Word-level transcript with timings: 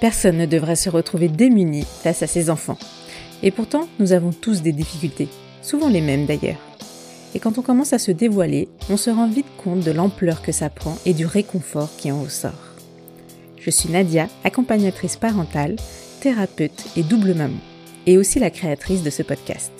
Personne 0.00 0.38
ne 0.38 0.46
devrait 0.46 0.76
se 0.76 0.88
retrouver 0.88 1.28
démuni 1.28 1.84
face 1.84 2.22
à 2.22 2.26
ses 2.26 2.48
enfants. 2.48 2.78
Et 3.42 3.50
pourtant, 3.50 3.86
nous 3.98 4.12
avons 4.12 4.32
tous 4.32 4.62
des 4.62 4.72
difficultés, 4.72 5.28
souvent 5.62 5.88
les 5.88 6.00
mêmes 6.00 6.26
d'ailleurs. 6.26 6.60
Et 7.34 7.38
quand 7.38 7.58
on 7.58 7.62
commence 7.62 7.92
à 7.92 7.98
se 7.98 8.10
dévoiler, 8.10 8.68
on 8.88 8.96
se 8.96 9.10
rend 9.10 9.28
vite 9.28 9.46
compte 9.62 9.80
de 9.80 9.92
l'ampleur 9.92 10.42
que 10.42 10.52
ça 10.52 10.68
prend 10.70 10.96
et 11.06 11.14
du 11.14 11.26
réconfort 11.26 11.90
qui 11.96 12.10
en 12.10 12.22
ressort. 12.22 12.74
Je 13.58 13.70
suis 13.70 13.90
Nadia, 13.90 14.28
accompagnatrice 14.42 15.16
parentale, 15.16 15.76
thérapeute 16.20 16.86
et 16.96 17.02
double 17.02 17.34
maman, 17.34 17.58
et 18.06 18.16
aussi 18.16 18.38
la 18.38 18.50
créatrice 18.50 19.02
de 19.02 19.10
ce 19.10 19.22
podcast. 19.22 19.70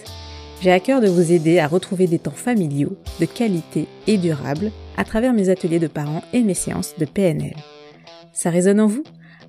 J'ai 0.61 0.71
à 0.71 0.81
cœur 0.81 1.01
de 1.01 1.09
vous 1.09 1.33
aider 1.33 1.59
à 1.59 1.67
retrouver 1.67 2.07
des 2.07 2.19
temps 2.19 2.31
familiaux, 2.31 2.97
de 3.21 3.25
qualité 3.25 3.89
et 4.07 4.19
durables 4.19 4.71
à 4.99 5.05
travers 5.05 5.33
mes 5.33 5.49
ateliers 5.49 5.79
de 5.79 5.87
parents 5.87 6.23
et 6.35 6.43
mes 6.43 6.55
séances 6.55 6.95
de 6.99 7.07
PNL. 7.07 7.57
Ça 8.35 8.51
résonne 8.51 8.81
en 8.81 8.87
vous? 8.87 9.03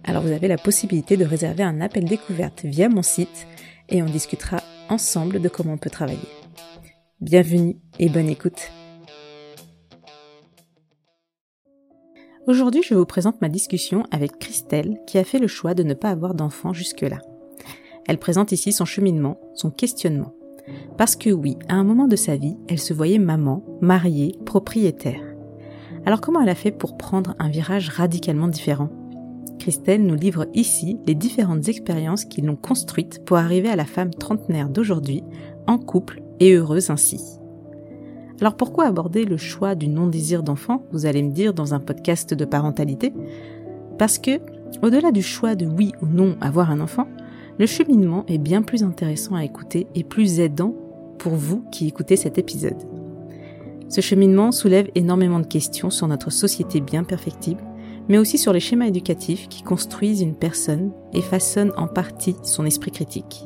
Alors 0.03 0.23
vous 0.23 0.31
avez 0.31 0.47
la 0.47 0.57
possibilité 0.57 1.17
de 1.17 1.25
réserver 1.25 1.63
un 1.63 1.81
appel 1.81 2.05
découverte 2.05 2.65
via 2.65 2.89
mon 2.89 3.01
site 3.01 3.47
et 3.89 4.01
on 4.01 4.07
discutera 4.07 4.61
ensemble 4.89 5.39
de 5.39 5.49
comment 5.49 5.73
on 5.73 5.77
peut 5.77 5.89
travailler. 5.89 6.19
Bienvenue 7.19 7.77
et 7.99 8.09
bonne 8.09 8.29
écoute. 8.29 8.71
Aujourd'hui, 12.47 12.81
je 12.83 12.95
vous 12.95 13.05
présente 13.05 13.41
ma 13.41 13.49
discussion 13.49 14.03
avec 14.09 14.39
Christelle 14.39 14.99
qui 15.05 15.19
a 15.19 15.23
fait 15.23 15.37
le 15.37 15.47
choix 15.47 15.75
de 15.75 15.83
ne 15.83 15.93
pas 15.93 16.09
avoir 16.09 16.33
d'enfant 16.33 16.73
jusque-là. 16.73 17.19
Elle 18.07 18.17
présente 18.17 18.51
ici 18.51 18.71
son 18.71 18.85
cheminement, 18.85 19.39
son 19.53 19.69
questionnement. 19.69 20.33
Parce 20.97 21.15
que 21.15 21.29
oui, 21.29 21.57
à 21.69 21.75
un 21.75 21.83
moment 21.83 22.07
de 22.07 22.15
sa 22.15 22.35
vie, 22.35 22.57
elle 22.67 22.79
se 22.79 22.93
voyait 22.93 23.19
maman, 23.19 23.63
mariée, 23.81 24.35
propriétaire. 24.45 25.21
Alors 26.05 26.21
comment 26.21 26.41
elle 26.41 26.49
a 26.49 26.55
fait 26.55 26.71
pour 26.71 26.97
prendre 26.97 27.35
un 27.37 27.49
virage 27.49 27.89
radicalement 27.89 28.47
différent? 28.47 28.89
Christelle 29.61 30.03
nous 30.03 30.15
livre 30.15 30.47
ici 30.55 30.97
les 31.05 31.13
différentes 31.13 31.69
expériences 31.69 32.25
qui 32.25 32.41
l'ont 32.41 32.55
construite 32.55 33.23
pour 33.23 33.37
arriver 33.37 33.69
à 33.69 33.75
la 33.75 33.85
femme 33.85 34.09
trentenaire 34.09 34.69
d'aujourd'hui, 34.69 35.23
en 35.67 35.77
couple 35.77 36.23
et 36.39 36.53
heureuse 36.53 36.89
ainsi. 36.89 37.21
Alors 38.39 38.55
pourquoi 38.55 38.87
aborder 38.87 39.23
le 39.23 39.37
choix 39.37 39.75
du 39.75 39.87
non-désir 39.87 40.41
d'enfant, 40.41 40.81
vous 40.91 41.05
allez 41.05 41.21
me 41.21 41.31
dire, 41.31 41.53
dans 41.53 41.75
un 41.75 41.79
podcast 41.79 42.33
de 42.33 42.43
parentalité? 42.43 43.13
Parce 43.99 44.17
que, 44.17 44.39
au-delà 44.81 45.11
du 45.11 45.21
choix 45.21 45.53
de 45.53 45.67
oui 45.67 45.91
ou 46.01 46.07
non 46.07 46.37
avoir 46.41 46.71
un 46.71 46.79
enfant, 46.79 47.07
le 47.59 47.67
cheminement 47.67 48.25
est 48.27 48.39
bien 48.39 48.63
plus 48.63 48.81
intéressant 48.81 49.35
à 49.35 49.45
écouter 49.45 49.85
et 49.93 50.03
plus 50.03 50.39
aidant 50.39 50.73
pour 51.19 51.33
vous 51.33 51.63
qui 51.71 51.87
écoutez 51.87 52.15
cet 52.15 52.39
épisode. 52.39 52.81
Ce 53.89 54.01
cheminement 54.01 54.51
soulève 54.51 54.89
énormément 54.95 55.39
de 55.39 55.45
questions 55.45 55.91
sur 55.91 56.07
notre 56.07 56.31
société 56.31 56.81
bien 56.81 57.03
perfectible 57.03 57.61
mais 58.09 58.17
aussi 58.17 58.37
sur 58.37 58.53
les 58.53 58.59
schémas 58.59 58.87
éducatifs 58.87 59.47
qui 59.49 59.63
construisent 59.63 60.21
une 60.21 60.35
personne 60.35 60.91
et 61.13 61.21
façonnent 61.21 61.73
en 61.77 61.87
partie 61.87 62.35
son 62.43 62.65
esprit 62.65 62.91
critique. 62.91 63.45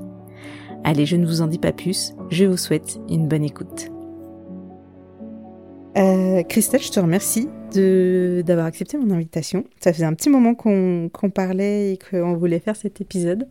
Allez, 0.84 1.06
je 1.06 1.16
ne 1.16 1.26
vous 1.26 1.42
en 1.42 1.48
dis 1.48 1.58
pas 1.58 1.72
plus, 1.72 2.14
je 2.30 2.46
vous 2.46 2.58
souhaite 2.58 3.00
une 3.10 3.28
bonne 3.28 3.44
écoute. 3.44 3.90
Euh, 5.98 6.44
Christelle, 6.44 6.82
je 6.82 6.92
te 6.92 7.00
remercie 7.00 7.48
d'avoir 7.74 8.68
accepté 8.68 8.98
mon 8.98 9.12
invitation. 9.12 9.66
Ça 9.80 9.92
faisait 9.92 10.06
un 10.06 10.14
petit 10.14 10.30
moment 10.30 10.54
qu'on 10.54 11.30
parlait 11.34 11.94
et 11.94 11.98
qu'on 11.98 12.36
voulait 12.36 12.60
faire 12.60 12.76
cet 12.76 13.02
épisode. 13.02 13.48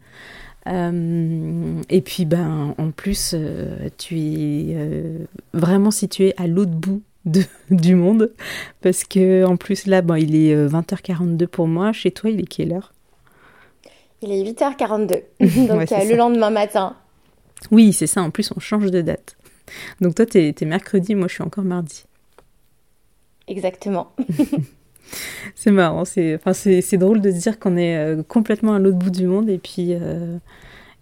Euh, 0.66 1.82
et 1.90 2.00
puis, 2.00 2.24
ben, 2.24 2.74
en 2.78 2.90
plus, 2.90 3.32
euh, 3.34 3.88
tu 3.98 4.18
es 4.18 4.76
vraiment 5.52 5.90
situé 5.90 6.34
à 6.36 6.46
l'autre 6.46 6.72
bout 6.72 7.02
du 7.70 7.94
monde. 7.94 8.32
Parce 8.80 9.04
que 9.04 9.44
en 9.44 9.56
plus, 9.56 9.86
là, 9.86 10.02
bon, 10.02 10.14
il 10.14 10.34
est 10.36 10.54
20h42 10.54 11.42
euh, 11.42 11.46
pour 11.46 11.68
moi. 11.68 11.92
Chez 11.92 12.10
toi, 12.10 12.30
il 12.30 12.40
est 12.40 12.46
quelle 12.46 12.72
heure? 12.72 12.92
Il 14.22 14.32
est 14.32 14.52
8h42. 14.52 15.22
Donc 15.68 15.92
euh, 15.92 16.04
le 16.04 16.16
lendemain 16.16 16.50
matin. 16.50 16.96
Oui, 17.70 17.92
c'est 17.92 18.06
ça. 18.06 18.22
En 18.22 18.30
plus, 18.30 18.52
on 18.56 18.60
change 18.60 18.90
de 18.90 19.00
date. 19.00 19.36
Donc 20.00 20.14
toi, 20.14 20.26
t'es 20.26 20.54
es 20.58 20.64
mercredi, 20.64 21.14
moi, 21.14 21.28
je 21.28 21.34
suis 21.34 21.42
encore 21.42 21.64
mardi. 21.64 22.04
Exactement. 23.48 24.12
c'est 25.54 25.70
marrant. 25.70 26.04
C'est 26.04 26.38
enfin, 26.44 26.52
drôle 26.98 27.20
de 27.20 27.30
se 27.30 27.38
dire 27.38 27.58
qu'on 27.58 27.76
est 27.76 27.96
euh, 27.96 28.22
complètement 28.22 28.74
à 28.74 28.78
l'autre 28.78 28.98
bout 28.98 29.10
du 29.10 29.26
monde 29.26 29.48
et 29.48 29.58
puis. 29.58 29.92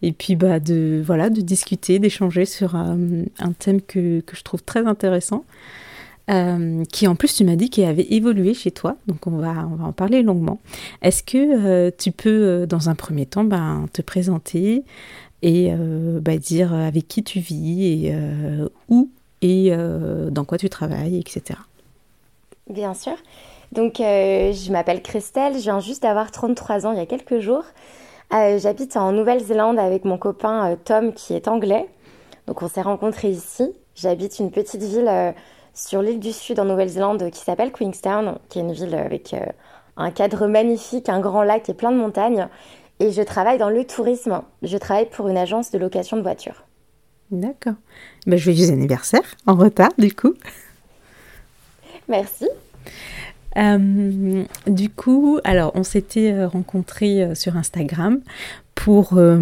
et 0.05 0.11
puis 0.11 0.35
bah 0.35 0.59
de 0.59 1.01
voilà 1.05 1.31
de 1.31 1.41
discuter, 1.41 2.01
d'échanger 2.01 2.45
sur 2.45 2.75
un, 2.75 2.97
thème 3.61 3.81
que, 3.81 4.19
que, 4.21 4.35
je 4.37 4.43
trouve 4.43 4.63
très 4.63 4.85
intéressant. 4.85 5.45
Euh, 6.31 6.85
qui 6.85 7.09
en 7.09 7.17
plus 7.17 7.35
tu 7.35 7.45
m'as 7.45 7.57
dit 7.57 7.69
qu'il 7.69 7.85
avait 7.85 8.07
évolué 8.11 8.55
chez 8.55 8.71
toi, 8.71 8.97
donc 9.09 9.27
on 9.27 9.39
va, 9.39 9.67
on 9.71 9.75
va 9.75 9.87
en 9.87 9.93
parler 9.93 10.23
longuement. 10.23 10.61
Est-ce 11.03 11.25
que 11.25 11.37
euh, 11.37 11.91
tu 11.97 12.13
peux 12.13 12.31
euh, 12.31 12.67
dans 12.67 12.89
un 12.89 12.95
premier 12.95 13.27
temps 13.27 13.43
ben, 13.43 13.87
te 13.93 14.03
présenter 14.03 14.85
et 15.45 15.73
ben, 15.75 16.39
dire 16.39 16.73
avec 16.73 17.09
qui 17.09 17.25
tu 17.25 17.41
vis 17.41 17.85
et 17.85 18.15
où 18.89 19.11
et 19.41 19.73
dans 20.31 20.45
quoi 20.45 20.57
tu 20.57 20.69
travailles, 20.69 21.19
etc. 21.19 21.59
Bien 22.71 22.95
sûr. 22.95 23.17
Donc 23.73 23.95
je 23.99 24.71
m'appelle 24.71 25.03
Christelle, 25.03 25.55
je 25.55 25.63
viens 25.63 25.81
juste 25.81 26.05
d'avoir 26.05 26.31
33 26.31 26.87
ans 26.87 26.93
il 26.93 26.99
y 26.99 27.01
a 27.01 27.07
quelques 27.07 27.41
jours. 27.41 27.65
J'habite 28.31 28.97
en 28.97 29.11
Nouvelle-Zélande 29.11 29.81
avec 29.81 30.05
mon 30.05 30.17
copain 30.17 30.79
Tom 30.85 31.13
qui 31.13 31.35
est 31.35 31.49
anglais. 31.49 31.89
Donc 32.47 32.63
on 32.63 32.69
s'est 32.69 32.83
rencontrés 32.83 33.31
ici. 33.31 33.65
J'habite 33.97 34.39
une 34.39 34.53
petite 34.53 34.85
ville 34.85 35.35
sur 35.75 36.03
l'île 36.03 36.21
du 36.21 36.33
Sud 36.33 36.61
en 36.61 36.65
Nouvelle-Zélande 36.65 37.31
qui 37.31 37.41
s'appelle 37.41 37.73
Queenstown, 37.73 38.39
qui 38.49 38.59
est 38.59 38.63
une 38.63 38.73
ville 38.73 38.95
avec 38.95 39.35
euh, 39.35 39.45
un 39.97 40.11
cadre 40.11 40.47
magnifique, 40.47 41.09
un 41.09 41.21
grand 41.21 41.43
lac 41.43 41.69
et 41.69 41.75
plein 41.75 41.93
de 41.93 41.97
montagnes. 41.97 42.49
Et 43.01 43.11
je 43.11 43.23
travaille 43.23 43.59
dans 43.59 43.71
le 43.71 43.85
tourisme. 43.85 44.43
Je 44.63 44.77
travaille 44.77 45.09
pour 45.09 45.29
une 45.29 45.37
agence 45.37 45.71
de 45.71 45.79
location 45.79 46.17
de 46.17 46.23
voitures. 46.23 46.65
D'accord. 47.31 47.75
Ben, 48.27 48.39
joyeux 48.39 48.71
anniversaire, 48.71 49.35
en 49.47 49.55
retard 49.55 49.93
du 49.99 50.15
coup. 50.15 50.35
Merci. 52.09 52.49
Euh, 53.57 54.45
du 54.67 54.89
coup, 54.89 55.39
alors 55.45 55.73
on 55.75 55.83
s'était 55.83 56.33
euh, 56.33 56.49
rencontrés 56.49 57.35
sur 57.35 57.57
Instagram 57.57 58.21
pour, 58.75 59.13
ben, 59.13 59.41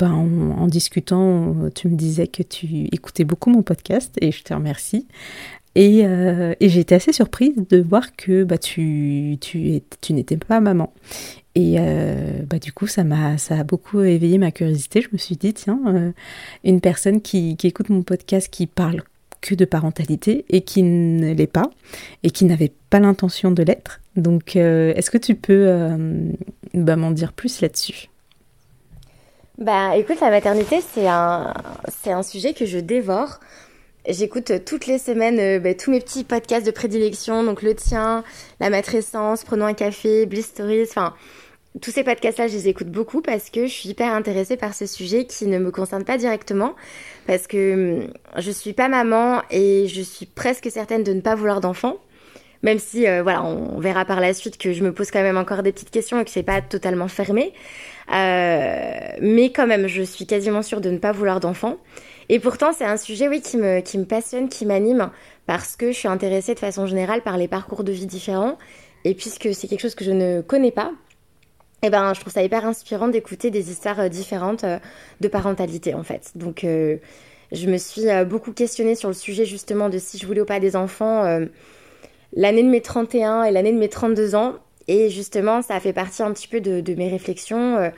en, 0.00 0.66
discutant, 0.66 1.54
tu 1.74 1.88
me 1.88 1.94
disais 1.94 2.26
que 2.26 2.42
tu 2.42 2.88
écoutais 2.90 3.24
beaucoup 3.24 3.50
mon 3.50 3.62
podcast 3.62 4.16
et 4.20 4.32
je 4.32 4.42
te 4.42 4.54
remercie. 4.54 5.06
Et, 5.78 6.04
euh, 6.04 6.54
et 6.58 6.68
j'ai 6.68 6.80
été 6.80 6.96
assez 6.96 7.12
surprise 7.12 7.54
de 7.68 7.80
voir 7.80 8.16
que 8.16 8.42
bah, 8.42 8.58
tu, 8.58 9.38
n'étais 10.10 10.36
pas 10.36 10.58
maman. 10.58 10.92
Et 11.54 11.76
euh, 11.78 12.42
bah, 12.50 12.58
du 12.58 12.72
coup, 12.72 12.88
ça, 12.88 13.04
m'a, 13.04 13.36
a 13.50 13.62
beaucoup 13.62 14.00
éveillé 14.00 14.38
ma 14.38 14.50
curiosité. 14.50 15.00
Je 15.00 15.08
me 15.12 15.18
suis 15.18 15.36
dit, 15.36 15.54
tiens, 15.54 15.80
euh, 15.86 16.10
une 16.64 16.80
personne 16.80 17.20
qui 17.20 17.56
écoute 17.62 17.90
mon 17.90 18.02
podcast, 18.02 18.48
qui 18.50 18.66
parle 18.66 19.02
que 19.40 19.54
de 19.54 19.64
parentalité 19.64 20.44
et 20.48 20.62
qui 20.62 20.82
ne 20.82 21.32
l'est 21.32 21.46
pas 21.46 21.70
et 22.22 22.30
qui 22.30 22.44
n'avait 22.44 22.72
pas 22.90 23.00
l'intention 23.00 23.50
de 23.50 23.62
l'être. 23.62 24.00
Donc, 24.16 24.56
est-ce 24.56 25.10
que 25.10 25.18
tu 25.18 25.34
peux 25.34 25.70
bah, 26.74 26.96
m'en 26.96 27.10
dire 27.10 27.32
plus 27.32 27.60
là-dessus? 27.60 28.08
Bah 29.58 29.96
écoute, 29.96 30.20
la 30.20 30.30
maternité, 30.30 30.80
c'est 30.80 31.08
un, 31.08 31.52
c'est 31.88 32.12
un 32.12 32.22
sujet 32.22 32.54
que 32.54 32.64
je 32.64 32.78
dévore. 32.78 33.40
J'écoute 34.08 34.64
toutes 34.64 34.86
les 34.86 34.98
semaines 34.98 35.40
euh, 35.40 35.58
bah, 35.58 35.74
tous 35.74 35.90
mes 35.90 36.00
petits 36.00 36.22
podcasts 36.22 36.64
de 36.64 36.70
prédilection, 36.70 37.42
donc 37.42 37.62
le 37.62 37.74
tien, 37.74 38.22
la 38.60 38.70
matrescence, 38.70 39.42
prenons 39.42 39.66
un 39.66 39.74
café, 39.74 40.26
Bliss 40.26 40.46
Stories, 40.46 40.84
enfin 40.88 41.12
tous 41.80 41.90
ces 41.90 42.02
podcasts-là, 42.02 42.48
je 42.48 42.54
les 42.54 42.68
écoute 42.68 42.88
beaucoup 42.88 43.20
parce 43.20 43.50
que 43.50 43.66
je 43.66 43.72
suis 43.72 43.90
hyper 43.90 44.12
intéressée 44.12 44.56
par 44.56 44.74
ce 44.74 44.86
sujet 44.86 45.26
qui 45.26 45.46
ne 45.46 45.58
me 45.58 45.70
concerne 45.70 46.04
pas 46.04 46.16
directement, 46.16 46.74
parce 47.26 47.46
que 47.46 48.02
hum, 48.04 48.12
je 48.36 48.50
suis 48.50 48.72
pas 48.72 48.88
maman 48.88 49.42
et 49.50 49.86
je 49.86 50.02
suis 50.02 50.26
presque 50.26 50.70
certaine 50.70 51.02
de 51.02 51.12
ne 51.12 51.20
pas 51.20 51.34
vouloir 51.34 51.60
d'enfant. 51.60 51.98
Même 52.62 52.80
si, 52.80 53.06
euh, 53.06 53.22
voilà, 53.22 53.44
on 53.44 53.78
verra 53.78 54.04
par 54.04 54.20
la 54.20 54.34
suite 54.34 54.58
que 54.58 54.72
je 54.72 54.82
me 54.82 54.92
pose 54.92 55.12
quand 55.12 55.22
même 55.22 55.36
encore 55.36 55.62
des 55.62 55.70
petites 55.70 55.90
questions 55.90 56.18
et 56.18 56.24
que 56.24 56.30
c'est 56.30 56.42
pas 56.42 56.60
totalement 56.60 57.06
fermé. 57.06 57.52
Euh, 58.12 58.90
mais 59.20 59.52
quand 59.52 59.68
même, 59.68 59.86
je 59.86 60.02
suis 60.02 60.26
quasiment 60.26 60.62
sûre 60.62 60.80
de 60.80 60.90
ne 60.90 60.98
pas 60.98 61.12
vouloir 61.12 61.38
d'enfant. 61.38 61.76
Et 62.28 62.40
pourtant, 62.40 62.72
c'est 62.72 62.84
un 62.84 62.96
sujet, 62.96 63.28
oui, 63.28 63.40
qui 63.42 63.58
me, 63.58 63.80
qui 63.80 63.96
me 63.96 64.04
passionne, 64.04 64.48
qui 64.48 64.66
m'anime, 64.66 65.10
parce 65.46 65.76
que 65.76 65.92
je 65.92 65.96
suis 65.96 66.08
intéressée 66.08 66.54
de 66.54 66.58
façon 66.58 66.86
générale 66.86 67.22
par 67.22 67.38
les 67.38 67.46
parcours 67.46 67.84
de 67.84 67.92
vie 67.92 68.06
différents. 68.06 68.58
Et 69.04 69.14
puisque 69.14 69.54
c'est 69.54 69.68
quelque 69.68 69.80
chose 69.80 69.94
que 69.94 70.04
je 70.04 70.10
ne 70.10 70.40
connais 70.40 70.72
pas, 70.72 70.90
eh 71.82 71.90
ben, 71.90 72.12
je 72.14 72.20
trouve 72.20 72.32
ça 72.32 72.42
hyper 72.42 72.66
inspirant 72.66 73.08
d'écouter 73.08 73.50
des 73.50 73.70
histoires 73.70 74.00
euh, 74.00 74.08
différentes 74.08 74.64
de 75.20 75.28
parentalité, 75.28 75.94
en 75.94 76.02
fait. 76.02 76.32
Donc, 76.34 76.64
je 76.64 77.66
me 77.66 77.78
suis 77.78 78.06
beaucoup 78.26 78.52
questionnée 78.52 78.94
sur 78.94 79.08
le 79.08 79.14
sujet, 79.14 79.44
justement, 79.44 79.88
de 79.88 79.98
si 79.98 80.18
je 80.18 80.26
voulais 80.26 80.40
ou 80.40 80.46
pas 80.46 80.60
des 80.60 80.76
enfants 80.76 81.24
l'année 82.32 82.62
de 82.62 82.68
mes 82.68 82.80
31 82.80 83.44
et 83.44 83.50
l'année 83.50 83.72
de 83.72 83.78
mes 83.78 83.88
32 83.88 84.34
ans. 84.34 84.54
Et 84.86 85.10
justement, 85.10 85.62
ça 85.62 85.74
a 85.74 85.80
fait 85.80 85.92
partie 85.92 86.22
un 86.22 86.32
petit 86.32 86.48
peu 86.48 86.60
de, 86.60 86.94
mes 86.94 87.08
réflexions. 87.08 87.76
Euh, 87.76 87.90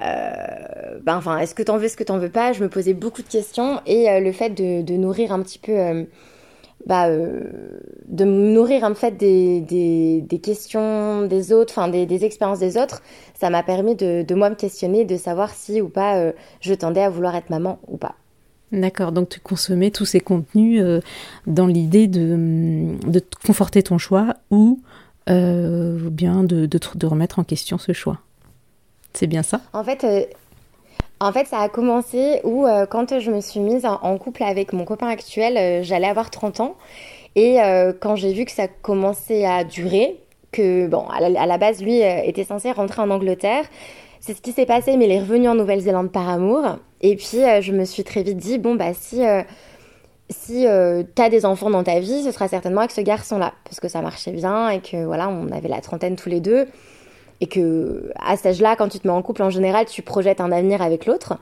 euh, 0.00 0.98
ben, 1.02 1.16
enfin, 1.16 1.38
est-ce 1.38 1.54
que 1.54 1.62
t'en 1.62 1.76
veux, 1.76 1.86
est-ce 1.86 1.96
que 1.96 2.04
t'en 2.04 2.18
veux 2.18 2.30
pas? 2.30 2.52
Je 2.52 2.62
me 2.62 2.68
posais 2.68 2.94
beaucoup 2.94 3.22
de 3.22 3.28
questions 3.28 3.80
et 3.86 4.08
euh, 4.08 4.20
le 4.20 4.32
fait 4.32 4.50
de, 4.50 4.96
nourrir 4.96 5.32
un 5.32 5.42
petit 5.42 5.58
peu 5.58 6.06
bah, 6.86 7.08
de 7.10 8.24
me 8.24 8.52
nourrir 8.52 8.84
en 8.84 8.94
fait 8.94 9.16
des, 9.16 9.60
des, 9.60 10.22
des 10.22 10.38
questions 10.38 11.26
des 11.26 11.52
autres, 11.52 11.74
enfin 11.76 11.88
des, 11.88 12.06
des, 12.06 12.24
expériences 12.24 12.58
des 12.58 12.76
autres, 12.76 13.02
ça 13.34 13.50
m'a 13.50 13.62
permis 13.62 13.94
de, 13.94 14.22
de, 14.22 14.34
moi 14.34 14.50
me 14.50 14.54
questionner, 14.54 15.04
de 15.04 15.16
savoir 15.16 15.50
si 15.50 15.80
ou 15.80 15.88
pas 15.88 16.32
je 16.60 16.74
tendais 16.74 17.02
à 17.02 17.10
vouloir 17.10 17.36
être 17.36 17.50
maman 17.50 17.78
ou 17.88 17.96
pas. 17.96 18.14
D'accord, 18.72 19.12
donc 19.12 19.28
tu 19.28 19.40
consommais 19.40 19.90
tous 19.90 20.04
ces 20.04 20.20
contenus 20.20 20.82
dans 21.46 21.66
l'idée 21.66 22.06
de, 22.06 22.96
de 23.06 23.22
conforter 23.44 23.82
ton 23.82 23.98
choix 23.98 24.34
ou 24.50 24.80
bien 25.26 26.44
de, 26.44 26.66
de, 26.66 26.80
de 26.94 27.06
remettre 27.06 27.38
en 27.38 27.44
question 27.44 27.78
ce 27.78 27.92
choix. 27.92 28.20
C'est 29.12 29.26
bien 29.26 29.42
ça? 29.42 29.60
En 29.72 29.84
fait, 29.84 30.04
euh, 30.04 30.24
en 31.20 31.32
fait, 31.32 31.46
ça 31.46 31.58
a 31.58 31.68
commencé 31.68 32.40
où, 32.44 32.66
euh, 32.66 32.86
quand 32.86 33.18
je 33.20 33.30
me 33.30 33.40
suis 33.40 33.60
mise 33.60 33.86
en, 33.86 34.18
couple 34.18 34.42
avec 34.42 34.72
mon 34.72 34.84
copain 34.84 35.08
actuel, 35.08 35.56
euh, 35.56 35.82
j'allais 35.82 36.08
avoir 36.08 36.30
30 36.30 36.60
ans. 36.60 36.76
Et 37.36 37.58
quand 38.00 38.16
j'ai 38.16 38.32
vu 38.32 38.44
que 38.44 38.50
ça 38.50 38.66
commençait 38.66 39.44
à 39.44 39.62
durer, 39.62 40.16
que, 40.50 40.88
bon, 40.88 41.06
à 41.06 41.20
la, 41.20 41.58
base, 41.58 41.80
lui 41.80 42.00
était 42.00 42.42
censé 42.42 42.72
rentrer 42.72 43.02
en 43.02 43.10
Angleterre. 43.10 43.64
C'est 44.18 44.36
ce 44.36 44.42
qui 44.42 44.50
s'est 44.50 44.66
passé, 44.66 44.96
mais 44.96 45.04
il 45.04 45.12
est 45.12 45.20
revenu 45.20 45.48
en 45.48 45.54
Nouvelle-Zélande 45.54 46.10
par 46.10 46.28
amour. 46.28 46.78
Et 47.02 47.14
puis, 47.14 47.38
je 47.60 47.70
me 47.70 47.84
suis 47.84 48.02
très 48.02 48.24
vite 48.24 48.36
dit, 48.36 48.58
bon, 48.58 48.74
bah, 48.74 48.94
si 48.94 49.22
si 50.30 50.66
euh, 50.66 51.02
des 51.30 51.44
enfants 51.44 51.70
dans 51.70 51.84
ta 51.84 52.00
vie, 52.00 52.22
ce 52.22 52.30
sera 52.30 52.48
certainement 52.48 52.80
avec 52.80 52.92
ce 52.92 53.00
garçon-là, 53.00 53.52
parce 53.64 53.80
que 53.80 53.88
ça 53.88 54.00
marchait 54.00 54.32
bien 54.32 54.70
et 54.70 54.80
que 54.80 55.04
voilà, 55.04 55.28
on 55.28 55.50
avait 55.50 55.68
la 55.68 55.80
trentaine 55.80 56.16
tous 56.16 56.28
les 56.28 56.40
deux 56.40 56.66
et 57.40 57.46
que 57.46 58.12
à 58.20 58.36
cet 58.36 58.46
âge-là, 58.46 58.76
quand 58.76 58.88
tu 58.88 58.98
te 58.98 59.06
mets 59.06 59.12
en 59.12 59.22
couple, 59.22 59.42
en 59.42 59.50
général, 59.50 59.86
tu 59.86 60.02
projettes 60.02 60.40
un 60.40 60.52
avenir 60.52 60.82
avec 60.82 61.06
l'autre. 61.06 61.38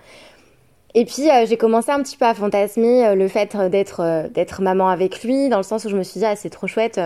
Et 0.95 1.05
puis 1.05 1.31
euh, 1.31 1.45
j'ai 1.47 1.56
commencé 1.56 1.91
un 1.91 2.03
petit 2.03 2.17
peu 2.17 2.25
à 2.25 2.35
fantasmer 2.35 3.06
euh, 3.06 3.15
le 3.15 3.29
fait 3.29 3.56
d'être 3.56 4.00
euh, 4.00 4.29
d'être 4.29 4.62
maman 4.62 4.89
avec 4.89 5.23
lui, 5.23 5.49
dans 5.49 5.59
le 5.59 5.62
sens 5.62 5.85
où 5.85 5.89
je 5.89 5.97
me 5.97 6.03
suis 6.03 6.21
dit 6.21 6.27
ah 6.27 6.35
c'est 6.35 6.50
trop 6.50 6.67
chouette, 6.67 7.00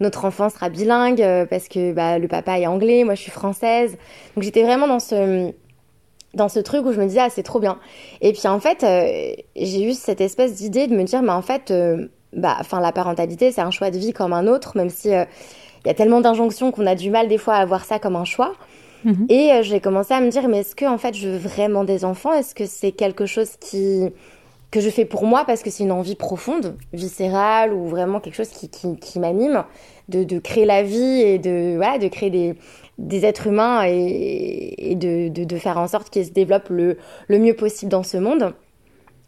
notre 0.00 0.24
enfant 0.24 0.48
sera 0.48 0.68
bilingue 0.68 1.46
parce 1.50 1.68
que 1.68 1.92
bah, 1.92 2.18
le 2.18 2.28
papa 2.28 2.58
est 2.58 2.66
anglais, 2.66 3.04
moi 3.04 3.14
je 3.14 3.22
suis 3.22 3.32
française. 3.32 3.96
Donc 4.36 4.44
j'étais 4.44 4.62
vraiment 4.62 4.86
dans 4.86 5.00
ce 5.00 5.52
dans 6.34 6.48
ce 6.48 6.60
truc 6.60 6.84
où 6.86 6.92
je 6.92 7.00
me 7.00 7.06
disais 7.06 7.20
ah 7.20 7.30
c'est 7.30 7.42
trop 7.42 7.58
bien. 7.58 7.78
Et 8.20 8.32
puis 8.32 8.46
en 8.46 8.60
fait 8.60 8.86
j'ai 9.56 9.84
eu 9.84 9.92
cette 9.92 10.20
espèce 10.20 10.54
d'idée 10.54 10.86
de 10.86 10.94
me 10.94 11.02
dire 11.02 11.22
mais 11.22 11.32
en 11.32 11.42
fait 11.42 11.72
bah 12.32 12.56
enfin 12.60 12.80
la 12.80 12.92
parentalité 12.92 13.50
c'est 13.50 13.62
un 13.62 13.70
choix 13.70 13.90
de 13.90 13.98
vie 13.98 14.12
comme 14.12 14.34
un 14.34 14.46
autre, 14.46 14.76
même 14.76 14.90
si 14.90 15.10
y 15.86 15.90
a 15.90 15.94
tellement 15.94 16.20
d'injonctions 16.20 16.72
qu'on 16.72 16.86
a 16.86 16.94
du 16.94 17.10
mal 17.10 17.28
des 17.28 17.38
fois 17.38 17.54
à 17.54 17.64
voir 17.64 17.84
ça 17.84 17.98
comme 17.98 18.16
un 18.16 18.24
choix. 18.24 18.54
Mhm. 19.04 19.26
Et 19.28 19.52
euh, 19.52 19.62
j'ai 19.62 19.80
commencé 19.80 20.14
à 20.14 20.20
me 20.20 20.30
dire, 20.30 20.48
mais 20.48 20.58
est-ce 20.58 20.74
que 20.74 20.84
en 20.84 20.98
fait 20.98 21.14
je 21.14 21.28
veux 21.28 21.38
vraiment 21.38 21.84
des 21.84 22.04
enfants? 22.04 22.32
Est-ce 22.32 22.54
que 22.54 22.66
c'est 22.66 22.92
quelque 22.92 23.26
chose 23.26 23.50
qui 23.60 24.10
que 24.72 24.80
je 24.80 24.90
fais 24.90 25.04
pour 25.04 25.24
moi 25.24 25.44
parce 25.46 25.62
que 25.62 25.70
c'est 25.70 25.84
une 25.84 25.92
envie 25.92 26.16
profonde, 26.16 26.76
viscérale 26.92 27.72
ou 27.72 27.86
vraiment 27.86 28.20
quelque 28.20 28.34
chose 28.34 28.48
qui, 28.48 28.68
qui, 28.68 29.18
m'anime, 29.20 29.64
de, 30.08 30.24
de, 30.24 30.38
créer 30.40 30.64
la 30.64 30.82
vie 30.82 31.22
et 31.22 31.38
de, 31.38 31.76
voilà, 31.76 31.98
de 31.98 32.08
créer 32.08 32.30
des, 32.30 32.54
des 32.98 33.24
êtres 33.24 33.46
humains 33.46 33.84
et, 33.86 34.74
et 34.90 34.94
de, 34.96 35.28
de, 35.28 35.44
de, 35.44 35.56
faire 35.56 35.78
en 35.78 35.86
sorte 35.86 36.10
qu'ils 36.10 36.26
se 36.26 36.32
développent 36.32 36.68
le, 36.68 36.98
le 37.28 37.38
mieux 37.38 37.54
possible 37.54 37.90
dans 37.90 38.02
ce 38.02 38.16
monde? 38.16 38.54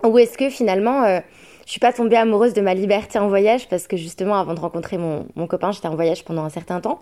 Ou 0.04 0.18
est-ce 0.18 0.36
que 0.36 0.50
finalement 0.50 1.04
euh, 1.04 1.20
je 1.68 1.72
suis 1.72 1.80
pas 1.80 1.92
tombée 1.92 2.16
amoureuse 2.16 2.54
de 2.54 2.62
ma 2.62 2.72
liberté 2.72 3.18
en 3.18 3.28
voyage 3.28 3.68
parce 3.68 3.86
que 3.86 3.98
justement, 3.98 4.36
avant 4.36 4.54
de 4.54 4.60
rencontrer 4.60 4.96
mon, 4.96 5.46
copain, 5.46 5.70
j'étais 5.70 5.86
en 5.86 5.96
voyage 5.96 6.24
pendant 6.24 6.42
un 6.44 6.48
certain 6.48 6.80
temps. 6.80 6.98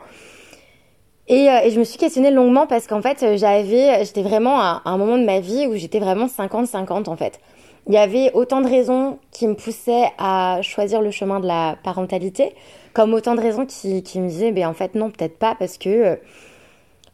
Et, 1.28 1.48
euh, 1.48 1.70
je 1.70 1.78
me 1.78 1.84
suis 1.84 1.98
questionnée 1.98 2.32
longuement 2.32 2.66
parce 2.66 2.88
qu'en 2.88 3.00
fait, 3.00 3.36
j'avais, 3.36 4.04
j'étais 4.04 4.24
vraiment 4.24 4.60
à, 4.60 4.82
un 4.84 4.98
moment 4.98 5.18
de 5.18 5.24
ma 5.24 5.38
vie 5.38 5.68
où 5.68 5.76
j'étais 5.76 6.00
vraiment 6.00 6.26
50-50 6.26 7.08
en 7.08 7.14
fait. 7.16 7.38
Il 7.86 7.94
y 7.94 7.96
avait 7.96 8.32
autant 8.34 8.60
de 8.60 8.68
raisons 8.68 9.20
qui 9.30 9.46
me 9.46 9.54
poussaient 9.54 10.10
à 10.18 10.58
choisir 10.62 11.00
le 11.00 11.12
chemin 11.12 11.38
de 11.38 11.46
la 11.46 11.76
parentalité, 11.84 12.52
comme 12.92 13.14
autant 13.14 13.36
de 13.36 13.40
raisons 13.40 13.66
qui, 13.66 14.02
qui 14.02 14.18
me 14.18 14.28
disaient, 14.28 14.50
ben 14.50 14.66
en 14.66 14.74
fait 14.74 14.96
non, 14.96 15.10
peut-être 15.10 15.38
pas 15.38 15.54
parce 15.56 15.78
que 15.78 15.88
euh, 15.88 16.16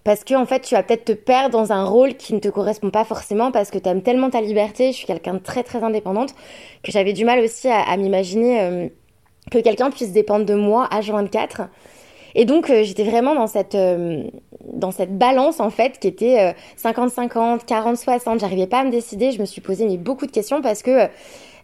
parce 0.04 0.25
que 0.25 0.34
en 0.34 0.46
fait 0.46 0.60
tu 0.60 0.75
vas 0.75 0.82
peut-être 0.82 1.04
te 1.04 1.12
perdre 1.12 1.50
dans 1.50 1.72
un 1.72 1.84
rôle 1.84 2.14
qui 2.14 2.34
ne 2.34 2.40
te 2.40 2.49
correspond 2.49 2.90
pas 2.90 3.04
forcément 3.04 3.52
parce 3.52 3.70
que 3.70 3.78
tu 3.78 3.88
aimes 3.88 4.02
tellement 4.02 4.31
ta 4.31 4.40
liberté, 4.40 4.93
je 4.93 4.96
suis 4.96 5.06
quelqu'un 5.06 5.34
de 5.34 5.38
très 5.38 5.62
très 5.62 5.82
indépendante 5.82 6.34
que 6.82 6.93
j'avais 6.93 7.12
du 7.12 7.25
mal 7.25 7.40
aussi 7.40 7.69
à, 7.69 7.96
m'imaginer 7.96 8.60
euh, 8.60 8.88
que 9.50 9.58
quelqu'un 9.58 9.90
puisse 9.90 10.12
dépendre 10.12 10.44
de 10.44 10.54
moi 10.54 10.88
à 10.90 11.00
24 11.00 11.62
et 12.34 12.44
donc 12.44 12.70
euh, 12.70 12.82
j'étais 12.82 13.04
vraiment 13.04 13.34
dans 13.34 13.46
cette 13.46 13.75
euh, 13.75 14.25
dans 14.64 14.90
cette 14.90 15.16
balance 15.16 15.60
en 15.60 15.70
fait 15.70 15.99
qui 15.99 16.08
était 16.08 16.55
50-50, 16.82 17.66
40-60, 17.66 18.40
j'arrivais 18.40 18.66
pas 18.66 18.81
à 18.81 18.84
me 18.84 18.90
décider, 18.90 19.32
je 19.32 19.40
me 19.40 19.44
suis 19.44 19.60
posé 19.60 19.87
mais 19.87 19.96
beaucoup 19.96 20.26
de 20.26 20.31
questions 20.31 20.62
parce 20.62 20.82
que 20.82 21.08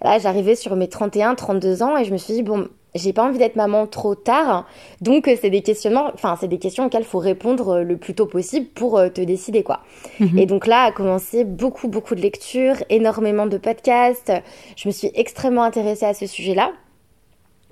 là 0.02 0.18
j'arrivais 0.18 0.56
sur 0.56 0.76
mes 0.76 0.88
31, 0.88 1.34
32 1.34 1.82
ans 1.82 1.96
et 1.96 2.04
je 2.04 2.12
me 2.12 2.18
suis 2.18 2.34
dit 2.34 2.42
bon 2.42 2.68
j'ai 2.94 3.12
pas 3.12 3.24
envie 3.24 3.38
d'être 3.38 3.56
maman 3.56 3.86
trop 3.86 4.14
tard. 4.14 4.66
Donc 5.00 5.28
euh, 5.28 5.36
c'est 5.40 5.50
des 5.50 5.62
questionnements, 5.62 6.10
enfin 6.14 6.36
c'est 6.40 6.48
des 6.48 6.58
questions 6.58 6.86
auxquelles 6.86 7.02
il 7.02 7.06
faut 7.06 7.18
répondre 7.18 7.76
euh, 7.76 7.82
le 7.82 7.96
plus 7.96 8.14
tôt 8.14 8.26
possible 8.26 8.66
pour 8.66 8.98
euh, 8.98 9.08
te 9.08 9.20
décider 9.20 9.62
quoi. 9.62 9.80
Mhm. 10.20 10.38
Et 10.38 10.46
donc 10.46 10.66
là 10.66 10.82
a 10.82 10.92
commencé 10.92 11.44
beaucoup 11.44 11.88
beaucoup 11.88 12.14
de 12.14 12.20
lectures, 12.20 12.76
énormément 12.88 13.46
de 13.46 13.58
podcasts. 13.58 14.32
Je 14.76 14.88
me 14.88 14.92
suis 14.92 15.10
extrêmement 15.14 15.62
intéressée 15.62 16.06
à 16.06 16.14
ce 16.14 16.26
sujet-là. 16.26 16.72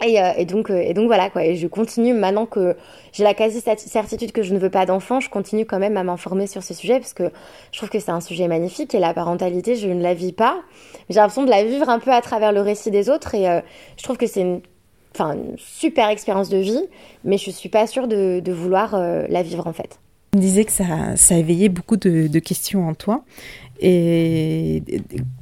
Et, 0.04 0.18
et, 0.36 0.44
donc, 0.44 0.68
et 0.68 0.92
donc 0.92 1.06
voilà 1.06 1.30
quoi. 1.30 1.42
Et 1.42 1.56
je 1.56 1.66
continue 1.66 2.12
maintenant 2.12 2.44
que 2.44 2.76
j'ai 3.12 3.24
la 3.24 3.32
quasi 3.32 3.62
certitude 3.62 4.30
que 4.30 4.42
je 4.42 4.52
ne 4.52 4.58
veux 4.58 4.68
pas 4.68 4.84
d'enfant, 4.84 5.20
je 5.20 5.30
continue 5.30 5.64
quand 5.64 5.78
même 5.78 5.96
à 5.96 6.04
m'informer 6.04 6.46
sur 6.46 6.62
ce 6.62 6.74
sujet 6.74 7.00
parce 7.00 7.14
que 7.14 7.32
je 7.72 7.78
trouve 7.78 7.88
que 7.88 7.98
c'est 7.98 8.10
un 8.10 8.20
sujet 8.20 8.46
magnifique 8.46 8.94
et 8.94 8.98
la 8.98 9.14
parentalité, 9.14 9.74
je 9.74 9.88
ne 9.88 10.02
la 10.02 10.12
vis 10.12 10.34
pas. 10.34 10.60
J'ai 11.08 11.16
l'impression 11.16 11.44
de 11.44 11.50
la 11.50 11.64
vivre 11.64 11.88
un 11.88 11.98
peu 11.98 12.12
à 12.12 12.20
travers 12.20 12.52
le 12.52 12.60
récit 12.60 12.90
des 12.90 13.08
autres 13.08 13.34
et 13.34 13.46
je 13.96 14.02
trouve 14.02 14.18
que 14.18 14.26
c'est 14.26 14.42
une 14.42 14.60
enfin, 15.18 15.34
une 15.34 15.56
super 15.58 16.08
expérience 16.08 16.48
de 16.48 16.58
vie, 16.58 16.84
mais 17.24 17.38
je 17.38 17.50
suis 17.50 17.68
pas 17.68 17.86
sûre 17.86 18.08
de, 18.08 18.52
vouloir 18.52 18.94
euh, 18.94 19.26
la 19.28 19.42
vivre 19.42 19.66
en 19.66 19.72
fait. 19.72 19.98
Tu 20.32 20.40
disais 20.40 20.64
que 20.64 20.72
ça, 20.72 21.16
ça 21.16 21.36
éveillait 21.36 21.68
beaucoup 21.68 21.96
de, 21.96 22.38
questions 22.38 22.88
en 22.88 22.94
toi. 22.94 23.24
Et 23.78 24.82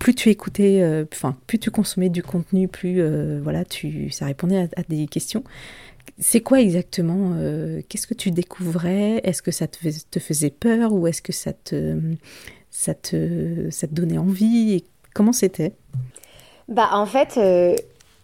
plus 0.00 0.14
tu 0.14 0.28
écoutais, 0.28 0.80
euh, 0.80 1.04
enfin, 1.12 1.36
plus 1.46 1.58
tu 1.58 1.70
consommais 1.70 2.08
du 2.08 2.22
contenu, 2.22 2.66
plus 2.66 3.00
euh, 3.00 3.40
voilà, 3.42 3.64
tu, 3.64 4.10
ça 4.10 4.26
répondait 4.26 4.68
à, 4.76 4.82
des 4.88 5.06
questions. 5.06 5.44
C'est 6.18 6.40
quoi 6.40 6.60
exactement 6.60 7.32
Qu'est-ce 7.88 8.06
que 8.06 8.14
tu 8.14 8.30
découvrais? 8.30 9.20
Est-ce 9.24 9.42
que 9.42 9.50
ça 9.50 9.66
te, 9.66 9.78
te, 10.10 10.20
faisait 10.20 10.50
peur 10.50 10.92
ou 10.92 11.06
est-ce 11.06 11.22
que 11.22 11.32
ça 11.32 11.52
te, 11.52 11.98
ça 12.70 12.94
te, 12.94 13.68
ça 13.70 13.88
te 13.88 13.94
donnait 13.94 14.18
envie? 14.18 14.74
Et 14.74 14.84
Comment 15.14 15.32
c'était? 15.32 15.72
Bah 16.68 16.90
en 16.92 17.06
fait, 17.06 17.38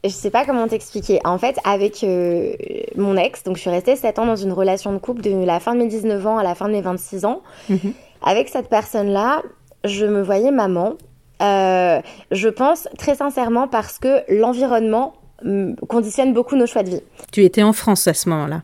je 0.05 0.11
sais 0.11 0.31
pas 0.31 0.45
comment 0.45 0.67
t'expliquer. 0.67 1.21
En 1.25 1.39
fait, 1.39 1.59
avec 1.65 2.03
euh, 2.05 2.55
mon 2.97 3.17
ex, 3.17 3.43
donc 3.43 3.57
je 3.57 3.63
suis 3.63 3.71
restée 3.71 3.97
7 3.97 4.19
ans 4.19 4.27
dans 4.27 4.37
une 4.37 4.53
relation 4.53 4.93
de 4.93 4.99
couple 4.99 5.23
de 5.23 5.45
la 5.45 5.61
fin 5.61 5.75
de 5.75 5.81
mes 5.81 5.89
19 5.89 6.27
ans 6.27 6.39
à 6.39 6.43
la 6.43 6.55
fin 6.55 6.69
de 6.69 6.73
mes 6.73 6.81
26 6.81 7.25
ans. 7.25 7.43
Mhm. 7.69 7.93
Avec 8.23 8.49
cette 8.49 8.69
personne-là, 8.69 9.43
je 9.85 10.07
me 10.07 10.23
voyais 10.23 10.51
maman. 10.51 10.95
Euh, 11.43 12.01
je 12.31 12.49
pense 12.49 12.89
très 12.99 13.15
sincèrement 13.15 13.67
parce 13.67 13.99
que 13.99 14.23
l'environnement 14.29 15.15
mm, 15.43 15.75
conditionne 15.89 16.33
beaucoup 16.33 16.57
nos 16.57 16.67
choix 16.67 16.83
de 16.83 16.91
vie. 16.91 17.03
Tu 17.33 17.45
étais 17.45 17.63
en 17.63 17.73
France 17.73 18.07
à 18.09 18.15
ce 18.15 18.29
moment-là 18.29 18.63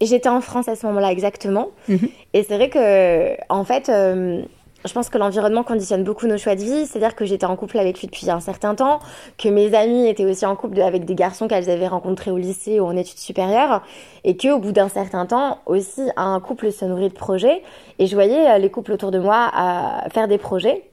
J'étais 0.00 0.28
en 0.28 0.40
France 0.40 0.68
à 0.68 0.76
ce 0.76 0.86
moment-là, 0.86 1.10
exactement. 1.10 1.70
Mhm. 1.88 2.08
Et 2.32 2.44
c'est 2.44 2.56
vrai 2.56 2.70
que, 2.70 3.36
en 3.52 3.64
fait, 3.64 3.88
euh, 3.88 4.42
je 4.88 4.94
pense 4.94 5.08
que 5.10 5.18
l'environnement 5.18 5.62
conditionne 5.62 6.02
beaucoup 6.02 6.26
nos 6.26 6.38
choix 6.38 6.56
de 6.56 6.62
vie. 6.62 6.86
C'est-à-dire 6.86 7.14
que 7.14 7.24
j'étais 7.24 7.46
en 7.46 7.54
couple 7.56 7.78
avec 7.78 8.00
lui 8.00 8.08
depuis 8.08 8.30
un 8.30 8.40
certain 8.40 8.74
temps, 8.74 8.98
que 9.36 9.48
mes 9.48 9.74
amis 9.74 10.08
étaient 10.08 10.24
aussi 10.24 10.46
en 10.46 10.56
couple 10.56 10.80
avec 10.80 11.04
des 11.04 11.14
garçons 11.14 11.46
qu'elles 11.46 11.70
avaient 11.70 11.88
rencontrés 11.88 12.30
au 12.30 12.38
lycée 12.38 12.80
ou 12.80 12.86
en 12.86 12.96
études 12.96 13.18
supérieures, 13.18 13.82
et 14.24 14.36
que 14.36 14.48
au 14.48 14.58
bout 14.58 14.72
d'un 14.72 14.88
certain 14.88 15.26
temps 15.26 15.58
aussi 15.66 16.02
un 16.16 16.40
couple 16.40 16.72
se 16.72 16.84
nourrit 16.84 17.08
de 17.08 17.14
projets. 17.14 17.62
Et 17.98 18.06
je 18.06 18.14
voyais 18.14 18.50
euh, 18.50 18.58
les 18.58 18.70
couples 18.70 18.92
autour 18.92 19.10
de 19.10 19.18
moi 19.18 19.50
euh, 19.56 20.08
faire 20.10 20.26
des 20.26 20.38
projets 20.38 20.87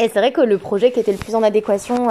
et 0.00 0.08
c'est 0.08 0.18
vrai 0.18 0.32
que 0.32 0.40
le 0.40 0.58
projet 0.58 0.92
qui 0.92 1.00
était 1.00 1.12
le 1.12 1.18
plus 1.18 1.34
en 1.34 1.42
adéquation 1.42 2.08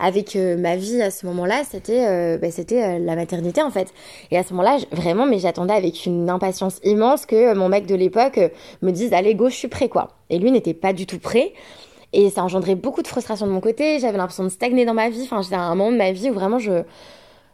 avec 0.00 0.36
euh, 0.36 0.56
ma 0.56 0.76
vie 0.76 1.02
à 1.02 1.10
ce 1.10 1.26
moment-là, 1.26 1.62
c'était 1.68 2.06
euh, 2.06 2.38
bah, 2.38 2.50
c'était 2.50 2.82
euh, 2.82 2.98
la 2.98 3.16
maternité 3.16 3.62
en 3.62 3.70
fait. 3.70 3.92
Et 4.30 4.38
à 4.38 4.42
ce 4.42 4.52
moment-là, 4.54 4.78
vraiment, 4.92 5.26
mais 5.26 5.38
j'attendais 5.38 5.74
avec 5.74 6.06
une 6.06 6.30
impatience 6.30 6.80
immense 6.84 7.26
que 7.26 7.54
mon 7.54 7.68
mec 7.68 7.86
de 7.86 7.94
l'époque 7.94 8.40
me 8.82 8.90
dise 8.90 9.12
allez 9.12 9.34
go, 9.34 9.48
je 9.48 9.54
suis 9.54 9.68
prêt 9.68 9.88
quoi. 9.88 10.08
Et 10.30 10.38
lui 10.38 10.50
n'était 10.50 10.74
pas 10.74 10.92
du 10.92 11.06
tout 11.06 11.18
prêt. 11.18 11.52
Et 12.14 12.30
ça 12.30 12.42
engendrait 12.42 12.74
beaucoup 12.74 13.02
de 13.02 13.08
frustration 13.08 13.46
de 13.46 13.52
mon 13.52 13.60
côté. 13.60 13.98
J'avais 13.98 14.16
l'impression 14.16 14.44
de 14.44 14.48
stagner 14.48 14.86
dans 14.86 14.94
ma 14.94 15.10
vie. 15.10 15.22
Enfin, 15.24 15.42
j'étais 15.42 15.56
à 15.56 15.60
un 15.60 15.74
moment 15.74 15.92
de 15.92 15.98
ma 15.98 16.12
vie 16.12 16.30
où 16.30 16.34
vraiment 16.34 16.58
je 16.58 16.82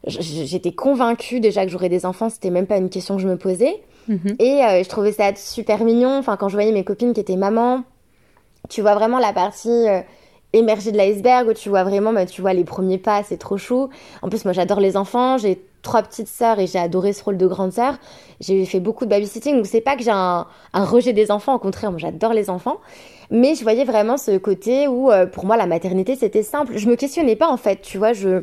j'étais 0.06 0.72
convaincue 0.72 1.40
déjà 1.40 1.64
que 1.64 1.72
j'aurais 1.72 1.88
des 1.88 2.04
enfants. 2.04 2.28
C'était 2.28 2.50
même 2.50 2.66
pas 2.66 2.76
une 2.76 2.90
question 2.90 3.16
que 3.16 3.22
je 3.22 3.28
me 3.28 3.38
posais. 3.38 3.82
Mm-hmm. 4.08 4.36
Et 4.38 4.84
je 4.84 4.88
trouvais 4.88 5.12
ça 5.12 5.34
super 5.34 5.82
mignon. 5.82 6.18
Enfin, 6.18 6.36
quand 6.36 6.48
je 6.48 6.54
voyais 6.54 6.72
mes 6.72 6.84
copines 6.84 7.14
qui 7.14 7.20
étaient 7.20 7.36
mamans 7.36 7.82
tu 8.68 8.80
vois 8.80 8.94
vraiment 8.94 9.18
la 9.18 9.32
partie 9.32 9.68
euh, 9.68 10.00
émergée 10.52 10.92
de 10.92 10.96
l'iceberg 10.96 11.48
où 11.48 11.52
tu 11.52 11.68
vois 11.68 11.84
vraiment, 11.84 12.12
bah, 12.12 12.26
tu 12.26 12.40
vois 12.40 12.52
les 12.52 12.64
premiers 12.64 12.98
pas, 12.98 13.22
c'est 13.22 13.36
trop 13.36 13.58
chou. 13.58 13.88
En 14.22 14.28
plus, 14.28 14.44
moi, 14.44 14.52
j'adore 14.52 14.80
les 14.80 14.96
enfants. 14.96 15.36
J'ai 15.38 15.62
trois 15.82 16.02
petites 16.02 16.28
sœurs 16.28 16.58
et 16.58 16.66
j'ai 16.66 16.78
adoré 16.78 17.12
ce 17.12 17.22
rôle 17.22 17.36
de 17.36 17.46
grande 17.46 17.72
sœur. 17.72 17.96
J'ai 18.40 18.64
fait 18.64 18.80
beaucoup 18.80 19.04
de 19.04 19.10
babysitting, 19.10 19.56
donc 19.56 19.66
c'est 19.66 19.80
pas 19.80 19.96
que 19.96 20.02
j'ai 20.02 20.10
un, 20.10 20.46
rejet 20.72 21.12
des 21.12 21.30
enfants. 21.30 21.54
Au 21.54 21.58
contraire, 21.58 21.90
moi, 21.90 21.98
j'adore 21.98 22.32
les 22.32 22.50
enfants. 22.50 22.78
Mais 23.30 23.54
je 23.54 23.62
voyais 23.62 23.84
vraiment 23.84 24.16
ce 24.16 24.36
côté 24.38 24.86
où, 24.88 25.10
euh, 25.10 25.26
pour 25.26 25.44
moi, 25.44 25.56
la 25.56 25.66
maternité, 25.66 26.16
c'était 26.16 26.42
simple. 26.42 26.76
Je 26.76 26.88
me 26.88 26.96
questionnais 26.96 27.36
pas, 27.36 27.48
en 27.48 27.56
fait. 27.56 27.80
Tu 27.82 27.98
vois, 27.98 28.12
je 28.12 28.42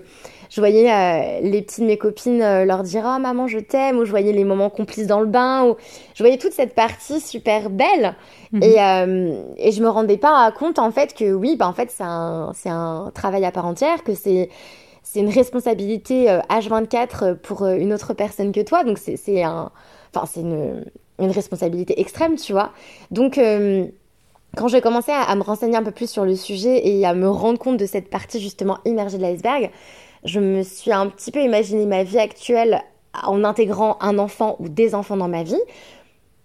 je 0.51 0.59
voyais 0.59 0.91
euh, 0.91 1.39
les 1.41 1.61
petites 1.61 1.79
de 1.79 1.85
mes 1.85 1.97
copines 1.97 2.41
euh, 2.41 2.65
leur 2.65 2.83
dire 2.83 3.03
oh 3.05 3.19
maman 3.19 3.47
je 3.47 3.57
t'aime 3.57 3.97
ou 3.97 4.05
je 4.05 4.09
voyais 4.09 4.33
les 4.33 4.43
moments 4.43 4.69
complices 4.69 5.07
dans 5.07 5.21
le 5.21 5.25
bain 5.25 5.63
ou 5.63 5.77
je 6.13 6.21
voyais 6.21 6.37
toute 6.37 6.51
cette 6.51 6.75
partie 6.75 7.21
super 7.21 7.69
belle. 7.69 8.15
Mhm. 8.51 8.63
et 8.63 8.81
euh, 8.81 9.43
et 9.55 9.71
je 9.71 9.81
me 9.81 9.87
rendais 9.87 10.17
pas 10.17 10.51
compte 10.51 10.77
en 10.77 10.91
fait 10.91 11.13
que 11.13 11.31
oui 11.33 11.55
bah 11.55 11.69
en 11.69 11.73
fait 11.73 11.89
c'est 11.89 12.03
un 12.03 12.51
c'est 12.53 12.69
un 12.69 13.11
travail 13.15 13.45
à 13.45 13.51
part 13.51 13.65
entière 13.65 14.03
que 14.03 14.13
c'est 14.13 14.49
c'est 15.03 15.21
une 15.21 15.29
responsabilité 15.29 16.27
H24 16.49 17.35
pour 17.37 17.65
une 17.65 17.93
autre 17.93 18.13
personne 18.13 18.51
que 18.51 18.61
toi. 18.61 18.83
Donc 18.83 18.97
c'est 18.97 19.15
c'est 19.15 19.43
un 19.43 19.71
enfin 20.13 20.25
c'est 20.29 20.41
une 20.41 20.83
une 21.19 21.31
responsabilité 21.31 21.99
extrême 21.99 22.35
tu 22.35 22.51
vois. 22.51 22.71
Donc 23.09 23.39
quand 24.57 24.67
j'ai 24.67 24.81
commencé 24.81 25.13
à, 25.13 25.21
à, 25.21 25.35
me 25.35 25.43
renseigner 25.43 25.77
un 25.77 25.83
peu 25.83 25.91
plus 25.91 26.09
sur 26.09 26.25
le 26.25 26.35
sujet 26.35 26.85
et 26.85 27.05
à 27.05 27.13
me 27.13 27.29
rendre 27.29 27.57
compte 27.57 27.77
de 27.77 27.85
cette 27.85 28.09
partie 28.09 28.41
justement 28.41 28.79
immergée 28.83 29.17
de 29.17 29.23
l'iceberg, 29.23 29.71
je 30.23 30.39
me 30.39 30.63
suis 30.63 30.91
un 30.91 31.07
petit 31.07 31.31
peu 31.31 31.41
imaginé 31.41 31.85
ma 31.85 32.03
vie 32.03 32.19
actuelle 32.19 32.81
en 33.23 33.43
intégrant 33.43 33.97
un 34.01 34.17
enfant 34.19 34.55
ou 34.59 34.69
des 34.69 34.95
enfants 34.95 35.17
dans 35.17 35.27
ma 35.27 35.43
vie. 35.43 35.59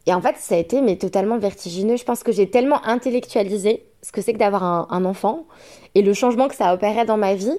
Et 0.07 0.15
en 0.15 0.21
fait, 0.21 0.37
ça 0.39 0.55
a 0.55 0.59
été 0.59 0.81
mais 0.81 0.97
totalement 0.97 1.39
vertigineux. 1.39 1.97
Je 1.97 2.05
pense 2.05 2.23
que 2.23 2.33
j'ai 2.33 2.49
tellement 2.49 2.85
intellectualisé 2.87 3.85
ce 4.03 4.13
que 4.13 4.21
c'est 4.21 4.33
que 4.33 4.39
d'avoir 4.39 4.93
un, 4.93 5.05
enfant 5.05 5.47
et 5.95 6.03
le 6.03 6.13
changement 6.13 6.47
que 6.47 6.55
ça 6.55 6.73
opéré 6.73 7.05
dans 7.05 7.17
ma 7.17 7.35
vie. 7.35 7.59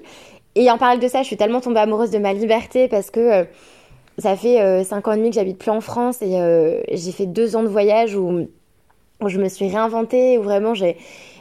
Et 0.54 0.70
en 0.70 0.78
parallèle 0.78 1.02
de 1.02 1.08
ça, 1.08 1.22
je 1.22 1.26
suis 1.26 1.36
tellement 1.36 1.60
tombée 1.60 1.80
amoureuse 1.80 2.10
de 2.10 2.18
ma 2.18 2.32
liberté 2.32 2.88
parce 2.88 3.10
que 3.10 3.20
euh, 3.20 3.44
ça 4.16 4.34
fait 4.34 4.60
euh, 4.60 4.82
ans 4.82 5.12
et 5.12 5.16
demi 5.16 5.28
que 5.28 5.34
j'habite 5.36 5.58
plus 5.58 5.70
en 5.70 5.82
France 5.82 6.22
et 6.22 6.40
euh, 6.40 6.80
j'ai 6.90 7.12
fait 7.12 7.26
deux 7.26 7.54
ans 7.54 7.62
de 7.62 7.68
voyage 7.68 8.16
où, 8.16 8.48
où 9.20 9.28
je 9.28 9.38
me 9.38 9.48
suis 9.48 9.68
réinventée, 9.68 10.38
où 10.38 10.42
vraiment 10.42 10.72
j'ai 10.72 10.96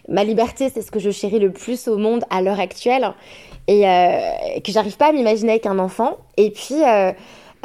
ma 0.09 0.23
liberté, 0.23 0.69
c'est 0.73 0.81
ce 0.81 0.91
que 0.91 0.99
je 0.99 1.09
chéris 1.09 1.39
le 1.39 1.51
plus 1.51 1.87
au 1.87 1.97
monde 1.97 2.25
à 2.29 2.41
l'heure 2.41 2.59
actuelle 2.59 3.13
et 3.67 3.87
euh, 3.87 4.59
que 4.63 4.71
j'arrive 4.71 4.97
pas 4.97 5.07
à 5.07 5.11
m'imaginer 5.11 5.51
avec 5.51 5.65
un 5.65 5.79
enfant. 5.79 6.17
Et 6.37 6.51
puis, 6.51 6.81
euh, 6.83 7.11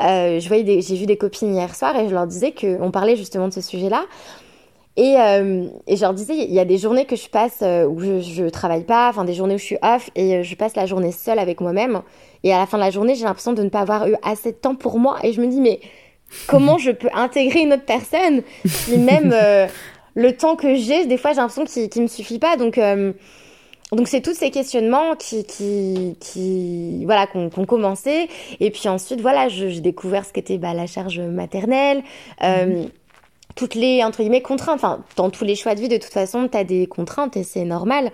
euh, 0.00 0.40
je 0.40 0.48
voyais 0.48 0.80
j'ai 0.80 0.96
vu 0.96 1.06
des 1.06 1.16
copines 1.16 1.54
hier 1.54 1.74
soir 1.74 1.96
et 1.96 2.08
je 2.08 2.14
leur 2.14 2.26
disais 2.26 2.52
qu'on 2.52 2.90
parlait 2.90 3.16
justement 3.16 3.48
de 3.48 3.52
ce 3.52 3.60
sujet-là. 3.60 4.04
Et, 4.98 5.14
et, 5.86 5.96
je 5.96 6.00
leur 6.02 6.12
disais, 6.12 6.34
il 6.36 6.52
y 6.52 6.60
a 6.60 6.66
des 6.66 6.76
journées 6.76 7.06
que 7.06 7.16
je 7.16 7.26
passe 7.26 7.62
où 7.62 7.98
je, 7.98 8.20
je 8.20 8.44
travaille 8.50 8.84
pas, 8.84 9.08
enfin 9.08 9.24
des 9.24 9.32
journées 9.32 9.54
où 9.54 9.58
je 9.58 9.64
suis 9.64 9.78
off 9.80 10.10
et 10.14 10.44
je 10.44 10.54
passe 10.54 10.76
la 10.76 10.84
journée 10.84 11.12
seule 11.12 11.38
avec 11.38 11.62
moi-même. 11.62 12.02
Et 12.44 12.52
à 12.52 12.58
la 12.58 12.66
fin 12.66 12.76
de 12.76 12.82
la 12.82 12.90
journée, 12.90 13.14
j'ai 13.14 13.24
l'impression 13.24 13.54
de 13.54 13.62
ne 13.62 13.70
pas 13.70 13.80
avoir 13.80 14.06
eu 14.06 14.16
assez 14.22 14.52
de 14.52 14.56
temps 14.56 14.74
pour 14.74 14.98
moi. 14.98 15.16
Et 15.22 15.32
je 15.32 15.40
me 15.40 15.46
dis, 15.46 15.62
mais 15.62 15.80
comment 16.46 16.76
je 16.76 16.90
peux 16.90 17.08
intégrer 17.14 17.60
une 17.60 17.72
autre 17.72 17.86
personne 17.86 18.42
si 18.66 18.98
même 18.98 19.34
le 20.14 20.36
temps 20.36 20.56
que 20.56 20.74
j'ai, 20.74 21.06
des 21.06 21.16
fois 21.16 21.30
j'ai 21.30 21.38
l'impression 21.38 21.64
qu'il 21.64 21.88
ne 21.96 22.02
me 22.02 22.08
suffit 22.08 22.38
pas. 22.38 22.58
Donc 22.58 22.78
donc 23.92 24.08
c'est 24.08 24.22
tous 24.22 24.34
ces 24.34 24.50
questionnements 24.50 25.16
qui, 25.16 25.44
qui, 25.44 26.16
qui 26.18 27.04
voilà, 27.04 27.26
qu'on 27.26 27.50
qu 27.50 27.66
commencé. 27.66 28.28
Et 28.58 28.70
puis 28.70 28.88
ensuite, 28.88 29.20
voilà, 29.20 29.48
j'ai 29.48 29.80
découvert 29.80 30.24
ce 30.24 30.32
qu'était 30.32 30.58
bah, 30.58 30.72
la 30.72 30.86
charge 30.86 31.20
maternelle. 31.20 32.02
Euh, 32.42 32.66
mhm. 32.66 32.88
toutes 33.54 33.74
les 33.74 34.02
entre 34.02 34.22
guillemets 34.22 34.40
contraintes 34.40 34.76
enfin 34.76 35.04
dans 35.16 35.28
tous 35.28 35.44
les 35.44 35.54
choix 35.56 35.74
de 35.74 35.80
vie 35.80 35.88
de 35.88 35.98
toute 35.98 36.12
façon 36.12 36.48
tu 36.48 36.56
as 36.56 36.64
des 36.64 36.86
contraintes 36.86 37.36
et 37.36 37.42
c'est 37.42 37.66
normal 37.66 38.10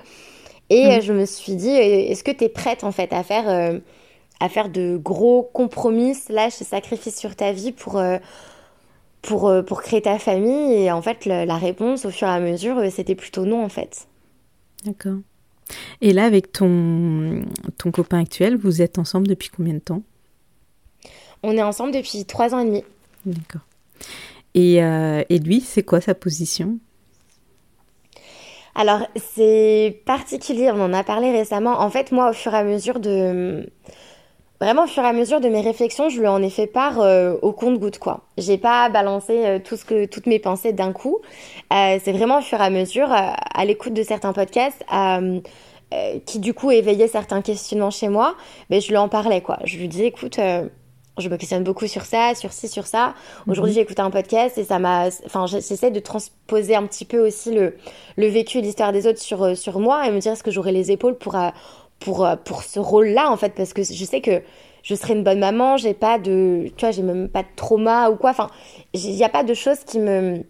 et 0.68 0.96
mhm. 0.96 1.00
je 1.00 1.12
me 1.12 1.26
suis 1.26 1.54
dit 1.54 1.70
est-ce 1.70 2.24
que 2.24 2.32
tu 2.32 2.44
es 2.44 2.48
prête 2.48 2.82
en 2.82 2.90
fait 2.90 3.12
à 3.12 3.22
faire 3.22 3.48
euh, 3.48 3.78
à 4.40 4.48
faire 4.48 4.68
de 4.68 4.96
gros 4.96 5.44
compromis 5.44 6.16
slash 6.16 6.54
sacrifices 6.54 7.16
sur 7.16 7.36
ta 7.36 7.52
vie 7.52 7.70
pour 7.70 7.98
euh, 7.98 8.18
pour 9.22 9.52
pour 9.64 9.82
créer 9.82 10.02
ta 10.02 10.18
famille? 10.18 10.74
Et 10.74 10.90
en 10.90 11.02
fait 11.02 11.24
la 11.24 11.56
réponse 11.56 12.04
au 12.04 12.10
fur 12.10 12.26
et 12.26 12.32
à 12.32 12.40
mesure 12.40 12.82
c'était 12.90 13.14
plutôt 13.14 13.44
non 13.44 13.62
en 13.64 13.68
fait 13.68 14.08
d'accord 14.84 15.18
et 16.00 16.12
là, 16.12 16.24
avec 16.24 16.52
ton, 16.52 17.42
ton 17.76 17.90
copain 17.90 18.20
actuel, 18.20 18.56
vous 18.56 18.82
êtes 18.82 18.98
ensemble 18.98 19.26
depuis 19.26 19.48
combien 19.48 19.74
de 19.74 19.78
temps? 19.80 20.02
On 21.42 21.52
est 21.56 21.62
ensemble 21.62 21.92
depuis 21.92 22.24
trois 22.24 22.54
ans 22.54 22.60
et 22.60 22.64
demi. 22.64 22.84
D'accord. 23.24 23.62
Et, 24.54 24.82
euh, 24.82 25.22
et 25.28 25.38
lui, 25.38 25.60
c'est 25.60 25.82
quoi 25.82 26.00
sa 26.00 26.14
position? 26.14 26.78
Alors, 28.74 29.08
c'est 29.16 30.02
particulier, 30.04 30.70
on 30.72 30.80
en 30.80 30.92
a 30.92 31.02
parlé 31.04 31.32
récemment. 31.32 31.80
En 31.80 31.90
fait, 31.90 32.12
moi, 32.12 32.30
au 32.30 32.32
fur 32.32 32.54
et 32.54 32.58
à 32.58 32.64
mesure 32.64 33.00
de... 33.00 33.68
Vraiment, 34.60 34.84
au 34.84 34.86
fur 34.88 35.04
et 35.04 35.06
à 35.06 35.12
mesure 35.12 35.40
de 35.40 35.48
mes 35.48 35.60
réflexions, 35.60 36.08
je 36.08 36.18
lui 36.18 36.26
en 36.26 36.42
ai 36.42 36.50
fait 36.50 36.66
part 36.66 37.00
euh, 37.00 37.36
au 37.42 37.52
compte-goutte, 37.52 37.98
quoi. 37.98 38.22
J'ai 38.36 38.58
pas 38.58 38.88
balancé 38.88 39.46
euh, 39.46 39.58
tout 39.62 39.76
ce 39.76 39.84
que, 39.84 40.06
toutes 40.06 40.26
mes 40.26 40.40
pensées 40.40 40.72
d'un 40.72 40.92
coup. 40.92 41.18
c'est 41.70 42.12
vraiment 42.12 42.38
au 42.38 42.42
fur 42.42 42.60
et 42.60 42.64
à 42.64 42.70
mesure, 42.70 43.08
à 43.10 43.64
l'écoute 43.64 43.94
de 43.94 44.02
certains 44.02 44.32
podcasts, 44.32 44.84
euh, 45.94 46.18
qui 46.26 46.38
du 46.38 46.52
coup 46.52 46.70
éveillait 46.70 47.08
certains 47.08 47.40
questionnements 47.40 47.90
chez 47.90 48.10
moi, 48.10 48.36
mais 48.68 48.82
je 48.82 48.90
lui 48.90 48.98
en 48.98 49.08
parlais 49.08 49.40
quoi. 49.40 49.58
Je 49.64 49.78
lui 49.78 49.88
disais 49.88 50.08
écoute, 50.08 50.38
euh, 50.38 50.68
je 51.16 51.30
me 51.30 51.38
questionne 51.38 51.64
beaucoup 51.64 51.86
sur 51.86 52.02
ça, 52.02 52.34
sur 52.34 52.52
ci, 52.52 52.68
sur 52.68 52.86
ça. 52.86 53.14
Aujourd'hui, 53.46 53.72
mhm. 53.72 53.76
j'ai 53.76 53.80
écouté 53.80 54.02
un 54.02 54.10
podcast 54.10 54.58
et 54.58 54.64
ça 54.64 54.78
m'a. 54.78 55.08
Enfin, 55.24 55.46
j'essaie 55.46 55.90
de 55.90 56.00
transposer 56.00 56.76
un 56.76 56.84
petit 56.84 57.06
peu 57.06 57.26
aussi 57.26 57.54
le, 57.54 57.74
le 58.18 58.26
vécu 58.26 58.58
et 58.58 58.60
l'histoire 58.60 58.92
des 58.92 59.06
autres 59.06 59.18
sur, 59.18 59.42
euh, 59.42 59.54
sur 59.54 59.80
moi 59.80 60.06
et 60.06 60.10
me 60.10 60.18
dire 60.18 60.32
est-ce 60.32 60.42
que 60.42 60.50
j'aurai 60.50 60.72
les 60.72 60.92
épaules 60.92 61.16
pour, 61.16 61.36
pour, 62.00 62.28
pour 62.44 62.62
ce 62.62 62.78
rôle-là 62.78 63.30
en 63.30 63.36
fait, 63.36 63.54
parce 63.54 63.72
que 63.72 63.82
je 63.82 64.04
sais 64.04 64.20
que 64.20 64.42
je 64.82 64.94
serai 64.94 65.14
une 65.14 65.24
bonne 65.24 65.40
maman, 65.40 65.76
j'ai 65.76 65.94
pas 65.94 66.18
de. 66.18 66.68
Tu 66.76 66.80
vois, 66.80 66.92
j'ai 66.92 67.02
même 67.02 67.28
pas 67.28 67.42
de 67.42 67.48
trauma 67.56 68.10
ou 68.10 68.16
quoi. 68.16 68.30
Enfin, 68.30 68.48
il 68.94 69.14
n'y 69.14 69.24
a 69.24 69.28
pas 69.28 69.44
de 69.44 69.54
choses 69.54 69.80
qui 69.84 69.98
me 69.98 70.42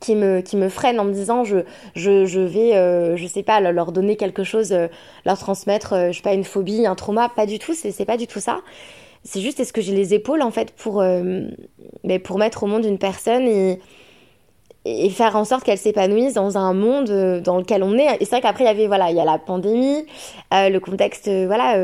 qui 0.00 0.14
me 0.14 0.40
qui 0.40 0.56
me 0.56 0.68
freine 0.68 1.00
en 1.00 1.04
me 1.04 1.12
disant 1.12 1.44
je 1.44 1.58
je, 1.94 2.26
je 2.26 2.40
vais 2.40 2.76
euh, 2.76 3.16
je 3.16 3.26
sais 3.26 3.42
pas 3.42 3.60
leur 3.60 3.90
donner 3.90 4.16
quelque 4.16 4.44
chose 4.44 4.72
euh, 4.72 4.88
leur 5.24 5.38
transmettre 5.38 5.92
euh, 5.92 6.12
je 6.12 6.18
sais 6.18 6.22
pas 6.22 6.34
une 6.34 6.44
phobie 6.44 6.86
un 6.86 6.94
trauma 6.94 7.28
pas 7.28 7.46
du 7.46 7.58
tout 7.58 7.74
c'est 7.74 8.04
pas 8.04 8.16
du 8.16 8.28
tout 8.28 8.38
ça 8.38 8.60
c'est 9.24 9.40
juste 9.40 9.58
est-ce 9.58 9.72
que 9.72 9.80
j'ai 9.80 9.94
les 9.94 10.14
épaules 10.14 10.42
en 10.42 10.52
fait 10.52 10.70
pour 10.70 11.02
mais 12.04 12.18
pour 12.20 12.38
mettre 12.38 12.62
au 12.62 12.66
monde 12.66 12.84
une 12.84 12.98
personne 12.98 13.48
et 13.48 13.80
et 14.88 15.10
faire 15.10 15.36
en 15.36 15.44
sorte 15.44 15.64
qu'elle 15.64 15.78
s'épanouisse 15.78 16.34
dans 16.34 16.56
un 16.58 16.72
monde 16.74 17.40
dans 17.42 17.58
lequel 17.58 17.82
on 17.82 17.96
est. 17.96 18.16
Et 18.20 18.24
c'est 18.24 18.30
vrai 18.30 18.40
qu'après 18.40 18.64
il 18.64 18.66
y 18.68 18.70
avait 18.70 18.86
voilà 18.86 19.10
il 19.10 19.16
y 19.16 19.20
a 19.20 19.24
la 19.24 19.38
pandémie 19.38 20.04
le 20.52 20.78
contexte 20.78 21.28
voilà 21.28 21.76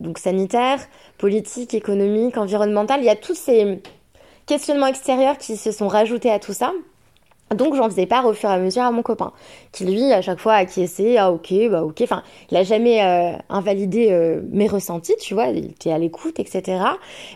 donc 0.00 0.18
sanitaire 0.18 0.78
politique 1.18 1.74
économique 1.74 2.36
environnemental. 2.36 3.00
Il 3.00 3.06
y 3.06 3.10
a 3.10 3.16
tous 3.16 3.34
ces 3.34 3.80
questionnements 4.46 4.88
extérieurs 4.88 5.38
qui 5.38 5.56
se 5.56 5.70
sont 5.70 5.88
rajoutés 5.88 6.30
à 6.30 6.38
tout 6.38 6.52
ça. 6.52 6.72
Donc 7.54 7.74
j'en 7.74 7.88
faisais 7.88 8.06
part 8.06 8.26
au 8.26 8.32
fur 8.32 8.48
et 8.50 8.54
à 8.54 8.58
mesure 8.58 8.82
à 8.82 8.90
mon 8.90 9.02
copain, 9.02 9.32
qui 9.72 9.84
lui 9.84 10.12
à 10.12 10.22
chaque 10.22 10.38
fois 10.38 10.54
acquiesçait, 10.54 11.18
ah 11.18 11.30
ok, 11.30 11.52
bah 11.70 11.84
ok, 11.84 12.00
enfin 12.02 12.22
il 12.50 12.56
a 12.56 12.62
jamais 12.62 13.04
euh, 13.04 13.36
invalidé 13.50 14.08
euh, 14.10 14.40
mes 14.50 14.66
ressentis, 14.68 15.14
tu 15.20 15.34
vois, 15.34 15.46
il 15.46 15.66
était 15.66 15.92
à 15.92 15.98
l'écoute, 15.98 16.40
etc. 16.40 16.82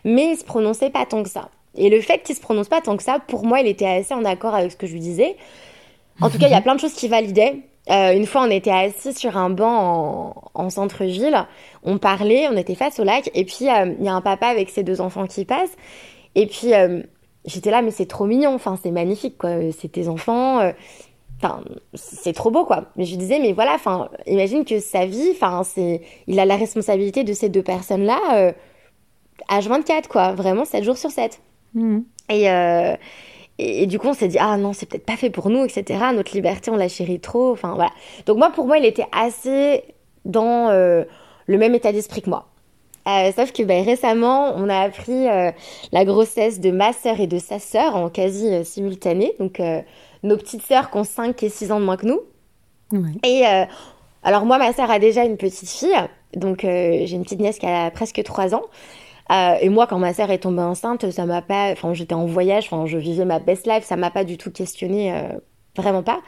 Mais 0.05 0.33
il 0.33 0.37
se 0.37 0.45
prononçait 0.45 0.91
pas 0.91 1.05
tant 1.05 1.23
que 1.23 1.29
ça. 1.29 1.50
Et 1.76 1.90
le 1.90 2.00
fait 2.00 2.23
qu'il 2.23 2.35
se 2.35 2.40
prononce 2.40 2.68
pas 2.68 2.80
tant 2.80 2.97
que 2.97 3.02
ça, 3.02 3.18
pour 3.18 3.45
moi 3.45 3.61
il 3.61 3.66
était 3.66 3.87
assez 3.87 4.14
en 4.14 4.25
accord 4.25 4.54
avec 4.54 4.73
ce 4.73 4.76
que 4.76 4.87
je 4.87 4.92
lui 4.92 5.00
disais. 5.00 5.37
En 6.21 6.30
tout 6.30 6.38
cas 6.38 6.47
il 6.47 6.52
y 6.52 6.54
a 6.54 6.61
plein 6.61 6.75
de 6.75 6.80
choses 6.80 6.95
qui 6.95 7.09
validaient. 7.09 7.56
Euh, 7.88 8.12
une 8.12 8.26
fois 8.26 8.42
on 8.42 8.50
était 8.50 8.71
assis 8.73 9.14
sur 9.14 9.37
un 9.37 9.50
banc 9.50 10.35
en, 10.54 10.64
en 10.64 10.71
centre-ville, 10.71 11.47
on 11.85 11.99
parlait, 11.99 12.49
on 12.50 12.56
était 12.56 12.75
face 12.75 12.99
au 12.99 13.04
lac, 13.04 13.30
et 13.35 13.45
puis 13.45 13.59
il 13.61 13.66
y 13.66 14.09
a 14.09 14.14
un 14.14 14.21
papa 14.21 14.49
avec 14.49 14.71
ses 14.71 14.83
deux 14.83 15.00
enfants 15.00 15.26
qui 15.26 15.45
passent, 15.45 15.76
et 16.35 16.47
puis 16.47 16.73
j'étais 17.47 17.71
là, 17.71 17.80
mais 17.83 17.90
c'est 17.90 18.06
trop 18.06 18.26
mignon, 18.26 18.54
enfin, 18.54 18.78
c'est 18.83 18.90
magnifique, 18.90 19.38
quoi. 19.38 19.50
C'est 19.78 19.90
tes 19.90 20.09
enfants, 20.09 20.61
euh, 20.61 20.73
enfin, 21.38 21.62
c'est 21.95 22.33
trop 22.33 22.50
beau, 22.50 22.64
quoi. 22.64 22.87
Mais 22.97 23.04
je 23.04 23.16
disais, 23.16 23.38
mais 23.38 23.52
voilà, 23.52 23.75
enfin, 23.75 24.09
imagine 24.26 24.64
que 24.64 24.80
sa 24.80 25.06
vie, 25.06 25.30
enfin, 25.33 25.62
c'est, 25.64 26.02
il 26.26 26.38
a 26.40 26.45
la 26.45 26.56
responsabilité 26.56 27.25
de 27.25 27.33
ces 27.33 27.49
deux 27.49 27.62
personnes-là, 27.62 28.21
euh, 28.35 28.52
H24, 29.49 30.09
quoi. 30.09 30.33
Vraiment, 30.33 30.64
7 30.64 30.85
jours 30.85 30.99
sur 30.99 31.11
7. 31.11 31.40
Mmh. 31.75 31.99
Euh, 32.31 32.97
et, 33.59 33.83
et, 33.83 33.87
du 33.87 33.99
coup, 33.99 34.09
on 34.09 34.15
s'est 34.15 34.29
dit, 34.29 34.39
ah 34.39 34.57
non, 34.57 34.73
c'est 34.73 34.87
peut-être 34.87 35.07
pas 35.07 35.17
fait 35.17 35.31
pour 35.31 35.51
nous, 35.51 35.65
etc. 35.65 36.01
Notre 36.15 36.35
liberté, 36.35 36.71
on 36.71 36.77
la 36.77 36.89
chérit 36.89 37.21
trop, 37.21 37.53
enfin, 37.53 37.75
voilà. 37.75 37.91
Donc, 38.27 38.39
moi, 38.39 38.51
pour 38.51 38.67
moi, 38.67 38.79
il 38.79 38.85
était 38.85 39.07
assez 39.13 39.85
dans 40.25 40.71
le 40.71 41.59
même 41.59 41.75
état 41.75 41.93
d'esprit 41.93 42.23
que 42.23 42.31
moi. 42.31 42.49
Euh, 43.07 43.31
sauf 43.37 43.53
que 43.53 43.63
ben, 43.63 43.85
récemment, 43.85 44.53
on 44.57 44.69
a 44.69 44.81
appris 44.81 45.29
euh, 45.29 45.53
la 45.93 46.05
grossesse 46.05 46.59
de 46.59 46.73
ma 46.73 46.93
sœur 46.93 47.21
et 47.21 47.29
de 47.29 47.39
sa 47.39 47.61
sœur 47.61 47.95
en 47.95 48.09
quasi 48.09 48.49
euh, 48.49 48.65
simultané. 48.65 49.35
Donc, 49.39 49.63
nos 50.23 50.37
petites 50.37 50.63
sœurs 50.63 50.91
qui 50.91 50.97
ont 50.97 51.05
5 51.05 51.41
et 51.43 51.49
6 51.49 51.73
ans 51.73 51.81
de 51.81 51.85
moins 51.85 51.97
que 51.97 52.07
nous. 52.07 52.21
Et 53.25 53.45
alors, 54.23 54.45
moi, 54.45 54.59
ma 54.59 54.73
sœur 54.73 54.91
a 54.91 54.99
déjà 54.99 55.25
une 55.25 55.37
petite 55.37 55.69
fille. 55.69 55.97
Donc, 56.35 56.61
j'ai 56.63 57.13
une 57.13 57.23
petite 57.23 57.41
nièce 57.41 57.59
qui 57.59 57.67
a 57.67 57.91
presque 57.91 58.23
3 58.23 58.55
ans. 58.55 58.63
Et 59.30 59.68
moi, 59.68 59.87
quand 59.87 59.99
ma 59.99 60.14
sœur 60.14 60.30
est 60.30 60.38
tombée 60.38 60.62
enceinte, 60.62 61.11
ça 61.11 61.26
m'a 61.26 61.42
pas. 61.42 61.73
Enfin, 61.73 61.95
j'étais 61.95 62.14
en 62.14 62.26
voyage, 62.26 62.66
enfin, 62.71 62.87
je 62.87 62.99
vivais 62.99 63.25
ma 63.25 63.38
best 63.38 63.66
life, 63.66 63.85
ça 63.85 63.97
m'a 63.97 64.11
pas 64.11 64.25
du 64.25 64.38
tout 64.38 64.50
questionné. 64.50 65.12
Vraiment 65.76 66.02
pas. 66.02 66.21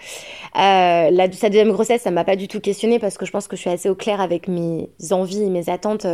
la, 0.55 1.33
sa 1.33 1.49
deuxième 1.49 1.73
grossesse, 1.73 2.03
ça 2.03 2.11
m'a 2.11 2.25
pas 2.25 2.37
du 2.37 2.49
tout 2.49 2.61
questionné 2.61 2.99
parce 2.99 3.17
que 3.17 3.25
je 3.25 3.31
pense 3.31 3.49
que 3.49 3.57
je 3.57 3.63
suis 3.63 3.71
assez 3.71 3.89
au 3.89 3.95
clair 3.95 4.21
avec 4.21 4.49
mes 4.49 4.91
envies 5.11 5.45
et 5.45 5.51
mes 5.51 5.71
attentes 5.71 6.07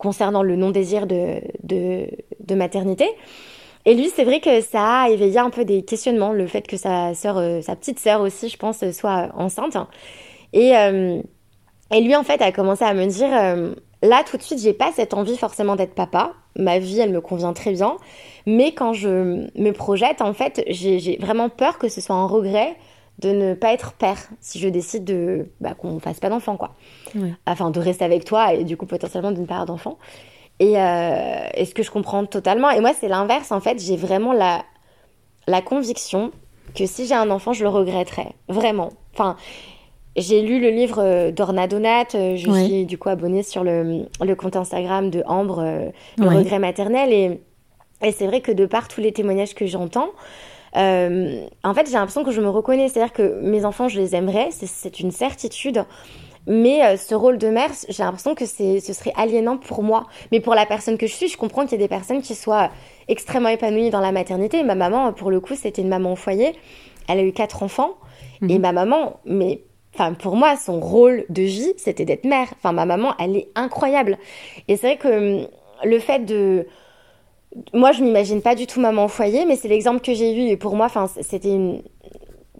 concernant 0.00 0.42
le 0.42 0.56
non-désir 0.56 1.06
de, 1.06 1.40
de, 1.62 2.54
maternité. 2.54 3.06
Et 3.84 3.94
lui, 3.94 4.10
c'est 4.14 4.24
vrai 4.24 4.40
que 4.40 4.60
ça 4.60 5.02
a 5.02 5.08
éveillé 5.10 5.38
un 5.38 5.50
peu 5.50 5.64
des 5.64 5.82
questionnements, 5.82 6.32
le 6.32 6.46
fait 6.46 6.66
que 6.66 6.76
sa 6.76 7.14
sœur, 7.14 7.38
euh, 7.38 7.60
sa 7.60 7.76
petite 7.76 7.98
sœur 7.98 8.20
aussi, 8.22 8.48
je 8.48 8.56
pense, 8.56 8.82
soit 8.92 9.28
enceinte. 9.34 9.76
Et, 10.52 10.76
euh, 10.76 11.22
et 11.92 12.00
lui, 12.00 12.16
en 12.16 12.24
fait, 12.24 12.42
a 12.42 12.50
commencé 12.50 12.84
à 12.84 12.92
me 12.94 13.06
dire, 13.06 13.28
euh, 13.32 13.74
Là, 14.02 14.24
tout 14.24 14.36
de 14.36 14.42
suite, 14.42 14.60
j'ai 14.60 14.72
pas 14.72 14.92
cette 14.92 15.14
envie 15.14 15.36
forcément 15.36 15.76
d'être 15.76 15.94
papa. 15.94 16.32
Ma 16.56 16.78
vie, 16.78 17.00
elle 17.00 17.12
me 17.12 17.20
convient 17.20 17.52
très 17.52 17.72
bien. 17.72 17.96
Mais 18.46 18.72
quand 18.72 18.92
je 18.92 19.46
me 19.54 19.70
projette, 19.72 20.22
en 20.22 20.32
fait, 20.32 20.64
j'ai 20.68 21.18
vraiment 21.20 21.48
peur 21.48 21.78
que 21.78 21.88
ce 21.88 22.00
soit 22.00 22.16
un 22.16 22.26
regret 22.26 22.76
de 23.18 23.30
ne 23.30 23.54
pas 23.54 23.72
être 23.72 23.92
père 23.92 24.18
si 24.40 24.58
je 24.58 24.68
décide 24.68 25.04
de 25.04 25.50
bah, 25.60 25.74
qu'on 25.74 26.00
fasse 26.00 26.20
pas 26.20 26.30
d'enfant, 26.30 26.56
quoi. 26.56 26.74
Enfin, 27.46 27.70
de 27.70 27.78
rester 27.78 28.04
avec 28.04 28.24
toi 28.24 28.54
et 28.54 28.64
du 28.64 28.78
coup 28.78 28.86
potentiellement 28.86 29.32
de 29.32 29.40
ne 29.40 29.46
pas 29.46 29.54
avoir 29.54 29.66
d'enfant. 29.66 29.98
Et, 30.58 30.78
euh, 30.78 31.48
et, 31.54 31.64
ce 31.64 31.74
que 31.74 31.82
je 31.82 31.90
comprends 31.90 32.24
totalement. 32.26 32.70
Et 32.70 32.80
moi, 32.80 32.92
c'est 32.98 33.08
l'inverse. 33.08 33.50
En 33.52 33.60
fait, 33.60 33.78
j'ai 33.82 33.96
vraiment 33.96 34.32
la, 34.32 34.62
la 35.46 35.62
conviction 35.62 36.32
que 36.74 36.86
si 36.86 37.06
j'ai 37.06 37.14
un 37.14 37.30
enfant, 37.30 37.52
je 37.52 37.62
le 37.62 37.70
regretterai. 37.70 38.28
Vraiment. 38.48 38.90
Enfin, 39.14 39.36
j'ai 40.20 40.42
lu 40.42 40.60
le 40.60 40.70
livre 40.70 41.02
euh, 41.02 41.30
d'Orna 41.32 41.66
Donat. 41.66 42.14
Euh, 42.14 42.36
je 42.36 42.50
suis 42.50 42.84
du 42.84 42.98
coup 42.98 43.08
abonnée 43.08 43.42
sur 43.42 43.64
le, 43.64 44.06
le 44.22 44.34
compte 44.34 44.56
Instagram 44.56 45.10
de 45.10 45.22
Ambre, 45.26 45.60
euh, 45.64 45.90
le 46.18 46.28
regret 46.28 46.58
maternel. 46.58 47.12
Et, 47.12 47.40
et 48.02 48.12
c'est 48.12 48.26
vrai 48.26 48.40
que 48.40 48.52
de 48.52 48.66
par 48.66 48.88
tous 48.88 49.00
les 49.00 49.12
témoignages 49.12 49.54
que 49.54 49.66
j'entends, 49.66 50.10
en 50.74 51.74
fait, 51.74 51.86
j'ai 51.86 51.94
l'impression 51.94 52.22
que 52.22 52.30
je 52.30 52.40
me 52.40 52.48
reconnais. 52.48 52.88
C'est-à-dire 52.88 53.12
que 53.12 53.40
mes 53.42 53.64
enfants, 53.64 53.88
je 53.88 54.00
les 54.00 54.14
aimerais, 54.14 54.50
c'est 54.52 55.00
une 55.00 55.10
certitude. 55.10 55.84
Mais 56.46 56.96
ce 56.96 57.14
rôle 57.14 57.36
de 57.36 57.48
mère, 57.48 57.70
j'ai 57.88 58.02
l'impression 58.02 58.34
que 58.34 58.46
ce 58.46 58.80
serait 58.80 59.12
aliénant 59.16 59.58
pour 59.58 59.82
moi. 59.82 60.06
Mais 60.32 60.40
pour 60.40 60.54
la 60.54 60.64
personne 60.64 60.96
que 60.96 61.06
je 61.06 61.12
suis, 61.12 61.28
je 61.28 61.36
comprends 61.36 61.62
qu'il 61.64 61.72
y 61.72 61.74
a 61.82 61.84
des 61.84 61.88
personnes 61.88 62.22
qui 62.22 62.34
soient 62.34 62.70
extrêmement 63.08 63.48
épanouies 63.48 63.90
dans 63.90 64.00
la 64.00 64.12
maternité. 64.12 64.62
ma 64.62 64.74
maman, 64.74 65.12
pour 65.12 65.30
le 65.30 65.40
coup, 65.40 65.54
c'était 65.54 65.82
une 65.82 65.88
maman 65.88 66.12
au 66.12 66.16
foyer. 66.16 66.52
Elle 67.08 67.18
a 67.18 67.22
eu 67.22 67.32
quatre 67.32 67.62
enfants. 67.62 67.96
Et 68.48 68.54
mhm. 68.54 68.60
ma 68.60 68.72
maman, 68.72 69.20
mais 69.26 69.60
Enfin, 70.00 70.14
pour 70.14 70.34
moi, 70.34 70.56
son 70.56 70.80
rôle 70.80 71.26
de 71.28 71.42
vie, 71.42 71.74
c'était 71.76 72.06
d'être 72.06 72.24
mère. 72.24 72.48
Enfin, 72.56 72.72
ma 72.72 72.86
maman, 72.86 73.12
elle 73.18 73.36
est 73.36 73.48
incroyable. 73.54 74.16
Et 74.66 74.76
c'est 74.76 74.86
vrai 74.86 74.96
que 74.96 75.42
hum, 75.42 75.46
le 75.84 75.98
fait 75.98 76.20
de. 76.20 76.66
Moi, 77.74 77.92
je 77.92 78.02
m'imagine 78.02 78.40
pas 78.40 78.54
du 78.54 78.66
tout 78.66 78.80
maman 78.80 79.04
au 79.04 79.08
foyer, 79.08 79.44
mais 79.44 79.56
c'est 79.56 79.68
l'exemple 79.68 80.00
que 80.00 80.14
j'ai 80.14 80.32
eu. 80.34 80.48
Et 80.48 80.56
pour 80.56 80.74
moi, 80.74 80.86
enfin, 80.86 81.06
c'était. 81.20 81.82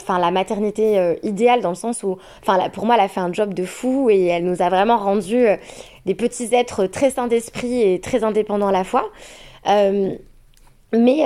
Enfin, 0.03 0.19
la 0.19 0.31
maternité 0.31 0.99
euh, 0.99 1.15
idéale 1.23 1.63
dans 1.63 1.71
le 1.71 1.75
sens 1.75 2.03
où, 2.03 2.19
enfin, 2.43 2.69
pour 2.71 2.85
moi, 2.85 2.97
elle 2.97 3.05
a 3.05 3.09
fait 3.09 3.21
un 3.21 3.33
job 3.33 3.55
de 3.55 3.65
fou 3.65 4.11
et 4.11 4.27
elle 4.27 4.45
nous 4.45 4.61
a 4.61 4.69
vraiment 4.69 4.99
rendu 4.99 5.47
euh, 5.47 5.57
des 6.05 6.15
petits 6.15 6.55
êtres 6.55 6.87
très 6.87 7.11
sains 7.11 7.27
d'esprit 7.27 7.81
et 7.81 8.01
très 8.01 8.23
indépendants 8.23 8.69
à 8.69 8.73
la 8.73 8.85
fois. 8.85 9.11
Euh, 9.67 10.15
mais, 10.93 11.23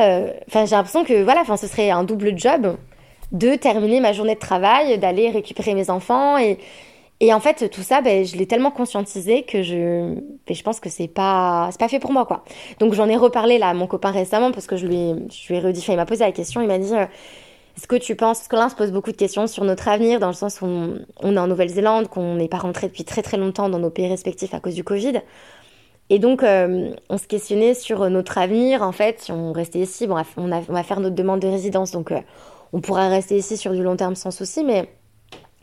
enfin, 0.48 0.64
j'ai 0.64 0.76
l'impression 0.76 1.04
que, 1.04 1.24
voilà, 1.24 1.42
ce 1.44 1.66
serait 1.66 1.90
un 1.90 2.04
double 2.04 2.38
job 2.38 2.76
de 3.32 3.54
terminer 3.56 4.00
ma 4.00 4.12
journée 4.12 4.34
de 4.34 4.40
travail, 4.40 4.98
d'aller 4.98 5.30
récupérer 5.30 5.74
mes 5.74 5.90
enfants 5.90 6.38
et 6.38 6.58
et 7.20 7.32
en 7.32 7.40
fait, 7.40 7.70
tout 7.70 7.82
ça, 7.82 8.00
ben, 8.00 8.24
je 8.24 8.36
l'ai 8.36 8.46
tellement 8.46 8.70
conscientisé 8.70 9.44
que 9.44 9.62
je, 9.62 10.14
ben, 10.14 10.54
je 10.54 10.62
pense 10.62 10.80
que 10.80 10.90
c'est 10.90 11.08
pas, 11.08 11.68
c'est 11.70 11.78
pas 11.78 11.88
fait 11.88 12.00
pour 12.00 12.12
moi, 12.12 12.26
quoi. 12.26 12.44
Donc, 12.80 12.92
j'en 12.94 13.08
ai 13.08 13.16
reparlé 13.16 13.58
là 13.58 13.68
à 13.68 13.74
mon 13.74 13.86
copain 13.86 14.10
récemment 14.10 14.50
parce 14.50 14.66
que 14.66 14.76
je 14.76 14.86
lui, 14.86 15.14
je 15.30 15.48
lui 15.48 15.54
ai 15.54 15.60
redit, 15.60 15.80
il 15.88 15.96
m'a 15.96 16.06
posé 16.06 16.24
la 16.24 16.32
question, 16.32 16.60
il 16.60 16.66
m'a 16.66 16.78
dit, 16.78 16.92
euh, 16.92 17.06
est-ce 17.76 17.86
que 17.86 17.96
tu 17.96 18.16
penses, 18.16 18.46
que 18.48 18.56
là, 18.56 18.66
on 18.66 18.68
se 18.68 18.74
pose 18.74 18.92
beaucoup 18.92 19.12
de 19.12 19.16
questions 19.16 19.46
sur 19.46 19.64
notre 19.64 19.88
avenir, 19.88 20.18
dans 20.18 20.26
le 20.26 20.34
sens 20.34 20.60
où 20.60 20.66
on, 20.66 21.36
est 21.36 21.38
en 21.38 21.46
Nouvelle-Zélande, 21.46 22.08
qu'on 22.08 22.34
n'est 22.34 22.48
pas 22.48 22.58
rentré 22.58 22.88
depuis 22.88 23.04
très 23.04 23.22
très 23.22 23.36
longtemps 23.36 23.68
dans 23.68 23.78
nos 23.78 23.90
pays 23.90 24.08
respectifs 24.08 24.52
à 24.52 24.60
cause 24.60 24.74
du 24.74 24.84
Covid. 24.84 25.20
Et 26.10 26.18
donc, 26.18 26.42
euh, 26.42 26.90
on 27.08 27.16
se 27.16 27.26
questionnait 27.26 27.74
sur 27.74 28.10
notre 28.10 28.38
avenir, 28.38 28.82
en 28.82 28.92
fait, 28.92 29.22
si 29.22 29.32
on 29.32 29.52
restait 29.52 29.78
ici, 29.78 30.06
bon, 30.06 30.16
on, 30.36 30.52
a, 30.52 30.60
on 30.68 30.72
va 30.72 30.82
faire 30.82 31.00
notre 31.00 31.14
demande 31.14 31.40
de 31.40 31.48
résidence, 31.48 31.92
donc, 31.92 32.10
euh, 32.12 32.20
on 32.74 32.80
pourrait 32.80 33.08
rester 33.08 33.38
ici 33.38 33.56
sur 33.56 33.72
du 33.72 33.82
long 33.82 33.94
terme 33.94 34.16
sans 34.16 34.32
souci, 34.32 34.64
mais 34.64 34.88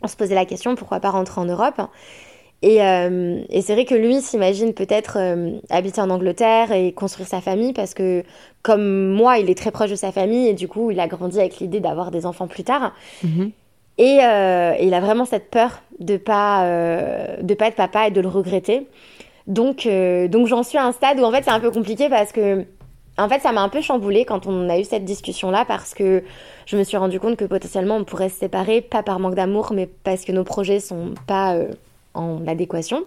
on 0.02 0.08
se 0.08 0.16
posait 0.16 0.34
la 0.34 0.46
question 0.46 0.74
pourquoi 0.74 0.98
pas 0.98 1.10
rentrer 1.10 1.40
en 1.42 1.44
Europe? 1.44 1.80
Et, 2.62 2.82
euh, 2.82 3.42
c'est 3.60 3.74
vrai 3.74 3.84
que 3.84 3.94
lui 3.94 4.20
s'imagine 4.22 4.72
peut-être 4.72 5.18
euh, 5.18 5.58
habiter 5.68 6.00
en 6.00 6.08
Angleterre 6.08 6.72
et 6.72 6.92
construire 6.92 7.28
sa 7.28 7.42
famille 7.42 7.74
parce 7.74 7.92
que, 7.92 8.22
comme 8.62 9.08
moi, 9.08 9.38
il 9.38 9.50
est 9.50 9.58
très 9.58 9.70
proche 9.70 9.90
de 9.90 9.94
sa 9.94 10.10
famille 10.10 10.48
et 10.48 10.54
du 10.54 10.68
coup, 10.68 10.90
il 10.90 11.00
a 11.00 11.06
grandi 11.06 11.38
avec 11.38 11.58
l'idée 11.58 11.80
d'avoir 11.80 12.10
des 12.10 12.24
enfants 12.24 12.46
plus 12.46 12.64
tard. 12.64 12.94
Mhm. 13.22 13.50
Euh, 14.00 14.74
et, 14.78 14.86
il 14.86 14.94
a 14.94 15.00
vraiment 15.00 15.26
cette 15.26 15.50
peur 15.50 15.82
de 15.98 16.16
pas 16.16 16.66
de 17.42 17.54
pas 17.54 17.66
être 17.66 17.76
papa 17.76 18.06
et 18.06 18.10
de 18.10 18.22
le 18.22 18.28
regretter. 18.28 18.86
Donc, 19.46 19.86
donc 20.30 20.46
j'en 20.46 20.62
suis 20.62 20.78
à 20.78 20.86
un 20.86 20.92
stade 20.92 21.20
où 21.20 21.24
en 21.24 21.30
fait 21.30 21.42
c'est 21.42 21.50
un 21.50 21.60
peu 21.60 21.70
compliqué 21.70 22.08
parce 22.08 22.32
que 22.32 22.64
en 23.18 23.28
fait, 23.28 23.40
ça 23.40 23.52
m'a 23.52 23.60
un 23.60 23.68
peu 23.68 23.82
chamboulé 23.82 24.24
quand 24.24 24.46
on 24.46 24.68
a 24.70 24.78
eu 24.78 24.84
cette 24.84 25.04
discussion-là 25.04 25.64
parce 25.66 25.92
que 25.92 26.22
je 26.64 26.76
me 26.76 26.84
suis 26.84 26.96
rendu 26.96 27.20
compte 27.20 27.36
que 27.36 27.44
potentiellement 27.44 27.96
on 27.96 28.04
pourrait 28.04 28.30
se 28.30 28.38
séparer, 28.38 28.80
pas 28.80 29.02
par 29.02 29.18
manque 29.18 29.34
d'amour, 29.34 29.72
mais 29.74 29.86
parce 29.86 30.24
que 30.24 30.32
nos 30.32 30.44
projets 30.44 30.80
sont 30.80 31.14
pas 31.26 31.54
euh, 31.54 31.68
en 32.14 32.46
adéquation. 32.46 33.04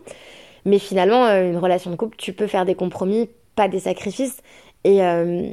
Mais 0.66 0.78
finalement, 0.78 1.26
euh, 1.26 1.50
une 1.50 1.58
relation 1.58 1.90
de 1.90 1.96
couple, 1.96 2.18
tu 2.18 2.34
peux 2.34 2.48
faire 2.48 2.66
des 2.66 2.76
compromis, 2.76 3.30
pas 3.56 3.68
des 3.68 3.80
sacrifices. 3.80 4.42
Et, 4.84 5.04
euh, 5.04 5.50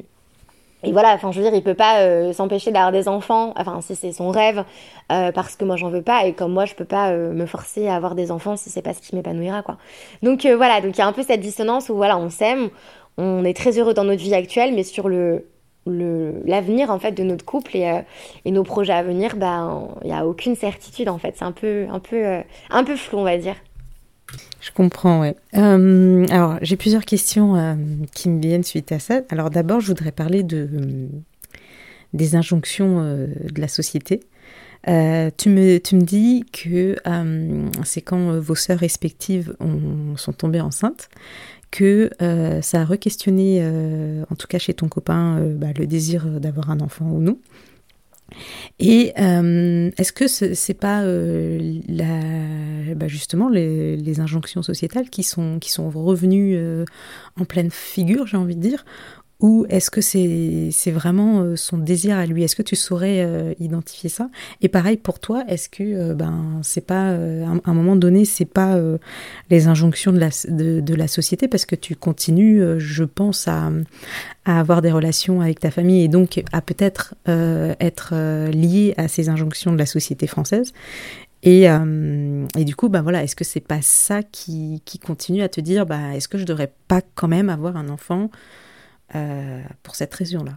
et 0.83 0.93
voilà, 0.93 1.15
enfin, 1.15 1.33
je 1.33 1.41
veux 1.41 1.45
dire, 1.45 1.55
il 1.55 1.63
peut 1.63 1.75
pas 1.75 2.33
s'empêcher 2.33 2.73
d'avoir 2.73 2.93
des 2.93 3.09
enfants, 3.09 3.55
enfin, 3.57 3.81
si 3.81 3.95
c'est 3.95 4.13
son 4.13 4.31
rêve, 4.31 4.65
parce 5.09 5.55
que 5.55 5.65
moi 5.65 5.77
j'en 5.77 5.91
veux 5.91 6.03
pas, 6.03 6.27
et 6.27 6.33
comme 6.33 6.53
moi 6.53 6.65
je 6.65 6.75
peux 6.75 6.85
pas 6.85 7.13
me 7.13 7.47
forcer 7.47 7.87
à 7.87 7.95
avoir 7.95 8.17
des 8.17 8.33
enfants 8.33 8.57
si 8.57 8.69
c'est 8.69 8.83
pas 8.83 8.93
ce 8.93 9.01
qui 9.01 9.15
m'épanouira, 9.15 9.63
quoi. 9.63 9.77
Donc 10.25 10.45
voilà, 10.45 10.81
donc 10.81 10.97
il 10.97 10.99
y 10.99 11.03
a 11.03 11.07
un 11.07 11.13
peu 11.13 11.23
cette 11.23 11.39
dissonance 11.39 11.89
où 11.89 11.95
voilà, 11.95 12.19
on 12.19 12.31
s'aime, 12.31 12.71
on 13.19 13.45
est 13.45 13.57
très 13.57 13.79
heureux 13.79 13.95
dans 13.95 14.05
notre 14.05 14.23
vie 14.23 14.35
actuelle, 14.35 14.75
mais 14.75 14.83
sur 14.83 15.09
le 15.09 15.45
l'avenir 15.87 16.91
en 16.91 16.99
fait 16.99 17.13
de 17.13 17.23
notre 17.23 17.45
couple 17.45 17.77
et, 17.77 17.89
euh, 17.89 18.51
nos 18.51 18.63
projets 18.63 18.93
à 18.93 19.03
venir, 19.03 19.35
il 19.35 20.07
n'y 20.07 20.13
a 20.13 20.27
aucune 20.27 20.55
certitude 20.55 21.09
en 21.09 21.19
fait. 21.19 21.35
C'est 21.37 21.45
un 21.45 21.53
peu 21.53 21.87
un 21.91 21.99
peu 21.99 22.25
euh, 22.25 22.41
un 22.71 22.85
peu 22.85 22.97
flou 22.97 23.19
on 23.19 23.25
va 23.25 23.37
dire. 23.37 23.57
Je 24.61 24.71
comprends, 24.71 25.21
ouais. 25.21 25.35
Euh, 25.57 26.25
alors, 26.31 26.57
j'ai 26.63 26.77
plusieurs 26.77 27.05
questions 27.05 27.77
qui 28.15 28.31
me 28.31 28.41
viennent 28.41 28.63
suite 28.63 28.93
à 28.93 28.99
ça. 28.99 29.21
Alors, 29.29 29.51
d'abord, 29.51 29.81
je 29.81 29.89
voudrais 29.89 30.13
parler 30.13 30.43
de, 30.43 30.71
des 32.15 32.37
injonctions 32.37 33.03
de 33.03 33.61
la 33.61 33.69
société. 33.69 34.21
tu, 34.87 35.51
me, 35.51 35.79
tu 35.79 35.97
me 35.97 36.03
dis 36.03 36.45
que 36.51 36.97
c'est 37.85 38.01
quand 38.01 38.39
vos 38.39 38.55
sœurs 38.55 38.79
respectives 38.79 39.55
ont, 39.59 40.17
sont 40.17 40.33
tombées 40.33 40.63
enceintes 40.63 41.11
que 41.73 42.11
euh, 42.21 42.63
ça 42.63 42.83
a 42.83 42.85
re-questionné, 42.85 43.59
euh, 43.63 44.23
en 44.31 44.37
tout 44.37 44.47
cas 44.47 44.59
chez 44.59 44.75
ton 44.75 44.89
copain, 44.89 45.39
euh, 45.39 45.55
bah, 45.55 45.69
le 45.77 45.89
désir 45.89 46.27
d'avoir 46.27 46.71
un 46.71 46.79
enfant 46.79 47.07
ou 47.07 47.19
non. 47.19 47.39
Et 48.79 49.13
est-ce 49.19 50.11
que 50.11 50.27
ce 50.27 50.55
c'est 50.55 50.73
pas 50.73 51.03
la, 51.05 52.95
bah, 52.97 53.07
justement 53.07 53.51
les, 53.51 53.99
les, 53.99 54.21
injonctions 54.21 54.63
sociétales 54.63 55.11
qui 55.11 55.23
sont, 55.23 55.59
qui 55.59 55.71
sont 55.71 55.91
revenues 55.91 56.59
en 57.39 57.45
pleine 57.45 57.71
figure, 57.71 58.27
j'ai 58.27 58.39
envie 58.39 58.57
de 58.57 58.63
dire, 58.63 58.87
ou 59.43 59.67
est-ce 59.69 59.91
que 59.91 60.01
c'est 60.01 60.91
vraiment 60.93 61.41
euh, 61.41 61.57
son 61.57 61.77
désir 61.77 62.17
à 62.17 62.27
lui? 62.27 62.45
Est-ce 62.45 62.55
que 62.55 62.63
tu 62.63 62.77
saurais 62.77 63.25
euh, 63.25 63.55
identifier 63.59 64.09
ça? 64.09 64.31
Et 64.61 64.69
pareil 64.69 64.97
pour 64.97 65.19
toi, 65.19 65.43
est-ce 65.49 65.69
que 65.69 65.83
euh, 65.83 66.15
ben 66.15 66.61
c'est 66.63 66.87
pas 66.87 67.11
à 67.11 67.17
un 67.17 67.75
moment 67.75 67.97
donné 67.97 68.25
c'est 68.25 68.45
pas 68.45 68.81
les 69.51 69.67
injonctions 69.67 70.13
de 70.13 70.21
la 70.21 70.29
de, 70.49 70.95
la 70.95 71.09
société? 71.09 71.49
Parce 71.49 71.67
que 71.67 71.75
tu 71.75 71.97
continues, 71.97 72.63
je 72.79 73.03
pense 73.03 73.49
à, 73.49 73.71
à 74.45 74.61
avoir 74.61 74.81
des 74.81 74.93
relations 74.93 75.41
avec 75.41 75.59
ta 75.59 75.73
famille 75.73 76.05
et 76.05 76.09
donc 76.09 76.43
à 76.53 76.61
peut-être 76.61 77.15
être 77.27 78.15
lié 78.51 78.95
à 78.97 79.09
ces 79.09 79.29
injonctions 79.29 79.73
de 79.73 79.79
la 79.79 79.87
société 79.87 80.29
française. 80.29 80.73
Et, 81.43 81.65
et, 81.65 82.65
du 82.65 82.77
coup, 82.77 82.89
ben 82.89 83.03
voilà, 83.03 83.25
est-ce 83.25 83.35
que 83.35 83.43
c'est 83.43 83.59
pas 83.59 83.83
ça 83.83 84.23
qui, 84.23 84.81
qui 84.85 85.01
continue 85.01 85.43
à 85.43 85.49
te 85.49 85.61
dire, 85.61 85.87
bah, 85.87 86.15
est-ce 86.15 86.29
que 86.29 86.39
je 86.39 86.45
devrais 86.45 86.73
pas 86.87 87.01
quand 87.17 87.27
même 87.27 87.49
avoir 87.49 87.77
un 87.77 87.89
enfant 87.89 88.31
euh, 89.15 89.61
pour 89.83 89.95
cette 89.95 90.15
raison-là 90.15 90.53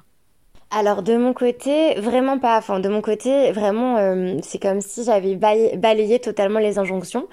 alors 0.71 1.03
de 1.03 1.15
mon 1.15 1.31
côté, 1.31 1.93
vraiment 2.01 2.37
pas. 2.37 2.57
Enfin, 2.57 2.81
de 2.81 2.89
mon 2.89 2.99
côté, 2.99 3.51
vraiment, 3.51 3.97
euh, 3.97 4.37
c'est 4.41 4.61
comme 4.61 4.81
si 4.81 5.05
j'avais 5.05 5.35
balayé 5.35 6.19
totalement 6.19 6.59
les 6.59 6.79
injonctions. 6.79 7.27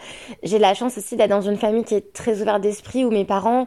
J'ai 0.44 0.60
la 0.60 0.74
chance 0.74 0.96
aussi 0.98 1.16
d'être 1.16 1.30
dans 1.30 1.40
une 1.40 1.56
famille 1.56 1.82
qui 1.82 1.94
est 1.94 2.12
très 2.12 2.40
ouverte 2.40 2.60
d'esprit 2.60 3.04
où 3.04 3.10
mes 3.10 3.24
parents 3.24 3.66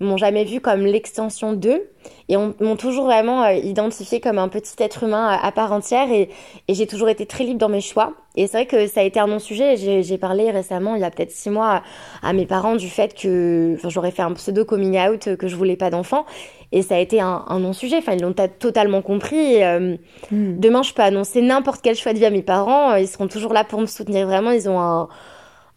m'ont 0.00 0.16
jamais 0.16 0.44
vu 0.44 0.60
comme 0.60 0.84
l'extension 0.84 1.54
d'eux 1.54 1.90
et 2.28 2.36
m'ont 2.36 2.76
toujours 2.76 3.06
vraiment 3.06 3.44
euh, 3.44 3.54
identifié 3.54 4.20
comme 4.20 4.38
un 4.38 4.48
petit 4.48 4.74
être 4.78 5.04
humain 5.04 5.26
à, 5.26 5.52
part 5.52 5.72
entière 5.72 6.10
et, 6.12 6.28
j'ai 6.68 6.86
toujours 6.86 7.08
été 7.08 7.24
très 7.24 7.44
libre 7.44 7.58
dans 7.58 7.68
mes 7.68 7.80
choix 7.80 8.12
et 8.36 8.46
c'est 8.46 8.58
vrai 8.58 8.66
que 8.66 8.86
ça 8.86 9.00
a 9.00 9.04
été 9.04 9.18
un 9.18 9.26
non-sujet 9.26 9.76
j'ai 9.76 10.18
parlé 10.18 10.50
récemment 10.50 10.94
il 10.94 11.00
y 11.00 11.04
a 11.04 11.10
peut-être 11.10 11.30
six 11.30 11.48
mois 11.48 11.82
à, 12.22 12.32
mes 12.34 12.44
parents 12.44 12.76
du 12.76 12.88
fait 12.88 13.14
que 13.14 13.78
j'aurais 13.84 14.10
fait 14.10 14.22
un 14.22 14.32
pseudo 14.34 14.64
coming 14.64 14.98
out 14.98 15.36
que 15.36 15.48
je 15.48 15.56
voulais 15.56 15.76
pas 15.76 15.88
d'enfant 15.88 16.26
et 16.72 16.82
ça 16.82 16.96
a 16.96 16.98
été 16.98 17.20
un, 17.20 17.44
un 17.48 17.60
non-sujet. 17.60 17.98
Enfin 17.98 18.12
ils 18.14 18.22
l'ont 18.22 18.34
totalement 18.58 19.02
compris. 19.02 19.62
Euh, 19.62 19.96
hmm. 20.30 20.58
demain 20.58 20.82
je 20.82 20.92
peux 20.92 21.02
annoncer 21.02 21.42
n'importe 21.42 21.80
quel 21.82 21.96
choix 21.96 22.12
de 22.12 22.18
vie 22.18 22.26
à 22.26 22.30
mes 22.30 22.42
parents. 22.42 22.94
Ils 22.96 23.08
seront 23.08 23.28
toujours 23.28 23.52
là 23.52 23.64
pour 23.64 23.80
me 23.80 23.86
soutenir. 23.86 24.26
Vraiment 24.26 24.50
ils 24.50 24.68
ont 24.68 24.80
un 24.80 25.08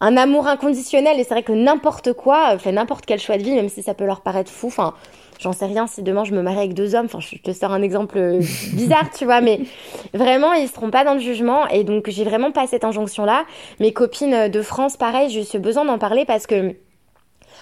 un 0.01 0.17
amour 0.17 0.47
inconditionnel. 0.47 1.19
Et 1.19 1.23
c'est 1.23 1.33
vrai 1.33 1.43
que 1.43 1.51
n'importe 1.51 2.13
quoi, 2.13 2.57
fait 2.57 2.71
n'importe 2.71 3.05
quel 3.05 3.19
choix 3.19 3.37
de 3.37 3.43
vie, 3.43 3.53
même 3.53 3.69
si 3.69 3.83
ça 3.83 3.93
peut 3.93 4.05
leur 4.05 4.21
paraître 4.21 4.51
fou, 4.51 4.67
enfin, 4.67 4.93
j'en 5.39 5.53
sais 5.53 5.65
rien 5.65 5.87
si 5.87 6.03
demain 6.03 6.23
je 6.23 6.33
me 6.33 6.41
marie 6.41 6.57
avec 6.57 6.73
deux 6.73 6.95
hommes, 6.95 7.05
enfin, 7.05 7.19
je 7.19 7.37
te 7.37 7.51
sors 7.51 7.71
un 7.71 7.81
exemple 7.81 8.17
euh, 8.17 8.39
bizarre, 8.73 9.09
tu 9.15 9.25
vois, 9.25 9.41
mais 9.41 9.61
vraiment, 10.13 10.53
ils 10.53 10.67
seront 10.67 10.91
pas 10.91 11.03
dans 11.03 11.13
le 11.13 11.19
jugement. 11.19 11.67
Et 11.67 11.83
donc 11.83 12.09
j'ai 12.09 12.23
vraiment 12.23 12.51
pas 12.51 12.67
cette 12.67 12.83
injonction-là. 12.83 13.45
Mes 13.79 13.93
copines 13.93 14.49
de 14.49 14.61
France, 14.61 14.97
pareil, 14.97 15.29
j'ai 15.29 15.41
eu 15.41 15.45
ce 15.45 15.57
besoin 15.57 15.85
d'en 15.85 15.97
parler 15.97 16.25
parce 16.25 16.47
que 16.47 16.75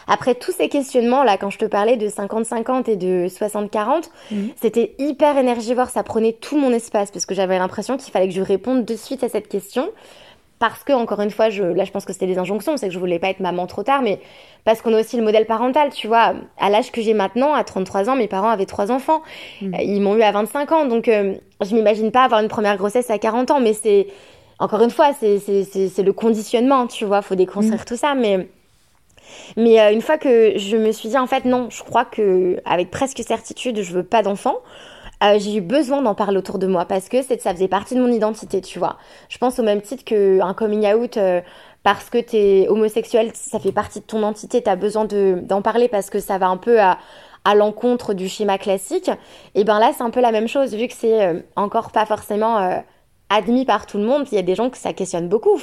après 0.07 0.35
tous 0.35 0.51
ces 0.51 0.69
questionnements 0.69 1.23
là, 1.23 1.37
quand 1.37 1.49
je 1.49 1.57
te 1.57 1.65
parlais 1.65 1.97
de 1.97 2.07
50-50 2.07 2.89
et 2.89 2.95
de 2.95 3.27
60-40, 3.27 4.09
mhm. 4.31 4.49
c'était 4.55 4.95
hyper 4.99 5.37
énergivore, 5.37 5.89
ça 5.89 6.03
prenait 6.03 6.33
tout 6.33 6.57
mon 6.57 6.71
espace 6.71 7.11
parce 7.11 7.25
que 7.25 7.35
j'avais 7.35 7.57
l'impression 7.57 7.97
qu'il 7.97 8.11
fallait 8.11 8.27
que 8.27 8.33
je 8.33 8.41
réponde 8.41 8.85
de 8.85 8.95
suite 8.95 9.23
à 9.23 9.29
cette 9.29 9.47
question 9.47 9.89
parce 10.59 10.83
que 10.83 10.93
encore 10.93 11.21
une 11.21 11.29
fois, 11.29 11.49
je, 11.49 11.63
là 11.63 11.83
je 11.83 11.91
pense 11.91 12.05
que 12.05 12.13
c'était 12.13 12.25
des 12.25 12.39
injonctions, 12.39 12.77
c'est 12.77 12.87
que 12.87 12.93
je 12.93 12.99
voulais 12.99 13.19
pas 13.19 13.29
être 13.29 13.39
maman 13.39 13.67
trop 13.67 13.83
tard, 13.83 14.01
mais 14.01 14.19
parce 14.63 14.81
qu'on 14.81 14.93
a 14.93 14.99
aussi 14.99 15.17
le 15.17 15.23
modèle 15.23 15.45
parental, 15.45 15.89
tu 15.93 16.07
vois. 16.07 16.33
À 16.57 16.69
l'âge 16.69 16.91
que 16.91 17.01
j'ai 17.01 17.13
maintenant, 17.13 17.53
à 17.53 17.63
33 17.63 18.09
ans, 18.09 18.15
mes 18.15 18.27
parents 18.27 18.49
avaient 18.49 18.65
trois 18.65 18.91
enfants, 18.91 19.21
mm. 19.61 19.73
euh, 19.75 19.77
ils 19.83 20.01
m'ont 20.01 20.15
eu 20.15 20.23
à 20.23 20.31
25 20.31 20.71
ans, 20.71 20.85
donc 20.85 21.07
euh, 21.07 21.35
je 21.61 21.75
m'imagine 21.75 22.11
pas 22.11 22.23
avoir 22.23 22.41
une 22.41 22.47
première 22.47 22.77
grossesse 22.77 23.09
à 23.11 23.19
40 23.19 23.51
ans, 23.51 23.59
mais 23.59 23.73
c'est 23.73 24.07
encore 24.59 24.81
une 24.81 24.89
fois, 24.89 25.11
c'est 25.13 25.37
le 25.37 26.11
conditionnement, 26.11 26.87
tu 26.87 27.05
vois, 27.05 27.21
faut 27.21 27.35
déconstruire 27.35 27.81
mm. 27.81 27.85
tout 27.85 27.95
ça, 27.95 28.15
mais 28.15 28.49
mais 29.55 29.79
euh, 29.79 29.91
une 29.91 30.01
fois 30.01 30.17
que 30.17 30.57
je 30.57 30.77
me 30.77 30.91
suis 30.91 31.09
dit 31.09 31.17
en 31.17 31.27
fait 31.27 31.45
non, 31.45 31.69
je 31.69 31.83
crois 31.83 32.05
que 32.05 32.57
avec 32.65 32.91
presque 32.91 33.19
certitude, 33.19 33.81
je 33.81 33.93
veux 33.93 34.03
pas 34.03 34.23
d'enfants. 34.23 34.57
Euh, 35.23 35.39
j'ai 35.39 35.55
eu 35.55 35.61
besoin 35.61 36.01
d'en 36.03 36.13
parler 36.13 36.37
autour 36.37 36.59
de 36.59 36.67
moi 36.67 36.85
parce 36.85 37.09
que 37.09 37.23
ça 37.23 37.53
faisait 37.53 37.67
partie 37.67 37.95
de 37.95 38.01
mon 38.01 38.11
identité, 38.11 38.61
tu 38.61 38.77
vois. 38.77 38.97
Je 39.29 39.37
pense 39.39 39.57
au 39.57 39.63
même 39.63 39.81
titre 39.81 40.03
qu'un 40.03 40.53
coming 40.53 40.85
out 40.93 41.17
euh, 41.17 41.41
parce 41.81 42.09
que 42.11 42.19
t'es 42.19 42.67
homosexuel, 42.69 43.31
ça 43.33 43.59
fait 43.59 43.71
partie 43.71 43.99
de 43.99 44.05
ton 44.05 44.19
identité, 44.19 44.61
t'as 44.61 44.75
besoin 44.75 45.05
d'en 45.05 45.61
parler 45.63 45.87
parce 45.87 46.11
que 46.11 46.19
ça 46.19 46.37
va 46.37 46.47
un 46.47 46.57
peu 46.57 46.79
à, 46.79 46.99
à 47.45 47.55
l'encontre 47.55 48.13
du 48.13 48.29
schéma 48.29 48.59
classique. 48.59 49.09
Et 49.55 49.63
ben 49.63 49.79
là, 49.79 49.91
c'est 49.97 50.03
un 50.03 50.11
peu 50.11 50.21
la 50.21 50.31
même 50.31 50.47
chose, 50.47 50.75
vu 50.75 50.87
que 50.87 50.93
c'est 50.93 51.45
encore 51.55 51.91
pas 51.91 52.05
forcément 52.05 52.83
admis 53.29 53.65
par 53.65 53.85
tout 53.85 53.97
le 53.97 54.05
monde, 54.05 54.25
il 54.31 54.35
y 54.35 54.37
a 54.37 54.43
des 54.43 54.55
gens 54.55 54.69
que 54.69 54.77
ça 54.77 54.93
questionne 54.93 55.27
beaucoup. 55.27 55.59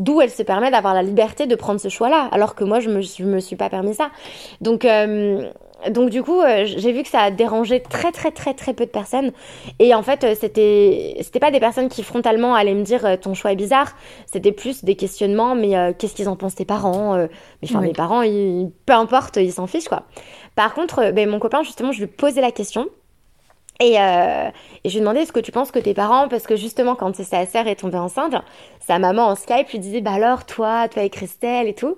D'où 0.00 0.20
elle 0.20 0.30
se 0.30 0.42
permet 0.42 0.72
d'avoir 0.72 0.94
la 0.94 1.02
liberté 1.02 1.46
de 1.46 1.54
prendre 1.54 1.80
ce 1.80 1.88
choix-là, 1.88 2.28
alors 2.32 2.56
que 2.56 2.64
moi, 2.64 2.80
je 2.80 2.90
me, 2.90 3.00
je 3.00 3.24
me 3.24 3.38
suis 3.38 3.56
pas 3.56 3.70
permis 3.70 3.94
ça. 3.94 4.10
Donc, 4.60 4.84
donc 5.88 6.10
du 6.10 6.22
coup, 6.22 6.40
euh, 6.40 6.64
j'ai 6.66 6.92
vu 6.92 7.02
que 7.02 7.08
ça 7.08 7.20
a 7.20 7.30
dérangé 7.30 7.80
très 7.80 8.12
très 8.12 8.30
très 8.30 8.52
très 8.52 8.74
peu 8.74 8.84
de 8.84 8.90
personnes. 8.90 9.32
Et 9.78 9.94
en 9.94 10.02
fait, 10.02 10.24
euh, 10.24 10.34
c'était 10.38 11.16
c'était 11.22 11.40
pas 11.40 11.50
des 11.50 11.60
personnes 11.60 11.88
qui 11.88 12.02
frontalement 12.02 12.54
allaient 12.54 12.74
me 12.74 12.82
dire 12.82 13.04
euh, 13.06 13.16
ton 13.16 13.34
choix 13.34 13.52
est 13.52 13.56
bizarre. 13.56 13.96
C'était 14.26 14.52
plus 14.52 14.84
des 14.84 14.96
questionnements. 14.96 15.54
Mais 15.54 15.94
qu'est-ce 15.98 16.14
qu'ils 16.14 16.28
en 16.28 16.36
pensent 16.36 16.54
tes 16.54 16.64
parents 16.64 17.16
Mais 17.16 17.28
enfin, 17.64 17.80
mes 17.80 17.92
parents, 17.92 18.22
ils, 18.22 18.70
peu 18.86 18.92
importe, 18.92 19.36
ils 19.36 19.52
s'en 19.52 19.66
fichent 19.66 19.88
quoi. 19.88 20.04
Par 20.54 20.74
contre, 20.74 21.12
ben, 21.12 21.28
mon 21.28 21.38
copain 21.38 21.62
justement, 21.62 21.92
je 21.92 22.00
lui 22.00 22.06
posais 22.06 22.40
la 22.40 22.50
question. 22.50 22.88
Et, 23.80 23.98
euh, 23.98 24.50
et, 24.84 24.88
je 24.88 24.94
lui 24.94 25.00
demandais 25.00 25.22
est-ce 25.22 25.32
que 25.32 25.40
tu 25.40 25.52
penses 25.52 25.70
que 25.70 25.78
tes 25.78 25.94
parents, 25.94 26.28
parce 26.28 26.46
que 26.46 26.54
justement 26.54 26.94
quand 26.94 27.16
sa 27.16 27.46
sœur 27.46 27.66
est 27.66 27.76
tombée 27.76 27.98
enceinte, 27.98 28.34
sa 28.80 28.98
maman 28.98 29.28
en 29.28 29.34
Skype 29.34 29.70
lui 29.70 29.78
disait 29.78 30.02
bah 30.02 30.12
alors 30.12 30.44
toi, 30.44 30.86
toi 30.88 31.02
et 31.02 31.10
Christelle 31.10 31.66
et 31.66 31.74
tout. 31.74 31.96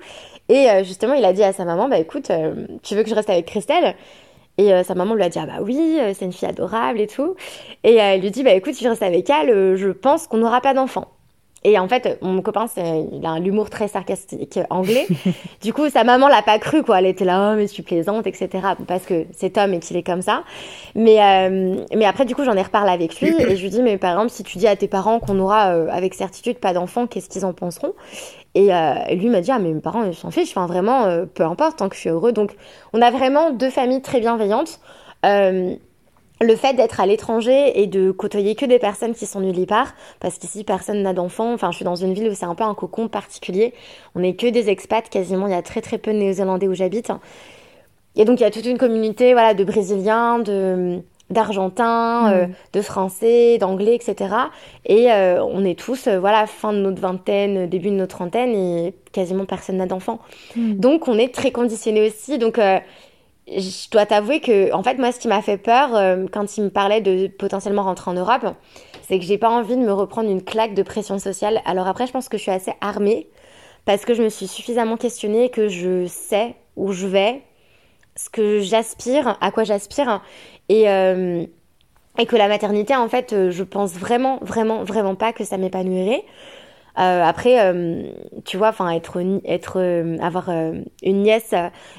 Et 0.49 0.71
euh, 0.71 0.85
justement, 0.85 1.15
il 1.15 1.25
a 1.25 1.33
dit 1.33 1.43
à 1.43 1.53
sa 1.53 1.65
maman, 1.65 1.89
bah 1.89 1.99
écoute, 1.99 2.31
euh, 2.31 2.67
tu 2.83 2.95
veux 2.95 3.03
que 3.03 3.11
je 3.11 3.15
reste 3.15 3.31
avec 3.31 3.47
Christelle? 3.47 3.97
Et 4.59 4.71
sa 4.85 4.95
maman 4.95 5.15
lui 5.15 5.23
a 5.23 5.31
dit, 5.31 5.39
ah 5.39 5.47
bah 5.47 5.61
oui, 5.63 5.99
c'est 6.13 6.27
une 6.27 6.33
fille 6.33 6.47
adorable 6.47 7.01
et 7.01 7.07
tout. 7.07 7.37
Et 7.85 7.95
elle 7.95 8.21
lui 8.21 8.31
dit, 8.31 8.43
bah 8.43 8.53
écoute, 8.53 8.75
si 8.75 8.85
je 8.85 8.89
reste 8.91 9.03
avec 9.03 9.31
elle, 9.31 9.77
je 9.77 9.89
pense 9.89 10.27
qu'on 10.27 10.37
n'aura 10.37 10.61
pas 10.61 10.75
d'enfant. 10.75 11.09
Et 11.65 11.79
en 11.79 11.89
fait, 11.89 12.19
mon 12.23 12.43
copain, 12.43 12.67
il 12.77 13.25
a 13.25 13.39
l'humour 13.39 13.71
très 13.71 13.89
sarcastique 13.89 14.59
anglais. 14.71 15.07
du 15.63 15.73
coup, 15.73 15.89
sa 15.89 16.05
maman 16.05 16.29
l'a 16.29 16.43
pas 16.43 16.59
cru, 16.59 16.83
quoi. 16.83 16.99
Elle 16.99 17.07
était 17.07 17.25
là, 17.25 17.53
oh, 17.53 17.57
mais 17.57 17.69
je 17.69 17.73
suis 17.73 17.83
plaisante, 17.83 18.27
etc. 18.27 18.49
Parce 18.89 19.05
que 19.05 19.27
c'est 19.33 19.57
homme 19.59 19.75
et 19.75 19.79
qu'il 19.79 19.97
est 19.97 20.03
comme 20.03 20.23
ça. 20.23 20.43
Mais, 20.95 21.19
mais 21.95 22.05
après, 22.05 22.25
du 22.25 22.35
coup, 22.35 22.45
j'en 22.45 22.57
ai 22.57 22.63
reparlé 22.63 22.91
avec 22.91 23.21
lui 23.21 23.29
et 23.29 23.57
je 23.57 23.63
lui 23.63 23.71
dis, 23.71 23.83
mais 23.83 23.97
par 23.97 24.13
exemple, 24.13 24.31
si 24.31 24.43
tu 24.43 24.59
dis 24.59 24.67
à 24.67 24.75
tes 24.77 24.89
parents 24.89 25.21
qu'on 25.21 25.39
aura 25.39 25.67
avec 25.91 26.15
certitude 26.15 26.59
pas 26.59 26.73
d'enfant, 26.73 27.07
qu'est-ce 27.07 27.29
qu'ils 27.29 27.45
en 27.45 27.53
penseront? 27.53 27.95
Euh, 28.57 28.95
et, 29.09 29.17
lui 29.17 29.29
m'a 29.29 29.41
dit, 29.41 29.51
ah, 29.51 29.59
mais 29.59 29.73
mes 29.73 29.81
parents, 29.81 30.05
ils 30.05 30.15
s'en 30.15 30.31
fichent, 30.31 30.51
enfin, 30.51 30.67
vraiment, 30.67 31.05
euh, 31.05 31.25
peu 31.27 31.45
importe, 31.45 31.79
tant 31.79 31.89
que 31.89 31.95
je 31.95 32.01
suis 32.01 32.11
heureux. 32.11 32.33
Donc, 32.33 32.55
on 32.93 33.01
a 33.01 33.11
vraiment 33.11 33.51
deux 33.51 33.71
familles 33.71 34.03
très 34.03 34.21
bienveillantes. 34.21 34.81
Euh, 36.43 36.47
le 36.47 36.57
fait 36.57 36.75
d'être 36.75 37.01
à 37.01 37.07
l'étranger 37.07 37.81
et 37.81 37.87
de 37.87 38.11
côtoyer 38.11 38.55
que 38.55 38.67
des 38.67 38.79
personnes 38.79 39.15
qui 39.15 39.27
sont 39.27 39.41
nulle 39.41 39.67
part, 39.67 39.95
parce 40.21 40.39
qu'ici 40.39 40.65
personne 40.65 41.03
n'a 41.03 41.13
d'enfants. 41.13 41.53
Enfin, 41.53 41.71
je 41.71 41.77
suis 41.77 41.85
dans 41.85 41.97
une 41.97 42.15
ville 42.15 42.29
où 42.29 42.35
c'est 42.35 42.45
un 42.45 42.55
peu 42.55 42.65
un 42.65 42.75
cocon 42.75 43.09
particulier. 43.09 43.75
On 44.15 44.21
n'est 44.21 44.35
que 44.35 44.47
des 44.47 44.69
expats, 44.69 45.09
quasiment. 45.09 45.47
Il 45.47 45.53
y 45.53 45.57
a 45.57 45.63
très 45.63 45.81
très 45.81 45.99
peu 45.99 46.13
de 46.13 46.19
Néo-Zélandais 46.19 46.69
où 46.69 46.75
j'habite. 46.75 47.13
Et 48.15 48.25
donc 48.25 48.41
il 48.41 48.43
y 48.43 48.47
a 48.47 48.51
toute 48.51 48.67
une 48.67 48.79
communauté, 48.79 49.33
voilà, 49.33 49.55
de 49.55 49.65
Brésiliens, 49.65 50.39
de 50.39 51.03
d'argentin, 51.31 52.31
euh, 52.31 52.47
mm. 52.47 52.55
de 52.75 52.83
français, 52.83 53.59
d'anglais, 53.59 53.95
etc. 53.95 54.35
Et 54.85 55.11
euh, 55.11 55.43
on 55.43 55.65
est 55.65 55.79
tous, 55.79 56.07
euh, 56.07 56.21
voilà, 56.21 56.47
fin 56.47 56.75
de 56.75 56.79
notre 56.79 57.01
vingtaine, 57.01 57.67
début 57.69 57.89
de 57.89 57.95
notre 57.95 58.17
trentaine, 58.17 58.51
et 58.51 58.95
quasiment 59.13 59.47
personne 59.47 59.79
n'a 59.79 59.87
d'enfants. 59.87 60.21
Mm. 60.57 60.75
Donc 60.75 61.09
on 61.09 61.19
est 61.19 61.35
très 61.35 61.51
conditionné 61.51 62.07
aussi. 62.07 62.39
Donc 62.39 62.59
je 63.49 63.91
dois 63.91 64.07
t'avouer 64.07 64.41
que, 64.41 64.73
en 64.73 64.83
fait, 64.83 64.97
moi, 64.99 65.13
ce 65.13 65.19
qui 65.19 65.29
m'a 65.29 65.43
fait 65.43 65.59
peur 65.59 65.91
quand 66.31 66.57
il 66.57 66.65
me 66.65 66.71
parlait 66.71 67.01
de 67.01 67.27
potentiellement 67.27 67.83
rentrer 67.83 68.11
en 68.11 68.15
Europe, 68.15 68.55
c'est 69.03 69.19
que 69.19 69.25
j'ai 69.25 69.39
pas 69.39 69.51
envie 69.51 69.77
de 69.77 69.83
me 69.83 69.93
reprendre 69.93 70.31
une 70.31 70.43
claque 70.43 70.75
de 70.75 70.83
pression 70.83 71.19
sociale. 71.19 71.61
Alors 71.65 71.87
après, 71.87 72.07
je 72.07 72.13
pense 72.13 72.29
que 72.29 72.37
je 72.37 72.43
suis 72.43 72.53
assez 72.53 72.73
armée 72.81 73.29
parce 73.85 74.05
que 74.05 74.15
je 74.15 74.23
me 74.23 74.29
suis 74.29 74.47
suffisamment 74.47 74.97
questionnée 74.97 75.51
que 75.51 75.69
je 75.69 76.07
sais 76.07 76.55
où 76.77 76.93
je 76.93 77.07
vais, 77.07 77.43
ce 78.17 78.31
que 78.31 78.61
j'aspire, 78.61 79.37
à 79.41 79.51
quoi 79.51 79.65
j'aspire, 79.65 80.23
et, 80.69 80.89
euh, 80.89 81.45
et 82.19 82.27
que 82.27 82.37
la 82.37 82.49
maternité, 82.49 82.95
en 82.95 83.09
fait, 83.09 83.33
euh, 83.33 83.51
je 83.51 83.65
pense 83.65 83.93
vraiment, 83.95 84.39
vraiment, 84.43 84.85
vraiment 84.85 85.15
pas 85.15 85.33
que 85.33 85.45
ça 85.45 85.57
m'épanouirait. 85.57 86.25
Euh, 86.99 87.23
après, 87.25 87.59
euh, 87.61 88.03
tu 88.45 88.57
vois, 88.57 88.69
enfin, 88.69 88.91
être, 88.91 89.19
être, 89.45 89.81
euh, 89.81 90.19
avoir 90.19 90.51
une 91.03 91.23
nièce, 91.23 91.55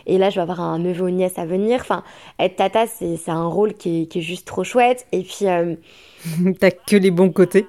et 0.06 0.18
là, 0.18 0.30
je 0.30 0.36
vais 0.36 0.42
avoir 0.42 0.62
un 0.62 0.80
neveu 0.80 1.06
ou 1.06 1.08
une 1.08 1.18
nièce 1.18 1.38
à 1.38 1.46
venir. 1.46 1.80
Enfin, 1.82 2.04
être 2.40 2.56
tata, 2.56 2.86
c'est, 2.88 3.18
un 3.30 3.48
rôle 3.48 3.74
qui 3.74 4.04
est, 4.04 4.06
qui 4.06 4.20
est 4.20 4.24
juste 4.24 4.46
trop 4.48 4.64
chouette. 4.64 5.06
Et 5.12 5.24
puis, 5.24 5.46
t'as 6.60 6.72
que 6.72 6.96
les 6.96 7.12
bons 7.12 7.32
côtés. 7.32 7.66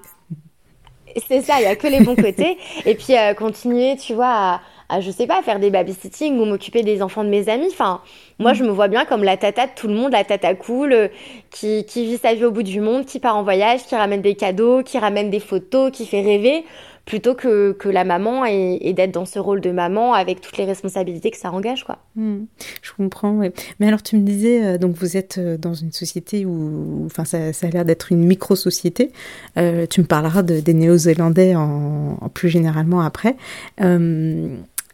C'est 1.29 1.43
ça, 1.43 1.61
il 1.61 1.63
y 1.63 1.67
a 1.67 1.77
que 1.77 1.87
les 1.87 2.01
bons 2.01 2.17
côtés. 2.17 2.59
et 2.87 2.95
puis, 2.95 3.15
continuer, 3.39 3.97
tu 3.97 4.15
vois, 4.15 4.27
à, 4.27 4.61
à, 4.89 5.01
je 5.01 5.11
sais 5.11 5.27
pas, 5.27 5.43
faire 5.43 5.61
des 5.61 5.71
babysitting 5.71 6.39
ou 6.39 6.45
m'occuper 6.45 6.83
des 6.83 7.03
enfants 7.03 7.25
de 7.25 7.31
mes 7.31 7.49
amis. 7.49 7.69
Enfin, 7.71 8.03
moi, 8.39 8.53
mm. 8.53 8.55
je 8.57 8.65
me 8.65 8.71
vois 8.71 8.89
bien 8.89 9.05
comme 9.05 9.25
la 9.25 9.37
tata 9.37 9.67
de 9.67 9.73
tout 9.75 9.89
le 9.89 9.95
monde, 9.95 10.13
la 10.13 10.25
tata 10.25 10.55
cool, 10.55 11.11
qui, 11.51 11.87
qui 11.87 12.05
vit 12.05 12.19
sa 12.19 12.35
vie 12.35 12.45
au 12.45 12.51
bout 12.51 12.63
du 12.63 12.81
monde, 12.81 13.07
qui 13.07 13.21
part 13.21 13.37
en 13.37 13.45
voyage, 13.45 13.85
qui 13.87 13.95
ramène 13.95 14.23
des 14.23 14.35
cadeaux, 14.35 14.83
qui 14.83 14.99
ramène 14.99 15.31
des 15.31 15.41
photos, 15.41 15.91
qui 15.91 16.05
fait 16.05 16.21
rêver, 16.21 16.65
plutôt 17.05 17.35
que, 17.35 17.73
que 17.73 17.89
la 17.89 18.05
maman 18.05 18.45
et, 18.47 18.93
d'être 18.95 19.13
dans 19.13 19.25
ce 19.25 19.39
rôle 19.39 19.61
de 19.61 19.71
maman 19.71 20.15
avec 20.15 20.41
toutes 20.41 20.57
les 20.57 20.65
responsabilités 20.65 21.31
que 21.31 21.37
ça 21.37 21.53
engage, 21.53 21.85
quoi. 21.85 21.99
Mm. 22.17 22.45
je 22.83 22.93
comprends, 22.97 23.33
ouais. 23.33 23.53
Mais 23.81 23.89
alors, 23.89 24.03
tu 24.03 24.17
me 24.17 24.23
disais, 24.23 24.65
euh, 24.65 24.79
donc 24.79 24.97
vous 24.97 25.17
êtes 25.17 25.39
euh, 25.39 25.57
dans 25.59 25.75
une 25.75 25.93
société 25.93 26.47
où, 26.47 27.03
enfin, 27.07 27.25
ça, 27.25 27.39
a 27.39 27.71
l'air 27.71 27.85
d'être 27.85 28.13
une 28.13 28.25
micro-société. 28.25 29.11
tu 29.57 30.01
me 30.01 30.05
parleras 30.07 30.43
de, 30.43 30.61
des 30.61 30.75
Néo-Zélandais 30.75 31.55
en, 31.55 32.17
plus 32.33 32.49
généralement 32.49 33.01
après. 33.01 33.37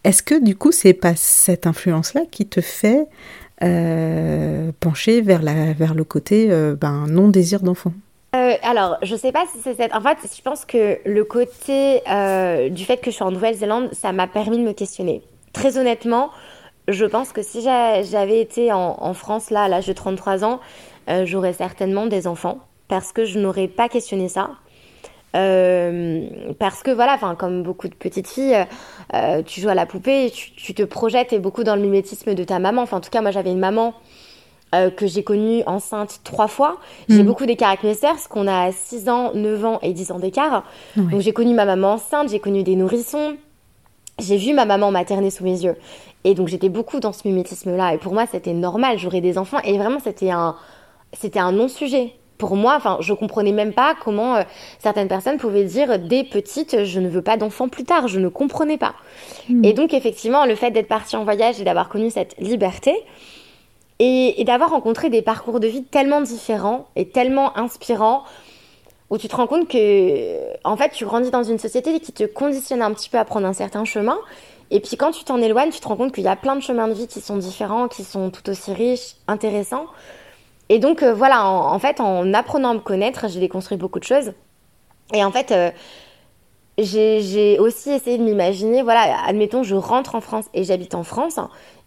Est-ce 0.04 0.22
que 0.22 0.42
du 0.42 0.56
coup, 0.56 0.72
c'est 0.72 0.94
pas 0.94 1.14
cette 1.14 1.66
influence-là 1.66 2.22
qui 2.30 2.46
te 2.46 2.60
fait 2.60 3.06
euh, 3.62 4.72
pencher 4.80 5.20
vers, 5.20 5.42
la, 5.42 5.74
vers 5.74 5.94
le 5.94 6.04
côté 6.04 6.50
euh, 6.50 6.74
ben, 6.74 7.06
non-désir 7.06 7.60
d'enfant? 7.60 7.92
Euh, 8.34 8.54
alors, 8.62 8.96
je 9.02 9.16
sais 9.16 9.32
pas 9.32 9.44
si 9.52 9.60
c'est 9.60 9.74
cette. 9.74 9.94
En 9.94 10.00
fait, 10.00 10.18
je 10.22 10.42
pense 10.42 10.64
que 10.64 10.98
le 11.04 11.24
côté 11.24 12.00
du 12.70 12.84
fait 12.84 12.98
que 12.98 13.10
je 13.10 13.16
suis 13.16 13.24
en 13.24 13.32
Nouvelle-Zélande, 13.32 13.88
ça 13.92 14.12
m'a 14.12 14.26
permis 14.26 14.58
de 14.58 14.62
me 14.62 14.72
questionner. 14.72 15.22
Très 15.52 15.78
honnêtement, 15.78 16.30
je 16.86 17.06
pense 17.06 17.32
que 17.32 17.42
si 17.42 17.60
j'avais 17.60 18.40
été 18.40 18.72
en, 18.72 19.14
France, 19.14 19.50
là, 19.50 19.64
à 19.64 19.68
l'âge 19.68 19.88
de 19.88 19.92
33 19.92 20.44
ans, 20.44 20.60
j'aurais 21.24 21.54
certainement 21.54 22.06
des 22.06 22.28
enfants. 22.28 22.58
Parce 22.86 23.12
que 23.12 23.24
je 23.24 23.38
n'aurais 23.40 23.68
pas 23.68 23.88
questionné 23.88 24.28
ça. 24.28 24.50
Euh, 25.36 26.28
parce 26.58 26.82
que 26.82 26.90
voilà, 26.90 27.18
comme 27.38 27.62
beaucoup 27.62 27.88
de 27.88 27.94
petites 27.94 28.28
filles, 28.28 28.66
euh, 29.14 29.42
tu 29.42 29.60
joues 29.60 29.68
à 29.68 29.74
la 29.74 29.86
poupée, 29.86 30.30
tu, 30.34 30.52
tu, 30.52 30.74
te 30.74 30.82
projettes 30.82 31.32
et 31.32 31.38
beaucoup 31.38 31.62
dans 31.62 31.76
le 31.76 31.82
mimétisme 31.82 32.34
de 32.34 32.44
ta 32.44 32.58
maman. 32.58 32.82
Enfin 32.82 32.96
en 32.96 33.00
tout 33.00 33.10
cas 33.10 33.20
moi 33.20 33.30
j'avais 33.30 33.52
une 33.52 33.60
maman 33.60 33.94
euh, 34.74 34.90
que 34.90 35.06
j'ai 35.06 35.24
connue 35.24 35.62
enceinte 35.66 36.20
trois 36.22 36.46
fois. 36.46 36.78
J'ai 37.08 37.22
mm. 37.22 37.26
beaucoup 37.26 37.44
d'écart 37.44 37.70
avec 37.70 37.82
mes 37.82 37.94
sœurs, 37.94 38.12
parce 38.12 38.28
qu'on 38.28 38.46
a 38.46 38.70
6 38.70 39.08
ans, 39.08 39.32
9 39.34 39.64
ans 39.64 39.78
et 39.82 39.92
10 39.92 40.12
ans 40.12 40.18
d'écart. 40.18 40.64
Donc 40.96 41.20
j'ai 41.20 41.32
connu 41.32 41.54
ma 41.54 41.64
maman 41.64 41.94
enceinte, 41.94 42.28
j'ai 42.30 42.40
connu 42.40 42.62
des 42.62 42.76
nourrissons, 42.76 43.36
j'ai 44.20 44.36
vu 44.36 44.54
ma 44.54 44.66
maman 44.66 44.90
materner 44.90 45.30
sous 45.30 45.44
mes 45.44 45.64
yeux. 45.64 45.76
Et 46.22 46.34
donc 46.34 46.48
j'étais 46.48 46.68
beaucoup 46.68 47.00
dans 47.00 47.12
ce 47.12 47.26
mimétisme-là. 47.26 47.94
Et 47.94 47.98
pour 47.98 48.12
moi 48.12 48.26
c'était 48.30 48.52
normal, 48.52 48.98
j'aurais 48.98 49.20
des 49.20 49.38
enfants. 49.38 49.58
Et 49.64 49.76
vraiment 49.76 49.98
c'était 49.98 50.30
un, 50.30 50.54
c'était 51.12 51.40
un 51.40 51.52
non-sujet 51.52 52.14
pour 52.40 52.56
moi, 52.56 52.74
enfin, 52.76 52.96
je 53.00 53.12
comprenais 53.12 53.52
même 53.52 53.74
pas 53.74 53.94
comment 54.02 54.36
euh, 54.36 54.42
certaines 54.78 55.08
personnes 55.08 55.36
pouvaient 55.36 55.64
dire 55.64 55.98
des 55.98 56.24
petites, 56.24 56.84
je 56.84 56.98
ne 56.98 57.08
veux 57.08 57.20
pas 57.20 57.36
d'enfants 57.36 57.68
plus 57.68 57.84
tard. 57.84 58.08
Je 58.08 58.18
ne 58.18 58.28
comprenais 58.28 58.78
pas. 58.78 58.94
Hmm. 59.50 59.62
Et 59.62 59.74
donc, 59.74 59.92
effectivement, 59.92 60.46
le 60.46 60.54
fait 60.54 60.70
d'être 60.70 60.88
partie 60.88 61.16
en 61.16 61.24
voyage 61.24 61.60
et 61.60 61.64
d'avoir 61.64 61.90
connu 61.90 62.10
cette 62.10 62.34
liberté 62.38 62.94
et, 64.00 64.42
d'avoir 64.44 64.70
rencontré 64.70 65.10
des 65.10 65.20
parcours 65.20 65.60
de 65.60 65.68
vie 65.68 65.84
tellement 65.84 66.22
différents 66.22 66.86
et 66.96 67.10
tellement 67.10 67.56
inspirants, 67.56 68.24
où 69.10 69.18
tu 69.18 69.28
te 69.28 69.36
rends 69.36 69.46
compte 69.46 69.68
que, 69.68 70.56
en 70.64 70.76
fait, 70.76 70.90
tu 70.90 71.04
grandis 71.04 71.30
dans 71.30 71.42
une 71.42 71.58
société 71.58 72.00
qui 72.00 72.12
te 72.12 72.24
conditionne 72.24 72.80
un 72.80 72.92
petit 72.92 73.10
peu 73.10 73.18
à 73.18 73.24
prendre 73.24 73.46
un 73.46 73.52
certain 73.52 73.84
chemin 73.84 74.18
Et 74.70 74.80
puis 74.80 74.96
quand 74.96 75.10
tu 75.10 75.24
t'en 75.24 75.38
éloignes, 75.42 75.70
tu 75.70 75.80
te 75.80 75.86
rends 75.86 75.96
compte 75.96 76.12
qu'il 76.12 76.24
y 76.24 76.28
a 76.28 76.36
plein 76.36 76.56
de 76.56 76.62
chemins 76.62 76.88
de 76.88 76.94
vie 76.94 77.08
qui 77.08 77.20
sont 77.20 77.36
différents, 77.36 77.88
qui 77.88 78.02
sont 78.04 78.30
tout 78.30 78.48
aussi 78.48 78.72
riches, 78.72 79.16
intéressants. 79.28 79.86
Et 80.70 80.78
donc 80.78 81.02
euh, 81.02 81.12
voilà, 81.12 81.46
en, 81.46 81.78
fait, 81.78 82.00
en 82.00 82.32
apprenant 82.32 82.70
à 82.70 82.74
me 82.74 82.78
connaître, 82.78 83.28
j'ai 83.28 83.40
déconstruit 83.40 83.76
beaucoup 83.76 83.98
de 83.98 84.04
choses. 84.04 84.32
Et 85.12 85.24
en 85.24 85.32
fait, 85.32 85.50
euh, 85.50 85.70
j'ai 86.78 87.58
aussi 87.58 87.90
essayé 87.90 88.16
de 88.16 88.22
m'imaginer, 88.22 88.82
voilà, 88.82 89.18
admettons, 89.26 89.62
je 89.62 89.74
rentre 89.74 90.14
en 90.14 90.20
France 90.20 90.46
et 90.54 90.64
j'habite 90.64 90.94
en 90.94 91.02
France, 91.02 91.38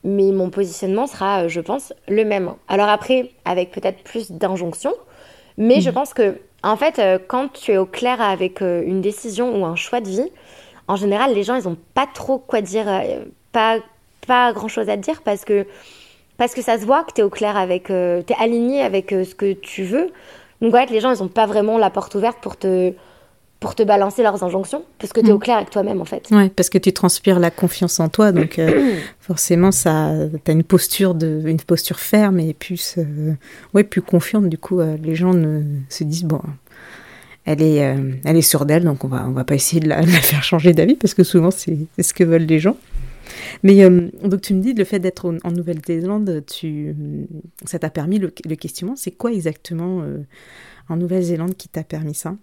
mais 0.04 0.32
mon 0.32 0.50
positionnement 0.50 1.08
sera, 1.08 1.44
euh, 1.44 1.48
je 1.48 1.62
pense, 1.62 1.94
le 2.08 2.24
même. 2.26 2.54
Alors 2.68 2.90
après, 2.90 3.32
avec 3.46 3.72
peut-être 3.72 4.04
plus 4.04 4.32
d'injonctions, 4.32 4.94
mais 5.58 5.82
je 5.82 5.90
mmh. 5.90 5.94
pense 5.94 6.14
que, 6.14 6.40
en 6.64 6.78
fait, 6.78 7.02
quand 7.28 7.52
tu 7.52 7.74
es 7.74 7.78
au 7.78 7.86
clair 7.86 8.22
avec 8.22 8.62
une 8.62 9.02
décision 9.02 9.62
ou 9.62 9.66
un 9.66 9.76
choix 9.76 10.00
de 10.00 10.08
vie, 10.08 10.32
en 10.88 10.96
général, 10.96 11.34
les 11.34 11.44
gens, 11.44 11.56
ils 11.56 11.66
n'ont 11.66 11.78
pas 11.94 12.08
trop 12.08 12.38
quoi 12.38 12.62
dire, 12.62 12.86
pas, 13.52 13.80
pas 14.26 14.54
grand 14.54 14.70
chose 14.70 14.90
à 14.90 14.96
dire 14.96 15.22
parce 15.24 15.44
que 15.44 15.66
parce 16.38 16.54
que 16.54 16.62
ça 16.62 16.80
se 16.80 16.86
voit 16.86 17.04
que 17.04 17.14
tu 17.14 17.22
es 17.22 17.24
au 17.24 17.30
clair 17.30 17.58
avec, 17.58 17.90
euh, 17.90 18.22
tu 18.26 18.34
es 18.34 18.36
aligné 18.36 18.82
avec 18.82 19.14
euh, 19.14 19.24
ce 19.24 19.36
que 19.36 19.54
tu 19.54 19.84
veux. 19.84 20.12
Donc 20.62 20.74
ouais, 20.74 20.86
les 20.88 21.00
gens, 21.00 21.14
ils 21.14 21.22
n'ont 21.22 21.30
pas 21.30 21.46
vraiment 21.46 21.78
la 21.78 21.90
porte 21.90 22.16
ouverte 22.16 22.40
pour 22.42 22.58
te, 22.58 22.94
pour 23.64 23.76
te 23.76 23.84
balancer 23.84 24.22
leurs 24.22 24.44
injonctions, 24.44 24.84
parce 25.00 25.14
que 25.14 25.22
tu 25.22 25.28
es 25.28 25.32
au 25.32 25.38
mm. 25.38 25.42
clair 25.42 25.58
avec 25.58 25.70
toi-même 25.70 26.02
en 26.02 26.06
fait. 26.06 26.30
Ouais, 26.32 26.50
parce 26.50 26.70
que 26.70 26.78
tu 26.78 26.94
transpires 26.94 27.40
la 27.40 27.50
confiance 27.50 28.00
en 28.00 28.10
toi, 28.10 28.32
donc 28.32 28.60
euh, 28.60 28.96
forcément, 29.20 29.72
ça, 29.72 30.12
tu 30.44 30.52
as 30.52 30.54
une 30.54 30.64
posture, 30.64 31.16
de, 31.16 31.42
une 31.46 31.60
posture 31.60 32.00
ferme 32.00 32.40
et 32.40 32.54
plus, 32.54 33.00
ouais, 33.74 33.84
plus 33.84 34.02
confiante. 34.02 34.50
Du 34.50 34.58
coup, 34.58 34.82
les 34.82 35.16
gens 35.16 35.34
ne, 35.34 35.64
se 35.90 36.04
disent, 36.04 36.26
bon, 36.26 36.42
elle 37.46 37.62
est, 37.62 37.78
elle 38.26 38.38
est 38.38 38.42
sûre 38.42 38.66
d'elle, 38.66 38.84
donc 38.84 39.04
on 39.04 39.08
va, 39.08 39.26
on 39.28 39.32
va 39.32 39.44
pas 39.46 39.56
essayer 39.56 39.82
de 39.82 39.90
la, 39.90 40.02
de 40.02 40.08
la 40.12 40.20
faire 40.20 40.44
changer 40.44 40.74
d'avis, 40.74 40.96
parce 40.96 41.14
que 41.14 41.24
souvent, 41.24 41.50
c'est 41.50 41.88
ce 42.00 42.14
que 42.14 42.24
veulent 42.24 42.46
les 42.46 42.60
gens. 42.60 42.78
Mais 43.64 43.84
euh, 43.84 44.10
donc 44.24 44.42
tu 44.42 44.54
me 44.54 44.62
dis, 44.62 44.74
le 44.74 44.84
fait 44.84 45.00
d'être 45.00 45.34
en 45.44 45.52
Nouvelle-Zélande, 45.52 46.44
tu, 46.46 46.96
ça 47.66 47.80
t'a 47.80 47.90
permis 47.90 48.20
le, 48.20 48.30
questionnement. 48.30 48.96
C'est 48.96 49.12
quoi 49.12 49.32
exactement 49.32 50.02
euh, 50.02 50.20
en 50.90 50.98
Nouvelle-Zélande 50.98 51.56
qui 51.56 51.70
t'a 51.70 51.84
permis 51.84 52.16
ça? 52.16 52.36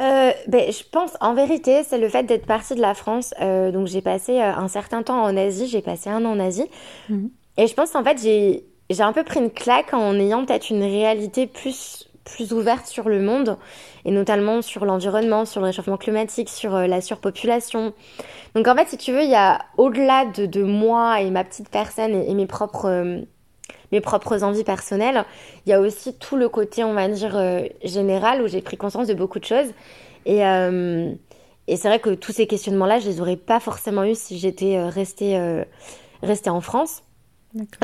Euh, 0.00 0.30
ben, 0.48 0.72
je 0.72 0.82
pense, 0.90 1.12
en 1.20 1.34
vérité, 1.34 1.82
c'est 1.84 1.98
le 1.98 2.08
fait 2.08 2.24
d'être 2.24 2.46
partie 2.46 2.74
de 2.74 2.80
la 2.80 2.94
France. 2.94 3.34
donc, 3.40 3.86
j'ai 3.86 4.00
passé 4.00 4.40
un 4.40 4.68
certain 4.68 5.02
temps 5.02 5.22
en 5.22 5.36
Asie, 5.36 5.66
j'ai 5.66 5.82
passé 5.82 6.10
un 6.10 6.24
an 6.24 6.30
en 6.30 6.40
Asie. 6.40 6.68
Mhm. 7.08 7.30
Et 7.58 7.66
je 7.66 7.74
pense, 7.74 7.94
en 7.94 8.02
fait, 8.02 8.20
j'ai, 8.22 8.64
j'ai 8.90 9.02
un 9.02 9.12
peu 9.12 9.22
pris 9.24 9.40
une 9.40 9.50
claque 9.50 9.92
en 9.92 10.14
ayant 10.14 10.44
peut-être 10.44 10.70
une 10.70 10.82
réalité 10.82 11.46
plus 11.46 12.08
plus 12.24 12.52
ouverte 12.52 12.86
sur 12.86 13.08
le 13.08 13.20
monde, 13.20 13.56
et 14.04 14.10
notamment 14.10 14.62
sur 14.62 14.84
l'environnement, 14.84 15.44
sur 15.44 15.60
le 15.60 15.66
réchauffement 15.66 15.96
climatique, 15.96 16.48
sur 16.48 16.74
euh, 16.74 16.86
la 16.86 17.00
surpopulation. 17.00 17.92
Donc 18.54 18.68
en 18.68 18.74
fait, 18.76 18.88
si 18.88 18.96
tu 18.96 19.12
veux, 19.12 19.22
il 19.22 19.30
y 19.30 19.34
a 19.34 19.60
au-delà 19.76 20.26
de, 20.26 20.46
de, 20.46 20.62
moi 20.62 21.20
et 21.20 21.30
ma 21.30 21.44
petite 21.44 21.68
personne 21.68 22.14
et, 22.14 22.34
mes 22.34 22.46
propres... 22.46 23.24
Euh, 23.92 23.96
mes 23.96 24.00
propres 24.00 24.42
envies 24.42 24.64
personnelles, 24.64 25.24
il 25.66 25.70
y 25.70 25.72
a 25.72 25.80
aussi 25.80 26.16
tout 26.16 26.36
le 26.36 26.48
côté, 26.48 26.84
on 26.84 26.94
va 26.94 27.08
dire, 27.08 27.36
euh, 27.36 27.62
général, 27.84 28.42
où 28.42 28.48
j'ai 28.48 28.62
pris 28.62 28.76
conscience 28.76 29.06
de 29.06 29.14
beaucoup 29.14 29.38
de 29.38 29.44
choses. 29.44 29.72
Et, 30.24 30.38
et 31.66 31.76
c'est 31.76 31.88
vrai 31.88 31.98
que 31.98 32.10
tous 32.10 32.32
ces 32.32 32.46
questionnements-là, 32.46 33.00
je 33.00 33.08
les 33.08 33.20
aurais 33.20 33.36
pas 33.36 33.58
forcément 33.58 34.04
eu 34.04 34.14
si 34.14 34.38
j'étais 34.38 34.80
restée, 34.80 35.64
restée 36.22 36.50
en 36.50 36.60
France. 36.60 37.02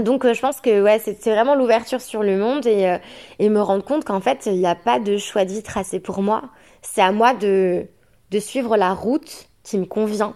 Donc 0.02 0.24
euh, 0.24 0.32
je 0.32 0.40
pense 0.40 0.60
que 0.60 0.82
ouais, 0.82 0.98
c'est 0.98 1.30
vraiment 1.30 1.54
l'ouverture 1.54 2.00
sur 2.00 2.22
le 2.22 2.38
monde 2.38 2.66
et, 2.66 2.86
euh, 2.86 2.98
et 3.38 3.48
me 3.50 3.60
rendre 3.60 3.84
compte 3.84 4.04
qu'en 4.04 4.20
fait, 4.20 4.46
il 4.46 4.58
n'y 4.58 4.66
a 4.66 4.74
pas 4.74 4.98
de 4.98 5.18
choix 5.18 5.44
de 5.44 5.50
vie 5.50 5.62
tracé 5.62 6.00
pour 6.00 6.22
moi. 6.22 6.44
C'est 6.80 7.02
à 7.02 7.12
moi 7.12 7.34
de, 7.34 7.86
de 8.30 8.38
suivre 8.38 8.76
la 8.76 8.94
route 8.94 9.48
qui 9.62 9.78
me 9.78 9.84
convient. 9.84 10.34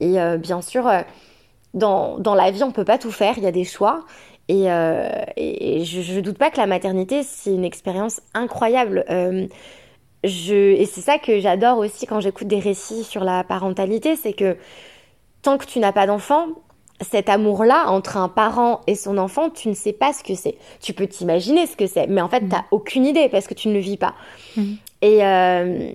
Et 0.00 0.20
euh, 0.20 0.38
bien 0.38 0.62
sûr, 0.62 0.90
dans, 1.74 2.18
dans, 2.18 2.34
la 2.34 2.50
vie, 2.50 2.62
on 2.62 2.72
peut 2.72 2.84
pas 2.84 2.98
tout 2.98 3.12
faire, 3.12 3.34
il 3.36 3.44
y 3.44 3.46
a 3.46 3.52
des 3.52 3.64
choix. 3.64 4.04
Et, 4.48 4.66
et 5.36 5.84
je 5.84 6.16
ne 6.16 6.20
doute 6.20 6.36
pas 6.36 6.50
que 6.50 6.58
la 6.58 6.66
maternité, 6.66 7.22
c'est 7.22 7.50
une 7.50 7.64
expérience 7.64 8.20
incroyable. 8.34 9.04
je, 10.22 10.54
et 10.54 10.84
c'est 10.84 11.00
ça 11.00 11.18
que 11.18 11.40
j'adore 11.40 11.78
aussi 11.78 12.06
quand 12.06 12.20
j'écoute 12.20 12.46
des 12.46 12.58
récits 12.58 13.04
sur 13.04 13.24
la 13.24 13.42
parentalité, 13.42 14.16
c'est 14.16 14.34
que 14.34 14.56
tant 15.40 15.56
que 15.56 15.64
tu 15.64 15.78
n'as 15.78 15.92
pas 15.92 16.06
d'enfant, 16.06 16.48
cet 17.00 17.28
amour-là 17.28 17.86
entre 17.88 18.16
un 18.16 18.28
parent 18.28 18.80
et 18.86 18.94
son 18.94 19.18
enfant, 19.18 19.50
tu 19.50 19.68
ne 19.68 19.74
sais 19.74 19.92
pas 19.92 20.12
ce 20.12 20.22
que 20.22 20.34
c'est. 20.34 20.56
Tu 20.80 20.92
peux 20.92 21.06
t'imaginer 21.06 21.66
ce 21.66 21.76
que 21.76 21.86
c'est, 21.86 22.06
mais 22.06 22.20
en 22.20 22.28
fait, 22.28 22.40
tu 22.40 22.46
n'as 22.46 22.60
mm. 22.60 22.66
aucune 22.70 23.04
idée 23.06 23.28
parce 23.28 23.46
que 23.46 23.54
tu 23.54 23.68
ne 23.68 23.74
le 23.74 23.80
vis 23.80 23.96
pas. 23.96 24.14
Mm. 24.56 24.72
Et 25.02 25.24
euh, 25.24 25.92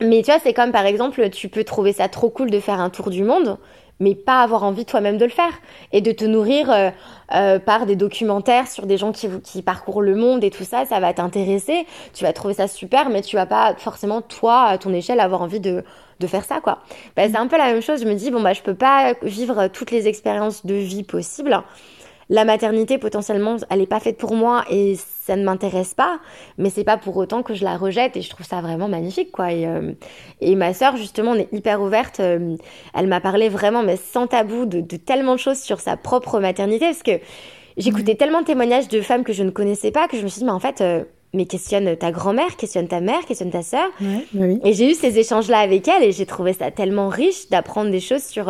mais 0.00 0.22
tu 0.22 0.30
vois, 0.30 0.40
c'est 0.40 0.54
comme 0.54 0.72
par 0.72 0.86
exemple, 0.86 1.30
tu 1.30 1.48
peux 1.48 1.64
trouver 1.64 1.92
ça 1.92 2.08
trop 2.08 2.30
cool 2.30 2.50
de 2.50 2.58
faire 2.60 2.80
un 2.80 2.90
tour 2.90 3.10
du 3.10 3.22
monde, 3.22 3.58
mais 4.00 4.14
pas 4.14 4.42
avoir 4.42 4.64
envie 4.64 4.84
toi-même 4.84 5.18
de 5.18 5.24
le 5.24 5.30
faire 5.30 5.52
et 5.92 6.00
de 6.00 6.12
te 6.12 6.24
nourrir 6.24 6.70
euh, 6.70 6.90
euh, 7.34 7.58
par 7.58 7.86
des 7.86 7.96
documentaires 7.96 8.68
sur 8.68 8.86
des 8.86 8.96
gens 8.96 9.12
qui, 9.12 9.28
qui 9.42 9.62
parcourent 9.62 10.02
le 10.02 10.14
monde 10.14 10.44
et 10.44 10.50
tout 10.50 10.64
ça, 10.64 10.84
ça 10.84 11.00
va 11.00 11.12
t'intéresser. 11.12 11.86
Tu 12.12 12.24
vas 12.24 12.32
trouver 12.32 12.54
ça 12.54 12.68
super, 12.68 13.08
mais 13.08 13.22
tu 13.22 13.36
vas 13.36 13.46
pas 13.46 13.74
forcément 13.76 14.20
toi 14.22 14.62
à 14.64 14.78
ton 14.78 14.92
échelle 14.92 15.20
avoir 15.20 15.42
envie 15.42 15.60
de 15.60 15.84
de 16.20 16.26
faire 16.28 16.44
ça 16.44 16.60
quoi. 16.60 16.78
Bah, 17.16 17.24
c'est 17.28 17.36
un 17.36 17.48
peu 17.48 17.58
la 17.58 17.72
même 17.72 17.82
chose. 17.82 18.00
Je 18.00 18.06
me 18.06 18.14
dis 18.14 18.30
bon 18.30 18.40
bah 18.40 18.52
je 18.52 18.62
peux 18.62 18.74
pas 18.74 19.14
vivre 19.22 19.66
toutes 19.68 19.90
les 19.90 20.06
expériences 20.06 20.64
de 20.64 20.74
vie 20.74 21.02
possibles. 21.02 21.60
La 22.30 22.44
maternité 22.44 22.98
potentiellement 22.98 23.56
elle 23.70 23.80
est 23.80 23.86
pas 23.86 24.00
faite 24.00 24.16
pour 24.16 24.34
moi 24.34 24.64
et 24.70 24.96
ça 24.96 25.36
ne 25.36 25.44
m'intéresse 25.44 25.94
pas, 25.94 26.18
mais 26.58 26.70
c'est 26.70 26.84
pas 26.84 26.96
pour 26.96 27.16
autant 27.16 27.42
que 27.42 27.54
je 27.54 27.64
la 27.64 27.76
rejette 27.76 28.16
et 28.16 28.22
je 28.22 28.30
trouve 28.30 28.46
ça 28.46 28.60
vraiment 28.60 28.88
magnifique 28.88 29.30
quoi. 29.32 29.52
Et, 29.52 29.66
euh, 29.66 29.92
et 30.40 30.54
ma 30.54 30.74
sœur 30.74 30.96
justement 30.96 31.32
on 31.32 31.36
est 31.36 31.52
hyper 31.52 31.80
ouverte. 31.82 32.20
Euh, 32.20 32.56
elle 32.94 33.06
m'a 33.06 33.20
parlé 33.20 33.48
vraiment 33.48 33.82
mais 33.82 33.96
sans 33.96 34.26
tabou 34.26 34.66
de, 34.66 34.80
de, 34.80 34.96
tellement 34.96 35.34
de 35.34 35.40
choses 35.40 35.60
sur 35.60 35.80
sa 35.80 35.96
propre 35.96 36.40
maternité 36.40 36.86
parce 36.86 37.02
que 37.02 37.20
j'écoutais 37.76 38.14
tellement 38.14 38.40
de 38.40 38.46
témoignages 38.46 38.88
de 38.88 39.00
femmes 39.00 39.24
que 39.24 39.32
je 39.32 39.42
ne 39.42 39.50
connaissais 39.50 39.90
pas 39.90 40.08
que 40.08 40.16
je 40.16 40.22
me 40.22 40.28
suis 40.28 40.40
dit 40.40 40.44
mais 40.44 40.52
en 40.52 40.60
fait 40.60 40.80
euh, 40.80 41.04
mais 41.34 41.46
questionne 41.46 41.96
ta 41.96 42.12
grand-mère, 42.12 42.56
questionne 42.56 42.86
ta 42.86 43.00
mère, 43.00 43.26
questionne 43.26 43.50
ta 43.50 43.62
sœur. 43.62 43.88
Bah 44.00 44.46
et 44.62 44.72
j'ai 44.72 44.88
eu 44.90 44.94
ces 44.94 45.18
échanges-là 45.18 45.58
avec 45.58 45.88
elle 45.88 46.04
et 46.04 46.12
j'ai 46.12 46.26
trouvé 46.26 46.52
ça 46.52 46.70
tellement 46.70 47.08
riche 47.08 47.48
d'apprendre 47.48 47.90
des 47.90 47.98
choses 47.98 48.22
sur, 48.22 48.48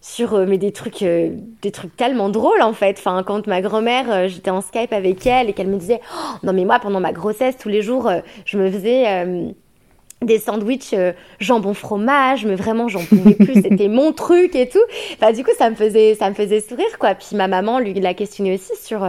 sur 0.00 0.34
euh, 0.34 0.46
mais 0.46 0.58
des 0.58 0.72
trucs, 0.72 1.02
euh, 1.02 1.30
des 1.62 1.70
trucs 1.70 1.96
tellement 1.96 2.28
drôles 2.28 2.62
en 2.62 2.72
fait. 2.72 2.96
Enfin, 2.98 3.22
quand 3.24 3.46
ma 3.46 3.60
grand-mère, 3.60 4.28
j'étais 4.28 4.50
en 4.50 4.60
Skype 4.60 4.92
avec 4.92 5.26
elle 5.26 5.48
et 5.48 5.52
qu'elle 5.52 5.68
me 5.68 5.76
disait, 5.76 6.00
oh, 6.14 6.36
non 6.42 6.52
mais 6.52 6.64
moi 6.64 6.78
pendant 6.78 7.00
ma 7.00 7.12
grossesse 7.12 7.56
tous 7.58 7.68
les 7.68 7.82
jours, 7.82 8.10
je 8.44 8.58
me 8.58 8.70
faisais 8.70 9.44
des 10.20 10.38
sandwichs 10.38 10.96
jambon 11.38 11.74
fromage 11.74 12.44
mais 12.44 12.56
vraiment 12.56 12.88
j'en 12.88 13.04
pouvais 13.04 13.34
plus 13.34 13.54
c'était 13.62 13.86
mon 13.86 14.12
truc 14.12 14.56
et 14.56 14.68
tout 14.68 14.82
enfin 15.14 15.30
du 15.30 15.44
coup 15.44 15.52
ça 15.56 15.70
me 15.70 15.76
faisait 15.76 16.16
ça 16.16 16.28
me 16.28 16.34
faisait 16.34 16.60
sourire 16.60 16.98
quoi 16.98 17.14
puis 17.14 17.36
ma 17.36 17.46
maman 17.46 17.78
lui 17.78 17.94
l'a 17.94 18.14
questionné 18.14 18.52
aussi 18.54 18.72
sur 18.82 19.06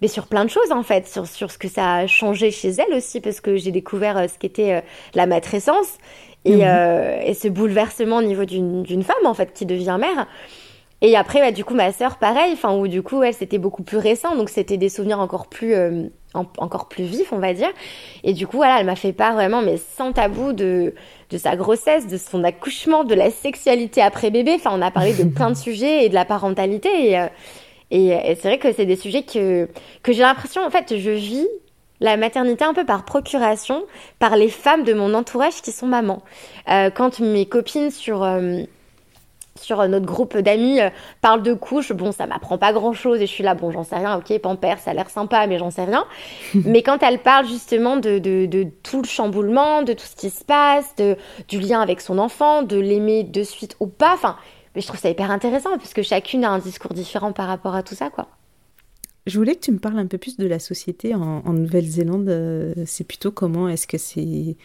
mais 0.00 0.08
sur 0.08 0.26
plein 0.26 0.44
de 0.44 0.50
choses 0.50 0.72
en 0.72 0.82
fait, 0.82 1.06
sur, 1.06 1.26
sur 1.26 1.50
ce 1.50 1.58
que 1.58 1.68
ça 1.68 1.94
a 1.94 2.06
changé 2.06 2.50
chez 2.50 2.70
elle 2.70 2.94
aussi, 2.94 3.20
parce 3.20 3.40
que 3.40 3.56
j'ai 3.56 3.70
découvert 3.70 4.18
euh, 4.18 4.28
ce 4.28 4.38
qu'était 4.38 4.74
euh, 4.74 4.80
la 5.14 5.26
matrescence 5.26 5.98
et, 6.44 6.56
mhm. 6.56 6.62
euh, 6.64 7.20
et, 7.24 7.34
ce 7.34 7.48
bouleversement 7.48 8.18
au 8.18 8.22
niveau 8.22 8.44
d'une 8.44 9.02
femme 9.02 9.26
en 9.26 9.34
fait 9.34 9.52
qui 9.52 9.66
devient 9.66 9.96
mère. 9.98 10.26
Et 11.00 11.16
après, 11.16 11.40
bah, 11.40 11.52
du 11.52 11.64
coup, 11.64 11.74
ma 11.74 11.92
sœur, 11.92 12.16
pareil, 12.16 12.52
enfin, 12.54 12.74
où 12.74 12.88
du 12.88 13.02
coup, 13.02 13.22
elle, 13.22 13.34
c'était 13.34 13.58
beaucoup 13.58 13.82
plus 13.82 13.98
récent, 13.98 14.36
donc 14.36 14.48
c'était 14.48 14.78
des 14.78 14.88
souvenirs 14.88 15.20
encore 15.20 15.48
plus, 15.48 15.74
encore 16.32 16.88
plus 16.88 17.04
vifs, 17.04 17.30
on 17.30 17.40
va 17.40 17.52
dire. 17.52 17.68
Et 18.22 18.32
du 18.32 18.46
coup, 18.46 18.56
voilà, 18.56 18.80
elle 18.80 18.86
m'a 18.86 18.96
fait 18.96 19.12
part 19.12 19.34
vraiment, 19.34 19.60
mais 19.60 19.76
sans 19.76 20.12
tabou, 20.12 20.54
de, 20.54 20.94
de 21.28 21.38
sa 21.38 21.56
grossesse, 21.56 22.06
de 22.06 22.16
son 22.16 22.42
accouchement, 22.42 23.04
de 23.04 23.14
la 23.14 23.30
sexualité 23.30 24.00
après 24.00 24.30
bébé. 24.30 24.52
Enfin, 24.54 24.70
on 24.72 24.80
a 24.80 24.90
parlé 24.90 25.12
de 25.12 25.24
plein 25.34 25.50
de 25.50 25.56
sujets 25.56 26.06
et 26.06 26.08
de 26.08 26.14
la 26.14 26.24
parentalité. 26.24 26.88
Et, 27.10 27.18
et, 27.90 28.34
c'est 28.40 28.48
vrai 28.48 28.58
que 28.58 28.72
c'est 28.72 28.86
des 28.86 28.96
sujets 28.96 29.22
que, 29.22 29.68
que 30.02 30.12
j'ai 30.12 30.22
l'impression, 30.22 30.62
en 30.64 30.70
fait, 30.70 30.96
je 30.98 31.10
vis 31.10 31.46
la 32.00 32.16
maternité 32.16 32.64
un 32.64 32.74
peu 32.74 32.84
par 32.84 33.04
procuration, 33.04 33.84
par 34.18 34.36
les 34.36 34.48
femmes 34.48 34.84
de 34.84 34.94
mon 34.94 35.14
entourage 35.14 35.62
qui 35.62 35.72
sont 35.72 35.86
mamans. 35.86 36.22
Euh, 36.68 36.90
quand 36.90 37.20
mes 37.20 37.46
copines 37.46 37.90
sur, 37.90 38.24
euh, 38.24 38.62
sur 39.60 39.86
notre 39.88 40.04
groupe 40.04 40.36
d'amis 40.36 40.80
euh, 40.80 40.90
parlent 41.20 41.42
de 41.42 41.54
couches, 41.54 41.92
bon, 41.92 42.12
ça 42.12 42.26
m'apprend 42.26 42.58
pas 42.58 42.72
grand 42.72 42.92
chose 42.92 43.22
et 43.22 43.26
je 43.26 43.32
suis 43.32 43.44
là, 43.44 43.54
bon, 43.54 43.70
j'en 43.70 43.84
sais 43.84 43.96
rien, 43.96 44.16
ok, 44.16 44.38
Pampère, 44.40 44.80
ça 44.80 44.90
a 44.90 44.94
l'air 44.94 45.08
sympa, 45.08 45.46
mais 45.46 45.58
j'en 45.58 45.70
sais 45.70 45.84
rien. 45.84 46.04
mais 46.54 46.82
quand 46.82 47.02
elles 47.02 47.20
parlent 47.20 47.46
justement 47.46 47.96
de, 47.96 48.18
de, 48.18 48.46
de, 48.46 48.66
tout 48.82 49.00
le 49.00 49.08
chamboulement, 49.08 49.82
de 49.82 49.92
tout 49.92 50.06
ce 50.06 50.16
qui 50.16 50.30
se 50.30 50.44
passe, 50.44 50.94
de, 50.96 51.16
du 51.48 51.60
lien 51.60 51.80
avec 51.80 52.00
son 52.00 52.18
enfant, 52.18 52.62
de 52.62 52.78
l'aimer 52.78 53.22
de 53.22 53.42
suite 53.44 53.76
ou 53.80 53.86
pas, 53.86 54.12
enfin, 54.14 54.36
mais 54.74 54.80
je 54.80 54.86
trouve 54.86 55.00
ça 55.00 55.10
hyper 55.10 55.30
intéressant 55.30 55.76
puisque 55.78 56.02
chacune 56.02 56.44
a 56.44 56.50
un 56.50 56.58
discours 56.58 56.94
différent 56.94 57.32
par 57.32 57.46
rapport 57.46 57.74
à 57.74 57.82
tout 57.82 57.94
ça, 57.94 58.10
quoi. 58.10 58.28
Je 59.26 59.38
voulais 59.38 59.54
que 59.54 59.60
tu 59.60 59.72
me 59.72 59.78
parles 59.78 59.98
un 59.98 60.06
peu 60.06 60.18
plus 60.18 60.36
de 60.36 60.46
la 60.46 60.58
société 60.58 61.14
en, 61.14 61.52
Nouvelle-Zélande. 61.52 62.28
Euh, 62.28 62.74
c'est 62.84 63.04
plutôt 63.04 63.30
comment 63.30 63.68
Est-ce 63.68 63.86
que 63.86 63.96
c'est 63.96 64.56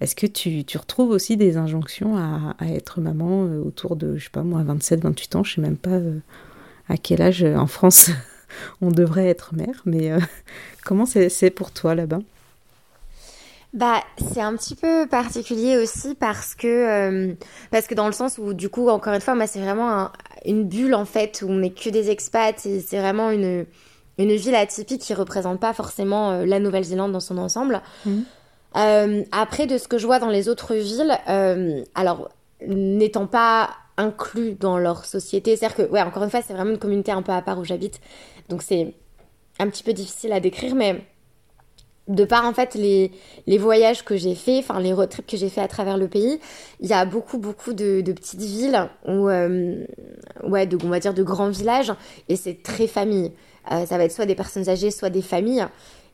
est-ce 0.00 0.14
que 0.14 0.26
tu, 0.26 0.62
tu, 0.64 0.76
retrouves 0.76 1.08
aussi 1.08 1.38
des 1.38 1.56
injonctions 1.56 2.16
à, 2.16 2.54
à, 2.58 2.66
être 2.68 3.00
maman 3.00 3.46
euh, 3.46 3.62
autour 3.62 3.96
de, 3.96 4.18
je 4.18 4.24
sais 4.24 4.30
pas 4.30 4.42
moi, 4.42 4.62
27, 4.62 5.02
28 5.02 5.36
ans? 5.36 5.42
Je 5.44 5.54
sais 5.54 5.60
même 5.60 5.78
pas 5.78 5.90
euh, 5.90 6.18
à 6.88 6.98
quel 6.98 7.22
âge 7.22 7.42
en 7.42 7.66
France 7.66 8.10
on 8.80 8.90
devrait 8.90 9.26
être 9.26 9.54
mère, 9.54 9.82
mais 9.86 10.12
comment 10.84 11.06
c'est 11.06 11.50
pour 11.50 11.72
toi 11.72 11.94
là-bas? 11.94 12.20
Bah, 13.72 14.02
c'est 14.32 14.40
un 14.40 14.56
petit 14.56 14.74
peu 14.74 15.06
particulier 15.06 15.76
aussi 15.76 16.14
parce 16.14 16.54
que 16.54 16.66
euh, 16.66 17.34
parce 17.70 17.86
que 17.86 17.94
dans 17.94 18.06
le 18.06 18.12
sens 18.12 18.38
où 18.38 18.54
du 18.54 18.68
coup 18.68 18.88
encore 18.88 19.12
une 19.12 19.20
fois 19.20 19.34
moi 19.34 19.46
c'est 19.46 19.60
vraiment 19.60 20.10
une 20.44 20.64
bulle 20.64 20.94
en 20.94 21.04
fait 21.04 21.42
où 21.42 21.50
on 21.50 21.56
n'est 21.56 21.70
que 21.70 21.90
des 21.90 22.10
expats 22.10 22.64
et 22.64 22.80
c'est 22.80 22.98
vraiment 22.98 23.30
une 23.30 23.66
une 24.18 24.34
ville 24.34 24.54
atypique 24.54 25.02
qui 25.02 25.14
représente 25.14 25.60
pas 25.60 25.74
forcément 25.74 26.30
euh, 26.30 26.46
la 26.46 26.58
Nouvelle-Zélande 26.58 27.12
dans 27.12 27.20
son 27.20 27.36
ensemble. 27.36 27.82
Mhm. 28.06 28.24
Euh, 28.76 29.22
après 29.32 29.66
de 29.66 29.78
ce 29.78 29.88
que 29.88 29.98
je 29.98 30.06
vois 30.06 30.20
dans 30.20 30.30
les 30.30 30.48
autres 30.48 30.74
villes, 30.74 31.18
alors 31.94 32.30
n'étant 32.66 33.26
pas 33.26 33.70
inclus 33.96 34.54
dans 34.54 34.78
leur 34.78 35.04
société, 35.04 35.56
c'est-à-dire 35.56 35.76
que 35.76 35.90
ouais 35.90 36.02
encore 36.02 36.22
une 36.22 36.30
fois 36.30 36.40
c'est 36.40 36.52
vraiment 36.52 36.70
une 36.70 36.78
communauté 36.78 37.10
un 37.10 37.22
peu 37.22 37.32
à 37.32 37.42
part 37.42 37.58
où 37.58 37.64
j'habite, 37.64 38.00
donc 38.48 38.62
c'est 38.62 38.94
un 39.58 39.68
petit 39.68 39.82
peu 39.82 39.92
difficile 39.92 40.32
à 40.32 40.40
décrire 40.40 40.74
mais 40.74 41.02
de 42.08 42.24
par 42.24 42.44
en 42.44 42.52
fait 42.52 42.74
les, 42.74 43.10
les 43.46 43.58
voyages 43.58 44.04
que 44.04 44.16
j'ai 44.16 44.34
fait, 44.34 44.58
enfin 44.58 44.78
les 44.80 44.92
road 44.92 45.10
que 45.26 45.36
j'ai 45.36 45.48
fait 45.48 45.60
à 45.60 45.68
travers 45.68 45.98
le 45.98 46.08
pays, 46.08 46.38
il 46.80 46.88
y 46.88 46.92
a 46.92 47.04
beaucoup 47.04 47.38
beaucoup 47.38 47.72
de, 47.72 48.00
petites 48.12 48.40
villes 48.40 48.88
ou 49.06 49.28
euh, 49.28 49.84
ouais 50.44 50.66
de 50.66 50.78
on 50.84 50.88
va 50.88 51.00
dire 51.00 51.14
de 51.14 51.22
grands 51.22 51.48
villages 51.48 51.92
et 52.28 52.36
c'est 52.36 52.62
très 52.62 52.86
famille. 52.86 53.32
Euh, 53.72 53.84
ça 53.86 53.98
va 53.98 54.04
être 54.04 54.12
soit 54.12 54.26
des 54.26 54.36
personnes 54.36 54.68
âgées, 54.68 54.92
soit 54.92 55.10
des 55.10 55.22
familles. 55.22 55.66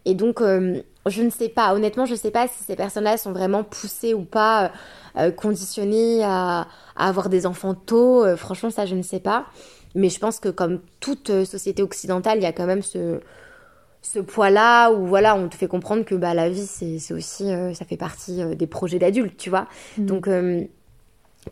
Et 0.06 0.14
donc 0.14 0.40
euh, 0.40 0.80
je 1.06 1.22
ne 1.22 1.30
sais 1.30 1.50
pas, 1.50 1.74
honnêtement 1.74 2.06
je 2.06 2.12
ne 2.12 2.18
sais 2.18 2.30
pas 2.30 2.48
si 2.48 2.64
ces 2.64 2.74
personnes-là 2.74 3.18
sont 3.18 3.32
vraiment 3.32 3.62
poussées 3.62 4.14
ou 4.14 4.24
pas, 4.24 4.72
conditionnées 5.36 6.24
à, 6.24 6.66
avoir 6.96 7.28
des 7.28 7.44
enfants 7.44 7.74
tôt. 7.74 8.24
franchement 8.36 8.70
ça 8.70 8.86
je 8.86 8.94
ne 8.94 9.02
sais 9.02 9.20
pas. 9.20 9.46
Mais 9.94 10.08
je 10.08 10.18
pense 10.18 10.40
que 10.40 10.48
comme 10.48 10.80
toute 11.00 11.44
société 11.44 11.82
occidentale, 11.82 12.38
il 12.38 12.42
y 12.44 12.46
a 12.46 12.52
quand 12.52 12.64
même 12.64 12.80
ce 12.80 13.20
ce 14.02 14.18
poids-là 14.18 14.90
où 14.90 15.06
voilà, 15.06 15.36
on 15.36 15.48
te 15.48 15.54
fait 15.54 15.68
comprendre 15.68 16.04
que 16.04 16.16
bah 16.16 16.34
la 16.34 16.50
vie 16.50 16.66
c'est 16.66 17.14
aussi 17.14 17.50
euh, 17.52 17.72
ça 17.72 17.84
fait 17.84 17.96
partie 17.96 18.42
euh, 18.42 18.54
des 18.54 18.66
projets 18.66 18.98
d'adultes, 18.98 19.36
tu 19.36 19.48
vois. 19.48 19.68
Mm. 19.96 20.06
Donc 20.06 20.28
euh, 20.28 20.64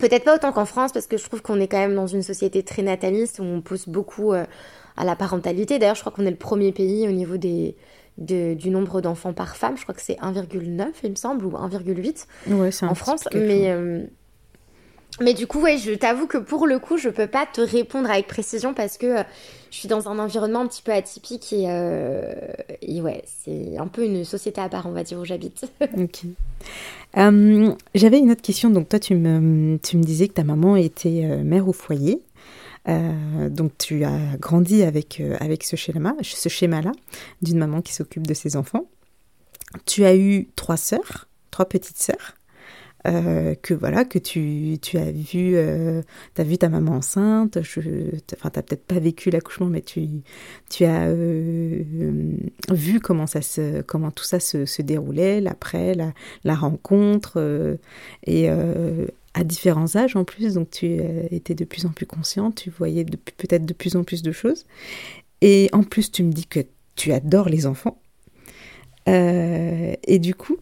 peut-être 0.00 0.24
pas 0.24 0.34
autant 0.34 0.52
qu'en 0.52 0.66
France 0.66 0.92
parce 0.92 1.06
que 1.06 1.16
je 1.16 1.24
trouve 1.24 1.42
qu'on 1.42 1.60
est 1.60 1.68
quand 1.68 1.78
même 1.78 1.94
dans 1.94 2.08
une 2.08 2.22
société 2.22 2.64
très 2.64 2.82
nataliste 2.82 3.38
où 3.38 3.44
on 3.44 3.60
pousse 3.60 3.88
beaucoup 3.88 4.32
à 4.32 5.04
la 5.04 5.16
parentalité. 5.16 5.78
D'ailleurs, 5.78 5.94
je 5.94 6.00
crois 6.00 6.12
qu'on 6.12 6.26
est 6.26 6.30
le 6.30 6.36
premier 6.36 6.72
pays 6.72 7.08
au 7.08 7.12
niveau 7.12 7.36
des 7.36 7.76
du 8.18 8.68
nombre 8.68 9.00
d'enfants 9.00 9.32
par 9.32 9.56
femme. 9.56 9.78
Je 9.78 9.82
crois 9.84 9.94
que 9.94 10.02
c'est 10.02 10.18
1,9 10.18 10.88
il 11.04 11.10
me 11.10 11.14
semble 11.14 11.46
ou 11.46 11.52
1,8 11.52 12.26
ouais, 12.48 12.70
en 12.82 12.94
France, 12.94 13.26
mais 13.32 13.74
mais 15.20 15.34
du 15.34 15.46
coup, 15.46 15.60
ouais, 15.60 15.76
je 15.76 15.92
t'avoue 15.92 16.26
que 16.26 16.38
pour 16.38 16.66
le 16.66 16.78
coup, 16.78 16.96
je 16.96 17.10
peux 17.10 17.26
pas 17.26 17.46
te 17.46 17.60
répondre 17.60 18.10
avec 18.10 18.26
précision 18.26 18.72
parce 18.72 18.96
que 18.96 19.06
euh, 19.06 19.22
je 19.70 19.76
suis 19.76 19.88
dans 19.88 20.08
un 20.08 20.18
environnement 20.18 20.60
un 20.60 20.66
petit 20.66 20.82
peu 20.82 20.92
atypique 20.92 21.52
et, 21.52 21.66
euh, 21.68 22.32
et 22.80 23.02
ouais, 23.02 23.22
c'est 23.26 23.76
un 23.76 23.86
peu 23.86 24.04
une 24.04 24.24
société 24.24 24.60
à 24.60 24.68
part, 24.68 24.86
on 24.86 24.92
va 24.92 25.04
dire, 25.04 25.18
où 25.18 25.24
j'habite. 25.24 25.70
ok. 25.98 26.22
Euh, 27.18 27.72
j'avais 27.94 28.18
une 28.18 28.30
autre 28.30 28.42
question. 28.42 28.70
Donc, 28.70 28.88
toi, 28.88 28.98
tu 28.98 29.14
me, 29.14 29.78
tu 29.78 29.98
me 29.98 30.02
disais 30.02 30.28
que 30.28 30.34
ta 30.34 30.44
maman 30.44 30.76
était 30.76 31.42
mère 31.44 31.68
au 31.68 31.72
foyer. 31.72 32.22
donc, 32.86 33.72
tu 33.78 34.04
as 34.04 34.36
grandi 34.38 34.82
avec, 34.82 35.22
avec 35.38 35.64
ce 35.64 35.76
schéma, 35.76 36.14
ce 36.22 36.48
schéma-là 36.48 36.92
d'une 37.42 37.58
maman 37.58 37.82
qui 37.82 37.92
s'occupe 37.92 38.26
de 38.26 38.34
ses 38.34 38.56
enfants. 38.56 38.86
Tu 39.86 40.04
as 40.04 40.16
eu 40.16 40.48
trois 40.56 40.76
sœurs, 40.76 41.28
trois 41.50 41.66
petites 41.66 41.98
sœurs. 41.98 42.34
Euh, 43.06 43.54
que 43.62 43.72
voilà 43.72 44.04
que 44.04 44.18
tu, 44.18 44.76
tu 44.82 44.98
as 44.98 45.10
vu 45.10 45.52
euh, 45.54 46.02
vu 46.38 46.58
ta 46.58 46.68
maman 46.68 46.96
enceinte 46.96 47.62
je 47.62 47.80
enfin 48.34 48.50
t'as 48.50 48.60
peut-être 48.60 48.84
pas 48.84 48.98
vécu 48.98 49.30
l'accouchement 49.30 49.68
mais 49.68 49.80
tu 49.80 50.06
tu 50.68 50.84
as 50.84 51.06
euh, 51.08 51.82
vu 52.70 53.00
comment 53.00 53.26
ça 53.26 53.40
se 53.40 53.80
comment 53.80 54.10
tout 54.10 54.24
ça 54.24 54.38
se, 54.38 54.66
se 54.66 54.82
déroulait 54.82 55.40
l'après 55.40 55.94
la, 55.94 56.12
la 56.44 56.54
rencontre 56.54 57.78
et 58.26 58.50
à 58.50 59.44
différents 59.44 59.96
âges 59.96 60.14
en 60.14 60.24
plus 60.24 60.54
donc 60.54 60.68
tu 60.70 61.00
étais 61.30 61.54
de 61.54 61.64
plus 61.64 61.86
en 61.86 61.90
plus 61.90 62.04
consciente 62.04 62.56
tu 62.56 62.68
voyais 62.68 63.06
peut-être 63.06 63.64
de 63.64 63.72
plus 63.72 63.96
en 63.96 64.04
plus 64.04 64.20
de 64.22 64.32
choses. 64.32 64.66
Et 65.40 65.70
en 65.72 65.84
plus 65.84 66.12
tu 66.12 66.22
me 66.22 66.32
dis 66.32 66.46
que 66.46 66.60
tu 66.96 67.12
adores 67.12 67.48
les 67.48 67.66
enfants. 67.66 67.98
Et 69.06 70.18
du 70.18 70.34
coup 70.34 70.58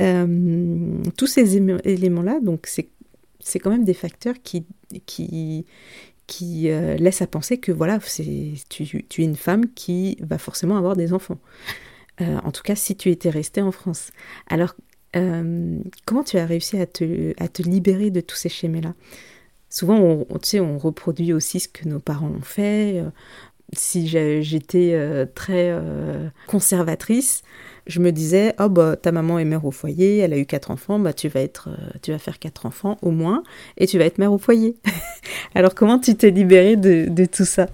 euh, 0.00 1.02
tous 1.16 1.26
ces 1.26 1.56
éléments-là, 1.56 2.40
donc 2.40 2.66
c'est 2.66 3.58
quand 3.58 3.70
même 3.70 3.84
des 3.84 3.94
facteurs 3.94 4.34
qui, 4.42 4.66
qui, 5.06 5.66
qui 6.26 6.68
euh, 6.68 6.96
laissent 6.96 7.22
à 7.22 7.26
penser 7.26 7.58
que 7.58 7.70
voilà, 7.70 7.98
tu, 8.00 8.54
tu, 9.08 9.22
es 9.22 9.24
une 9.24 9.36
femme 9.36 9.72
qui 9.74 10.18
va 10.20 10.38
forcément 10.38 10.76
avoir 10.76 10.96
des 10.96 11.12
enfants. 11.12 11.38
Euh, 12.20 12.38
en 12.44 12.50
tout 12.50 12.62
cas, 12.62 12.74
si 12.74 12.96
tu 12.96 13.10
étais 13.10 13.30
restée 13.30 13.62
en 13.62 13.72
France. 13.72 14.10
Alors, 14.48 14.74
comment 16.06 16.24
tu 16.24 16.38
as 16.38 16.46
réussi 16.46 16.76
à 16.76 16.86
te, 16.86 17.34
à 17.40 17.46
te 17.46 17.62
libérer 17.62 18.10
de 18.10 18.20
tous 18.20 18.34
ces 18.34 18.48
schémas-là? 18.48 18.94
Souvent, 19.70 20.24
tu 20.42 20.48
sais, 20.48 20.60
on 20.60 20.76
reproduit 20.76 21.32
aussi 21.32 21.60
ce 21.60 21.68
que 21.68 21.88
nos 21.88 22.00
parents 22.00 22.30
ont 22.30 22.42
fait. 22.42 23.00
Si 23.72 24.08
j'étais 24.08 25.26
très 25.36 25.72
conservatrice, 26.48 27.44
je 27.86 28.00
me 28.00 28.12
disais, 28.12 28.54
oh 28.58 28.68
bah 28.68 28.96
ta 28.96 29.12
maman 29.12 29.38
est 29.38 29.44
mère 29.44 29.64
au 29.64 29.70
foyer, 29.70 30.18
elle 30.18 30.32
a 30.32 30.38
eu 30.38 30.46
quatre 30.46 30.70
enfants, 30.70 30.98
bah 30.98 31.12
tu 31.12 31.28
vas 31.28 31.40
être, 31.40 31.68
euh, 31.68 31.90
tu 32.02 32.12
vas 32.12 32.18
faire 32.18 32.38
quatre 32.38 32.66
enfants 32.66 32.96
au 33.02 33.10
moins, 33.10 33.42
et 33.76 33.86
tu 33.86 33.98
vas 33.98 34.04
être 34.04 34.18
mère 34.18 34.32
au 34.32 34.38
foyer. 34.38 34.76
Alors 35.54 35.74
comment 35.74 35.98
tu 35.98 36.14
t'es 36.16 36.30
libérée 36.30 36.76
de, 36.76 37.26
tout 37.26 37.44
ça? 37.44 37.66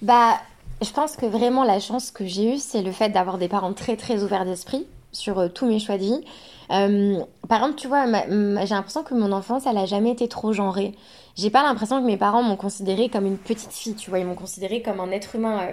Bah, 0.00 0.38
je 0.82 0.90
pense 0.90 1.16
que 1.16 1.26
vraiment 1.26 1.64
la 1.64 1.78
chance 1.78 2.10
que 2.10 2.26
j'ai 2.26 2.54
eue, 2.54 2.58
c'est 2.58 2.82
le 2.82 2.92
fait 2.92 3.10
d'avoir 3.10 3.38
des 3.38 3.48
parents 3.48 3.72
très 3.74 3.96
très 3.96 4.22
ouverts 4.22 4.44
d'esprit 4.44 4.86
sur 5.12 5.38
euh, 5.38 5.48
tous 5.48 5.66
mes 5.66 5.78
choix 5.78 5.98
de 5.98 6.02
vie. 6.02 6.24
Euh, 6.70 7.20
par 7.48 7.58
exemple, 7.58 7.78
tu 7.78 7.86
vois, 7.86 8.06
j'ai 8.06 8.74
l'impression 8.74 9.02
que 9.02 9.14
mon 9.14 9.30
enfance, 9.30 9.66
elle 9.66 9.78
a 9.78 9.86
jamais 9.86 10.10
été 10.10 10.26
trop 10.26 10.52
genrée. 10.52 10.94
J'ai 11.36 11.50
pas 11.50 11.62
l'impression 11.62 12.00
que 12.00 12.06
mes 12.06 12.16
parents 12.16 12.42
m'ont 12.42 12.56
considérée 12.56 13.08
comme 13.08 13.26
une 13.26 13.38
petite 13.38 13.72
fille, 13.72 13.94
tu 13.94 14.10
vois, 14.10 14.18
ils 14.18 14.26
m'ont 14.26 14.34
considérée 14.34 14.80
comme 14.82 15.00
un 15.00 15.10
être 15.10 15.36
humain 15.36 15.68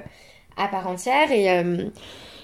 à 0.58 0.68
part 0.68 0.88
entière 0.88 1.32
et 1.32 1.48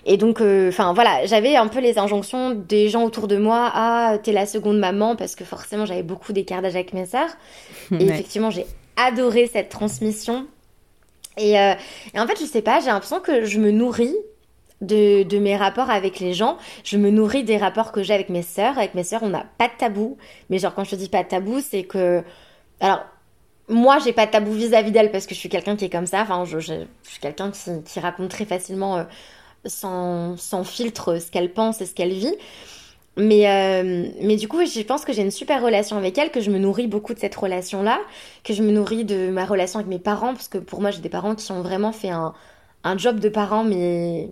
et 0.06 0.18
donc, 0.18 0.42
euh, 0.42 0.70
enfin 0.70 0.94
voilà, 0.94 1.26
j'avais 1.26 1.56
un 1.56 1.68
peu 1.68 1.80
les 1.80 2.00
injonctions 2.00 2.52
des 2.52 2.90
gens 2.90 3.04
autour 3.04 3.28
de 3.28 3.38
moi. 3.38 3.70
Ah, 3.74 4.18
t'es 4.22 4.32
la 4.32 4.46
seconde 4.46 4.80
maman 4.80 5.16
parce 5.16 5.36
que 5.36 5.44
forcément 5.44 5.86
j'avais 5.86 6.04
beaucoup 6.04 6.34
d'écart 6.34 6.62
d'âge 6.62 6.76
avec 6.76 6.94
mes 6.94 7.06
sœurs. 7.06 7.30
Et 7.92 8.06
effectivement, 8.06 8.50
j'ai 8.50 8.66
adoré 8.96 9.48
cette 9.48 9.70
transmission. 9.70 10.48
Et, 11.38 11.60
euh, 11.60 11.74
et, 12.14 12.20
en 12.20 12.28
fait, 12.28 12.40
je 12.40 12.46
sais 12.46 12.62
pas, 12.62 12.80
j'ai 12.80 12.88
l'impression 12.88 13.20
que 13.20 13.46
je 13.46 13.60
me 13.60 13.72
nourris 13.72 14.16
de, 14.82 15.24
de, 15.24 15.38
mes 15.38 15.56
rapports 15.56 15.90
avec 15.90 16.20
les 16.20 16.34
gens. 16.34 16.58
Je 16.84 16.98
me 16.98 17.10
nourris 17.10 17.44
des 17.44 17.58
rapports 17.58 17.92
que 17.92 18.02
j'ai 18.02 18.14
avec 18.14 18.30
mes 18.30 18.42
sœurs. 18.42 18.78
Avec 18.78 18.96
mes 18.96 19.04
sœurs, 19.04 19.24
on 19.24 19.30
n'a 19.30 19.46
pas 19.58 19.68
de 19.68 19.74
tabou. 19.78 20.18
Mais 20.50 20.60
genre, 20.60 20.74
quand 20.74 20.86
je 20.86 20.92
te 20.92 20.96
dis 20.96 21.10
pas 21.10 21.24
de 21.24 21.30
tabou, 21.30 21.60
c'est 21.62 21.84
que. 21.84 22.24
Alors, 22.80 23.06
moi, 23.70 24.00
j'ai 24.00 24.14
pas 24.14 24.26
de 24.26 24.32
tabou 24.32 24.52
vis-à-vis 24.52 24.92
d'elle 24.92 25.12
parce 25.12 25.26
que 25.26 25.36
je 25.36 25.40
suis 25.40 25.50
quelqu'un 25.50 25.76
qui 25.76 25.86
est 25.86 25.90
comme 25.90 26.08
ça. 26.08 26.22
Enfin, 26.22 26.44
je, 26.46 26.60
suis 26.60 27.20
quelqu'un 27.22 27.52
qui, 27.52 28.00
raconte 28.00 28.30
très 28.30 28.46
facilement. 28.46 28.98
Euh, 28.98 29.04
sans, 29.66 30.64
filtre 30.64 31.20
ce 31.20 31.32
qu'elle 31.32 31.52
pense 31.52 31.82
et 31.82 31.86
ce 31.86 31.94
qu'elle 31.94 32.14
vit. 32.14 32.36
Mais, 33.18 33.50
euh, 33.50 34.10
mais 34.22 34.38
du 34.38 34.48
coup, 34.48 34.66
je 34.66 34.82
pense 34.82 35.04
que 35.04 35.12
j'ai 35.12 35.22
une 35.22 35.32
super 35.32 35.62
relation 35.62 35.98
avec 35.98 36.18
elle, 36.18 36.32
que 36.32 36.40
je 36.40 36.52
me 36.52 36.58
nourris 36.58 36.88
beaucoup 36.88 37.14
de 37.14 37.20
cette 37.20 37.36
relation-là, 37.36 38.00
que 38.44 38.54
je 38.54 38.64
me 38.64 38.72
nourris 38.72 39.04
de 39.04 39.30
ma 39.30 39.46
relation 39.46 39.80
avec 39.80 39.90
mes 39.90 40.00
parents, 40.00 40.34
parce 40.34 40.48
que 40.48 40.58
pour 40.58 40.80
moi, 40.80 40.92
j'ai 40.92 41.02
des 41.02 41.10
parents 41.10 41.36
qui 41.36 41.52
ont 41.52 41.62
vraiment 41.62 41.92
fait 41.92 42.12
un, 42.12 42.34
job 42.98 43.20
de 43.20 43.28
parents, 43.28 43.66
mais 43.66 44.30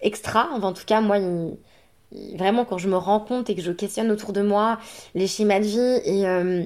extra. 0.00 0.48
Enfin, 0.52 0.68
en 0.68 0.72
tout 0.72 0.84
cas, 0.84 1.00
moi, 1.00 1.18
vraiment, 2.34 2.64
quand 2.64 2.78
je 2.78 2.88
me 2.88 2.96
rends 2.96 3.20
compte 3.20 3.50
et 3.50 3.54
que 3.54 3.62
je 3.62 3.70
questionne 3.70 4.10
autour 4.10 4.32
de 4.32 4.42
moi 4.42 4.78
les 5.14 5.28
schémas 5.28 5.60
de 5.60 5.64
vie 5.64 6.00
et 6.04 6.26
euh, 6.26 6.64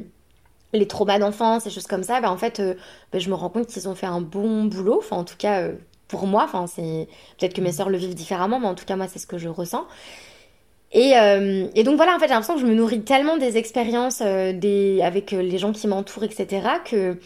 les 0.73 0.87
traumas 0.87 1.19
d'enfance, 1.19 1.67
et 1.67 1.71
choses 1.71 1.87
comme 1.87 2.03
ça, 2.03 2.21
ben, 2.21 2.31
en 2.31 2.37
fait, 2.37 2.61
euh, 2.61 2.75
ben, 3.13 3.21
je 3.21 3.31
me 3.31 3.35
rends 3.35 3.49
compte 3.51 3.67
qu'ils 3.67 3.89
ont 3.89 3.95
fait 3.95 4.07
un 4.07 4.21
bon 4.21 4.65
boulot. 4.65 4.99
Enfin, 4.99 5.17
en 5.17 5.25
tout 5.25 5.37
cas, 5.39 5.71
pour 6.09 6.27
moi. 6.27 6.45
Enfin, 6.45 6.67
c'est 6.67 7.07
peut-être 7.39 7.55
que 7.55 7.61
mes 7.61 7.73
sœurs 7.73 7.91
le 7.91 7.99
vivent 7.99 8.15
différemment, 8.15 8.59
mais 8.59 8.67
en 8.67 8.75
tout 8.75 8.87
cas 8.87 8.97
moi 8.97 9.07
c'est 9.07 9.19
ce 9.19 9.27
que 9.27 9.39
je 9.39 9.49
ressens. 9.49 9.87
Et, 10.93 11.17
euh, 11.19 11.69
et 11.75 11.85
donc 11.85 11.97
voilà, 11.97 12.17
en 12.17 12.19
fait 12.19 12.27
j'ai 12.27 12.33
l'impression 12.33 12.55
que 12.55 12.61
je 12.61 12.67
me 12.67 12.75
nourris 12.75 13.03
tellement 13.03 13.37
des 13.37 13.59
expériences 13.59 14.23
euh, 14.25 14.55
des, 14.55 15.03
avec 15.03 15.35
euh, 15.35 15.43
les 15.43 15.59
gens 15.59 15.73
qui 15.73 15.87
m'entourent, 15.87 16.25
etc. 16.25 16.67
que 16.85 17.19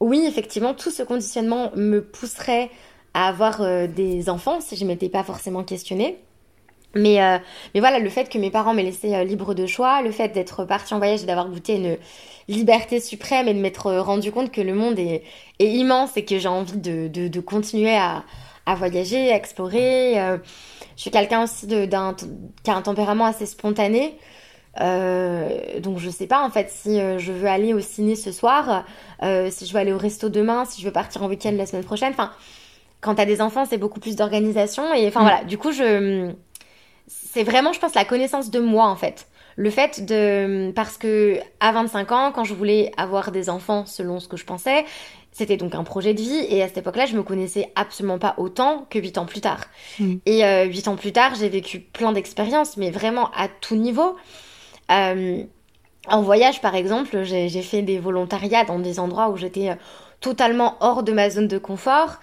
oui, 0.00 0.24
effectivement, 0.26 0.74
tout 0.74 0.90
ce 0.90 1.02
conditionnement 1.02 1.70
me 1.76 2.02
pousserait 2.02 2.70
à 3.14 3.28
avoir 3.28 3.60
des 3.88 4.30
enfants 4.30 4.60
si 4.60 4.74
je 4.74 4.84
m'étais 4.84 5.10
pas 5.10 5.22
forcément 5.22 5.62
questionnée. 5.62 6.18
Mais, 6.94 7.18
mais 7.74 7.80
voilà, 7.80 7.98
le 7.98 8.10
fait 8.10 8.28
que 8.28 8.36
mes 8.36 8.50
parents 8.50 8.74
m'aient 8.74 8.82
laissé 8.82 9.24
libre 9.24 9.54
de 9.54 9.66
choix, 9.66 10.02
le 10.02 10.10
fait 10.10 10.28
d'être 10.28 10.64
partie 10.64 10.92
en 10.92 10.98
voyage 10.98 11.22
et 11.22 11.26
d'avoir 11.26 11.48
goûté 11.48 11.76
une 11.76 11.96
liberté 12.48 13.00
suprême 13.00 13.48
et 13.48 13.54
de 13.54 13.58
m'être 13.58 13.92
rendu 13.92 14.32
compte 14.32 14.50
que 14.50 14.60
le 14.60 14.74
monde 14.74 14.98
est, 14.98 15.22
est 15.58 15.70
immense 15.70 16.16
et 16.16 16.24
que 16.24 16.38
j'ai 16.38 16.48
envie 16.48 16.76
de, 16.76 17.08
de, 17.08 17.28
de, 17.28 17.40
continuer 17.40 17.96
à, 17.96 18.24
à 18.66 18.74
voyager, 18.74 19.32
à 19.32 19.36
explorer. 19.36 20.20
Euh, 20.20 20.38
je 20.96 21.02
suis 21.02 21.10
quelqu'un 21.10 21.44
aussi 21.44 21.66
de, 21.66 21.86
d'un, 21.86 22.14
qui 22.62 22.70
a 22.70 22.76
un 22.76 22.82
tempérament 22.82 23.26
assez 23.26 23.46
spontané. 23.46 24.18
Euh, 24.80 25.80
donc 25.80 25.98
je 25.98 26.08
sais 26.08 26.26
pas 26.26 26.42
en 26.42 26.48
fait 26.48 26.70
si 26.70 26.98
euh, 26.98 27.18
je 27.18 27.30
veux 27.30 27.46
aller 27.46 27.74
au 27.74 27.80
ciné 27.80 28.16
ce 28.16 28.32
soir, 28.32 28.86
euh, 29.22 29.48
si 29.50 29.66
je 29.66 29.72
veux 29.74 29.78
aller 29.78 29.92
au 29.92 29.98
resto 29.98 30.30
demain, 30.30 30.64
si 30.64 30.80
je 30.80 30.86
veux 30.86 30.92
partir 30.92 31.22
en 31.22 31.28
week-end 31.28 31.52
la 31.52 31.66
semaine 31.66 31.84
prochaine. 31.84 32.12
Enfin, 32.12 32.30
quand 33.02 33.16
t'as 33.16 33.26
des 33.26 33.42
enfants, 33.42 33.64
c'est 33.66 33.78
beaucoup 33.78 34.00
plus 34.00 34.16
d'organisation 34.16 34.94
et 34.94 35.06
enfin 35.06 35.20
mm. 35.20 35.24
voilà. 35.24 35.44
Du 35.44 35.58
coup, 35.58 35.72
je 35.72 36.32
c'est 37.32 37.44
vraiment, 37.44 37.72
je 37.72 37.80
pense, 37.80 37.94
la 37.94 38.04
connaissance 38.04 38.50
de 38.50 38.60
moi 38.60 38.86
en 38.86 38.96
fait. 38.96 39.26
Le 39.56 39.70
fait 39.70 40.04
de. 40.04 40.70
Parce 40.72 40.98
que 40.98 41.38
à 41.60 41.72
25 41.72 42.12
ans, 42.12 42.32
quand 42.32 42.44
je 42.44 42.54
voulais 42.54 42.92
avoir 42.96 43.32
des 43.32 43.48
enfants 43.48 43.86
selon 43.86 44.20
ce 44.20 44.28
que 44.28 44.36
je 44.36 44.44
pensais, 44.44 44.84
c'était 45.30 45.56
donc 45.56 45.74
un 45.74 45.84
projet 45.84 46.12
de 46.12 46.20
vie 46.20 46.46
et 46.48 46.62
à 46.62 46.68
cette 46.68 46.78
époque-là, 46.78 47.06
je 47.06 47.16
me 47.16 47.22
connaissais 47.22 47.70
absolument 47.74 48.18
pas 48.18 48.34
autant 48.36 48.86
que 48.90 48.98
8 48.98 49.18
ans 49.18 49.26
plus 49.26 49.40
tard. 49.40 49.64
Mm. 49.98 50.14
Et 50.26 50.44
euh, 50.44 50.64
8 50.64 50.88
ans 50.88 50.96
plus 50.96 51.12
tard, 51.12 51.34
j'ai 51.34 51.48
vécu 51.48 51.80
plein 51.80 52.12
d'expériences, 52.12 52.76
mais 52.76 52.90
vraiment 52.90 53.30
à 53.34 53.48
tout 53.48 53.76
niveau. 53.76 54.16
Euh, 54.90 55.44
en 56.08 56.22
voyage, 56.22 56.60
par 56.60 56.74
exemple, 56.74 57.22
j'ai 57.22 57.62
fait 57.62 57.82
des 57.82 57.98
volontariats 57.98 58.64
dans 58.64 58.78
des 58.78 58.98
endroits 58.98 59.30
où 59.30 59.36
j'étais 59.36 59.70
euh, 59.70 59.74
totalement 60.20 60.76
hors 60.80 61.02
de 61.02 61.12
ma 61.12 61.30
zone 61.30 61.48
de 61.48 61.58
confort. 61.58 62.18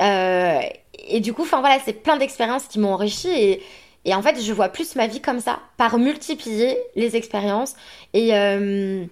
Euh, 0.00 0.60
et 1.08 1.20
du 1.20 1.32
coup, 1.32 1.42
enfin 1.42 1.60
voilà, 1.60 1.78
c'est 1.84 1.92
plein 1.92 2.16
d'expériences 2.16 2.66
qui 2.66 2.78
m'ont 2.78 2.92
enrichi 2.92 3.28
et, 3.28 3.62
et, 4.04 4.14
en 4.14 4.22
fait, 4.22 4.40
je 4.40 4.52
vois 4.52 4.68
plus 4.68 4.96
ma 4.96 5.06
vie 5.06 5.20
comme 5.20 5.40
ça, 5.40 5.60
par 5.76 5.98
multiplier 5.98 6.78
les 6.96 7.16
expériences 7.16 7.74
et, 8.14 8.34
euh, 8.34 9.04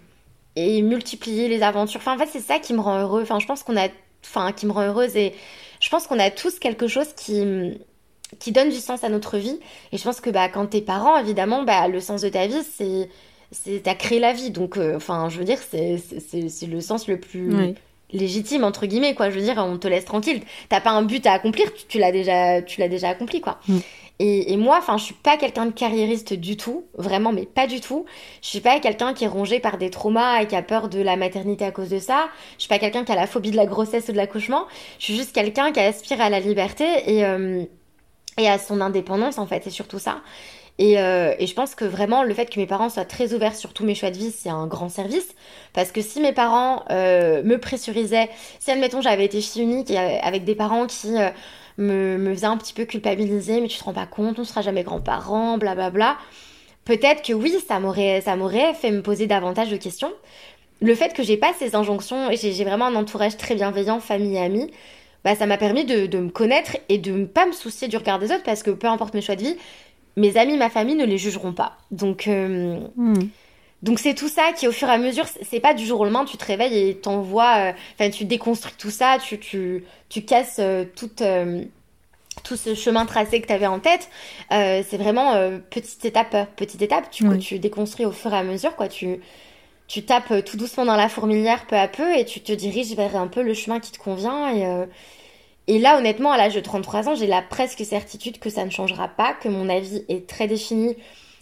et 0.57 0.83
multiplier 0.83 1.49
les 1.49 1.63
aventures. 1.63 2.01
Enfin, 2.01 2.15
en 2.15 2.19
fait, 2.19 2.29
c'est 2.31 2.41
ça 2.41 2.59
qui 2.59 2.73
me 2.73 2.81
rend 2.81 2.99
heureux. 3.01 3.23
Enfin, 3.23 3.39
je 3.39 3.47
pense 3.47 3.63
qu'on 3.63 3.77
a, 3.77 3.89
enfin, 4.25 4.53
qui 4.53 4.67
me 4.67 4.73
rend 4.73 4.83
heureuse 4.83 5.17
et 5.17 5.35
je 5.81 5.89
pense 5.91 6.07
qu'on 6.07 6.19
a 6.19 6.31
tous 6.31 6.59
quelque 6.59 6.87
chose 6.87 7.09
qui 7.15 7.79
qui 8.41 8.53
donne 8.53 8.69
du 8.69 8.77
sens 8.77 9.05
à 9.05 9.09
notre 9.09 9.39
vie. 9.39 9.59
Et 9.91 9.97
je 9.97 10.05
pense 10.05 10.21
que 10.21 10.29
bah, 10.29 10.51
quand 10.51 10.67
t'es 10.67 10.83
parent, 10.83 11.17
évidemment, 11.17 11.63
bah, 11.63 11.89
le 11.89 11.99
sens 11.99 12.21
de 12.21 12.29
ta 12.29 12.47
vie, 12.47 12.63
c'est 12.77 13.09
c'est 13.51 13.83
t'as 13.83 13.95
créé 13.95 14.19
la 14.19 14.33
vie 14.33 14.51
donc 14.51 14.77
euh, 14.77 14.97
enfin 14.97 15.29
je 15.29 15.39
veux 15.39 15.45
dire 15.45 15.59
c'est 15.71 15.97
c'est 15.99 16.67
le 16.67 16.81
sens 16.81 17.09
le 17.09 17.19
plus 17.19 17.75
légitime 18.13 18.65
entre 18.65 18.87
guillemets 18.87 19.15
quoi 19.15 19.31
je 19.31 19.39
veux 19.39 19.43
dire 19.43 19.57
on 19.59 19.79
te 19.79 19.89
laisse 19.89 20.05
tranquille 20.05 20.43
t'as 20.69 20.81
pas 20.81 20.91
un 20.91 21.03
but 21.03 21.25
à 21.27 21.33
accomplir 21.33 21.69
tu, 21.89 21.99
l'as 21.99 22.13
déjà 22.13 22.63
tu 22.63 22.81
l'as 22.81 22.89
déjà 22.89 23.09
accompli 23.09 23.41
quoi 23.41 23.59
mm. 23.69 23.79
Et, 24.21 24.57
moi 24.57 24.77
enfin 24.79 24.97
je 24.97 25.05
suis 25.05 25.15
pas 25.15 25.37
quelqu'un 25.37 25.67
de 25.67 25.71
carriériste 25.71 26.35
du 26.35 26.57
tout 26.57 26.87
vraiment 26.95 27.33
mais 27.33 27.47
pas 27.47 27.67
du 27.67 27.81
tout. 27.81 28.05
Je 28.43 28.49
suis 28.49 28.61
pas 28.61 28.81
quelqu'un 28.81 29.15
qui 29.15 29.25
est 29.25 29.29
rongé 29.29 29.61
par 29.61 29.79
des 29.79 29.91
traumas 29.91 30.43
et 30.43 30.47
qui 30.47 30.57
a 30.57 30.63
peur 30.63 30.89
de 30.89 31.01
la 31.01 31.17
maternité 31.17 31.65
à 31.65 31.71
cause 31.71 31.89
de 31.91 31.99
ça. 31.99 32.29
Je 32.57 32.63
suis 32.63 32.69
pas 32.69 32.79
quelqu'un 32.79 33.05
qui 33.05 33.13
a 33.13 33.17
la 33.17 33.27
phobie 33.27 33.53
de 33.53 33.57
la 33.57 33.67
grossesse 33.67 34.09
ou 34.09 34.13
de 34.13 34.17
l'accouchement. 34.17 34.67
Je 34.99 35.05
suis 35.05 35.17
juste 35.17 35.33
quelqu'un 35.33 35.71
qui 35.71 35.81
aspire 35.81 36.21
à 36.21 36.31
la 36.31 36.41
liberté 36.41 36.85
et 37.07 37.25
euh, 37.25 37.65
à 38.39 38.59
son 38.59 38.81
indépendance 38.81 39.39
en 39.39 39.47
fait 39.47 39.63
c'est 39.65 39.71
surtout 39.71 40.01
ça. 40.01 40.21
Et, 40.81 41.01
euh, 41.01 41.35
et, 41.41 41.49
je 41.49 41.55
pense 41.55 41.75
que 41.75 41.85
vraiment, 41.85 42.23
le 42.23 42.33
fait 42.35 42.49
que 42.49 42.61
mes 42.61 42.67
parents 42.67 42.89
soient 42.89 43.05
très 43.05 43.35
ouverts 43.35 43.57
sur 43.57 43.73
tous 43.73 43.85
mes 43.85 43.97
choix 43.97 44.13
de 44.13 44.17
vie, 44.17 44.31
c'est 44.31 44.49
un 44.49 44.69
grand 44.69 44.89
service. 44.89 45.35
Parce 45.73 45.91
que 45.91 46.01
si 46.01 46.21
mes 46.21 46.33
parents 46.33 46.85
euh, 46.91 47.43
me 47.43 47.59
pressurisaient, 47.59 48.31
si 48.61 48.71
admettons 48.71 49.01
j'avais 49.01 49.25
été 49.25 49.41
fille 49.41 49.63
unique 49.63 49.91
avec 49.91 50.45
des 50.45 50.55
parents 50.55 50.87
qui 50.87 51.17
me, 51.79 52.35
faisaient 52.35 52.47
un 52.47 52.57
petit 52.57 52.75
peu 52.75 52.85
culpabiliser, 52.85 53.61
mais 53.61 53.69
tu 53.69 53.79
te 53.79 53.85
rends 53.85 53.95
pas 53.95 54.07
compte, 54.07 54.39
on 54.39 54.45
sera 54.45 54.63
jamais 54.63 54.83
grands-parents, 54.83 55.59
blablabla, 55.59 56.19
peut-être 56.85 57.23
que 57.23 57.33
oui, 57.33 57.55
ça 57.67 57.81
m'aurait, 57.81 58.21
ça 58.21 58.37
m'aurait 58.37 58.75
fait 58.75 58.91
me 58.91 59.03
poser 59.03 59.27
davantage 59.27 59.71
de 59.71 59.77
questions. 59.77 60.13
Le 60.81 60.95
fait 60.95 61.15
que 61.15 61.23
j'ai 61.23 61.37
pas 61.37 61.53
ces 61.59 61.75
injonctions, 61.75 62.31
et 62.31 62.37
j'ai 62.37 62.65
vraiment 62.65 62.87
un 62.87 62.95
entourage 62.95 63.37
très 63.37 63.55
bienveillant, 63.55 64.01
famille 64.01 64.37
et 64.37 64.41
amis, 64.41 64.71
bah, 65.25 65.35
ça 65.35 65.47
m'a 65.47 65.59
permis 65.59 65.85
de, 65.85 66.07
de, 66.07 66.19
me 66.19 66.31
connaître 66.31 66.77
et 66.89 66.99
de 66.99 67.13
ne 67.13 67.25
pas 67.25 67.47
me 67.47 67.53
soucier 67.53 67.89
du 67.89 67.97
regard 67.97 68.19
des 68.19 68.31
autres 68.31 68.45
parce 68.45 68.63
que 68.63 68.71
peu 68.71 68.87
importe 68.87 69.15
mes 69.15 69.21
choix 69.21 69.35
de 69.35 69.43
vie, 69.43 69.57
mes 70.17 70.37
amis, 70.37 70.57
ma 70.57 70.71
famille 70.71 70.95
ne 70.95 71.05
les 71.05 71.19
jugeront 71.19 71.53
pas. 71.53 71.79
Donc, 71.91 72.27
euh, 72.29 72.81
hmm. 72.97 73.15
Donc 73.83 73.99
c'est 73.99 74.15
tout 74.15 74.29
ça 74.29 74.53
qui, 74.53 74.67
au 74.67 74.73
fur 74.73 74.89
et 74.89 74.93
à 74.93 74.99
mesure, 74.99 75.27
c'est 75.43 75.61
pas 75.61 75.75
du 75.75 75.87
jour 75.87 76.01
au 76.01 76.05
lendemain, 76.05 76.25
tu 76.25 76.37
te 76.37 76.45
réveilles 76.45 76.89
et 76.89 76.97
t'envoies, 76.97 77.57
euh, 77.59 77.73
enfin, 77.95 78.11
tu 78.11 78.25
déconstruis 78.25 78.75
tout 78.79 78.91
ça, 78.91 79.19
tu, 79.23 79.39
tu, 79.39 79.85
tu 80.09 80.23
casses 80.23 80.59
euh, 80.59 80.85
toute, 80.97 81.23
tout 82.45 82.57
ce 82.57 82.75
chemin 82.75 83.07
tracé 83.07 83.41
que 83.41 83.47
tu 83.47 83.53
avais 83.53 83.67
en 83.67 83.79
tête. 83.81 84.09
c'est 84.51 84.97
vraiment 84.97 85.35
petite 85.71 86.05
étape, 86.05 86.37
petite 86.57 86.83
étape. 86.83 87.11
Tu, 87.11 87.39
tu 87.39 87.59
déconstruis 87.59 88.07
au 88.07 88.13
fur 88.13 88.33
et 88.33 88.37
à 88.37 88.43
mesure, 88.43 88.77
quoi. 88.77 88.89
Tu, 88.89 89.21
tu 89.87 90.05
tapes 90.05 90.45
tout 90.45 90.57
doucement 90.57 90.85
dans 90.85 90.97
la 90.97 91.09
fourmilière 91.09 91.67
peu 91.67 91.77
à 91.77 91.89
peu 91.89 92.17
et 92.17 92.25
tu 92.25 92.41
te 92.41 92.53
diriges 92.53 92.95
vers 92.95 93.17
un 93.17 93.27
peu 93.27 93.43
le 93.43 93.55
chemin 93.55 93.81
qui 93.81 93.93
te 93.93 93.99
convient 93.99 94.55
et 94.55 94.87
et 95.69 95.79
là, 95.79 95.99
honnêtement, 95.99 96.33
à 96.33 96.39
l'âge 96.39 96.55
de 96.55 96.61
33 96.61 97.11
ans, 97.11 97.15
j'ai 97.15 97.27
la 97.27 97.43
presque 97.43 97.85
certitude 97.85 98.39
que 98.39 98.49
ça 98.49 98.65
ne 98.65 98.71
changera 98.71 99.07
pas, 99.07 99.35
que 99.35 99.49
mon 99.49 99.69
avis 99.69 100.03
est 100.09 100.27
très 100.27 100.49
défini, 100.49 100.97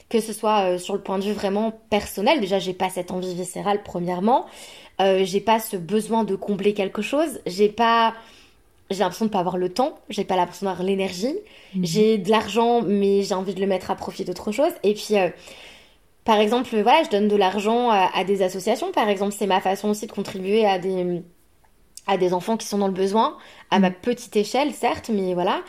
que 0.09 0.21
ce 0.21 0.33
soit 0.33 0.61
euh, 0.61 0.79
sur 0.79 0.95
le 0.95 1.01
point 1.01 1.19
de 1.19 1.25
vue 1.25 1.33
vraiment 1.33 1.73
personnel. 1.91 2.41
Déjà, 2.41 2.59
j'ai 2.59 2.75
pas 2.75 2.91
cette 2.91 3.11
envie 3.11 3.35
viscérale, 3.35 3.83
premièrement. 3.83 4.47
Euh, 5.01 5.25
j'ai 5.25 5.41
pas 5.41 5.59
ce 5.59 5.77
besoin 5.77 6.25
de 6.25 6.37
combler 6.37 6.75
quelque 6.75 7.03
chose. 7.03 7.41
J'ai 7.47 7.69
pas. 7.69 8.15
J'ai 8.91 9.01
l'impression 9.01 9.25
de 9.25 9.31
pas 9.31 9.41
avoir 9.41 9.57
le 9.57 9.69
temps. 9.69 9.99
J'ai 10.09 10.25
pas 10.25 10.37
l'impression 10.37 10.67
d'avoir 10.67 10.87
l'énergie. 10.87 11.35
Mhm. 11.75 11.85
J'ai 11.85 12.19
de 12.19 12.31
l'argent, 12.31 12.83
mais 12.83 13.23
j'ai 13.23 13.35
envie 13.35 13.55
de 13.55 13.61
le 13.61 13.67
mettre 13.67 13.91
à 13.91 13.97
profit 13.97 14.25
d'autre 14.25 14.53
chose. 14.53 14.73
Et 14.83 14.95
puis. 14.95 15.17
Euh, 15.17 15.29
par 16.25 16.39
exemple, 16.41 16.69
voilà, 16.83 17.05
je 17.05 17.11
donne 17.11 17.29
de 17.29 17.37
l'argent 17.37 17.89
à, 17.89 18.25
des 18.25 18.43
associations. 18.43 18.91
Par 18.91 19.09
exemple, 19.09 19.33
c'est 19.33 19.47
ma 19.47 19.61
façon 19.61 19.91
aussi 19.91 20.09
de 20.09 20.13
contribuer 20.13 20.67
à 20.67 20.81
des, 20.81 21.23
à 22.09 22.17
des 22.17 22.33
enfants 22.35 22.57
qui 22.57 22.67
sont 22.67 22.79
dans 22.79 22.89
le 22.89 22.93
besoin, 22.93 23.37
à 23.71 23.79
ma 23.79 23.91
mm. 23.91 23.95
petite 24.03 24.35
échelle, 24.35 24.73
certes, 24.73 25.09
mais 25.09 25.35
voilà. 25.35 25.63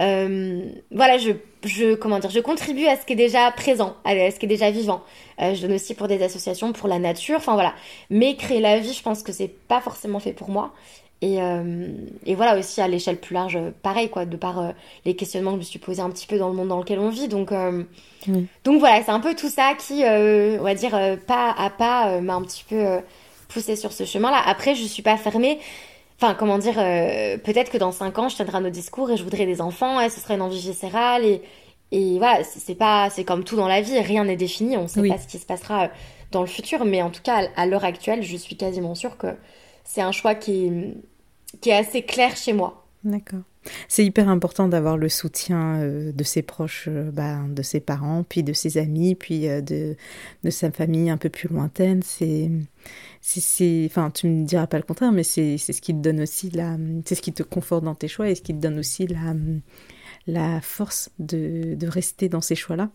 Euh, 0.00 0.60
voilà, 0.92 1.18
je, 1.18 1.32
je, 1.64 1.94
comment 1.94 2.18
dire, 2.18 2.30
je 2.30 2.40
contribue 2.40 2.86
à 2.86 2.96
ce 2.96 3.04
qui 3.04 3.14
est 3.14 3.16
déjà 3.16 3.50
présent, 3.50 3.96
à 4.04 4.12
ce 4.30 4.38
qui 4.38 4.46
est 4.46 4.48
déjà 4.48 4.70
vivant. 4.70 5.02
Euh, 5.40 5.54
je 5.54 5.62
donne 5.62 5.72
aussi 5.74 5.94
pour 5.94 6.08
des 6.08 6.22
associations, 6.22 6.72
pour 6.72 6.88
la 6.88 6.98
nature, 6.98 7.36
enfin 7.36 7.54
voilà. 7.54 7.74
Mais 8.10 8.36
créer 8.36 8.60
la 8.60 8.78
vie, 8.78 8.92
je 8.92 9.02
pense 9.02 9.22
que 9.22 9.32
c'est 9.32 9.48
pas 9.48 9.80
forcément 9.80 10.20
fait 10.20 10.32
pour 10.32 10.50
moi. 10.50 10.72
Et, 11.20 11.42
euh, 11.42 11.88
et 12.26 12.36
voilà 12.36 12.56
aussi 12.56 12.80
à 12.80 12.86
l'échelle 12.86 13.18
plus 13.18 13.34
large, 13.34 13.58
pareil 13.82 14.08
quoi, 14.08 14.24
de 14.24 14.36
par 14.36 14.72
les 15.04 15.16
questionnements 15.16 15.50
que 15.50 15.56
je 15.56 15.62
me 15.62 15.64
suis 15.64 15.80
posé 15.80 16.00
un 16.00 16.10
petit 16.10 16.28
peu 16.28 16.38
dans 16.38 16.48
le 16.48 16.54
monde 16.54 16.68
dans 16.68 16.78
lequel 16.78 17.00
on 17.00 17.08
vit. 17.08 17.26
Donc, 17.26 17.52
donc 18.64 18.78
voilà, 18.78 19.02
c'est 19.02 19.10
un 19.10 19.18
peu 19.18 19.34
tout 19.34 19.48
ça 19.48 19.74
qui, 19.74 20.04
on 20.04 20.62
va 20.62 20.74
dire, 20.76 21.18
pas 21.26 21.52
à 21.58 21.70
pas, 21.70 22.20
m'a 22.20 22.34
un 22.34 22.42
petit 22.42 22.64
peu 22.68 23.00
poussé 23.48 23.74
sur 23.74 23.90
ce 23.90 24.04
chemin-là. 24.04 24.40
Après, 24.46 24.76
je 24.76 24.84
suis 24.84 25.02
pas 25.02 25.16
fermée. 25.16 25.58
Enfin, 26.20 26.34
comment 26.34 26.58
dire, 26.58 26.74
euh, 26.78 27.38
peut-être 27.38 27.70
que 27.70 27.78
dans 27.78 27.92
5 27.92 28.18
ans, 28.18 28.28
je 28.28 28.34
tiendrai 28.36 28.60
nos 28.60 28.70
discours 28.70 29.10
et 29.10 29.16
je 29.16 29.22
voudrais 29.22 29.46
des 29.46 29.60
enfants, 29.60 30.00
et 30.00 30.10
ce 30.10 30.18
serait 30.20 30.34
une 30.34 30.42
envie 30.42 30.58
viscérale, 30.58 31.24
et, 31.24 31.42
et 31.92 32.18
voilà, 32.18 32.42
c'est 32.42 32.74
pas, 32.74 33.08
c'est 33.08 33.24
comme 33.24 33.44
tout 33.44 33.54
dans 33.54 33.68
la 33.68 33.80
vie, 33.82 33.98
rien 34.00 34.24
n'est 34.24 34.36
défini, 34.36 34.76
on 34.76 34.88
sait 34.88 35.04
pas 35.06 35.18
ce 35.18 35.28
qui 35.28 35.38
se 35.38 35.46
passera 35.46 35.84
euh, 35.84 35.88
dans 36.32 36.40
le 36.40 36.48
futur, 36.48 36.84
mais 36.84 37.02
en 37.02 37.10
tout 37.10 37.22
cas, 37.22 37.48
à 37.56 37.66
l'heure 37.66 37.84
actuelle, 37.84 38.22
je 38.22 38.36
suis 38.36 38.56
quasiment 38.56 38.96
sûre 38.96 39.16
que 39.16 39.28
c'est 39.84 40.00
un 40.00 40.12
choix 40.12 40.34
qui 40.34 40.66
est, 40.66 40.94
qui 41.60 41.70
est 41.70 41.76
assez 41.76 42.02
clair 42.02 42.36
chez 42.36 42.52
moi. 42.52 42.84
D'accord. 43.04 43.40
C'est 43.88 44.04
hyper 44.04 44.28
important 44.28 44.68
d'avoir 44.68 44.96
le 44.96 45.08
soutien 45.08 45.76
euh, 45.76 46.12
de 46.12 46.24
ses 46.24 46.42
proches, 46.42 46.88
bah, 46.88 47.38
de 47.48 47.62
ses 47.62 47.80
parents, 47.80 48.24
puis 48.28 48.42
de 48.42 48.52
ses 48.52 48.78
amis, 48.78 49.14
puis 49.14 49.46
de, 49.48 49.96
de 50.44 50.50
sa 50.50 50.70
famille 50.70 51.10
un 51.10 51.16
peu 51.16 51.28
plus 51.28 51.48
lointaine. 51.48 52.02
C'est 52.02 52.50
c'est, 53.20 53.84
enfin, 53.86 54.10
tu 54.10 54.26
me 54.28 54.46
diras 54.46 54.66
pas 54.66 54.78
le 54.78 54.84
contraire, 54.84 55.12
mais 55.12 55.24
c'est 55.24 55.58
ce 55.58 55.80
qui 55.80 55.92
te 55.92 55.98
donne 55.98 56.20
aussi 56.20 56.50
la, 56.50 56.76
c'est 57.04 57.14
ce 57.14 57.22
qui 57.22 57.32
te 57.32 57.42
conforte 57.42 57.84
dans 57.84 57.94
tes 57.94 58.08
choix 58.08 58.30
et 58.30 58.34
ce 58.34 58.42
qui 58.42 58.54
te 58.54 58.60
donne 58.60 58.78
aussi 58.78 59.06
la, 59.06 59.34
la 60.26 60.60
force 60.60 61.10
de, 61.18 61.74
de 61.74 61.88
rester 61.88 62.28
dans 62.28 62.40
ces 62.40 62.54
choix-là. 62.54 62.90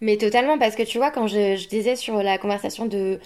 Mais 0.00 0.16
totalement, 0.16 0.58
parce 0.58 0.76
que 0.76 0.82
tu 0.82 0.98
vois, 0.98 1.10
quand 1.10 1.26
je, 1.26 1.68
disais 1.68 1.96
sur 1.96 2.22
la 2.22 2.38
conversation 2.38 2.86
de, 2.86 3.18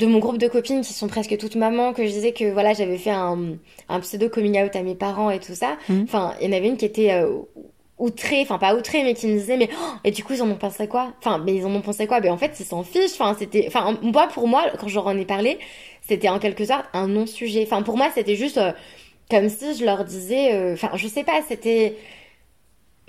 de 0.00 0.06
mon 0.06 0.18
groupe 0.18 0.38
de 0.38 0.48
copines 0.48 0.80
qui 0.80 0.92
sont 0.92 1.08
presque 1.08 1.36
toutes 1.36 1.56
mamans, 1.56 1.92
que 1.92 2.04
je 2.04 2.10
disais 2.10 2.32
que 2.32 2.50
voilà, 2.50 2.72
j'avais 2.72 2.98
fait 2.98 3.10
un, 3.10 3.56
un, 3.88 4.00
pseudo 4.00 4.28
coming 4.28 4.60
out 4.62 4.74
à 4.74 4.82
mes 4.82 4.94
parents 4.94 5.30
et 5.30 5.38
tout 5.38 5.54
ça, 5.54 5.76
mmh. 5.88 6.02
enfin, 6.04 6.34
il 6.40 6.46
y 6.46 6.50
en 6.50 6.56
avait 6.56 6.68
une 6.68 6.76
qui 6.78 6.86
était 6.86 7.12
euh, 7.12 7.28
outré, 7.98 8.40
enfin 8.40 8.58
pas 8.58 8.74
outré, 8.74 9.04
mais 9.04 9.14
qui 9.14 9.26
me 9.28 9.38
disait 9.38 9.56
mais 9.56 9.68
oh, 9.72 9.92
et 10.04 10.10
du 10.10 10.24
coup 10.24 10.32
ils 10.32 10.42
en 10.42 10.50
ont 10.50 10.56
pensé 10.56 10.88
quoi? 10.88 11.12
Enfin 11.18 11.38
mais 11.44 11.54
ils 11.54 11.66
en 11.66 11.74
ont 11.74 11.82
pensé 11.82 12.06
quoi? 12.06 12.20
Ben 12.20 12.32
en 12.32 12.38
fait 12.38 12.58
ils 12.58 12.64
s'en 12.64 12.82
fichent. 12.82 13.12
Enfin 13.12 13.36
c'était, 13.38 13.66
enfin 13.68 13.96
moi 14.02 14.26
pour 14.26 14.48
moi 14.48 14.64
quand 14.78 14.88
je 14.88 14.94
leur 14.94 15.06
en 15.06 15.16
ai 15.16 15.26
parlé, 15.26 15.58
c'était 16.00 16.30
en 16.30 16.38
quelque 16.38 16.64
sorte 16.64 16.86
un 16.94 17.06
non-sujet. 17.06 17.62
Enfin 17.62 17.82
pour 17.82 17.96
moi 17.96 18.08
c'était 18.14 18.36
juste 18.36 18.58
euh, 18.58 18.72
comme 19.30 19.48
si 19.48 19.76
je 19.76 19.84
leur 19.84 20.04
disais, 20.04 20.54
euh, 20.54 20.72
enfin 20.72 20.90
je 20.94 21.06
sais 21.06 21.24
pas, 21.24 21.40
c'était, 21.46 21.96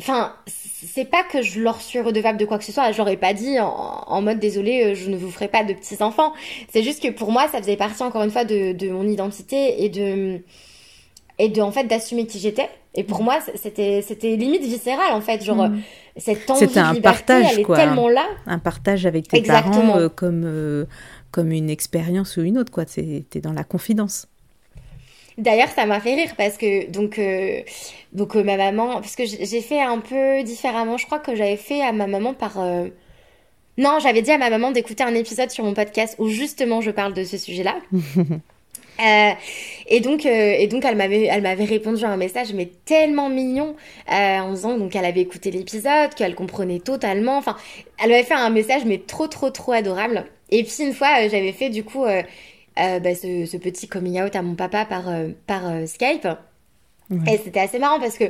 enfin 0.01 0.33
c'est 0.45 1.05
pas 1.05 1.23
que 1.23 1.41
je 1.41 1.61
leur 1.61 1.79
suis 1.79 1.99
redevable 1.99 2.39
de 2.39 2.45
quoi 2.45 2.57
que 2.57 2.63
ce 2.63 2.71
soit. 2.71 2.91
Je 2.91 2.97
leur 2.97 3.07
ai 3.07 3.17
pas 3.17 3.33
dit 3.33 3.57
en, 3.59 4.21
mode 4.21 4.39
désolé, 4.39 4.83
euh, 4.83 4.95
je 4.95 5.09
ne 5.09 5.17
vous 5.17 5.29
ferai 5.29 5.47
pas 5.47 5.63
de 5.63 5.73
petits 5.73 6.01
enfants. 6.01 6.33
C'est 6.69 6.83
juste 6.83 7.01
que 7.01 7.09
pour 7.09 7.31
moi 7.31 7.47
ça 7.51 7.59
faisait 7.59 7.77
partie 7.77 8.01
encore 8.03 8.23
une 8.23 8.31
fois 8.31 8.45
de, 8.45 8.73
de 8.73 8.89
mon 8.89 9.07
identité 9.07 9.83
et 9.83 9.89
de 9.89 10.41
et 11.39 11.49
de 11.49 11.61
en 11.61 11.71
fait 11.71 11.85
d'assumer 11.85 12.27
qui 12.27 12.39
j'étais 12.39 12.69
et 12.93 13.03
pour 13.03 13.21
mm. 13.21 13.23
moi 13.23 13.39
c'était 13.55 14.01
c'était 14.01 14.35
limite 14.35 14.63
viscéral 14.63 15.13
en 15.13 15.21
fait 15.21 15.43
genre 15.43 15.69
mm. 15.69 15.81
cette 16.17 16.49
envie 16.49 16.67
de 16.67 16.77
un 16.77 16.93
liberté 16.93 17.01
partage, 17.01 17.53
elle 17.53 17.59
est 17.61 17.75
tellement 17.75 18.09
là 18.09 18.25
un 18.45 18.59
partage 18.59 19.05
avec 19.05 19.27
tes 19.27 19.41
parents 19.41 19.97
euh, 19.97 20.09
comme 20.09 20.43
euh, 20.45 20.85
comme 21.31 21.51
une 21.51 21.69
expérience 21.69 22.37
ou 22.37 22.41
une 22.41 22.57
autre 22.57 22.71
quoi 22.71 22.85
t'es 22.85 23.25
dans 23.41 23.53
la 23.53 23.63
confidence 23.63 24.27
D'ailleurs, 25.37 25.69
ça 25.69 25.85
m'a 25.85 25.99
fait 25.99 26.15
rire 26.15 26.33
parce 26.37 26.57
que 26.57 26.89
donc 26.89 27.17
euh, 27.17 27.61
donc 28.13 28.35
ma 28.35 28.57
maman 28.57 28.95
parce 28.95 29.15
que 29.15 29.23
j'ai 29.25 29.61
fait 29.61 29.81
un 29.81 29.99
peu 29.99 30.43
différemment. 30.43 30.97
Je 30.97 31.05
crois 31.05 31.19
que 31.19 31.35
j'avais 31.35 31.57
fait 31.57 31.81
à 31.81 31.91
ma 31.91 32.07
maman 32.07 32.33
par 32.33 32.57
non, 33.77 33.99
j'avais 33.99 34.21
dit 34.21 34.31
à 34.31 34.37
ma 34.37 34.49
maman 34.49 34.71
d'écouter 34.71 35.03
un 35.03 35.15
épisode 35.15 35.49
sur 35.49 35.63
mon 35.63 35.73
podcast 35.73 36.15
où 36.19 36.27
justement 36.27 36.81
je 36.81 36.91
parle 36.91 37.13
de 37.13 37.23
ce 37.23 37.37
sujet-là. 37.37 37.77
Euh, 38.99 39.31
et 39.87 39.99
donc, 39.99 40.27
euh, 40.27 40.55
et 40.59 40.67
donc, 40.67 40.85
elle 40.85 40.95
m'avait, 40.95 41.23
elle 41.23 41.41
m'avait 41.41 41.65
répondu 41.65 42.03
à 42.03 42.09
un 42.09 42.17
message, 42.17 42.53
mais 42.53 42.69
tellement 42.85 43.29
mignon, 43.29 43.75
euh, 44.11 44.37
en 44.37 44.51
disant 44.51 44.77
donc 44.77 44.91
qu'elle 44.91 45.05
avait 45.05 45.21
écouté 45.21 45.49
l'épisode, 45.49 46.13
qu'elle 46.15 46.35
comprenait 46.35 46.79
totalement. 46.79 47.37
Enfin, 47.37 47.57
elle 47.97 48.11
m'avait 48.11 48.21
fait 48.23 48.35
un 48.35 48.51
message, 48.51 48.83
mais 48.85 48.99
trop, 48.99 49.27
trop, 49.27 49.49
trop 49.49 49.71
adorable. 49.71 50.25
Et 50.51 50.63
puis 50.63 50.83
une 50.83 50.93
fois, 50.93 51.27
j'avais 51.29 51.51
fait 51.51 51.69
du 51.69 51.83
coup 51.83 52.05
bah, 52.75 53.15
ce, 53.15 53.45
ce, 53.45 53.57
petit 53.57 53.87
coming 53.87 54.21
out 54.21 54.35
à 54.35 54.41
mon 54.41 54.55
papa 54.55 54.85
par 54.85 55.03
par 55.47 55.63
Skype. 55.87 56.27
Et 57.27 57.37
c'était 57.43 57.59
assez 57.59 57.77
marrant 57.77 57.99
parce 57.99 58.17
que, 58.17 58.23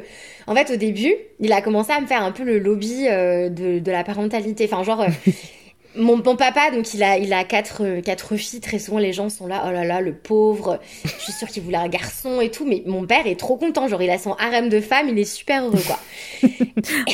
en 0.47 0.55
fait, 0.55 0.73
au 0.73 0.75
début, 0.75 1.13
il 1.39 1.53
a 1.53 1.61
commencé 1.61 1.91
à 1.91 2.01
me 2.01 2.07
faire 2.07 2.23
un 2.23 2.31
peu 2.31 2.43
le 2.43 2.57
lobby 2.57 3.03
de, 3.05 3.77
de 3.77 3.91
la 3.91 4.03
parentalité. 4.03 4.67
Enfin, 4.71 4.83
genre, 4.83 5.05
mon, 5.95 6.17
bon 6.17 6.35
papa, 6.35 6.71
donc 6.71 6.93
il 6.93 7.03
a, 7.03 7.17
il 7.17 7.33
a 7.33 7.43
quatre, 7.43 7.83
euh, 7.83 8.01
quatre 8.01 8.35
filles. 8.35 8.61
Très 8.61 8.79
souvent, 8.79 8.99
les 8.99 9.13
gens 9.13 9.29
sont 9.29 9.47
là, 9.47 9.63
oh 9.67 9.71
là 9.71 9.83
là, 9.83 10.01
le 10.01 10.13
pauvre. 10.13 10.79
Je 11.03 11.23
suis 11.23 11.33
sûre 11.33 11.47
qu'il 11.47 11.63
voulait 11.63 11.77
un 11.77 11.87
garçon 11.87 12.41
et 12.41 12.49
tout. 12.49 12.65
Mais 12.65 12.83
mon 12.85 13.05
père 13.05 13.27
est 13.27 13.39
trop 13.39 13.57
content. 13.57 13.87
Genre, 13.87 14.01
il 14.01 14.09
a 14.09 14.17
son 14.17 14.33
harem 14.33 14.69
de 14.69 14.79
femmes, 14.79 15.09
il 15.09 15.19
est 15.19 15.25
super 15.25 15.65
heureux, 15.65 15.81
quoi. 15.85 15.99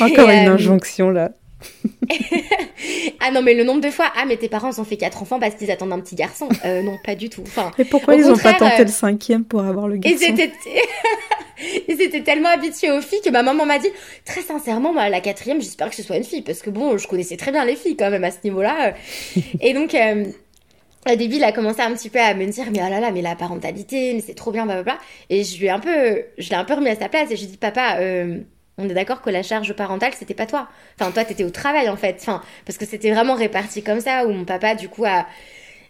Encore 0.01 0.29
une 0.29 0.47
euh, 0.47 0.53
injonction 0.53 1.09
là. 1.09 1.31
ah 3.19 3.31
non, 3.31 3.41
mais 3.41 3.53
le 3.53 3.63
nombre 3.63 3.81
de 3.81 3.89
fois, 3.89 4.11
ah, 4.15 4.25
mais 4.25 4.37
tes 4.37 4.49
parents 4.49 4.71
ont 4.77 4.83
fait 4.83 4.97
quatre 4.97 5.21
enfants 5.21 5.39
parce 5.39 5.55
qu'ils 5.55 5.71
attendent 5.71 5.93
un 5.93 5.99
petit 5.99 6.15
garçon. 6.15 6.49
Euh, 6.65 6.81
non, 6.81 6.97
pas 7.03 7.15
du 7.15 7.29
tout. 7.29 7.41
Enfin, 7.45 7.71
et 7.77 7.85
pourquoi 7.85 8.15
ils 8.15 8.29
ont 8.29 8.37
pas 8.37 8.53
tenté 8.53 8.83
le 8.83 8.91
cinquième 8.91 9.43
pour 9.43 9.61
avoir 9.61 9.87
le 9.87 9.97
garçon 9.97 10.17
Ils 11.87 12.01
étaient 12.01 12.21
tellement 12.21 12.49
habitués 12.49 12.91
aux 12.91 13.01
filles 13.01 13.21
que 13.23 13.31
ma 13.31 13.41
maman 13.41 13.65
m'a 13.65 13.79
dit, 13.79 13.89
très 14.25 14.41
sincèrement, 14.41 14.93
bah, 14.93 15.09
la 15.09 15.21
quatrième, 15.21 15.59
j'espère 15.59 15.89
que 15.89 15.95
ce 15.95 16.03
soit 16.03 16.17
une 16.17 16.23
fille, 16.23 16.43
parce 16.43 16.61
que 16.61 16.69
bon, 16.69 16.97
je 16.97 17.07
connaissais 17.07 17.37
très 17.37 17.51
bien 17.51 17.65
les 17.65 17.75
filles 17.75 17.97
quand 17.97 18.11
même 18.11 18.23
à 18.23 18.31
ce 18.31 18.37
niveau-là. 18.43 18.93
Et 19.61 19.73
donc, 19.73 19.95
euh, 19.95 20.25
au 21.11 21.15
début, 21.15 21.37
il 21.37 21.43
a 21.43 21.51
commencé 21.51 21.81
un 21.81 21.93
petit 21.93 22.09
peu 22.09 22.19
à 22.19 22.33
me 22.33 22.45
dire, 22.45 22.65
mais 22.71 22.79
oh 22.85 22.89
là 22.89 22.99
là, 22.99 23.11
mais 23.11 23.21
la 23.21 23.35
parentalité, 23.35 24.13
mais 24.13 24.21
c'est 24.21 24.35
trop 24.35 24.51
bien, 24.51 24.65
blablabla. 24.65 24.99
Et 25.29 25.43
je 25.43 25.57
lui 25.57 25.65
ai 25.65 25.69
un 25.69 25.79
peu, 25.79 26.23
je 26.37 26.49
l'ai 26.49 26.55
un 26.55 26.63
peu 26.63 26.75
remis 26.75 26.89
à 26.89 26.95
sa 26.95 27.09
place 27.09 27.31
et 27.31 27.35
je 27.35 27.41
lui 27.41 27.47
ai 27.47 27.51
dit, 27.51 27.57
papa, 27.57 27.97
euh, 27.99 28.39
on 28.77 28.87
est 28.87 28.93
d'accord 28.93 29.21
que 29.21 29.29
la 29.29 29.43
charge 29.43 29.73
parentale, 29.73 30.13
c'était 30.13 30.33
pas 30.33 30.45
toi. 30.45 30.67
Enfin, 30.99 31.11
toi, 31.11 31.25
t'étais 31.25 31.43
au 31.43 31.49
travail, 31.49 31.89
en 31.89 31.97
fait. 31.97 32.17
Enfin, 32.19 32.41
parce 32.65 32.77
que 32.77 32.85
c'était 32.85 33.11
vraiment 33.11 33.35
réparti 33.35 33.83
comme 33.83 33.99
ça, 33.99 34.25
où 34.25 34.31
mon 34.31 34.45
papa, 34.45 34.75
du 34.75 34.87
coup, 34.87 35.05
a, 35.05 35.25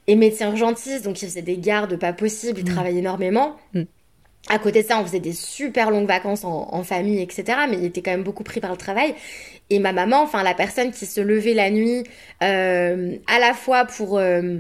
est 0.08 0.16
médecin 0.16 0.50
urgentiste, 0.50 1.04
donc 1.04 1.22
il 1.22 1.28
faisait 1.28 1.42
des 1.42 1.58
gardes 1.58 1.98
pas 1.98 2.14
possibles, 2.14 2.60
il 2.60 2.66
mmh. 2.66 2.74
travaillait 2.74 3.00
énormément. 3.00 3.58
Mmh. 3.74 3.84
À 4.50 4.60
côté 4.60 4.82
de 4.82 4.88
ça, 4.88 5.00
on 5.00 5.06
faisait 5.06 5.20
des 5.20 5.34
super 5.34 5.92
longues 5.92 6.08
vacances 6.08 6.46
en, 6.46 6.84
famille, 6.84 7.22
etc. 7.22 7.60
Mais 7.70 7.78
il 7.78 7.84
était 7.84 8.02
quand 8.02 8.12
même 8.12 8.24
beaucoup 8.24 8.44
pris 8.44 8.62
par 8.62 8.72
le 8.72 8.78
travail. 8.78 9.14
Et 9.70 9.80
ma 9.80 9.92
maman, 9.92 10.22
enfin 10.22 10.44
la 10.44 10.54
personne 10.54 10.92
qui 10.92 11.06
se 11.06 11.20
levait 11.20 11.54
la 11.54 11.70
nuit, 11.70 12.04
euh, 12.42 13.18
à 13.28 13.40
la 13.40 13.54
fois 13.54 13.84
pour 13.84 14.18
euh, 14.18 14.60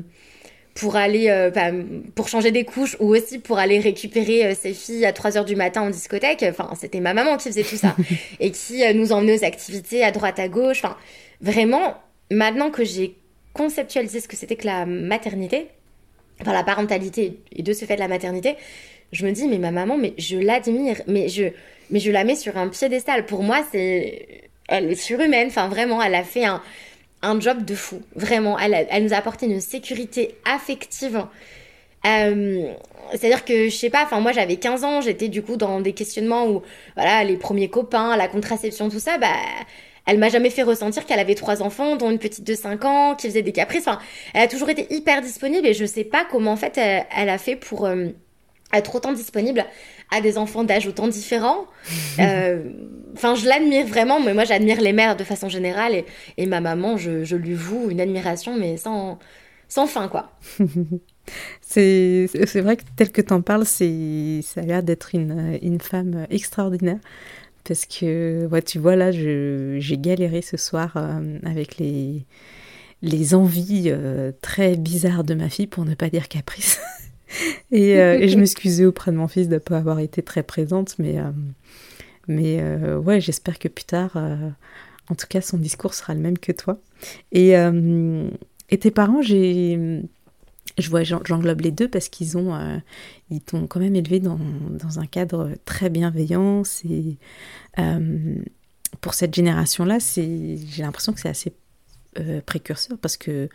pour 0.77 0.95
aller 0.95 1.29
euh, 1.29 1.49
pour 2.13 2.29
changer 2.29 2.51
des 2.51 2.63
couches 2.63 2.95
ou 2.99 3.15
aussi 3.15 3.39
pour 3.39 3.57
aller 3.57 3.79
récupérer 3.79 4.53
ses 4.53 4.73
filles 4.73 5.05
à 5.05 5.13
3 5.13 5.37
heures 5.37 5.45
du 5.45 5.55
matin 5.55 5.81
en 5.81 5.89
discothèque. 5.89 6.45
Enfin, 6.47 6.69
c'était 6.79 6.99
ma 6.99 7.15
maman 7.15 7.37
qui 7.37 7.49
faisait 7.49 7.63
tout 7.63 7.77
ça 7.77 7.95
et 8.39 8.51
qui 8.51 8.83
nous 8.93 9.11
emmenait 9.11 9.39
aux 9.39 9.43
activités 9.43 10.03
à 10.03 10.11
droite 10.11 10.37
à 10.37 10.47
gauche. 10.47 10.83
Enfin, 10.83 10.95
vraiment, 11.41 11.95
maintenant 12.29 12.69
que 12.69 12.83
j'ai 12.83 13.15
conceptualisé 13.53 14.19
ce 14.19 14.27
que 14.27 14.35
c'était 14.35 14.55
que 14.55 14.67
la 14.67 14.85
maternité, 14.85 15.67
enfin 16.41 16.53
la 16.53 16.63
parentalité 16.63 17.39
et 17.51 17.63
de 17.63 17.73
ce 17.73 17.85
fait 17.85 17.95
de 17.95 18.01
la 18.01 18.07
maternité, 18.07 18.55
je 19.11 19.25
me 19.25 19.31
dis, 19.31 19.47
mais 19.47 19.57
ma 19.57 19.71
maman, 19.71 19.97
mais 19.97 20.13
je 20.19 20.37
l'admire, 20.37 21.01
mais 21.07 21.27
je, 21.27 21.45
mais 21.89 21.99
je 21.99 22.11
la 22.11 22.23
mets 22.23 22.35
sur 22.35 22.55
un 22.55 22.67
piédestal. 22.67 23.25
Pour 23.25 23.41
moi, 23.41 23.65
c'est, 23.71 24.49
elle 24.67 24.91
est 24.91 24.95
surhumaine. 24.95 25.47
Enfin, 25.47 25.69
vraiment, 25.69 26.03
elle 26.03 26.13
a 26.13 26.23
fait 26.23 26.45
un, 26.45 26.61
un 27.21 27.39
job 27.39 27.65
de 27.65 27.75
fou. 27.75 28.01
Vraiment, 28.15 28.57
elle, 28.59 28.87
elle 28.89 29.03
nous 29.03 29.13
a 29.13 29.17
apporté 29.17 29.45
une 29.45 29.61
sécurité 29.61 30.35
affective. 30.45 31.25
Euh, 32.05 32.73
c'est-à-dire 33.11 33.45
que, 33.45 33.69
je 33.69 33.75
sais 33.75 33.89
pas, 33.89 34.03
enfin, 34.03 34.19
moi, 34.19 34.31
j'avais 34.31 34.57
15 34.57 34.83
ans, 34.83 35.01
j'étais 35.01 35.29
du 35.29 35.41
coup 35.41 35.57
dans 35.57 35.81
des 35.81 35.93
questionnements 35.93 36.47
où, 36.47 36.61
voilà, 36.95 37.23
les 37.23 37.37
premiers 37.37 37.69
copains, 37.69 38.15
la 38.17 38.27
contraception, 38.27 38.89
tout 38.89 38.99
ça, 38.99 39.17
bah, 39.17 39.27
elle 40.05 40.19
m'a 40.19 40.29
jamais 40.29 40.49
fait 40.49 40.63
ressentir 40.63 41.05
qu'elle 41.05 41.19
avait 41.19 41.35
trois 41.35 41.61
enfants, 41.61 41.95
dont 41.95 42.09
une 42.11 42.19
petite 42.19 42.45
de 42.45 42.55
5 42.55 42.85
ans, 42.85 43.15
qui 43.15 43.27
faisait 43.27 43.41
des 43.41 43.51
caprices. 43.51 43.87
Enfin, 43.87 43.99
elle 44.33 44.43
a 44.43 44.47
toujours 44.47 44.69
été 44.69 44.87
hyper 44.93 45.21
disponible 45.21 45.67
et 45.67 45.73
je 45.73 45.85
sais 45.85 46.03
pas 46.03 46.25
comment, 46.29 46.51
en 46.51 46.57
fait, 46.57 46.77
elle, 46.77 47.29
a 47.29 47.37
fait 47.37 47.55
pour, 47.55 47.85
euh, 47.85 48.07
être 48.73 48.95
autant 48.95 49.13
disponible 49.13 49.65
à 50.11 50.21
des 50.21 50.37
enfants 50.37 50.63
d'âge 50.63 50.87
autant 50.87 51.07
différents. 51.07 51.65
Euh, 52.19 52.63
enfin, 53.13 53.35
je 53.35 53.47
l'admire 53.47 53.85
vraiment, 53.85 54.19
mais 54.19 54.33
moi 54.33 54.43
j'admire 54.43 54.81
les 54.81 54.91
mères 54.91 55.15
de 55.15 55.23
façon 55.23 55.49
générale 55.49 56.03
et, 56.35 56.45
ma 56.47 56.61
maman, 56.61 56.97
je, 56.97 57.35
lui 57.35 57.53
voue 57.53 57.91
une 57.91 58.01
admiration, 58.01 58.57
mais 58.57 58.75
sans, 58.75 59.19
sans 59.69 59.85
fin, 59.85 60.07
quoi. 60.07 60.31
c'est 61.61 62.27
vrai 62.55 62.77
que 62.77 62.83
tel 62.95 63.11
que 63.11 63.21
t'en 63.21 63.41
parles, 63.41 63.65
ça 63.65 63.85
a 63.85 64.61
l'air 64.63 64.81
d'être 64.81 65.13
une, 65.13 65.59
une, 65.61 65.79
femme 65.79 66.25
extraordinaire. 66.31 66.99
Parce 67.63 67.85
que, 67.85 68.47
ouais, 68.47 68.63
tu 68.63 68.79
vois, 68.79 68.95
là, 68.95 69.11
j'ai 69.11 69.97
galéré 69.97 70.41
ce 70.41 70.57
soir 70.57 70.93
euh, 70.95 71.37
avec 71.45 71.77
les, 71.77 72.25
les 73.01 73.35
envies 73.35 73.85
euh, 73.87 74.31
très 74.41 74.75
bizarres 74.75 75.23
de 75.23 75.33
ma 75.33 75.49
fille, 75.49 75.67
pour 75.67 75.85
ne 75.85 75.93
pas 75.93 76.09
dire 76.09 76.27
caprice. 76.27 76.79
Euh, 77.73 78.13
et, 78.13 78.29
je 78.29 78.37
m'excusais 78.39 78.85
auprès 78.85 79.11
de 79.11 79.17
mon 79.17 79.27
fils 79.27 79.49
de 79.49 79.55
ne 79.55 79.59
pas 79.59 79.77
avoir 79.77 79.99
été 79.99 80.21
très 80.23 80.43
présente, 80.43 80.97
mais, 80.99 81.19
euh, 81.19 81.31
mais 82.27 82.59
euh, 82.61 82.97
ouais, 82.97 83.19
j'espère 83.19 83.59
que 83.59 83.67
plus 83.67 83.83
tard, 83.85 84.17
en 85.09 85.15
tout 85.15 85.27
cas, 85.27 85.41
son 85.41 85.57
discours 85.57 85.93
sera 85.93 86.13
le 86.13 86.21
même 86.21 86.37
que 86.37 86.51
toi. 86.51 86.79
Et, 87.31 87.53
et 88.69 88.77
tes 88.77 88.91
parents, 88.91 89.21
j'ai 89.21 90.01
je 90.77 90.89
vois, 90.91 91.01
j'englobe 91.03 91.61
les 91.61 91.71
deux 91.71 91.87
parce 91.87 92.07
qu'ils 92.07 92.37
ont, 92.37 92.81
ils 93.31 93.41
t'ont 93.41 93.65
quand 93.67 93.79
même 93.79 93.95
élevé 93.95 94.19
dans, 94.19 94.39
dans, 94.69 94.99
un 94.99 95.07
cadre 95.07 95.51
très 95.65 95.89
bienveillant. 95.89 96.63
C'est 96.63 97.17
pour 99.01 99.13
cette 99.13 99.33
génération-là, 99.33 99.99
c'est, 99.99 100.57
j'ai 100.69 100.83
l'impression 100.83 101.13
que 101.13 101.19
c'est 101.19 101.29
assez 101.29 101.53
précurseur 102.45 102.97
parce 102.97 103.17
que 103.17 103.49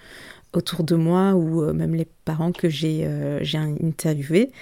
autour 0.53 0.85
de 0.85 0.95
moi 0.95 1.35
ou 1.35 1.63
euh, 1.63 1.73
même 1.73 1.95
les 1.95 2.07
parents 2.25 2.53
que 2.53 2.69
j'ai 2.69 3.03
euh, 3.05 3.41
interviewés, 3.83 4.53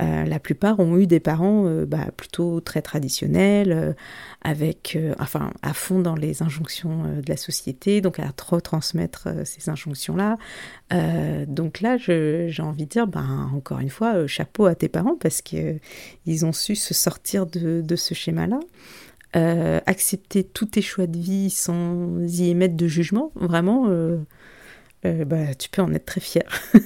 euh, 0.00 0.24
la 0.24 0.38
plupart 0.38 0.80
ont 0.80 0.96
eu 0.96 1.06
des 1.06 1.20
parents 1.20 1.64
bah, 1.86 2.06
plutôt 2.16 2.60
très 2.60 2.80
traditionnels, 2.80 3.94
avec, 4.40 4.96
enfin, 5.18 5.52
à 5.60 5.74
fond 5.74 6.00
dans 6.00 6.14
les 6.14 6.42
injonctions 6.42 7.02
de 7.16 7.28
la 7.28 7.36
société, 7.36 8.00
donc 8.00 8.18
à 8.18 8.32
trop 8.32 8.60
transmettre 8.62 9.28
ces 9.44 9.68
injonctions-là. 9.68 10.38
donc 11.46 11.82
là, 11.82 11.98
j'ai 11.98 12.62
envie 12.62 12.84
de 12.84 12.88
dire, 12.88 13.06
ben, 13.06 13.50
encore 13.54 13.80
une 13.80 13.90
fois, 13.90 14.26
chapeau 14.26 14.64
à 14.64 14.74
tes 14.74 14.88
parents 14.88 15.16
parce 15.20 15.42
qu'ils 15.42 16.46
ont 16.46 16.52
su 16.52 16.76
se 16.76 16.94
sortir 16.94 17.44
de, 17.44 17.82
de 17.82 17.96
ce 17.96 18.14
schéma-là. 18.14 18.60
accepter 19.84 20.44
tous 20.44 20.66
tes 20.66 20.82
choix 20.82 21.08
de 21.08 21.18
vie 21.18 21.50
sans 21.50 22.18
y 22.20 22.48
émettre 22.48 22.76
de 22.76 22.86
jugement, 22.86 23.32
vraiment, 23.34 23.86
bah, 25.02 25.54
tu 25.58 25.68
peux 25.68 25.82
en 25.82 25.92
être 25.94 26.06
très 26.06 26.20
fier. 26.20 26.44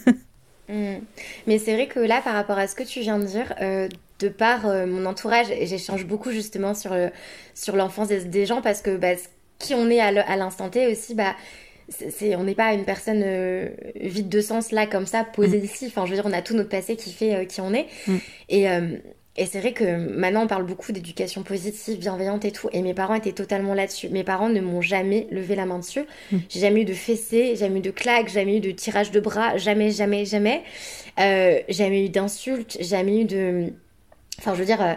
Mm. 0.66 1.00
Mais 1.46 1.58
c'est 1.58 1.74
vrai 1.74 1.88
que 1.88 2.00
là, 2.00 2.22
par 2.22 2.32
rapport 2.32 2.56
à 2.56 2.66
ce 2.66 2.74
que 2.74 2.84
tu 2.84 3.00
viens 3.00 3.18
de 3.18 3.26
dire, 3.26 3.54
euh, 3.60 3.86
de 4.18 4.28
par 4.30 4.66
euh, 4.66 4.86
mon 4.86 5.04
entourage, 5.04 5.48
j'échange 5.60 6.06
beaucoup 6.06 6.30
justement 6.30 6.72
sur, 6.72 6.96
sur 7.54 7.76
l'enfance 7.76 8.08
des, 8.08 8.46
gens 8.46 8.62
parce 8.62 8.80
que 8.80 8.96
bah, 8.96 9.12
qui 9.58 9.74
on 9.74 9.90
est 9.90 10.00
à 10.00 10.36
l'instant 10.36 10.70
T 10.70 10.86
aussi, 10.86 11.14
bah, 11.14 11.36
c'est, 11.90 12.34
on 12.34 12.44
n'est 12.44 12.54
pas 12.54 12.72
une 12.72 12.86
personne 12.86 13.22
vide 13.96 14.30
de 14.30 14.40
sens 14.40 14.72
là 14.72 14.86
comme 14.86 15.04
ça 15.04 15.22
posée 15.22 15.58
mm. 15.58 15.64
ici. 15.64 15.86
Enfin, 15.88 16.06
je 16.06 16.12
veux 16.12 16.16
dire, 16.16 16.26
on 16.26 16.32
a 16.32 16.40
tout 16.40 16.54
notre 16.54 16.70
passé 16.70 16.96
qui 16.96 17.12
fait 17.12 17.46
qui 17.46 17.60
on 17.60 17.74
est. 17.74 17.86
Mm. 18.06 18.16
Et 18.48 18.66
et 19.36 19.46
c'est 19.46 19.58
vrai 19.58 19.72
que 19.72 19.84
maintenant 19.84 20.44
on 20.44 20.46
parle 20.46 20.64
beaucoup 20.64 20.92
d'éducation 20.92 21.42
positive, 21.42 21.98
bienveillante 21.98 22.44
et 22.44 22.52
tout, 22.52 22.68
et 22.72 22.82
mes 22.82 22.94
parents 22.94 23.14
étaient 23.14 23.32
totalement 23.32 23.74
là-dessus. 23.74 24.08
Mes 24.08 24.22
parents 24.22 24.48
ne 24.48 24.60
m'ont 24.60 24.80
jamais 24.80 25.26
levé 25.30 25.56
la 25.56 25.66
main 25.66 25.80
dessus. 25.80 26.04
Hmm. 26.30 26.38
J'ai 26.48 26.60
jamais 26.60 26.82
eu 26.82 26.84
de 26.84 26.94
fessées, 26.94 27.56
jamais 27.56 27.80
eu 27.80 27.82
de 27.82 27.90
claques, 27.90 28.28
jamais 28.28 28.58
eu 28.58 28.60
de 28.60 28.70
tirage 28.70 29.10
de 29.10 29.18
bras, 29.18 29.56
jamais, 29.56 29.90
jamais, 29.90 30.24
jamais. 30.24 30.62
Euh, 31.18 31.60
jamais 31.68 32.06
eu 32.06 32.08
d'insultes, 32.08 32.76
jamais 32.80 33.22
eu 33.22 33.24
de... 33.24 33.72
Enfin, 34.38 34.54
je 34.54 34.60
veux 34.60 34.66
dire, 34.66 34.82
euh, 34.82 34.94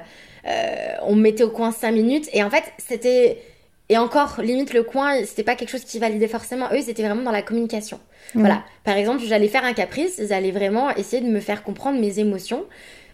euh, 0.47 0.95
on 1.01 1.15
me 1.15 1.21
mettait 1.21 1.43
au 1.43 1.49
coin 1.49 1.71
cinq 1.71 1.91
minutes, 1.91 2.29
et 2.33 2.43
en 2.43 2.49
fait, 2.49 2.63
c'était... 2.77 3.41
Et 3.89 3.97
encore, 3.97 4.41
limite, 4.41 4.73
le 4.73 4.83
coin, 4.83 5.23
c'était 5.23 5.43
pas 5.43 5.55
quelque 5.55 5.69
chose 5.69 5.85
qui 5.85 5.97
validait 5.97 6.27
forcément. 6.27 6.67
Eux, 6.73 6.77
ils 6.77 6.89
étaient 6.89 7.03
vraiment 7.03 7.23
dans 7.23 7.31
la 7.31 7.41
communication. 7.41 8.01
Voilà. 8.33 8.65
Par 8.83 8.97
exemple, 8.97 9.23
j'allais 9.23 9.47
faire 9.47 9.63
un 9.63 9.71
caprice, 9.71 10.17
ils 10.17 10.33
allaient 10.33 10.51
vraiment 10.51 10.89
essayer 10.95 11.21
de 11.21 11.29
me 11.29 11.39
faire 11.39 11.63
comprendre 11.63 11.97
mes 11.97 12.19
émotions 12.19 12.65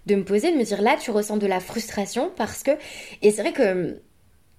de 0.06 0.16
me 0.16 0.24
poser, 0.24 0.52
de 0.52 0.58
me 0.58 0.64
dire 0.64 0.82
là, 0.82 0.98
tu 1.00 1.12
ressens 1.12 1.38
de 1.38 1.48
la 1.48 1.60
frustration 1.60 2.32
parce 2.36 2.64
que. 2.64 2.72
Et 3.22 3.32
c'est 3.32 3.42
vrai 3.42 3.54
que 3.54 4.02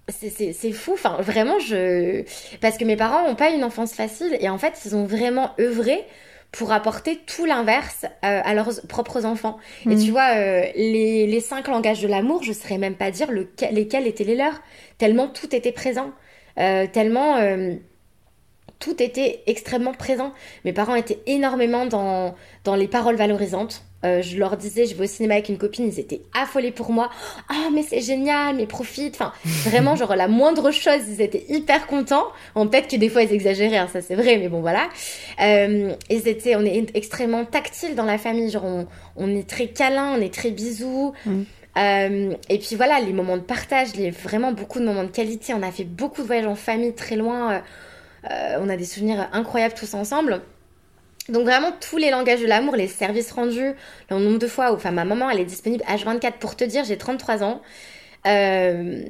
c'est 0.08 0.72
fou, 0.72 0.92
enfin 0.92 1.16
vraiment, 1.20 1.58
je. 1.58 2.24
Parce 2.60 2.76
que 2.76 2.84
mes 2.84 2.96
parents 2.96 3.26
n'ont 3.26 3.36
pas 3.36 3.50
une 3.50 3.64
enfance 3.64 3.92
facile 3.92 4.36
et 4.40 4.48
en 4.48 4.58
fait, 4.58 4.80
ils 4.84 4.94
ont 4.94 5.04
vraiment 5.04 5.52
œuvré 5.58 6.04
pour 6.52 6.70
apporter 6.72 7.18
tout 7.26 7.46
l'inverse 7.46 8.04
euh, 8.04 8.40
à 8.44 8.54
leurs 8.54 8.70
propres 8.88 9.24
enfants. 9.24 9.58
Et 9.90 9.96
tu 9.96 10.08
mm. 10.08 10.10
vois, 10.10 10.36
euh, 10.36 10.64
les, 10.76 11.26
les, 11.26 11.40
cinq 11.40 11.66
langages 11.66 12.00
de 12.00 12.06
l'amour, 12.06 12.44
je 12.44 12.50
ne 12.50 12.54
saurais 12.54 12.78
même 12.78 12.94
pas 12.94 13.10
dire 13.10 13.28
lesquels 13.32 14.06
étaient 14.06 14.24
les 14.24 14.36
leurs, 14.36 14.60
tellement 14.98 15.26
tout 15.26 15.54
était 15.54 15.72
présent, 15.72 16.12
euh, 16.58 16.86
tellement 16.86 17.38
tout 18.78 19.02
était 19.02 19.42
extrêmement 19.46 19.94
présent. 19.94 20.32
Mes 20.64 20.72
parents 20.72 20.94
étaient 20.94 21.18
énormément 21.26 21.86
dans, 21.86 22.34
dans 22.64 22.76
les 22.76 22.88
paroles 22.88 23.16
valorisantes, 23.16 23.82
euh, 24.04 24.22
je 24.22 24.36
leur 24.38 24.56
disais, 24.56 24.86
je 24.86 24.94
vais 24.94 25.04
au 25.04 25.06
cinéma 25.06 25.34
avec 25.34 25.48
une 25.48 25.58
copine, 25.58 25.86
ils 25.86 25.98
étaient 25.98 26.22
affolés 26.34 26.70
pour 26.70 26.92
moi. 26.92 27.10
Ah, 27.48 27.68
mais 27.72 27.82
c'est 27.82 28.00
génial, 28.00 28.56
mais 28.56 28.66
profite. 28.66 29.14
Enfin, 29.14 29.32
vraiment, 29.68 29.96
genre, 29.96 30.14
la 30.14 30.28
moindre 30.28 30.70
chose, 30.70 31.00
ils 31.08 31.20
étaient 31.20 31.44
hyper 31.48 31.86
contents. 31.86 32.26
En 32.54 32.66
peut-être 32.66 32.88
que 32.88 32.96
des 32.96 33.08
fois, 33.08 33.22
ils 33.22 33.32
exagéraient, 33.32 33.78
hein, 33.78 33.88
ça 33.92 34.02
c'est 34.02 34.14
vrai, 34.14 34.36
mais 34.38 34.48
bon, 34.48 34.60
voilà. 34.60 34.88
Euh, 35.40 35.94
et 36.10 36.20
c'était, 36.20 36.56
on 36.56 36.64
est 36.64 36.94
extrêmement 36.94 37.44
tactile 37.44 37.94
dans 37.94 38.04
la 38.04 38.18
famille. 38.18 38.50
Genre, 38.50 38.86
on, 39.16 39.34
est 39.34 39.48
très 39.48 39.68
câlin, 39.68 40.14
on 40.18 40.20
est 40.20 40.32
très 40.32 40.50
bisous. 40.50 41.12
Mm. 41.24 41.42
Euh, 41.76 42.34
et 42.48 42.58
puis 42.58 42.76
voilà, 42.76 43.00
les 43.00 43.12
moments 43.12 43.36
de 43.36 43.42
partage, 43.42 43.96
les, 43.96 44.10
vraiment 44.10 44.52
beaucoup 44.52 44.80
de 44.80 44.84
moments 44.84 45.04
de 45.04 45.08
qualité. 45.08 45.54
On 45.54 45.62
a 45.62 45.72
fait 45.72 45.84
beaucoup 45.84 46.22
de 46.22 46.26
voyages 46.26 46.46
en 46.46 46.54
famille 46.54 46.94
très 46.94 47.16
loin. 47.16 47.62
Euh, 48.30 48.58
on 48.60 48.68
a 48.68 48.76
des 48.76 48.84
souvenirs 48.84 49.28
incroyables 49.32 49.74
tous 49.74 49.94
ensemble. 49.94 50.42
Donc 51.28 51.44
vraiment 51.44 51.72
tous 51.80 51.96
les 51.96 52.10
langages 52.10 52.40
de 52.40 52.46
l'amour, 52.46 52.76
les 52.76 52.88
services 52.88 53.32
rendus, 53.32 53.72
le 54.10 54.18
nombre 54.18 54.38
de 54.38 54.46
fois 54.46 54.72
où, 54.72 54.74
enfin 54.74 54.90
ma 54.90 55.04
maman 55.04 55.30
elle 55.30 55.40
est 55.40 55.46
disponible 55.46 55.82
H24 55.84 56.32
pour 56.32 56.54
te 56.54 56.64
dire, 56.64 56.84
j'ai 56.84 56.98
33 56.98 57.42
ans. 57.42 57.62
Euh, 58.26 59.02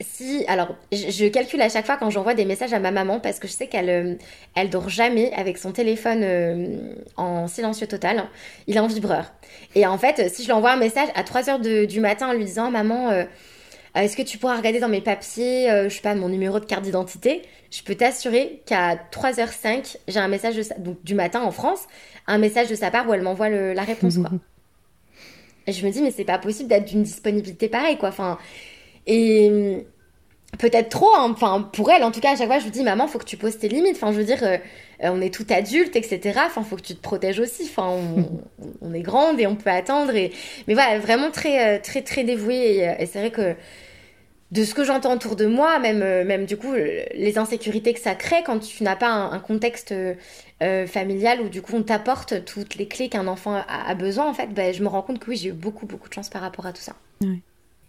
si, 0.00 0.44
alors 0.46 0.76
je, 0.92 1.26
calcule 1.28 1.60
à 1.60 1.68
chaque 1.68 1.86
fois 1.86 1.96
quand 1.96 2.10
j'envoie 2.10 2.34
des 2.34 2.44
messages 2.44 2.72
à 2.72 2.78
ma 2.78 2.90
maman 2.90 3.18
parce 3.18 3.40
que 3.40 3.48
je 3.48 3.52
sais 3.52 3.66
qu'elle 3.66 3.90
euh, 3.90 4.14
elle 4.54 4.70
dort 4.70 4.88
jamais 4.88 5.32
avec 5.32 5.58
son 5.58 5.72
téléphone 5.72 6.20
euh, 6.22 6.94
en 7.16 7.48
silencieux 7.48 7.86
total. 7.86 8.24
Il 8.66 8.76
est 8.76 8.80
en 8.80 8.86
vibreur. 8.86 9.32
Et 9.74 9.86
en 9.86 9.98
fait, 9.98 10.32
si 10.32 10.42
je 10.42 10.48
lui 10.48 10.52
envoie 10.52 10.72
un 10.72 10.76
message 10.76 11.08
à 11.14 11.22
3h 11.22 11.86
du 11.86 12.00
matin 12.00 12.28
en 12.28 12.32
lui 12.32 12.44
disant 12.44 12.70
maman 12.70 13.24
euh, 13.96 14.00
est-ce 14.00 14.16
que 14.16 14.22
tu 14.22 14.38
pourras 14.38 14.56
regarder 14.56 14.80
dans 14.80 14.88
mes 14.88 15.00
papiers, 15.00 15.70
euh, 15.70 15.88
je 15.88 15.94
sais 15.94 16.02
pas, 16.02 16.14
mon 16.14 16.28
numéro 16.28 16.60
de 16.60 16.64
carte 16.64 16.82
d'identité? 16.82 17.42
Je 17.70 17.82
peux 17.82 17.94
t'assurer 17.94 18.62
qu'à 18.66 18.96
3h05, 18.96 19.96
j'ai 20.06 20.18
un 20.18 20.28
message 20.28 20.56
donc, 20.78 21.02
du 21.04 21.14
matin 21.14 21.42
en 21.42 21.50
France, 21.50 21.86
un 22.26 22.38
message 22.38 22.68
de 22.68 22.74
sa 22.74 22.90
part 22.90 23.08
où 23.08 23.14
elle 23.14 23.22
m'envoie 23.22 23.48
la 23.48 23.82
réponse, 23.82 24.18
quoi. 24.18 24.30
et 25.66 25.72
je 25.72 25.86
me 25.86 25.90
dis, 25.90 26.02
mais 26.02 26.10
c'est 26.10 26.24
pas 26.24 26.38
possible 26.38 26.68
d'être 26.68 26.86
d'une 26.86 27.02
disponibilité 27.02 27.68
pareille, 27.68 27.98
quoi. 27.98 28.08
Enfin, 28.08 28.38
et 29.06 29.86
peut-être 30.58 30.88
trop, 30.88 31.14
hein. 31.14 31.30
enfin, 31.30 31.68
pour 31.72 31.90
elle, 31.90 32.02
en 32.04 32.10
tout 32.10 32.20
cas, 32.20 32.32
à 32.32 32.36
chaque 32.36 32.46
fois, 32.46 32.58
je 32.58 32.64
lui 32.64 32.70
dis, 32.70 32.82
maman, 32.82 33.06
faut 33.06 33.18
que 33.18 33.24
tu 33.24 33.36
poses 33.36 33.58
tes 33.58 33.68
limites. 33.68 33.96
Enfin, 33.96 34.12
je 34.12 34.18
veux 34.18 34.24
dire, 34.24 34.42
euh, 34.42 34.58
on 35.00 35.20
est 35.20 35.32
tout 35.32 35.46
adulte, 35.50 35.94
etc. 35.96 36.40
Enfin, 36.46 36.62
faut 36.62 36.76
que 36.76 36.82
tu 36.82 36.94
te 36.94 37.02
protèges 37.02 37.40
aussi. 37.40 37.64
Enfin, 37.64 37.96
on, 38.80 38.94
est 38.94 39.02
grande 39.02 39.40
et 39.40 39.46
on 39.46 39.56
peut 39.56 39.70
attendre. 39.70 40.14
Et... 40.14 40.32
Mais 40.66 40.74
voilà, 40.74 40.98
vraiment 40.98 41.30
très, 41.30 41.80
très, 41.80 42.02
très 42.02 42.24
dévouée. 42.24 42.94
et 42.98 43.06
c'est 43.06 43.18
vrai 43.18 43.30
que 43.30 43.54
de 44.50 44.64
ce 44.64 44.74
que 44.74 44.84
j'entends 44.84 45.14
autour 45.14 45.36
de 45.36 45.46
moi, 45.46 45.78
même, 45.78 46.02
euh, 46.02 46.24
même 46.24 46.46
du 46.46 46.56
coup, 46.56 46.72
les 46.72 47.38
insécurités 47.38 47.92
que 47.92 48.00
ça 48.00 48.14
crée 48.14 48.42
quand 48.44 48.60
tu 48.60 48.82
n'as 48.82 48.96
pas 48.96 49.10
un, 49.10 49.38
contexte 49.40 49.92
euh, 49.92 50.86
familial 50.86 51.40
où 51.42 51.48
du 51.48 51.60
coup 51.62 51.74
on 51.76 51.82
t'apporte 51.82 52.44
toutes 52.44 52.76
les 52.76 52.88
clés 52.88 53.08
qu'un 53.08 53.26
enfant 53.26 53.62
a, 53.68 53.94
besoin, 53.94 54.26
en 54.26 54.34
fait, 54.34 54.48
ben, 54.48 54.72
je 54.72 54.82
me 54.82 54.88
rends 54.88 55.02
compte 55.02 55.18
que 55.18 55.30
oui, 55.30 55.36
j'ai 55.36 55.50
eu 55.50 55.52
beaucoup, 55.52 55.86
beaucoup 55.86 56.08
de 56.08 56.14
chance 56.14 56.30
par 56.30 56.42
rapport 56.42 56.66
à 56.66 56.72
tout 56.72 56.80
ça. 56.80 56.94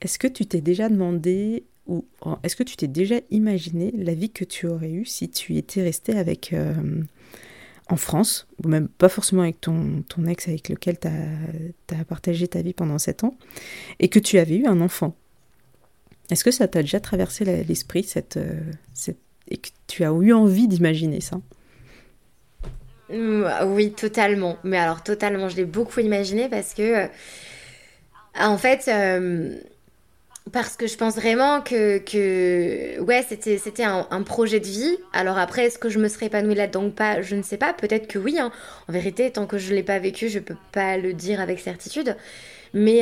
Est-ce 0.01 0.19
que 0.19 0.27
tu 0.27 0.45
t'es 0.45 0.61
déjà 0.61 0.89
demandé 0.89 1.63
ou 1.89 2.05
est-ce 2.43 2.55
que 2.55 2.63
tu 2.63 2.77
t'es 2.77 2.87
déjà 2.87 3.15
imaginé 3.31 3.91
la 3.97 4.13
vie 4.13 4.29
que 4.29 4.45
tu 4.45 4.67
aurais 4.67 4.91
eue 4.91 5.05
si 5.05 5.29
tu 5.29 5.57
étais 5.57 5.81
resté 5.81 6.15
avec. 6.15 6.53
Euh, 6.53 6.73
en 7.89 7.95
France, 7.95 8.47
ou 8.63 8.67
même 8.67 8.87
pas 8.87 9.09
forcément 9.09 9.41
avec 9.41 9.59
ton, 9.59 10.03
ex 10.27 10.47
avec 10.47 10.69
lequel 10.69 10.99
tu 10.99 11.07
as, 11.07 12.03
partagé 12.05 12.47
ta 12.47 12.61
vie 12.61 12.73
pendant 12.73 12.99
7 12.99 13.23
ans, 13.23 13.35
et 13.99 14.09
que 14.09 14.19
tu 14.19 14.37
avais 14.37 14.57
eu 14.57 14.67
un 14.67 14.79
enfant? 14.79 15.15
Est-ce 16.29 16.43
que 16.43 16.51
ça 16.51 16.67
t'a 16.67 16.81
déjà 16.81 16.99
traversé 16.99 17.45
l'esprit 17.63 18.03
cette, 18.03 18.37
euh, 18.37 18.59
cette, 18.93 19.17
et 19.47 19.57
que 19.57 19.69
tu 19.87 20.03
as 20.03 20.11
eu 20.11 20.31
envie 20.33 20.67
d'imaginer 20.67 21.19
ça? 21.19 21.41
Mmh, 23.09 23.45
Oui, 23.65 23.91
totalement. 23.91 24.57
Mais 24.63 24.77
alors 24.77 25.01
totalement, 25.01 25.49
je 25.49 25.55
l'ai 25.55 25.65
beaucoup 25.65 25.99
imaginé 25.99 26.47
parce 26.47 26.75
que, 26.75 27.05
euh, 27.05 27.07
en 28.39 28.59
fait, 28.59 28.87
parce 30.51 30.75
que 30.75 30.87
je 30.87 30.95
pense 30.95 31.15
vraiment 31.15 31.61
que, 31.61 31.97
que 31.99 32.99
ouais, 33.01 33.25
c'était, 33.27 33.57
c'était 33.57 33.83
un, 33.83 34.23
projet 34.23 34.59
de 34.59 34.65
vie. 34.65 34.97
Alors 35.13 35.37
après, 35.37 35.65
est-ce 35.65 35.79
que 35.79 35.89
je 35.89 35.99
me 35.99 36.07
serais 36.07 36.27
épanouie 36.27 36.55
là-dedans 36.55 36.85
ou 36.85 36.91
pas? 36.91 37.21
Je 37.21 37.35
ne 37.35 37.43
sais 37.43 37.57
pas. 37.57 37.73
Peut-être 37.73 38.07
que 38.07 38.19
oui. 38.19 38.37
Hein. 38.39 38.51
En 38.87 38.93
vérité, 38.93 39.31
tant 39.31 39.47
que 39.47 39.57
je 39.57 39.71
ne 39.71 39.75
l'ai 39.75 39.83
pas 39.83 39.99
vécu, 39.99 40.29
je 40.29 40.39
ne 40.39 40.43
peux 40.43 40.57
pas 40.71 40.97
le 40.97 41.13
dire 41.13 41.39
avec 41.39 41.59
certitude. 41.59 42.15
Mais, 42.73 43.01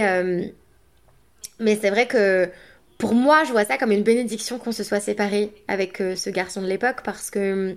mais 1.60 1.78
c'est 1.82 1.90
vrai 1.90 2.08
que 2.08 2.50
pour 2.98 3.14
moi, 3.14 3.44
je 3.44 3.52
vois 3.52 3.66
ça 3.66 3.78
comme 3.78 3.92
une 3.92 4.04
bénédiction 4.04 4.58
qu'on 4.58 4.72
se 4.72 4.84
soit 4.84 5.00
séparés 5.00 5.52
avec 5.68 6.02
euh, 6.02 6.16
ce 6.16 6.30
garçon 6.30 6.62
de 6.62 6.68
l'époque 6.68 6.98
parce 7.04 7.30
que 7.30 7.76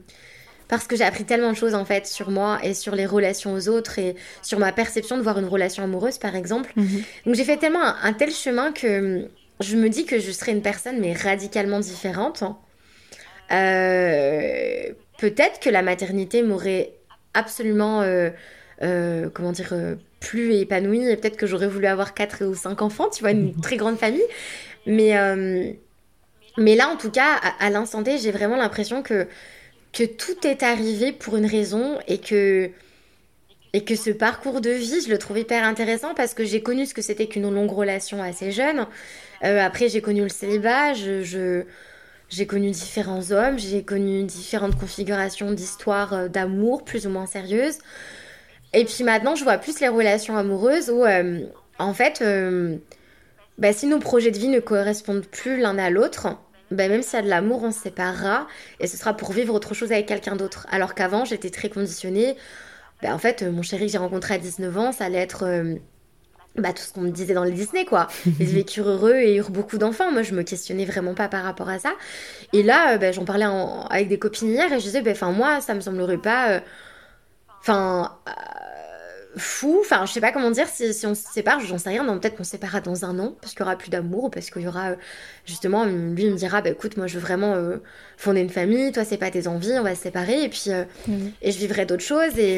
parce 0.68 0.86
que 0.86 0.94
j'ai 0.94 1.02
appris 1.02 1.24
tellement 1.24 1.50
de 1.50 1.56
choses 1.56 1.74
en 1.74 1.84
fait 1.84 2.06
sur 2.06 2.30
moi 2.30 2.60
et 2.62 2.74
sur 2.74 2.94
les 2.94 3.04
relations 3.04 3.52
aux 3.52 3.68
autres 3.68 3.98
et 3.98 4.14
sur 4.40 4.60
ma 4.60 4.70
perception 4.70 5.16
de 5.16 5.22
voir 5.22 5.36
une 5.38 5.46
relation 5.46 5.82
amoureuse 5.82 6.18
par 6.18 6.36
exemple. 6.36 6.72
Mhm. 6.76 7.02
Donc 7.26 7.34
j'ai 7.34 7.44
fait 7.44 7.56
tellement 7.56 7.82
un, 7.82 8.12
tel 8.12 8.30
chemin 8.30 8.70
que 8.70 9.28
je 9.60 9.76
me 9.76 9.88
dis 9.88 10.04
que 10.04 10.18
je 10.18 10.30
serais 10.30 10.52
une 10.52 10.62
personne 10.62 10.98
mais 11.00 11.12
radicalement 11.12 11.80
différente. 11.80 12.42
Euh, 13.52 14.92
peut-être 15.18 15.60
que 15.60 15.70
la 15.70 15.82
maternité 15.82 16.42
m'aurait 16.42 16.92
absolument 17.34 18.02
euh, 18.02 19.28
comment 19.32 19.52
dire 19.52 19.74
plus 20.20 20.54
épanouie 20.54 21.08
et 21.08 21.16
peut-être 21.16 21.36
que 21.36 21.46
j'aurais 21.46 21.66
voulu 21.66 21.86
avoir 21.86 22.14
quatre 22.14 22.44
ou 22.44 22.54
cinq 22.54 22.82
enfants, 22.82 23.08
tu 23.08 23.22
vois, 23.22 23.32
une 23.32 23.54
très 23.60 23.76
grande 23.76 23.98
famille. 23.98 24.22
Mais, 24.86 25.18
euh, 25.18 25.72
mais 26.58 26.76
là, 26.76 26.88
en 26.88 26.96
tout 26.96 27.10
cas, 27.10 27.34
à, 27.58 27.70
l'instant 27.70 28.02
T, 28.02 28.18
j'ai 28.18 28.30
vraiment 28.30 28.56
l'impression 28.56 29.02
que, 29.02 29.26
que 29.92 30.04
tout 30.04 30.46
est 30.46 30.62
arrivé 30.62 31.12
pour 31.12 31.36
une 31.36 31.46
raison 31.46 31.98
et 32.06 32.18
que, 32.18 32.70
et 33.72 33.84
que 33.84 33.96
ce 33.96 34.10
parcours 34.10 34.60
de 34.60 34.70
vie, 34.70 35.00
je 35.00 35.10
le 35.10 35.18
trouve 35.18 35.38
hyper 35.38 35.64
intéressant 35.64 36.14
parce 36.14 36.34
que 36.34 36.44
j'ai 36.44 36.62
connu 36.62 36.86
ce 36.86 36.94
que 36.94 37.02
c'était 37.02 37.26
qu'une 37.26 37.52
longue 37.52 37.70
relation 37.70 38.22
assez 38.22 38.52
jeune. 38.52 38.86
Euh, 39.44 39.58
après, 39.60 39.88
j'ai 39.88 40.00
connu 40.00 40.22
le 40.22 40.28
célibat, 40.28 40.94
je, 40.94 41.64
j'ai 42.28 42.46
connu 42.46 42.70
différents 42.70 43.30
hommes, 43.32 43.58
j'ai 43.58 43.82
connu 43.82 44.24
différentes 44.24 44.78
configurations 44.78 45.52
d'histoires 45.52 46.12
euh, 46.12 46.28
d'amour 46.28 46.84
plus 46.84 47.06
ou 47.06 47.10
moins 47.10 47.26
sérieuses. 47.26 47.78
Et 48.72 48.84
puis 48.84 49.04
maintenant, 49.04 49.34
je 49.34 49.44
vois 49.44 49.58
plus 49.58 49.80
les 49.80 49.88
relations 49.88 50.36
amoureuses 50.36 50.90
où, 50.90 51.04
en 51.78 51.92
fait, 51.94 52.22
bah, 53.58 53.72
si 53.72 53.86
nos 53.86 53.98
projets 53.98 54.30
de 54.30 54.38
vie 54.38 54.48
ne 54.48 54.60
correspondent 54.60 55.26
plus 55.26 55.60
l'un 55.60 55.76
à 55.76 55.90
l'autre, 55.90 56.38
bah, 56.70 56.88
même 56.88 57.02
s'il 57.02 57.14
y 57.14 57.18
a 57.18 57.22
de 57.22 57.28
l'amour, 57.28 57.62
on 57.64 57.72
se 57.72 57.80
séparera 57.80 58.46
et 58.80 58.86
ce 58.86 58.96
sera 58.96 59.14
pour 59.14 59.32
vivre 59.32 59.54
autre 59.54 59.74
chose 59.74 59.92
avec 59.92 60.06
quelqu'un 60.06 60.36
d'autre. 60.36 60.66
Alors 60.70 60.94
qu'avant, 60.94 61.24
j'étais 61.24 61.50
très 61.50 61.68
conditionnée. 61.68 62.36
Bah, 63.02 63.14
en 63.14 63.18
fait, 63.18 63.42
mon 63.42 63.62
chéri 63.62 63.86
que 63.86 63.92
j'ai 63.92 63.98
rencontré 63.98 64.34
à 64.34 64.38
19 64.38 64.78
ans, 64.78 64.92
ça 64.92 65.04
allait 65.06 65.18
être 65.18 65.44
euh, 65.44 65.74
bah, 66.60 66.72
tout 66.72 66.82
ce 66.82 66.92
qu'on 66.92 67.00
me 67.02 67.10
disait 67.10 67.34
dans 67.34 67.44
les 67.44 67.52
Disney, 67.52 67.84
quoi. 67.84 68.08
Ils 68.40 68.46
vécurent 68.46 68.88
heureux 68.88 69.16
et 69.16 69.36
eurent 69.36 69.50
beaucoup 69.50 69.78
d'enfants. 69.78 70.10
Moi, 70.12 70.22
je 70.22 70.34
me 70.34 70.42
questionnais 70.42 70.84
vraiment 70.84 71.14
pas 71.14 71.28
par 71.28 71.42
rapport 71.42 71.68
à 71.68 71.78
ça. 71.78 71.92
Et 72.52 72.62
là, 72.62 72.98
euh, 72.98 73.12
j'en 73.12 73.24
parlais 73.24 73.46
avec 73.90 74.08
des 74.08 74.18
copines 74.18 74.48
hier 74.48 74.72
et 74.72 74.78
je 74.78 74.84
disais, 74.84 75.02
enfin, 75.10 75.32
moi, 75.32 75.60
ça 75.60 75.74
me 75.74 75.80
semblerait 75.80 76.18
pas. 76.18 76.50
Euh, 76.50 76.60
enfin 77.60 78.16
fou. 79.36 79.78
Enfin, 79.80 80.06
je 80.06 80.12
sais 80.12 80.20
pas 80.20 80.32
comment 80.32 80.50
dire 80.50 80.68
si, 80.68 80.92
si 80.92 81.06
on 81.06 81.14
se 81.14 81.22
sépare, 81.32 81.60
j'en 81.60 81.78
sais 81.78 81.90
rien. 81.90 82.04
Peut-être 82.18 82.36
qu'on 82.36 82.44
se 82.44 82.50
séparera 82.50 82.80
dans 82.80 83.04
un 83.04 83.18
an 83.18 83.36
parce 83.40 83.52
qu'il 83.52 83.60
y 83.60 83.62
aura 83.62 83.76
plus 83.76 83.90
d'amour 83.90 84.24
ou 84.24 84.30
parce 84.30 84.50
qu'il 84.50 84.62
y 84.62 84.68
aura 84.68 84.90
euh, 84.90 84.96
justement 85.46 85.84
lui 85.84 86.24
il 86.24 86.32
me 86.32 86.36
dira 86.36 86.62
bah 86.62 86.70
écoute 86.70 86.96
moi 86.96 87.06
je 87.06 87.14
veux 87.14 87.20
vraiment 87.20 87.54
euh, 87.54 87.76
fonder 88.16 88.40
une 88.40 88.50
famille. 88.50 88.92
Toi 88.92 89.04
c'est 89.04 89.18
pas 89.18 89.30
tes 89.30 89.46
envies, 89.46 89.78
on 89.78 89.82
va 89.82 89.94
se 89.94 90.02
séparer 90.02 90.44
et 90.44 90.48
puis 90.48 90.64
euh, 90.68 90.84
et 91.42 91.52
je 91.52 91.58
vivrai 91.58 91.86
d'autres 91.86 92.02
choses 92.02 92.38
et, 92.38 92.56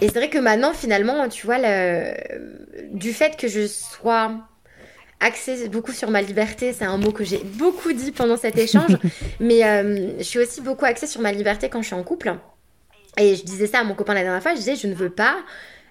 et 0.00 0.08
c'est 0.08 0.14
vrai 0.14 0.30
que 0.30 0.38
maintenant 0.38 0.72
finalement 0.72 1.28
tu 1.28 1.46
vois 1.46 1.58
le, 1.58 2.14
du 2.92 3.12
fait 3.12 3.36
que 3.36 3.48
je 3.48 3.66
sois 3.66 4.32
axée 5.20 5.68
beaucoup 5.68 5.92
sur 5.92 6.10
ma 6.10 6.20
liberté, 6.20 6.72
c'est 6.72 6.84
un 6.84 6.98
mot 6.98 7.12
que 7.12 7.24
j'ai 7.24 7.38
beaucoup 7.38 7.92
dit 7.92 8.12
pendant 8.12 8.36
cet 8.36 8.58
échange, 8.58 8.98
mais 9.40 9.60
je 10.18 10.22
suis 10.22 10.38
aussi 10.38 10.60
beaucoup 10.60 10.84
axée 10.84 11.06
sur 11.06 11.22
ma 11.22 11.32
liberté 11.32 11.70
quand 11.70 11.80
je 11.80 11.86
suis 11.86 11.94
en 11.94 12.02
couple. 12.02 12.34
Et 13.16 13.36
je 13.36 13.44
disais 13.44 13.68
ça 13.68 13.78
à 13.78 13.84
mon 13.84 13.94
copain 13.94 14.12
la 14.12 14.22
dernière 14.22 14.42
fois, 14.42 14.52
je 14.52 14.58
disais 14.58 14.76
je 14.76 14.86
ne 14.86 14.94
veux 14.94 15.08
pas 15.08 15.36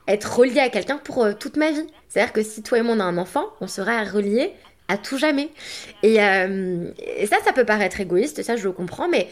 être 0.07 0.39
relié 0.39 0.59
à 0.59 0.69
quelqu'un 0.69 0.97
pour 0.97 1.23
euh, 1.23 1.33
toute 1.33 1.57
ma 1.57 1.71
vie. 1.71 1.85
C'est-à-dire 2.09 2.33
que 2.33 2.43
si 2.43 2.61
toi 2.61 2.79
et 2.79 2.81
moi 2.81 2.95
on 2.95 2.99
a 2.99 3.03
un 3.03 3.17
enfant, 3.17 3.45
on 3.61 3.67
sera 3.67 4.03
relié 4.03 4.51
à 4.87 4.97
tout 4.97 5.17
jamais. 5.17 5.49
Euh, 6.03 6.91
et, 6.99 7.25
ça, 7.25 7.37
ça 7.43 7.53
peut 7.53 7.65
paraître 7.65 7.99
égoïste, 8.01 8.43
ça 8.43 8.55
je 8.55 8.63
le 8.63 8.71
comprends, 8.71 9.07
mais 9.07 9.27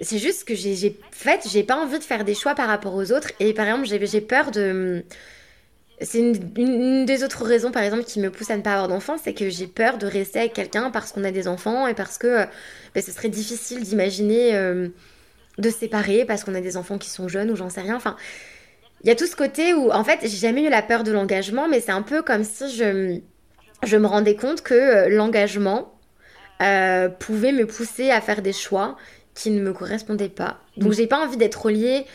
c'est 0.00 0.18
juste 0.18 0.44
que 0.44 0.54
j'ai 0.54 0.98
fait, 1.10 1.46
j'ai 1.50 1.62
pas 1.62 1.76
envie 1.76 1.98
de 1.98 2.04
faire 2.04 2.24
des 2.24 2.34
choix 2.34 2.54
par 2.54 2.68
rapport 2.68 2.94
aux 2.94 3.12
autres. 3.12 3.32
Et 3.40 3.54
par 3.54 3.66
exemple, 3.66 3.86
j'ai 3.86 4.20
peur 4.20 4.50
de. 4.50 5.04
C'est 6.00 6.18
une, 6.18 7.04
des 7.04 7.22
autres 7.22 7.44
raisons, 7.44 7.70
par 7.70 7.84
exemple, 7.84 8.02
qui 8.02 8.18
me 8.18 8.30
pousse 8.30 8.50
à 8.50 8.56
ne 8.56 8.62
pas 8.62 8.72
avoir 8.72 8.88
d'enfant, 8.88 9.16
c'est 9.22 9.34
que 9.34 9.48
j'ai 9.50 9.68
peur 9.68 9.98
de 9.98 10.06
rester 10.06 10.40
avec 10.40 10.52
quelqu'un 10.52 10.90
parce 10.90 11.12
qu'on 11.12 11.22
a 11.22 11.30
des 11.30 11.46
enfants 11.46 11.86
et 11.86 11.94
parce 11.94 12.18
que 12.18 12.26
euh, 12.26 12.44
ben, 12.94 13.02
ce 13.02 13.12
serait 13.12 13.28
difficile 13.28 13.82
d'imaginer 13.82 14.52
de 15.58 15.70
séparer 15.70 16.24
parce 16.24 16.44
qu'on 16.44 16.54
a 16.54 16.60
des 16.60 16.76
enfants 16.76 16.98
qui 16.98 17.10
sont 17.10 17.28
jeunes 17.28 17.50
ou 17.50 17.56
j'en 17.56 17.68
sais 17.68 17.82
rien. 17.82 17.96
Enfin, 17.96 18.16
il 19.02 19.08
y 19.08 19.10
a 19.10 19.16
tout 19.16 19.26
ce 19.26 19.34
côté 19.34 19.74
où, 19.74 19.90
en 19.90 20.04
fait, 20.04 20.20
j'ai 20.22 20.28
jamais 20.28 20.62
eu 20.64 20.70
la 20.70 20.82
peur 20.82 21.02
de 21.02 21.10
l'engagement, 21.10 21.68
mais 21.68 21.80
c'est 21.80 21.92
un 21.92 22.02
peu 22.02 22.22
comme 22.22 22.44
si 22.44 22.70
je, 22.70 23.18
je 23.82 23.96
me 23.96 24.06
rendais 24.06 24.36
compte 24.36 24.62
que 24.62 24.74
euh, 24.74 25.08
l'engagement 25.08 25.98
euh, 26.62 27.08
pouvait 27.08 27.52
me 27.52 27.66
pousser 27.66 28.10
à 28.10 28.20
faire 28.20 28.42
des 28.42 28.52
choix 28.52 28.96
qui 29.34 29.50
ne 29.50 29.60
me 29.60 29.72
correspondaient 29.72 30.28
pas. 30.28 30.60
Donc, 30.76 30.92
mm. 30.92 30.94
j'ai 30.94 31.06
pas 31.08 31.18
envie 31.18 31.36
d'être 31.36 31.60
reliée 31.60 32.06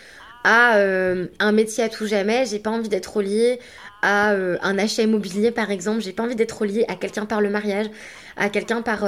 à 0.46 0.78
euh, 0.78 1.28
un 1.40 1.52
métier 1.52 1.84
à 1.84 1.90
tout 1.90 2.08
jamais, 2.08 2.46
j'ai 2.46 2.60
pas 2.60 2.70
envie 2.70 2.88
d'être 2.88 3.18
reliée 3.18 3.60
à 4.02 4.30
un 4.32 4.78
achat 4.78 5.02
immobilier 5.02 5.50
par 5.52 5.72
exemple. 5.72 6.02
J'ai 6.02 6.14
pas 6.14 6.24
envie 6.24 6.36
d'être 6.36 6.66
liée 6.66 6.86
à 6.88 6.96
quelqu'un 6.96 7.26
par 7.26 7.42
le 7.42 7.50
mariage, 7.50 7.88
à 8.38 8.48
quelqu'un 8.48 8.84
par 8.84 9.04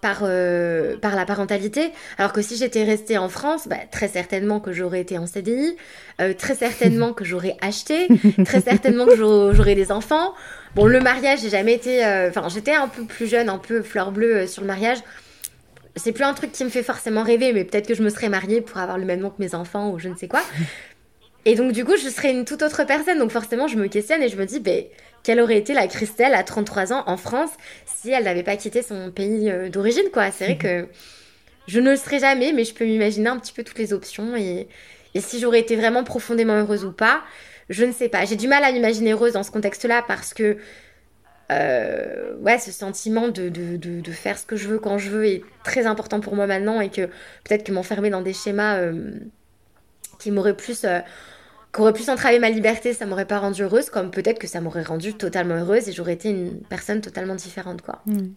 par, 0.00 0.20
euh, 0.22 0.96
par 0.96 1.16
la 1.16 1.26
parentalité. 1.26 1.92
Alors 2.18 2.32
que 2.32 2.42
si 2.42 2.56
j'étais 2.56 2.84
restée 2.84 3.18
en 3.18 3.28
France, 3.28 3.68
bah, 3.68 3.76
très 3.90 4.08
certainement 4.08 4.60
que 4.60 4.72
j'aurais 4.72 5.00
été 5.00 5.18
en 5.18 5.26
CDI, 5.26 5.76
euh, 6.20 6.32
très 6.34 6.54
certainement 6.54 7.12
que 7.12 7.24
j'aurais 7.24 7.56
acheté, 7.60 8.08
très 8.44 8.60
certainement 8.60 9.06
que 9.06 9.16
j'aurais 9.16 9.74
des 9.74 9.92
enfants. 9.92 10.34
Bon, 10.74 10.86
le 10.86 11.00
mariage, 11.00 11.40
j'ai 11.40 11.50
jamais 11.50 11.74
été. 11.74 12.04
Euh, 12.04 12.28
enfin, 12.30 12.48
j'étais 12.48 12.74
un 12.74 12.88
peu 12.88 13.04
plus 13.04 13.26
jeune, 13.26 13.48
un 13.48 13.58
peu 13.58 13.82
fleur 13.82 14.12
bleue 14.12 14.46
sur 14.46 14.62
le 14.62 14.68
mariage. 14.68 14.98
C'est 15.96 16.12
plus 16.12 16.24
un 16.24 16.34
truc 16.34 16.52
qui 16.52 16.64
me 16.64 16.70
fait 16.70 16.84
forcément 16.84 17.24
rêver, 17.24 17.52
mais 17.52 17.64
peut-être 17.64 17.88
que 17.88 17.94
je 17.94 18.02
me 18.02 18.10
serais 18.10 18.28
mariée 18.28 18.60
pour 18.60 18.78
avoir 18.78 18.96
le 18.96 19.04
même 19.04 19.20
nom 19.20 19.30
que 19.30 19.42
mes 19.42 19.56
enfants 19.56 19.90
ou 19.90 19.98
je 19.98 20.08
ne 20.08 20.14
sais 20.14 20.28
quoi. 20.28 20.40
Et 21.44 21.54
donc, 21.54 21.72
du 21.72 21.84
coup, 21.84 21.96
je 21.96 22.08
serais 22.08 22.30
une 22.30 22.44
toute 22.44 22.62
autre 22.62 22.84
personne. 22.84 23.18
Donc, 23.18 23.30
forcément, 23.30 23.66
je 23.66 23.76
me 23.76 23.88
questionne 23.88 24.22
et 24.22 24.28
je 24.28 24.36
me 24.36 24.44
dis, 24.44 24.60
ben 24.60 24.84
quelle 25.22 25.40
aurait 25.40 25.58
été 25.58 25.74
la 25.74 25.86
Christelle 25.86 26.34
à 26.34 26.42
33 26.42 26.92
ans 26.92 27.04
en 27.06 27.16
France 27.16 27.50
si 27.84 28.10
elle 28.10 28.24
n'avait 28.24 28.42
pas 28.42 28.56
quitté 28.56 28.82
son 28.82 29.10
pays 29.10 29.50
euh, 29.50 29.68
d'origine, 29.68 30.08
quoi? 30.12 30.30
C'est 30.30 30.44
vrai 30.44 30.56
que 30.56 30.86
je 31.66 31.80
ne 31.80 31.90
le 31.90 31.96
serais 31.96 32.18
jamais, 32.18 32.52
mais 32.52 32.64
je 32.64 32.74
peux 32.74 32.84
m'imaginer 32.84 33.28
un 33.28 33.38
petit 33.38 33.52
peu 33.52 33.62
toutes 33.62 33.78
les 33.78 33.92
options 33.92 34.36
et, 34.36 34.68
si 35.16 35.40
j'aurais 35.40 35.60
été 35.60 35.74
vraiment 35.76 36.04
profondément 36.04 36.54
heureuse 36.54 36.84
ou 36.84 36.92
pas, 36.92 37.22
je 37.68 37.84
ne 37.84 37.92
sais 37.92 38.08
pas. 38.08 38.24
J'ai 38.24 38.36
du 38.36 38.46
mal 38.46 38.62
à 38.62 38.70
m'imaginer 38.70 39.12
heureuse 39.12 39.32
dans 39.32 39.42
ce 39.42 39.50
contexte-là 39.50 40.04
parce 40.06 40.32
que 40.32 40.56
euh, 41.50 42.36
ouais, 42.38 42.58
ce 42.58 42.70
sentiment 42.70 43.26
de, 43.26 43.48
de, 43.48 44.12
faire 44.12 44.38
ce 44.38 44.46
que 44.46 44.54
je 44.54 44.68
veux 44.68 44.78
quand 44.78 44.98
je 44.98 45.10
veux 45.10 45.26
est 45.26 45.42
très 45.64 45.86
important 45.86 46.20
pour 46.20 46.36
moi 46.36 46.46
maintenant 46.46 46.80
et 46.80 46.90
que 46.90 47.06
peut-être 47.42 47.64
que 47.64 47.72
m'enfermer 47.72 48.08
dans 48.08 48.22
des 48.22 48.32
schémas 48.32 48.76
euh, 48.76 49.18
qui 50.20 50.30
m'auraient 50.30 50.56
plus 50.56 50.86
qu'aurait 51.72 51.92
pu 51.92 52.02
s'entraver 52.02 52.38
ma 52.38 52.50
liberté, 52.50 52.92
ça 52.92 53.06
m'aurait 53.06 53.26
pas 53.26 53.38
rendue 53.38 53.62
heureuse, 53.62 53.90
comme 53.90 54.10
peut-être 54.10 54.38
que 54.38 54.46
ça 54.46 54.60
m'aurait 54.60 54.82
rendue 54.82 55.14
totalement 55.14 55.54
heureuse 55.54 55.88
et 55.88 55.92
j'aurais 55.92 56.14
été 56.14 56.30
une 56.30 56.60
personne 56.68 57.00
totalement 57.00 57.34
différente, 57.34 57.82
quoi. 57.82 58.00
Hmm. 58.06 58.32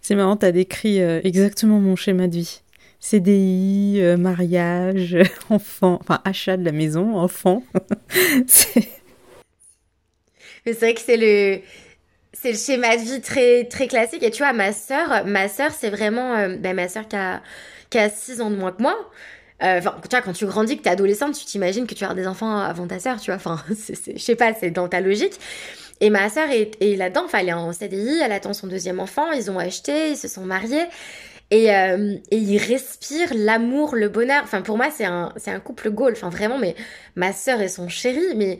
C'est 0.00 0.14
marrant, 0.14 0.36
tu 0.36 0.46
as 0.46 0.52
décrit 0.52 1.00
euh, 1.00 1.20
exactement 1.24 1.78
mon 1.78 1.96
schéma 1.96 2.26
de 2.26 2.34
vie. 2.34 2.62
CDI, 3.00 3.98
euh, 4.00 4.16
mariage, 4.16 5.16
enfant, 5.50 5.98
enfin 6.00 6.20
achat 6.24 6.56
de 6.56 6.64
la 6.64 6.72
maison, 6.72 7.16
enfant. 7.16 7.62
Mais 10.66 10.72
c'est 10.74 10.80
vrai 10.80 10.94
que 10.94 11.00
c'est 11.00 11.16
le 11.16 11.60
c'est 12.32 12.52
le 12.52 12.58
schéma 12.58 12.96
de 12.96 13.02
vie 13.02 13.20
très 13.20 13.64
très 13.64 13.86
classique 13.88 14.22
et 14.22 14.30
tu 14.30 14.42
vois 14.42 14.52
ma 14.52 14.72
sœur 14.72 15.24
ma 15.26 15.48
sœur 15.48 15.72
c'est 15.72 15.90
vraiment 15.90 16.34
euh, 16.34 16.56
ben, 16.56 16.76
ma 16.76 16.88
sœur 16.88 17.08
qui 17.08 17.16
a 17.16 17.42
qui 17.90 17.98
a 17.98 18.10
6 18.10 18.42
ans 18.42 18.50
de 18.50 18.56
moins 18.56 18.72
que 18.72 18.82
moi 18.82 18.96
enfin, 19.60 19.96
tu 20.02 20.08
vois, 20.10 20.22
quand 20.22 20.32
tu 20.32 20.46
grandis, 20.46 20.76
que 20.76 20.82
t'es 20.82 20.90
adolescente, 20.90 21.34
tu 21.38 21.44
t'imagines 21.44 21.86
que 21.86 21.94
tu 21.94 22.00
vas 22.00 22.10
avoir 22.10 22.22
des 22.22 22.28
enfants 22.28 22.58
avant 22.58 22.86
ta 22.86 22.98
sœur, 22.98 23.20
tu 23.20 23.30
vois. 23.30 23.36
Enfin, 23.36 23.62
je 23.68 24.18
sais 24.18 24.36
pas, 24.36 24.54
c'est 24.54 24.70
dans 24.70 24.88
ta 24.88 25.00
logique. 25.00 25.34
Et 26.00 26.10
ma 26.10 26.28
sœur 26.28 26.48
est, 26.50 26.96
là-dedans, 26.96 27.24
enfin, 27.24 27.38
elle 27.38 27.48
est 27.48 27.52
en 27.52 27.72
CDI, 27.72 28.20
elle 28.22 28.32
attend 28.32 28.52
son 28.52 28.68
deuxième 28.68 29.00
enfant, 29.00 29.32
ils 29.32 29.50
ont 29.50 29.58
acheté, 29.58 30.10
ils 30.10 30.16
se 30.16 30.28
sont 30.28 30.44
mariés. 30.44 30.86
Et, 31.50 31.74
euh, 31.74 32.16
et 32.30 32.36
ils 32.36 32.58
respirent 32.58 33.32
l'amour, 33.34 33.96
le 33.96 34.08
bonheur. 34.08 34.42
Enfin, 34.44 34.62
pour 34.62 34.76
moi, 34.76 34.90
c'est 34.90 35.06
un, 35.06 35.32
un 35.46 35.60
couple 35.60 35.90
goal. 35.90 36.12
Enfin, 36.12 36.28
vraiment, 36.28 36.58
mais 36.58 36.76
ma 37.16 37.32
sœur 37.32 37.60
et 37.60 37.68
son 37.68 37.88
chéri, 37.88 38.34
mais 38.36 38.58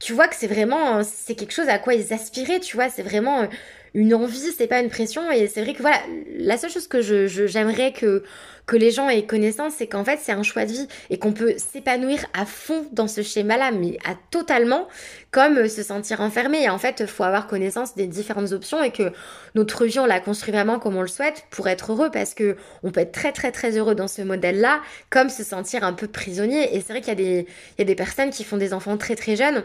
tu 0.00 0.14
vois 0.14 0.26
que 0.26 0.34
c'est 0.34 0.46
vraiment, 0.46 1.02
c'est 1.04 1.34
quelque 1.34 1.52
chose 1.52 1.68
à 1.68 1.78
quoi 1.78 1.94
ils 1.94 2.12
aspiraient, 2.12 2.60
tu 2.60 2.76
vois. 2.76 2.88
C'est 2.88 3.02
vraiment 3.02 3.46
une 3.94 4.14
envie, 4.14 4.52
c'est 4.56 4.66
pas 4.66 4.80
une 4.80 4.90
pression. 4.90 5.30
Et 5.30 5.46
c'est 5.46 5.62
vrai 5.62 5.74
que 5.74 5.82
voilà, 5.82 5.98
la 6.36 6.56
seule 6.56 6.70
chose 6.70 6.88
que 6.88 7.02
je, 7.02 7.26
j'aimerais 7.46 7.92
que 7.92 8.22
que 8.66 8.76
les 8.76 8.92
gens 8.92 9.08
aient 9.08 9.26
connaissance, 9.26 9.72
c'est 9.78 9.88
qu'en 9.88 10.04
fait 10.04 10.20
c'est 10.22 10.30
un 10.30 10.44
choix 10.44 10.64
de 10.64 10.70
vie 10.70 10.86
et 11.08 11.18
qu'on 11.18 11.32
peut 11.32 11.54
s'épanouir 11.56 12.24
à 12.34 12.46
fond 12.46 12.86
dans 12.92 13.08
ce 13.08 13.20
schéma-là, 13.20 13.72
mais 13.72 13.98
à 14.08 14.14
totalement, 14.30 14.86
comme 15.32 15.58
euh, 15.58 15.68
se 15.68 15.82
sentir 15.82 16.20
enfermé. 16.20 16.62
Et 16.62 16.68
en 16.68 16.78
fait, 16.78 17.04
faut 17.06 17.24
avoir 17.24 17.48
connaissance 17.48 17.96
des 17.96 18.06
différentes 18.06 18.52
options 18.52 18.80
et 18.80 18.92
que 18.92 19.10
notre 19.56 19.86
vie 19.86 19.98
on 19.98 20.06
la 20.06 20.20
construit 20.20 20.52
vraiment 20.52 20.78
comme 20.78 20.94
on 20.94 21.02
le 21.02 21.08
souhaite 21.08 21.46
pour 21.50 21.66
être 21.66 21.90
heureux, 21.90 22.10
parce 22.12 22.34
que 22.34 22.56
on 22.84 22.92
peut 22.92 23.00
être 23.00 23.12
très 23.12 23.32
très 23.32 23.50
très 23.50 23.76
heureux 23.76 23.96
dans 23.96 24.08
ce 24.08 24.22
modèle-là, 24.22 24.80
comme 25.10 25.30
se 25.30 25.42
sentir 25.42 25.82
un 25.82 25.92
peu 25.92 26.06
prisonnier. 26.06 26.76
Et 26.76 26.80
c'est 26.80 26.92
vrai 26.92 27.00
qu'il 27.00 27.08
y 27.08 27.12
a 27.12 27.14
des 27.16 27.46
il 27.76 27.80
y 27.80 27.82
a 27.82 27.86
des 27.86 27.96
personnes 27.96 28.30
qui 28.30 28.44
font 28.44 28.56
des 28.56 28.72
enfants 28.72 28.96
très 28.96 29.16
très 29.16 29.34
jeunes 29.34 29.64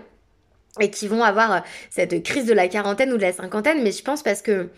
et 0.79 0.89
qui 0.89 1.07
vont 1.07 1.23
avoir 1.23 1.51
euh, 1.51 1.59
cette 1.89 2.23
crise 2.23 2.45
de 2.45 2.53
la 2.53 2.67
quarantaine 2.67 3.11
ou 3.11 3.17
de 3.17 3.21
la 3.21 3.33
cinquantaine, 3.33 3.83
mais 3.83 3.91
je 3.91 4.03
pense 4.03 4.23
parce 4.23 4.41
que 4.41 4.69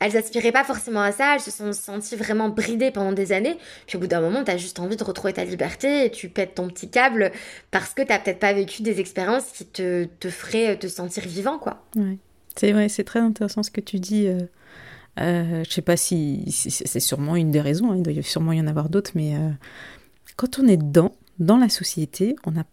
elles 0.00 0.16
aspiraient 0.16 0.52
pas 0.52 0.64
forcément 0.64 1.00
à 1.00 1.12
ça, 1.12 1.34
elles 1.34 1.40
se 1.40 1.50
sont 1.50 1.72
senties 1.72 2.16
vraiment 2.16 2.48
bridées 2.48 2.90
pendant 2.90 3.12
des 3.12 3.32
années, 3.32 3.56
puis 3.86 3.96
au 3.96 4.00
bout 4.00 4.06
d'un 4.06 4.20
moment, 4.20 4.42
t'as 4.44 4.56
juste 4.56 4.80
envie 4.80 4.96
de 4.96 5.04
retrouver 5.04 5.32
ta 5.32 5.44
liberté 5.44 6.06
et 6.06 6.10
tu 6.10 6.28
pètes 6.28 6.56
ton 6.56 6.68
petit 6.68 6.90
câble 6.90 7.30
parce 7.70 7.94
que 7.94 8.02
t'as 8.02 8.18
peut-être 8.18 8.40
pas 8.40 8.52
vécu 8.52 8.82
des 8.82 9.00
expériences 9.00 9.46
qui 9.52 9.64
te, 9.64 10.08
feraient 10.28 10.76
te 10.78 10.88
sentir 10.88 11.22
vivant, 11.24 11.58
quoi. 11.58 11.84
Ouais. 11.96 12.18
C'est 12.56 12.72
vrai, 12.72 12.88
c'est 12.88 13.04
très 13.04 13.20
intéressant 13.20 13.62
ce 13.62 13.70
que 13.70 13.80
tu 13.80 13.98
dis. 13.98 14.26
Euh, 14.28 14.40
euh, 15.20 15.62
je 15.64 15.70
sais 15.70 15.82
pas 15.82 15.96
si, 15.96 16.44
c'est 16.50 17.00
sûrement 17.00 17.36
une 17.36 17.50
des 17.50 17.60
raisons, 17.60 17.92
hein, 17.92 17.96
il 17.96 18.02
doit 18.02 18.22
sûrement 18.22 18.52
y 18.52 18.60
en 18.60 18.66
avoir 18.66 18.88
d'autres, 18.88 19.12
mais 19.14 19.36
euh, 19.36 19.50
quand 20.36 20.58
on 20.58 20.66
est 20.66 20.76
dedans, 20.76 21.14
dans 21.38 21.56
la 21.56 21.68
société, 21.68 22.34
on 22.44 22.50
n'a 22.50 22.64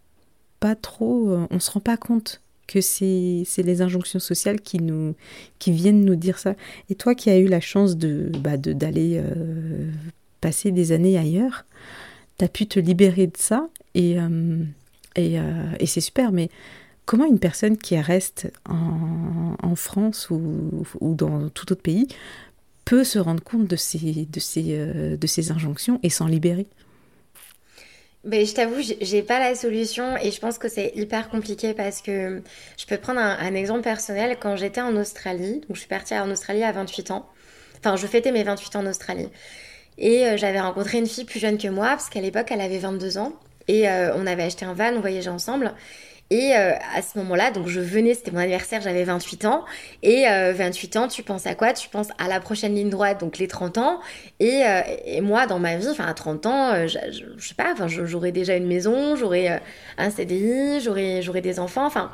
pas 0.58 0.74
trop, 0.74 1.30
euh, 1.30 1.46
on 1.50 1.60
se 1.60 1.70
rend 1.70 1.80
pas 1.80 1.96
compte 1.96 2.41
que 2.66 2.80
c'est 2.80 3.44
les 3.58 3.82
injonctions 3.82 4.18
sociales 4.18 4.60
qui, 4.60 4.78
nous, 4.78 5.14
qui 5.58 5.72
viennent 5.72 6.04
nous 6.04 6.16
dire 6.16 6.38
ça. 6.38 6.54
Et 6.90 6.94
toi 6.94 7.14
qui 7.14 7.30
as 7.30 7.38
eu 7.38 7.46
la 7.46 7.60
chance 7.60 7.96
de 7.96 8.30
bah, 8.38 8.56
d'aller 8.56 9.20
euh, 9.22 9.90
passer 10.40 10.70
des 10.70 10.92
années 10.92 11.18
ailleurs, 11.18 11.64
tu 12.38 12.44
as 12.44 12.48
pu 12.48 12.66
te 12.66 12.78
libérer 12.78 13.26
de 13.26 13.36
ça 13.36 13.68
et, 13.94 14.18
euh, 14.18 14.64
euh, 15.18 15.72
et 15.78 15.86
c'est 15.86 16.00
super. 16.00 16.32
Mais 16.32 16.50
comment 17.04 17.26
une 17.26 17.38
personne 17.38 17.76
qui 17.76 17.98
reste 17.98 18.50
en, 18.68 19.56
en 19.62 19.76
France 19.76 20.30
ou, 20.30 20.84
ou, 21.00 21.14
dans 21.14 21.48
tout 21.50 21.72
autre 21.72 21.82
pays 21.82 22.08
peut 22.84 23.04
se 23.04 23.18
rendre 23.18 23.42
compte 23.42 23.68
de 23.68 23.76
ces, 23.76 24.26
de 24.30 24.40
ces, 24.40 24.76
de 25.16 25.26
ces 25.26 25.52
injonctions 25.52 26.00
et 26.02 26.10
s'en 26.10 26.26
libérer? 26.26 26.66
Ben, 28.24 28.46
je 28.46 28.54
t'avoue, 28.54 28.80
j'ai 29.00 29.22
pas 29.22 29.40
la 29.40 29.56
solution 29.56 30.16
et 30.16 30.30
je 30.30 30.38
pense 30.38 30.56
que 30.56 30.68
c'est 30.68 30.92
hyper 30.94 31.28
compliqué 31.28 31.74
parce 31.74 32.00
que 32.00 32.40
je 32.78 32.86
peux 32.86 32.96
prendre 32.96 33.18
un, 33.18 33.54
exemple 33.54 33.82
personnel. 33.82 34.36
Quand 34.40 34.54
j'étais 34.54 34.80
en 34.80 34.94
Australie, 34.96 35.54
donc 35.54 35.74
je 35.74 35.80
suis 35.80 35.88
partie 35.88 36.14
en 36.14 36.30
Australie 36.30 36.62
à 36.62 36.70
28 36.70 37.10
ans, 37.10 37.28
enfin 37.78 37.96
je 37.96 38.06
fêtais 38.06 38.30
mes 38.30 38.44
28 38.44 38.76
ans 38.76 38.80
en 38.80 38.86
Australie. 38.86 39.28
Et 39.98 40.24
euh, 40.26 40.36
j'avais 40.36 40.60
rencontré 40.60 40.98
une 40.98 41.06
fille 41.06 41.24
plus 41.24 41.40
jeune 41.40 41.58
que 41.58 41.68
moi 41.68 41.88
parce 41.88 42.10
qu'à 42.10 42.20
l'époque 42.20 42.46
elle 42.50 42.60
avait 42.60 42.78
22 42.78 43.18
ans. 43.18 43.32
Et 43.66 43.88
euh, 43.88 44.14
on 44.16 44.26
avait 44.26 44.44
acheté 44.44 44.64
un 44.64 44.74
van, 44.74 44.92
on 44.94 45.00
voyageait 45.00 45.28
ensemble 45.28 45.74
et 46.32 46.56
euh, 46.56 46.72
à 46.94 47.02
ce 47.02 47.18
moment-là, 47.18 47.50
donc 47.50 47.66
je 47.66 47.78
venais, 47.78 48.14
c'était 48.14 48.30
mon 48.30 48.38
anniversaire, 48.38 48.80
j'avais 48.80 49.04
28 49.04 49.44
ans. 49.44 49.66
Et 50.02 50.24
28 50.24 50.96
euh, 50.96 51.00
ans, 51.00 51.06
tu 51.06 51.22
penses 51.22 51.46
à 51.46 51.54
quoi? 51.54 51.74
Tu 51.74 51.90
penses 51.90 52.08
à 52.16 52.26
la 52.26 52.40
prochaine 52.40 52.74
ligne 52.74 52.88
droite, 52.88 53.20
donc 53.20 53.36
les 53.36 53.48
30 53.48 53.76
ans. 53.76 54.00
Et, 54.40 54.62
euh, 54.64 54.80
et 55.04 55.20
moi, 55.20 55.46
dans 55.46 55.58
ma 55.58 55.76
vie, 55.76 55.88
enfin 55.90 56.06
à 56.06 56.14
30 56.14 56.46
ans, 56.46 56.86
je, 56.86 56.98
je, 57.36 57.46
sais 57.46 57.54
pas, 57.54 57.74
j'aurais 57.86 58.32
déjà 58.32 58.56
une 58.56 58.66
maison, 58.66 59.14
j'aurais 59.14 59.60
un 59.98 60.08
CDI, 60.08 60.80
j'aurais 60.80 61.42
des 61.42 61.60
enfants, 61.60 61.84
enfin. 61.84 62.10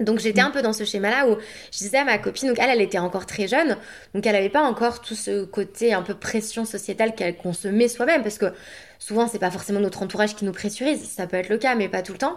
Donc 0.00 0.18
j'étais 0.18 0.40
un 0.40 0.50
peu 0.50 0.62
dans 0.62 0.72
ce 0.72 0.84
schéma-là 0.84 1.28
où 1.28 1.36
je 1.72 1.78
disais 1.78 1.98
à 1.98 2.04
ma 2.04 2.16
copine, 2.16 2.48
donc 2.48 2.58
elle, 2.58 2.70
elle 2.70 2.82
était 2.82 2.98
encore 2.98 3.26
très 3.26 3.48
jeune, 3.48 3.76
donc 4.14 4.26
elle 4.26 4.34
n'avait 4.34 4.50
pas 4.50 4.62
encore 4.62 5.00
tout 5.00 5.14
ce 5.14 5.44
côté 5.44 5.94
un 5.94 6.02
peu 6.02 6.14
pression 6.14 6.66
sociétale 6.66 7.14
qu'on 7.42 7.54
se 7.54 7.68
met 7.68 7.88
soi-même, 7.88 8.22
parce 8.22 8.36
que 8.36 8.52
souvent 8.98 9.26
c'est 9.26 9.38
pas 9.38 9.50
forcément 9.50 9.80
notre 9.80 10.02
entourage 10.02 10.34
qui 10.36 10.44
nous 10.44 10.52
pressurise, 10.52 11.02
ça 11.02 11.26
peut 11.26 11.38
être 11.38 11.48
le 11.48 11.56
cas, 11.56 11.74
mais 11.74 11.88
pas 11.88 12.02
tout 12.02 12.12
le 12.12 12.18
temps. 12.18 12.36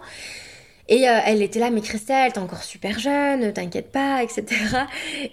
Et 0.89 1.07
euh, 1.07 1.19
elle 1.23 1.43
était 1.43 1.59
là, 1.59 1.69
mais 1.69 1.81
Christelle, 1.81 2.33
t'es 2.33 2.39
encore 2.39 2.63
super 2.63 2.97
jeune, 2.97 3.53
t'inquiète 3.53 3.91
pas, 3.91 4.23
etc. 4.23 4.45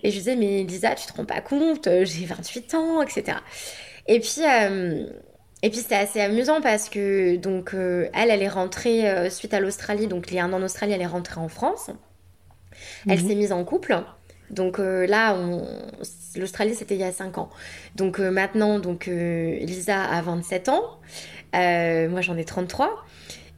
Et 0.03 0.11
je 0.11 0.19
disais, 0.19 0.37
mais 0.37 0.63
Lisa, 0.63 0.95
tu 0.95 1.07
te 1.07 1.15
rends 1.15 1.25
pas 1.25 1.41
compte, 1.41 1.87
euh, 1.87 2.05
j'ai 2.05 2.27
28 2.27 2.75
ans, 2.75 3.01
etc. 3.01 3.39
Et 4.07 4.21
puis, 4.21 4.43
euh, 4.47 5.07
et 5.63 5.71
puis 5.71 5.79
c'était 5.79 5.95
assez 5.95 6.21
amusant 6.21 6.61
parce 6.61 6.91
que 6.91 7.37
donc 7.37 7.73
elle, 7.73 8.31
elle 8.31 8.43
est 8.43 8.49
rentrée 8.49 9.31
suite 9.31 9.55
à 9.55 9.59
l'Australie, 9.59 10.07
donc 10.07 10.27
il 10.31 10.37
y 10.37 10.39
a 10.39 10.45
un 10.45 10.53
an 10.53 10.59
en 10.59 10.63
Australie, 10.63 10.93
elle 10.93 11.01
est 11.01 11.07
rentrée 11.07 11.41
en 11.41 11.49
France. 11.49 11.91
Elle 13.09 13.23
mhm. 13.23 13.29
s'est 13.29 13.35
mise 13.35 13.53
en 13.53 13.65
couple. 13.65 13.99
Donc 14.51 14.79
là, 14.79 15.37
l'Australie, 16.37 16.75
c'était 16.75 16.95
il 16.95 17.01
y 17.01 17.05
a 17.05 17.11
5 17.11 17.39
ans. 17.39 17.49
Donc 17.97 18.19
maintenant, 18.19 18.79
donc 18.79 19.07
Lisa 19.07 20.05
a 20.05 20.21
27 20.21 20.69
ans. 20.69 21.01
moi, 21.55 22.21
j'en 22.21 22.37
ai 22.37 22.45
33. 22.45 23.05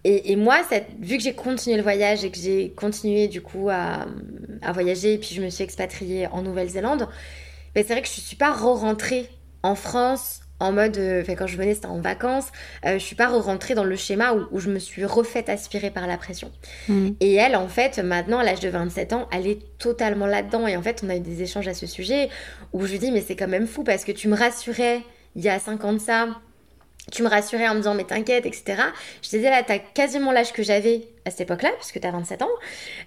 Et, 0.04 0.36
moi, 0.36 0.62
vu 1.00 1.16
que 1.16 1.22
j'ai 1.22 1.34
continué 1.34 1.76
le 1.76 1.82
voyage 1.82 2.24
et 2.24 2.30
que 2.30 2.38
j'ai 2.38 2.70
continué 2.70 3.28
du 3.28 3.42
coup 3.42 3.68
à, 3.68 4.06
voyager, 4.72 5.14
et 5.14 5.18
puis 5.18 5.34
je 5.34 5.42
me 5.42 5.50
suis 5.50 5.64
expatriée 5.64 6.26
en 6.28 6.42
Nouvelle-Zélande, 6.42 7.08
ben, 7.74 7.84
c'est 7.86 7.92
vrai 7.92 8.02
que 8.02 8.08
je 8.08 8.14
ne 8.14 8.24
suis 8.24 8.36
pas 8.36 8.52
re-rentrée 8.52 9.28
en 9.62 9.74
France 9.74 10.40
en 10.60 10.72
mode, 10.72 10.96
euh, 10.96 11.22
quand 11.28 11.46
je 11.46 11.56
venais 11.56 11.74
c'était 11.74 11.86
en 11.86 12.00
vacances, 12.00 12.48
euh, 12.84 12.94
je 12.94 13.04
suis 13.04 13.14
pas 13.14 13.28
re-rentrée 13.28 13.74
dans 13.74 13.84
le 13.84 13.94
schéma 13.94 14.34
où, 14.50 14.58
je 14.58 14.70
me 14.70 14.78
suis 14.78 15.04
refaite 15.04 15.48
aspirer 15.48 15.90
par 15.90 16.06
la 16.06 16.16
pression. 16.16 16.50
Mm. 16.88 17.10
Et 17.20 17.34
elle, 17.34 17.54
en 17.54 17.68
fait, 17.68 17.98
maintenant 17.98 18.38
à 18.38 18.44
l'âge 18.44 18.60
de 18.60 18.68
27 18.68 19.12
ans, 19.12 19.28
elle 19.30 19.46
est 19.46 19.78
totalement 19.78 20.26
là-dedans. 20.26 20.66
Et 20.66 20.76
en 20.76 20.82
fait, 20.82 21.02
on 21.04 21.10
a 21.10 21.16
eu 21.16 21.20
des 21.20 21.42
échanges 21.42 21.68
à 21.68 21.74
ce 21.74 21.86
sujet 21.86 22.28
où 22.72 22.84
je 22.86 22.92
lui 22.92 22.98
dis, 22.98 23.12
mais 23.12 23.20
c'est 23.20 23.36
quand 23.36 23.48
même 23.48 23.66
fou 23.66 23.84
parce 23.84 24.04
que 24.04 24.12
tu 24.12 24.28
me 24.28 24.36
rassurais 24.36 25.02
il 25.36 25.44
y 25.44 25.48
a 25.48 25.58
5 25.60 25.84
ans 25.84 25.92
de 25.92 25.98
ça 25.98 26.28
tu 27.10 27.22
me 27.22 27.28
rassurais 27.28 27.68
en 27.68 27.74
me 27.74 27.78
disant 27.78 27.94
mais 27.94 28.04
t'inquiète, 28.04 28.46
etc. 28.46 28.82
Je 29.22 29.28
disais 29.28 29.50
là, 29.50 29.62
t'as 29.62 29.78
quasiment 29.78 30.32
l'âge 30.32 30.52
que 30.52 30.62
j'avais 30.62 31.02
à 31.24 31.30
cette 31.30 31.42
époque-là, 31.42 31.70
puisque 31.78 32.00
t'as 32.00 32.10
27 32.10 32.42
ans. 32.42 32.48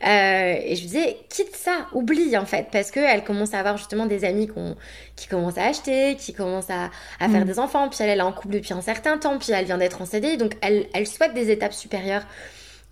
Euh, 0.05 0.55
et 0.63 0.75
je 0.75 0.81
disais, 0.81 1.17
quitte 1.29 1.55
ça, 1.55 1.87
oublie 1.93 2.37
en 2.37 2.45
fait, 2.45 2.67
parce 2.71 2.91
qu'elle 2.91 3.23
commence 3.23 3.53
à 3.53 3.59
avoir 3.59 3.77
justement 3.77 4.05
des 4.05 4.23
amis 4.25 4.49
qui 5.15 5.27
commencent 5.27 5.57
à 5.57 5.65
acheter, 5.65 6.15
qui 6.15 6.33
commencent 6.33 6.69
à, 6.69 6.89
faire 7.19 7.29
mm. 7.29 7.45
des 7.45 7.59
enfants, 7.59 7.89
puis 7.89 7.99
elle, 8.01 8.09
elle 8.09 8.19
est 8.19 8.23
en 8.23 8.31
couple 8.31 8.55
depuis 8.55 8.73
un 8.73 8.81
certain 8.81 9.17
temps, 9.17 9.37
puis 9.37 9.51
elle 9.51 9.65
vient 9.65 9.77
d'être 9.77 10.01
en 10.01 10.05
CDI, 10.05 10.37
donc 10.37 10.55
elle, 10.61 10.87
elle 10.93 11.07
souhaite 11.07 11.33
des 11.33 11.51
étapes 11.51 11.73
supérieures. 11.73 12.25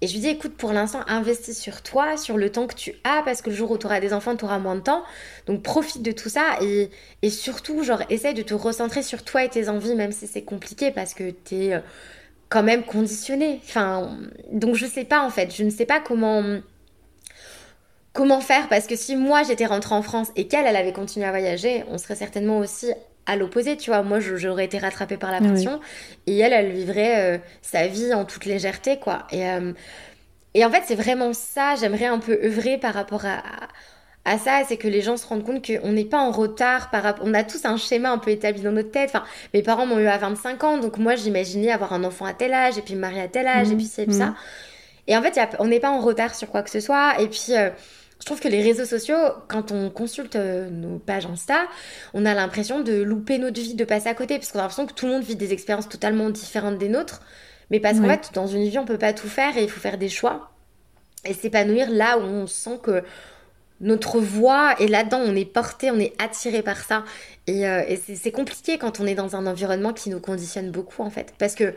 Et 0.02 0.08
je 0.08 0.14
lui 0.14 0.22
dis, 0.22 0.30
écoute, 0.30 0.56
pour 0.56 0.72
l'instant, 0.72 1.02
investis 1.08 1.60
sur 1.60 1.82
toi, 1.82 2.16
sur 2.16 2.38
le 2.38 2.50
temps 2.52 2.68
que 2.68 2.76
tu 2.76 2.94
as, 3.04 3.22
parce 3.24 3.42
que 3.42 3.50
le 3.50 3.56
jour 3.56 3.72
où 3.72 3.78
tu 3.78 3.86
auras 3.86 4.00
des 4.00 4.14
enfants, 4.14 4.36
tu 4.36 4.46
auras 4.46 4.60
moins 4.60 4.76
de 4.76 4.82
temps. 4.82 5.04
Donc 5.46 5.62
profite 5.62 6.02
de 6.02 6.12
tout 6.12 6.30
ça 6.30 6.58
et, 6.62 6.90
et, 7.22 7.30
surtout, 7.30 7.84
genre, 7.84 8.02
essaye 8.10 8.34
de 8.34 8.42
te 8.42 8.54
recentrer 8.54 9.04
sur 9.04 9.24
toi 9.24 9.44
et 9.44 9.50
tes 9.50 9.68
envies, 9.68 9.96
même 9.96 10.12
si 10.12 10.28
c'est 10.28 10.44
compliqué, 10.44 10.92
parce 10.92 11.14
que 11.14 11.32
tu 11.32 11.56
es 11.56 11.74
euh, 11.74 11.80
quand 12.50 12.64
même 12.64 12.84
conditionné. 12.84 13.60
Enfin, 13.64 14.18
donc 14.52 14.76
je 14.76 14.86
sais 14.86 15.06
pas 15.06 15.22
en 15.22 15.30
fait, 15.30 15.56
je 15.56 15.64
ne 15.64 15.70
sais 15.70 15.86
pas 15.86 16.00
comment 16.00 16.44
comment 18.12 18.42
faire 18.42 18.68
parce 18.70 18.88
que 18.88 18.96
si 18.96 19.16
moi 19.16 19.44
j'étais 19.44 19.68
rentrée 19.68 19.96
en 19.96 20.02
France 20.02 20.30
et 20.36 20.48
qu'elle 20.48 20.66
elle 20.66 20.76
avait 20.76 20.94
continué 20.94 21.26
à 21.26 21.30
voyager, 21.30 21.86
on 21.90 21.98
serait 21.98 22.16
certainement 22.16 22.58
aussi 22.58 22.92
à 23.30 23.36
l'opposé, 23.36 23.78
tu 23.78 23.92
vois. 23.92 24.02
Moi, 24.02 24.20
j'aurais 24.20 24.66
été 24.66 24.80
rattrapée 24.80 25.18
par 25.18 25.32
la 25.32 25.40
pression 25.40 25.80
et 26.26 26.38
elle, 26.40 26.52
elle 26.52 26.72
vivrait 26.72 27.36
euh, 27.36 27.38
sa 27.62 27.88
vie 27.88 28.14
en 28.14 28.26
toute 28.26 28.46
légèreté, 28.46 28.98
quoi. 28.98 29.28
Et, 29.32 29.48
euh, 29.48 29.72
et 30.56 30.66
en 30.66 30.72
fait, 30.72 30.84
c'est 30.88 30.96
vraiment 30.96 31.32
ça. 31.34 31.76
J'aimerais 31.76 32.08
un 32.08 32.18
peu 32.18 32.40
œuvrer 32.44 32.80
par 32.80 32.96
rapport 32.96 33.26
à, 33.26 33.44
à 34.26 34.40
ça, 34.40 34.64
c'est 34.68 34.78
que 34.78 34.88
les 34.88 35.02
gens 35.02 35.16
se 35.16 35.28
rendent 35.28 35.44
compte 35.44 35.66
qu'on 35.66 35.92
n'est 35.92 36.06
pas 36.06 36.18
en 36.18 36.32
retard 36.32 36.90
par. 36.90 37.16
On 37.22 37.36
a 37.36 37.44
tous 37.44 37.66
un 37.66 37.78
schéma 37.78 38.10
un 38.10 38.18
peu 38.18 38.32
établi 38.32 38.62
dans 38.62 38.72
notre 38.72 38.92
tête. 38.92 39.12
Enfin, 39.14 39.24
mes 39.54 39.62
parents 39.62 39.86
m'ont 39.86 40.00
eu 40.00 40.08
à 40.08 40.18
25 40.18 40.64
ans, 40.64 40.78
donc 40.80 40.98
moi, 40.98 41.16
j'imaginais 41.16 41.72
avoir 41.72 41.94
un 41.94 42.04
enfant 42.04 42.26
à 42.26 42.34
tel 42.34 42.54
âge 42.54 42.80
et 42.80 42.82
puis 42.82 42.96
me 42.96 43.02
marier 43.02 43.22
à 43.22 43.28
tel 43.28 43.46
âge 43.46 43.72
et 43.72 43.76
puis 43.76 43.86
c'est 43.86 44.12
ça. 44.12 44.28
Mmh. 44.28 44.36
Et 45.08 45.18
en 45.18 45.22
fait, 45.22 45.40
on 45.60 45.68
n'est 45.68 45.80
pas 45.80 45.92
en 45.92 46.00
retard 46.00 46.34
sur 46.34 46.50
quoi 46.50 46.64
que 46.64 46.72
ce 46.72 46.80
soit. 46.80 47.20
Et 47.22 47.28
puis. 47.28 47.52
Euh, 47.52 47.70
je 48.20 48.26
trouve 48.26 48.40
que 48.40 48.48
les 48.48 48.62
réseaux 48.62 48.86
sociaux, 48.86 49.18
quand 49.48 49.72
on 49.72 49.90
consulte 49.90 50.36
euh, 50.36 50.70
nos 50.70 51.00
pages 51.00 51.26
Insta, 51.26 51.68
on 52.14 52.26
a 52.26 52.34
l'impression 52.34 52.82
de 52.82 53.02
louper 53.02 53.38
notre 53.38 53.62
vie, 53.62 53.76
de 53.76 53.86
passer 53.86 54.10
à 54.10 54.14
côté, 54.14 54.38
parce 54.38 54.52
qu'on 54.52 54.60
a 54.60 54.64
l'impression 54.64 54.88
que 54.88 54.94
tout 54.94 55.06
le 55.06 55.14
monde 55.14 55.24
vit 55.24 55.36
des 55.36 55.54
expériences 55.54 55.88
totalement 55.88 56.30
différentes 56.30 56.78
des 56.78 56.90
nôtres. 56.90 57.22
Mais 57.72 57.80
parce 57.80 58.00
qu'en 58.00 58.08
fait, 58.08 58.32
dans 58.34 58.48
une 58.48 58.68
vie, 58.68 58.78
on 58.78 58.86
peut 58.86 58.98
pas 58.98 59.14
tout 59.14 59.28
faire 59.28 59.56
et 59.58 59.64
il 59.64 59.70
faut 59.70 59.80
faire 59.80 59.98
des 59.98 60.10
choix 60.10 60.52
et 61.26 61.34
s'épanouir 61.34 61.90
là 61.90 62.18
où 62.18 62.22
on 62.22 62.48
sent 62.48 62.80
que 62.82 63.04
notre 63.82 64.20
voix 64.20 64.76
est 64.80 64.88
là-dedans, 64.88 65.20
on 65.20 65.36
est 65.36 65.46
porté, 65.46 65.92
on 65.92 66.00
est 66.00 66.14
attiré 66.22 66.62
par 66.62 66.84
ça. 66.84 67.06
Et, 67.48 67.68
euh, 67.68 67.84
c'est 68.16 68.32
compliqué 68.32 68.78
quand 68.78 69.00
on 69.00 69.06
est 69.06 69.16
dans 69.16 69.36
un 69.36 69.46
environnement 69.48 69.94
qui 69.94 70.10
nous 70.10 70.20
conditionne 70.20 70.72
beaucoup 70.72 71.04
en 71.04 71.10
fait. 71.10 71.34
Parce 71.38 71.56
que 71.56 71.74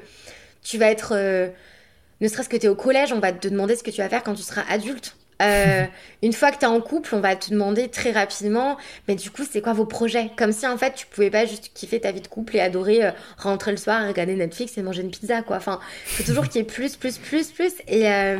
tu 0.63 0.79
vas 0.79 0.91
être, 0.91 1.13
euh, 1.15 1.49
ne 2.21 2.29
serait-ce 2.29 2.49
que 2.49 2.57
tu 2.57 2.67
es 2.67 2.69
au 2.69 2.75
collège, 2.75 3.13
on 3.13 3.21
va 3.21 3.33
te 3.33 3.47
demander 3.49 3.77
ce 3.77 3.83
que 3.83 3.91
tu 3.91 3.99
vas 4.01 4.09
faire 4.09 4.23
quand 4.23 4.35
tu 4.35 4.43
seras 4.43 4.65
adulte. 4.69 5.17
Euh, 5.43 5.87
une 6.23 6.33
fois 6.33 6.53
que 6.53 6.59
tu 6.59 6.65
es 6.65 6.69
en 6.69 6.81
couple, 6.81 7.15
on 7.15 7.21
va 7.21 7.37
te 7.37 7.51
demander 7.51 7.89
très 7.89 8.13
rapidement, 8.13 8.77
mais 9.09 9.15
du 9.15 9.31
coup, 9.31 9.43
c'est 9.49 9.61
quoi 9.61 9.73
vos 9.73 9.87
projets? 9.87 10.31
Comme 10.37 10.53
si 10.53 10.67
en 10.67 10.79
fait, 10.79 10.95
tu 10.95 11.07
pouvais 11.07 11.31
pas 11.31 11.47
juste 11.47 11.73
kiffer 11.75 12.01
ta 12.01 12.13
vie 12.13 12.21
de 12.21 12.29
couple 12.29 12.57
et 12.57 12.61
adorer 12.61 13.05
euh, 13.05 13.11
rentrer 13.39 13.73
le 13.73 13.77
soir, 13.77 14.07
regarder 14.07 14.35
Netflix 14.35 14.79
et 14.79 14.83
manger 14.83 15.03
une 15.03 15.11
pizza, 15.11 15.43
quoi. 15.43 15.57
Enfin, 15.57 15.81
faut 16.07 16.23
toujours 16.23 16.49
qu'il 16.49 16.57
y 16.57 16.61
ait 16.61 16.67
plus, 16.67 16.97
plus, 16.97 17.19
plus, 17.19 17.51
plus. 17.51 17.73
Et, 17.89 18.11
euh, 18.11 18.39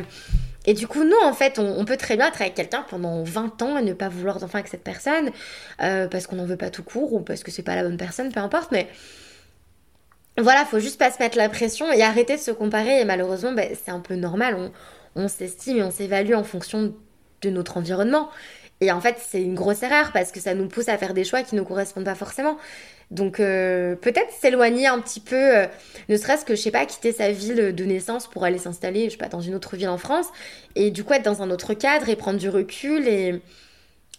et 0.65 0.73
du 0.73 0.87
coup, 0.87 1.03
nous, 1.03 1.19
en 1.23 1.33
fait, 1.33 1.59
on, 1.59 1.83
peut 1.83 1.97
très 1.97 2.15
bien 2.15 2.27
être 2.29 2.41
avec 2.41 2.55
quelqu'un 2.55 2.85
pendant 2.89 3.23
20 3.23 3.61
ans 3.61 3.77
et 3.77 3.81
ne 3.81 3.93
pas 3.93 4.07
vouloir 4.07 4.39
d'enfant 4.39 4.59
avec 4.59 4.69
cette 4.69 4.83
personne 4.83 5.31
parce 5.77 6.25
qu'on 6.25 6.37
n'en 6.37 6.45
veut 6.45 6.55
pas 6.55 6.69
tout 6.69 6.83
court 6.83 7.11
ou 7.13 7.19
parce 7.19 7.43
que 7.43 7.51
c'est 7.51 7.63
pas 7.63 7.75
la 7.75 7.83
bonne 7.83 7.97
personne, 7.97 8.31
peu 8.31 8.39
importe, 8.39 8.71
mais 8.71 8.87
voilà, 10.37 10.65
faut 10.65 10.79
juste 10.79 10.97
pas 10.97 11.11
se 11.11 11.19
mettre 11.19 11.37
la 11.37 11.47
pression 11.47 11.91
et 11.91 12.01
arrêter 12.01 12.35
de 12.37 12.41
se 12.41 12.51
comparer. 12.51 13.01
Et 13.01 13.05
malheureusement, 13.05 13.51
ben, 13.51 13.69
c'est 13.83 13.91
un 13.91 13.99
peu 13.99 14.15
normal. 14.15 14.71
On 15.15 15.27
s'estime 15.27 15.77
et 15.77 15.83
on 15.83 15.91
s'évalue 15.91 16.33
en 16.33 16.43
fonction 16.43 16.93
de 17.41 17.49
notre 17.49 17.77
environnement. 17.77 18.29
Et 18.81 18.91
en 18.91 18.99
fait, 18.99 19.17
c'est 19.19 19.41
une 19.41 19.55
grosse 19.55 19.83
erreur 19.83 20.11
parce 20.11 20.31
que 20.31 20.39
ça 20.39 20.53
nous 20.55 20.67
pousse 20.67 20.89
à 20.89 20.97
faire 20.97 21.13
des 21.13 21.23
choix 21.23 21.43
qui 21.43 21.55
ne 21.55 21.61
nous 21.61 21.65
correspondent 21.65 22.05
pas 22.05 22.15
forcément. 22.15 22.57
Donc 23.11 23.39
euh, 23.39 23.95
peut-être 23.95 24.31
s'éloigner 24.31 24.87
un 24.87 24.99
petit 24.99 25.19
peu, 25.19 25.35
euh, 25.35 25.67
ne 26.09 26.17
serait-ce 26.17 26.45
que, 26.45 26.55
je 26.55 26.61
sais 26.61 26.71
pas, 26.71 26.85
quitter 26.85 27.11
sa 27.11 27.31
ville 27.31 27.73
de 27.73 27.83
naissance 27.85 28.27
pour 28.27 28.43
aller 28.43 28.57
s'installer, 28.57 29.05
je 29.05 29.11
sais 29.11 29.17
pas, 29.17 29.29
dans 29.29 29.41
une 29.41 29.55
autre 29.55 29.75
ville 29.75 29.89
en 29.89 29.97
France, 29.97 30.27
et 30.75 30.89
du 30.89 31.03
coup 31.03 31.13
être 31.13 31.23
dans 31.23 31.41
un 31.43 31.51
autre 31.51 31.75
cadre 31.75 32.09
et 32.09 32.15
prendre 32.15 32.39
du 32.39 32.49
recul. 32.49 33.07
Et... 33.07 33.39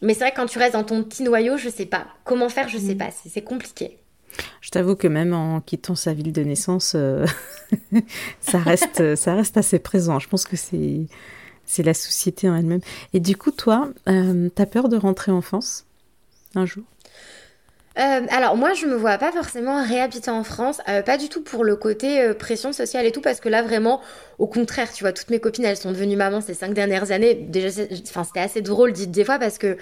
Mais 0.00 0.14
c'est 0.14 0.20
vrai 0.20 0.30
que 0.30 0.36
quand 0.36 0.46
tu 0.46 0.58
restes 0.58 0.74
dans 0.74 0.84
ton 0.84 1.02
petit 1.02 1.24
noyau, 1.24 1.56
je 1.56 1.68
sais 1.68 1.86
pas. 1.86 2.06
Comment 2.24 2.48
faire, 2.48 2.68
je 2.68 2.78
sais 2.78 2.94
mm. 2.94 2.98
pas. 2.98 3.10
C'est 3.10 3.42
compliqué. 3.42 3.98
Je 4.60 4.70
t'avoue 4.70 4.96
que 4.96 5.08
même 5.08 5.32
en 5.32 5.60
quittant 5.60 5.94
sa 5.94 6.12
ville 6.14 6.32
de 6.32 6.42
naissance, 6.42 6.94
euh, 6.96 7.26
ça, 8.40 8.58
reste, 8.58 9.14
ça 9.16 9.34
reste 9.34 9.56
assez 9.56 9.78
présent. 9.78 10.18
Je 10.18 10.28
pense 10.28 10.44
que 10.44 10.56
c'est, 10.56 11.06
c'est 11.64 11.82
la 11.82 11.94
société 11.94 12.48
en 12.48 12.56
elle-même. 12.56 12.80
Et 13.12 13.20
du 13.20 13.36
coup, 13.36 13.50
toi, 13.50 13.90
euh, 14.08 14.48
t'as 14.54 14.66
peur 14.66 14.88
de 14.88 14.96
rentrer 14.96 15.32
en 15.32 15.40
France 15.40 15.86
un 16.54 16.66
jour? 16.66 16.84
Euh, 17.98 18.26
alors 18.30 18.56
moi 18.56 18.74
je 18.74 18.86
me 18.86 18.94
vois 18.94 19.18
pas 19.18 19.32
forcément 19.32 19.82
réhabiter 19.82 20.30
en 20.30 20.44
France, 20.44 20.80
pas 21.06 21.16
du 21.16 21.28
tout 21.28 21.42
pour 21.42 21.64
le 21.64 21.76
côté 21.76 22.32
pression 22.34 22.72
sociale 22.72 23.06
et 23.06 23.12
tout, 23.12 23.20
parce 23.20 23.40
que 23.40 23.48
là 23.48 23.62
vraiment, 23.62 24.00
au 24.38 24.46
contraire, 24.46 24.92
tu 24.92 25.04
vois, 25.04 25.12
toutes 25.12 25.30
mes 25.30 25.40
copines 25.40 25.64
elles 25.64 25.76
sont 25.76 25.92
devenues 25.92 26.16
mamans 26.16 26.40
ces 26.40 26.54
cinq 26.54 26.74
dernières 26.74 27.12
années. 27.12 27.34
Déjà, 27.34 27.82
enfin 28.08 28.24
c'était 28.24 28.40
assez 28.40 28.62
drôle 28.62 28.92
dit 28.92 29.06
des 29.06 29.24
fois 29.24 29.38
parce 29.38 29.58
que 29.58 29.76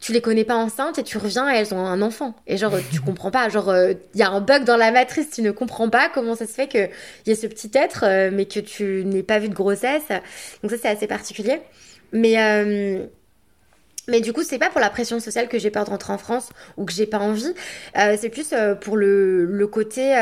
tu 0.00 0.12
les 0.12 0.20
connais 0.20 0.44
pas 0.44 0.56
enceintes 0.56 0.98
et 0.98 1.02
tu 1.02 1.18
reviens 1.18 1.52
et 1.52 1.56
elles 1.56 1.74
ont 1.74 1.78
un 1.78 2.00
enfant. 2.02 2.34
Et 2.46 2.56
genre, 2.56 2.72
tu 2.90 3.00
comprends 3.04 3.30
pas. 3.30 3.48
Genre, 3.48 3.68
il 3.68 3.78
euh, 3.78 3.94
y 4.14 4.22
a 4.22 4.30
un 4.30 4.40
bug 4.40 4.64
dans 4.64 4.76
la 4.76 4.90
matrice, 4.90 5.30
tu 5.30 5.42
ne 5.42 5.50
comprends 5.50 5.90
pas 5.90 6.08
comment 6.12 6.34
ça 6.34 6.46
se 6.46 6.52
fait 6.52 6.68
qu'il 6.68 6.90
y 7.26 7.30
ait 7.30 7.34
ce 7.34 7.46
petit 7.46 7.70
être, 7.74 8.04
euh, 8.04 8.30
mais 8.32 8.46
que 8.46 8.60
tu 8.60 9.04
n'aies 9.04 9.22
pas 9.22 9.38
vu 9.38 9.48
de 9.48 9.54
grossesse. 9.54 10.08
Donc 10.62 10.70
ça, 10.70 10.78
c'est 10.80 10.88
assez 10.88 11.06
particulier. 11.06 11.60
Mais, 12.12 12.40
euh, 12.40 13.06
mais 14.10 14.20
du 14.20 14.32
coup, 14.32 14.42
c'est 14.42 14.58
pas 14.58 14.70
pour 14.70 14.80
la 14.80 14.90
pression 14.90 15.20
sociale 15.20 15.48
que 15.48 15.58
j'ai 15.58 15.70
peur 15.70 15.84
de 15.84 15.90
rentrer 15.90 16.12
en 16.12 16.18
France 16.18 16.50
ou 16.76 16.84
que 16.84 16.92
j'ai 16.92 17.06
pas 17.06 17.18
envie. 17.18 17.54
c'est 17.94 18.28
plus 18.28 18.54
pour 18.80 18.96
le, 18.96 19.66
côté, 19.70 20.12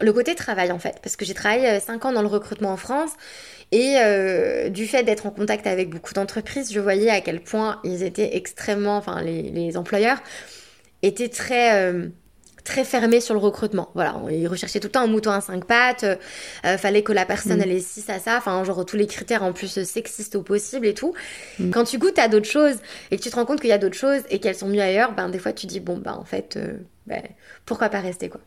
le 0.00 0.12
côté 0.12 0.34
travail, 0.34 0.72
en 0.72 0.78
fait. 0.78 0.96
Parce 1.02 1.16
que 1.16 1.24
j'ai 1.24 1.34
travaillé 1.34 1.80
5 1.80 2.04
ans 2.04 2.12
dans 2.12 2.22
le 2.22 2.28
recrutement 2.28 2.70
en 2.70 2.76
France. 2.76 3.12
Et 3.72 3.96
euh, 3.98 4.68
du 4.68 4.86
fait 4.86 5.02
d'être 5.02 5.26
en 5.26 5.30
contact 5.30 5.66
avec 5.66 5.90
beaucoup 5.90 6.14
d'entreprises, 6.14 6.72
je 6.72 6.78
voyais 6.78 7.10
à 7.10 7.20
quel 7.20 7.40
point 7.40 7.80
ils 7.82 8.04
étaient 8.04 8.36
extrêmement, 8.36 8.96
enfin 8.96 9.20
les, 9.20 9.76
employeurs 9.76 10.22
étaient 11.02 11.28
très 11.28 11.74
euh, 11.74 12.06
très 12.64 12.84
fermés 12.84 13.20
sur 13.20 13.34
le 13.34 13.40
recrutement. 13.40 13.90
Voilà, 13.94 14.20
ils 14.30 14.48
recherchaient 14.48 14.80
tout 14.80 14.88
le 14.88 14.92
temps 14.92 15.02
un 15.02 15.06
mouton 15.06 15.30
à 15.30 15.40
cinq 15.40 15.64
pattes. 15.64 16.04
Euh, 16.04 16.78
fallait 16.78 17.02
que 17.02 17.12
la 17.12 17.26
personne 17.26 17.58
mm. 17.58 17.62
elle 17.62 17.72
ait 17.72 17.80
ci 17.80 18.02
à 18.08 18.18
ça. 18.18 18.38
Enfin 18.38 18.62
genre 18.64 18.84
tous 18.84 18.96
les 18.96 19.06
critères 19.06 19.42
en 19.42 19.52
plus 19.52 19.82
sexistes 19.84 20.34
au 20.34 20.42
possible 20.42 20.86
et 20.86 20.94
tout. 20.94 21.14
Mm. 21.58 21.70
Quand 21.70 21.84
tu 21.84 21.98
goûtes 21.98 22.18
à 22.18 22.28
d'autres 22.28 22.50
choses 22.50 22.76
et 23.10 23.16
que 23.16 23.22
tu 23.22 23.30
te 23.30 23.36
rends 23.36 23.44
compte 23.44 23.60
qu'il 23.60 23.70
y 23.70 23.74
a 23.74 23.78
d'autres 23.78 23.96
choses 23.96 24.22
et 24.30 24.38
qu'elles 24.38 24.56
sont 24.56 24.68
mieux 24.68 24.82
ailleurs, 24.82 25.14
ben 25.14 25.28
des 25.28 25.38
fois 25.38 25.52
tu 25.52 25.66
dis 25.66 25.80
bon 25.80 25.98
ben 25.98 26.14
en 26.14 26.24
fait 26.24 26.58
ben, 27.06 27.22
pourquoi 27.66 27.88
pas 27.88 28.00
rester 28.00 28.28
quoi. 28.28 28.40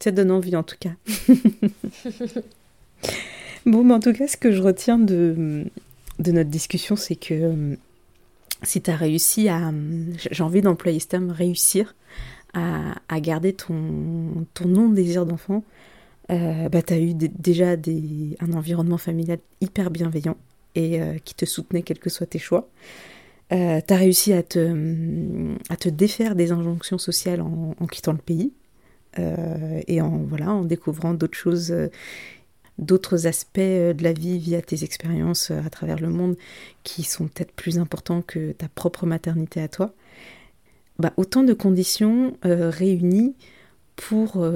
Ça 0.00 0.10
donne 0.10 0.30
envie 0.30 0.56
en 0.56 0.62
tout 0.62 0.76
cas. 0.80 0.92
Bon, 3.68 3.84
mais 3.84 3.92
en 3.92 4.00
tout 4.00 4.14
cas, 4.14 4.26
ce 4.26 4.38
que 4.38 4.50
je 4.50 4.62
retiens 4.62 4.98
de, 4.98 5.66
de 6.18 6.32
notre 6.32 6.48
discussion, 6.48 6.96
c'est 6.96 7.16
que 7.16 7.34
euh, 7.34 7.76
si 8.62 8.80
tu 8.80 8.90
as 8.90 8.96
réussi 8.96 9.50
à. 9.50 9.70
J'ai 10.30 10.42
envie 10.42 10.62
d'employer 10.62 11.00
ce 11.00 11.08
terme, 11.08 11.30
réussir 11.30 11.94
à, 12.54 13.20
garder 13.20 13.52
ton, 13.52 14.46
ton 14.54 14.68
non-désir 14.68 15.26
d'enfant, 15.26 15.64
euh, 16.30 16.68
bah, 16.68 16.82
tu 16.82 16.92
as 16.92 16.98
eu 16.98 17.14
déjà 17.14 17.76
des, 17.76 18.36
un 18.40 18.52
environnement 18.52 18.98
familial 18.98 19.38
hyper 19.60 19.90
bienveillant 19.90 20.36
et 20.74 21.00
euh, 21.00 21.18
qui 21.24 21.34
te 21.34 21.44
soutenait 21.44 21.82
quels 21.82 21.98
que 21.98 22.10
soient 22.10 22.26
tes 22.26 22.38
choix. 22.38 22.68
Euh, 23.52 23.80
tu 23.86 23.94
as 23.94 23.96
réussi 23.96 24.32
à 24.32 24.42
te, 24.42 25.54
à 25.70 25.76
te 25.76 25.88
défaire 25.88 26.34
des 26.34 26.52
injonctions 26.52 26.98
sociales 26.98 27.40
en, 27.40 27.74
en 27.78 27.86
quittant 27.86 28.12
le 28.12 28.18
pays 28.18 28.52
et 29.88 30.00
en, 30.00 30.18
voilà, 30.18 30.52
en 30.52 30.62
découvrant 30.62 31.12
d'autres 31.12 31.36
choses 31.36 31.74
d'autres 32.78 33.26
aspects 33.26 33.58
euh, 33.58 33.92
de 33.92 34.02
la 34.02 34.12
vie 34.12 34.38
via 34.38 34.62
tes 34.62 34.84
expériences 34.84 35.50
euh, 35.50 35.60
à 35.64 35.70
travers 35.70 35.98
le 35.98 36.08
monde 36.08 36.36
qui 36.84 37.02
sont 37.02 37.28
peut-être 37.28 37.52
plus 37.52 37.78
importants 37.78 38.22
que 38.22 38.52
ta 38.52 38.68
propre 38.68 39.06
maternité 39.06 39.60
à 39.60 39.68
toi, 39.68 39.92
bah, 40.98 41.12
autant 41.16 41.42
de 41.42 41.52
conditions 41.52 42.36
euh, 42.44 42.70
réunies 42.70 43.34
pour, 43.96 44.46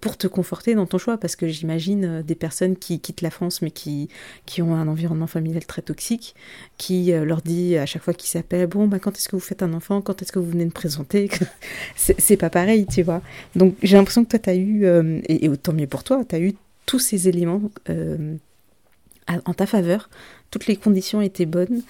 pour 0.00 0.16
te 0.16 0.28
conforter 0.28 0.76
dans 0.76 0.86
ton 0.86 0.96
choix, 0.96 1.18
parce 1.18 1.34
que 1.34 1.48
j'imagine 1.48 2.22
des 2.22 2.36
personnes 2.36 2.76
qui 2.76 3.00
quittent 3.00 3.20
la 3.20 3.32
France 3.32 3.60
mais 3.60 3.72
qui, 3.72 4.08
qui 4.44 4.62
ont 4.62 4.76
un 4.76 4.86
environnement 4.86 5.26
familial 5.26 5.66
très 5.66 5.82
toxique, 5.82 6.36
qui 6.78 7.10
leur 7.10 7.42
dit 7.42 7.76
à 7.76 7.84
chaque 7.84 8.02
fois 8.02 8.14
qu'ils 8.14 8.30
s'appellent, 8.30 8.68
bon, 8.68 8.86
bah, 8.86 9.00
quand 9.00 9.16
est-ce 9.16 9.28
que 9.28 9.34
vous 9.34 9.42
faites 9.42 9.64
un 9.64 9.72
enfant, 9.72 10.02
quand 10.02 10.22
est-ce 10.22 10.30
que 10.30 10.38
vous 10.38 10.50
venez 10.52 10.66
de 10.66 10.70
présenter, 10.70 11.28
c'est 11.96 12.36
pas 12.36 12.48
pareil, 12.48 12.86
tu 12.86 13.02
vois. 13.02 13.22
Donc 13.56 13.74
j'ai 13.82 13.96
l'impression 13.96 14.24
que 14.24 14.30
toi, 14.30 14.38
tu 14.38 14.50
as 14.50 14.54
eu, 14.54 14.86
et, 14.86 15.46
et, 15.46 15.48
autant 15.48 15.72
mieux 15.72 15.88
pour 15.88 16.04
toi, 16.04 16.24
tu 16.24 16.36
as 16.36 16.38
eu 16.38 16.54
tous 16.86 17.00
ces 17.00 17.28
éléments 17.28 17.60
euh, 17.90 18.36
en 19.28 19.54
ta 19.54 19.66
faveur. 19.66 20.08
Toutes 20.50 20.66
les 20.66 20.76
conditions 20.76 21.20
étaient 21.20 21.46
bonnes 21.46 21.82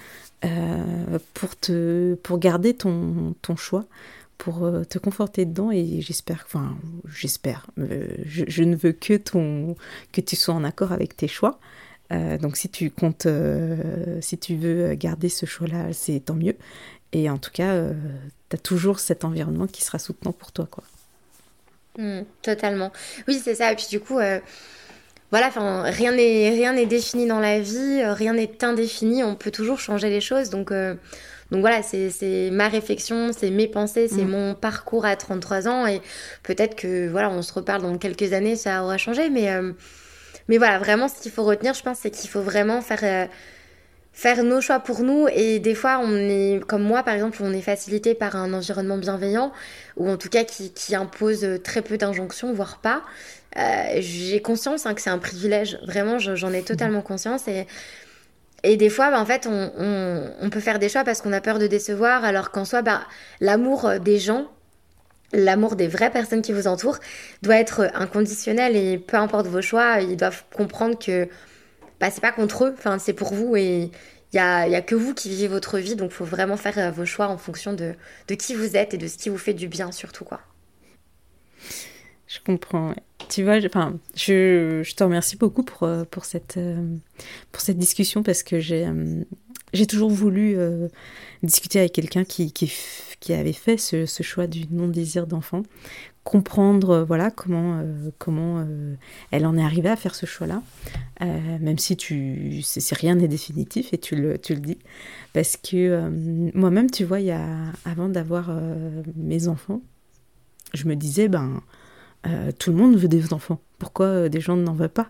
euh, 0.45 1.17
pour, 1.33 1.57
te, 1.57 2.13
pour 2.15 2.37
garder 2.37 2.75
ton, 2.75 3.33
ton 3.41 3.55
choix, 3.55 3.85
pour 4.37 4.65
euh, 4.65 4.83
te 4.83 4.99
conforter 4.99 5.45
dedans 5.45 5.71
et 5.71 5.99
j'espère, 6.01 6.43
enfin, 6.45 6.77
j'espère, 7.07 7.65
euh, 7.79 8.07
je, 8.23 8.63
ne 8.63 8.75
veux 8.75 8.91
que 8.91 9.15
ton, 9.15 9.75
que 10.11 10.21
tu 10.21 10.35
sois 10.35 10.53
en 10.53 10.63
accord 10.63 10.91
avec 10.91 11.17
tes 11.17 11.27
choix. 11.27 11.59
Donc 12.09 12.55
si 12.55 12.69
tu 12.69 12.89
comptes, 12.89 13.27
si 14.21 14.37
tu 14.37 14.55
veux 14.55 14.93
garder 14.93 15.27
ce 15.27 15.45
choix-là, 15.45 15.91
c'est 15.91 16.21
tant 16.21 16.35
mieux. 16.35 16.55
Et 17.11 17.29
en 17.29 17.37
tout 17.37 17.51
cas, 17.51 17.89
tu 18.49 18.55
as 18.55 18.59
toujours 18.59 19.01
cet 19.01 19.25
environnement 19.25 19.67
qui 19.67 19.83
sera 19.83 19.99
soutenant 19.99 20.31
pour 20.31 20.53
toi, 20.53 20.69
quoi. 20.71 20.85
Mmh, 21.97 22.21
totalement. 22.41 22.93
Oui, 23.27 23.41
c'est 23.43 23.55
ça. 23.55 23.73
Et 23.73 23.75
puis 23.75 23.87
du 23.89 23.99
coup, 23.99 24.19
voilà, 25.31 25.47
enfin, 25.47 25.83
rien 25.83 26.13
n'est 26.13 26.51
rien 26.51 26.73
n'est 26.73 26.85
défini 26.85 27.27
dans 27.27 27.39
la 27.39 27.59
vie, 27.59 28.03
rien 28.03 28.33
n'est 28.33 28.63
indéfini. 28.63 29.23
On 29.23 29.35
peut 29.35 29.51
toujours 29.51 29.79
changer 29.79 30.09
les 30.09 30.21
choses. 30.21 30.49
Donc 30.49 30.71
donc 31.51 31.61
voilà, 31.61 31.81
c'est 31.81 32.49
ma 32.51 32.67
réflexion, 32.67 33.31
c'est 33.37 33.51
mes 33.51 33.67
pensées, 33.67 34.07
c'est 34.07 34.25
mm. 34.25 34.29
mon 34.29 34.55
parcours 34.55 35.05
à 35.05 35.15
33 35.15 35.67
ans 35.67 35.87
et 35.87 36.01
peut-être 36.43 36.75
que 36.75 37.07
voilà, 37.09 37.29
on 37.29 37.41
se 37.41 37.53
reparle 37.53 37.81
dans 37.81 37.97
quelques 37.97 38.33
années, 38.33 38.55
ça 38.55 38.83
aura 38.83 38.97
changé, 38.97 39.29
mais 39.29 39.49
euh, 39.51 39.71
mais 40.49 40.57
voilà, 40.57 40.79
vraiment, 40.79 41.07
ce 41.07 41.21
qu'il 41.21 41.31
faut 41.31 41.43
retenir, 41.43 41.73
je 41.73 41.83
pense, 41.83 41.99
c'est 41.99 42.11
qu'il 42.11 42.29
faut 42.29 42.41
vraiment 42.41 42.81
faire 42.81 42.99
euh, 43.03 43.25
faire 44.11 44.43
nos 44.43 44.61
choix 44.61 44.79
pour 44.79 45.03
nous 45.03 45.27
et 45.33 45.59
des 45.59 45.75
fois 45.75 45.99
on 46.03 46.15
est 46.15 46.59
comme 46.65 46.81
moi 46.81 47.03
par 47.03 47.13
exemple 47.13 47.37
on 47.41 47.53
est 47.53 47.61
facilité 47.61 48.15
par 48.15 48.35
un 48.35 48.51
environnement 48.51 48.97
bienveillant 48.97 49.51
ou 49.95 50.09
en 50.09 50.17
tout 50.17 50.29
cas 50.29 50.43
qui, 50.43 50.73
qui 50.73 50.95
impose 50.95 51.45
très 51.63 51.83
peu 51.83 51.99
d'injonctions 51.99 52.51
voire 52.51 52.79
pas 52.79 53.03
euh, 53.55 53.97
j'ai 53.99 54.41
conscience 54.41 54.85
hein, 54.85 54.93
que 54.93 55.01
c'est 55.01 55.09
un 55.09 55.17
privilège 55.17 55.79
vraiment 55.87 56.19
j'en 56.19 56.51
ai 56.51 56.63
totalement 56.63 57.01
conscience 57.01 57.47
et 58.63 58.75
des 58.75 58.89
fois, 58.89 59.11
bah, 59.11 59.19
en 59.19 59.25
fait, 59.25 59.47
on, 59.49 60.49
peut 60.49 60.59
faire 60.59 60.79
des 60.79 60.89
choix 60.89 61.03
parce 61.03 61.21
qu'on 61.21 61.31
a 61.31 61.41
peur 61.41 61.59
de 61.59 61.67
décevoir, 61.67 62.25
alors 62.25 62.51
qu'en 62.51 62.65
soi, 62.65 62.81
bah, 62.81 63.01
l'amour 63.39 63.99
des 64.01 64.19
gens, 64.19 64.47
l'amour 65.31 65.75
des 65.75 65.87
vraies 65.87 66.09
personnes 66.09 66.41
qui 66.41 66.53
vous 66.53 66.67
entourent, 66.67 66.99
doit 67.43 67.57
être 67.57 67.89
inconditionnel 67.93 68.75
et 68.75 68.97
peu 68.97 69.17
importe 69.17 69.47
vos 69.47 69.61
choix, 69.61 70.01
ils 70.01 70.17
doivent 70.17 70.43
comprendre 70.55 70.97
que 70.97 71.29
bah, 71.99 72.09
c'est 72.11 72.21
pas 72.21 72.31
contre 72.31 72.65
eux, 72.65 72.75
c'est 72.99 73.13
pour 73.13 73.33
vous 73.33 73.55
et 73.55 73.91
il 74.33 74.35
n'y 74.35 74.39
a, 74.39 74.67
y 74.67 74.75
a 74.75 74.81
que 74.81 74.95
vous 74.95 75.13
qui 75.13 75.29
vivez 75.29 75.47
votre 75.47 75.77
vie, 75.77 75.95
donc 75.95 76.11
il 76.11 76.15
faut 76.15 76.25
vraiment 76.25 76.57
faire 76.57 76.77
euh, 76.77 76.91
vos 76.91 77.05
choix 77.05 77.27
en 77.27 77.37
fonction 77.37 77.73
de, 77.73 77.93
de 78.27 78.35
qui 78.35 78.55
vous 78.55 78.75
êtes 78.75 78.93
et 78.93 78.97
de 78.97 79.07
ce 79.07 79.17
qui 79.17 79.29
vous 79.29 79.37
fait 79.37 79.53
du 79.53 79.67
bien, 79.67 79.91
surtout, 79.91 80.25
quoi. 80.25 80.41
Je 82.27 82.39
comprends. 82.45 82.93
Tu 83.29 83.43
vois, 83.43 83.57
enfin, 83.65 83.97
je, 84.15 84.81
je, 84.83 84.95
te 84.95 85.03
remercie 85.03 85.37
beaucoup 85.37 85.63
pour, 85.63 85.83
euh, 85.83 86.03
pour, 86.03 86.25
cette, 86.25 86.57
euh, 86.57 86.95
pour 87.51 87.61
cette 87.61 87.77
discussion 87.77 88.21
parce 88.21 88.43
que 88.43 88.59
j'ai 88.59 88.85
euh, 88.85 89.23
j'ai 89.73 89.85
toujours 89.85 90.09
voulu 90.09 90.57
discuter 91.43 91.79
avec 91.79 91.91
quelqu'un 91.91 92.23
qui, 92.23 92.53
qui, 92.53 92.71
qui, 93.19 93.33
avait 93.33 93.51
fait 93.51 93.77
ce, 93.77 94.05
choix 94.23 94.47
du 94.47 94.65
non-désir 94.71 95.27
d'enfant, 95.27 95.63
comprendre 96.23 97.03
voilà 97.05 97.31
comment, 97.31 97.83
comment 98.17 98.65
elle 99.29 99.45
en 99.45 99.57
est 99.57 99.61
arrivée 99.61 99.89
à 99.89 99.97
faire 99.97 100.15
ce 100.15 100.25
choix-là, 100.25 100.63
même 101.19 101.77
si 101.77 101.97
tu 101.97 102.61
c'est 102.63 102.95
rien 102.95 103.15
n'est 103.15 103.27
définitif 103.27 103.93
et 103.93 103.97
tu 103.97 104.15
le, 104.15 104.37
tu 104.37 104.55
le 104.55 104.61
dis, 104.61 104.79
parce 105.33 105.57
que 105.57 106.09
moi-même, 106.57 106.89
tu 106.89 107.03
vois, 107.03 107.19
y 107.19 107.31
a, 107.31 107.45
avant 107.83 108.07
d'avoir 108.07 108.49
mes 109.17 109.49
enfants, 109.49 109.81
je 110.73 110.87
me 110.87 110.95
disais, 110.95 111.27
ben 111.27 111.61
euh, 112.27 112.51
tout 112.57 112.71
le 112.71 112.77
monde 112.77 112.95
veut 112.97 113.07
des 113.07 113.33
enfants. 113.33 113.59
Pourquoi 113.79 114.05
euh, 114.05 114.29
des 114.29 114.41
gens 114.41 114.55
n'en 114.55 114.73
veulent 114.73 114.89
pas? 114.89 115.07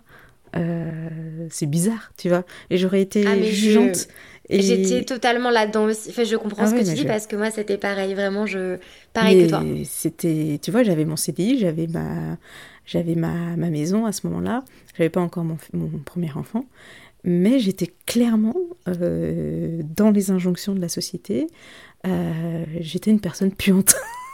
Euh, 0.55 1.47
C'est 1.49 1.65
bizarre, 1.65 2.11
tu 2.17 2.29
vois. 2.29 2.43
Et 2.69 2.77
j'aurais 2.77 3.01
été 3.01 3.25
ah, 3.27 3.41
jugeante. 3.41 4.07
Et... 4.49 4.61
J'étais 4.61 5.03
totalement 5.03 5.49
là-dedans 5.49 5.85
aussi. 5.85 6.09
Enfin, 6.09 6.23
je 6.23 6.35
comprends 6.35 6.63
ah 6.63 6.67
ce 6.67 6.75
que 6.75 6.87
tu 6.87 6.93
dis 6.93 7.05
parce 7.05 7.27
que 7.27 7.35
moi, 7.35 7.51
c'était 7.51 7.77
pareil. 7.77 8.13
Vraiment, 8.13 8.45
je... 8.45 8.77
pareil 9.13 9.45
que 9.45 9.49
toi. 9.49 9.63
C'était, 9.85 10.59
tu 10.61 10.71
vois, 10.71 10.83
j'avais 10.83 11.05
mon 11.05 11.17
CDI, 11.17 11.59
j'avais 11.59 11.87
ma, 11.87 12.37
j'avais 12.85 13.15
ma, 13.15 13.55
ma 13.57 13.69
maison 13.69 14.05
à 14.05 14.11
ce 14.11 14.25
moment-là. 14.27 14.63
J'avais 14.97 15.09
pas 15.09 15.21
encore 15.21 15.43
mon, 15.43 15.57
mon 15.73 15.89
premier 15.99 16.31
enfant 16.33 16.65
mais 17.23 17.59
j'étais 17.59 17.93
clairement 18.05 18.55
dans 18.85 20.11
les 20.11 20.31
injonctions 20.31 20.73
de 20.73 20.79
la 20.79 20.87
société. 20.87 21.47
j'étais 22.79 23.11
une 23.11 23.19
personne 23.19 23.51
puante. 23.51 23.95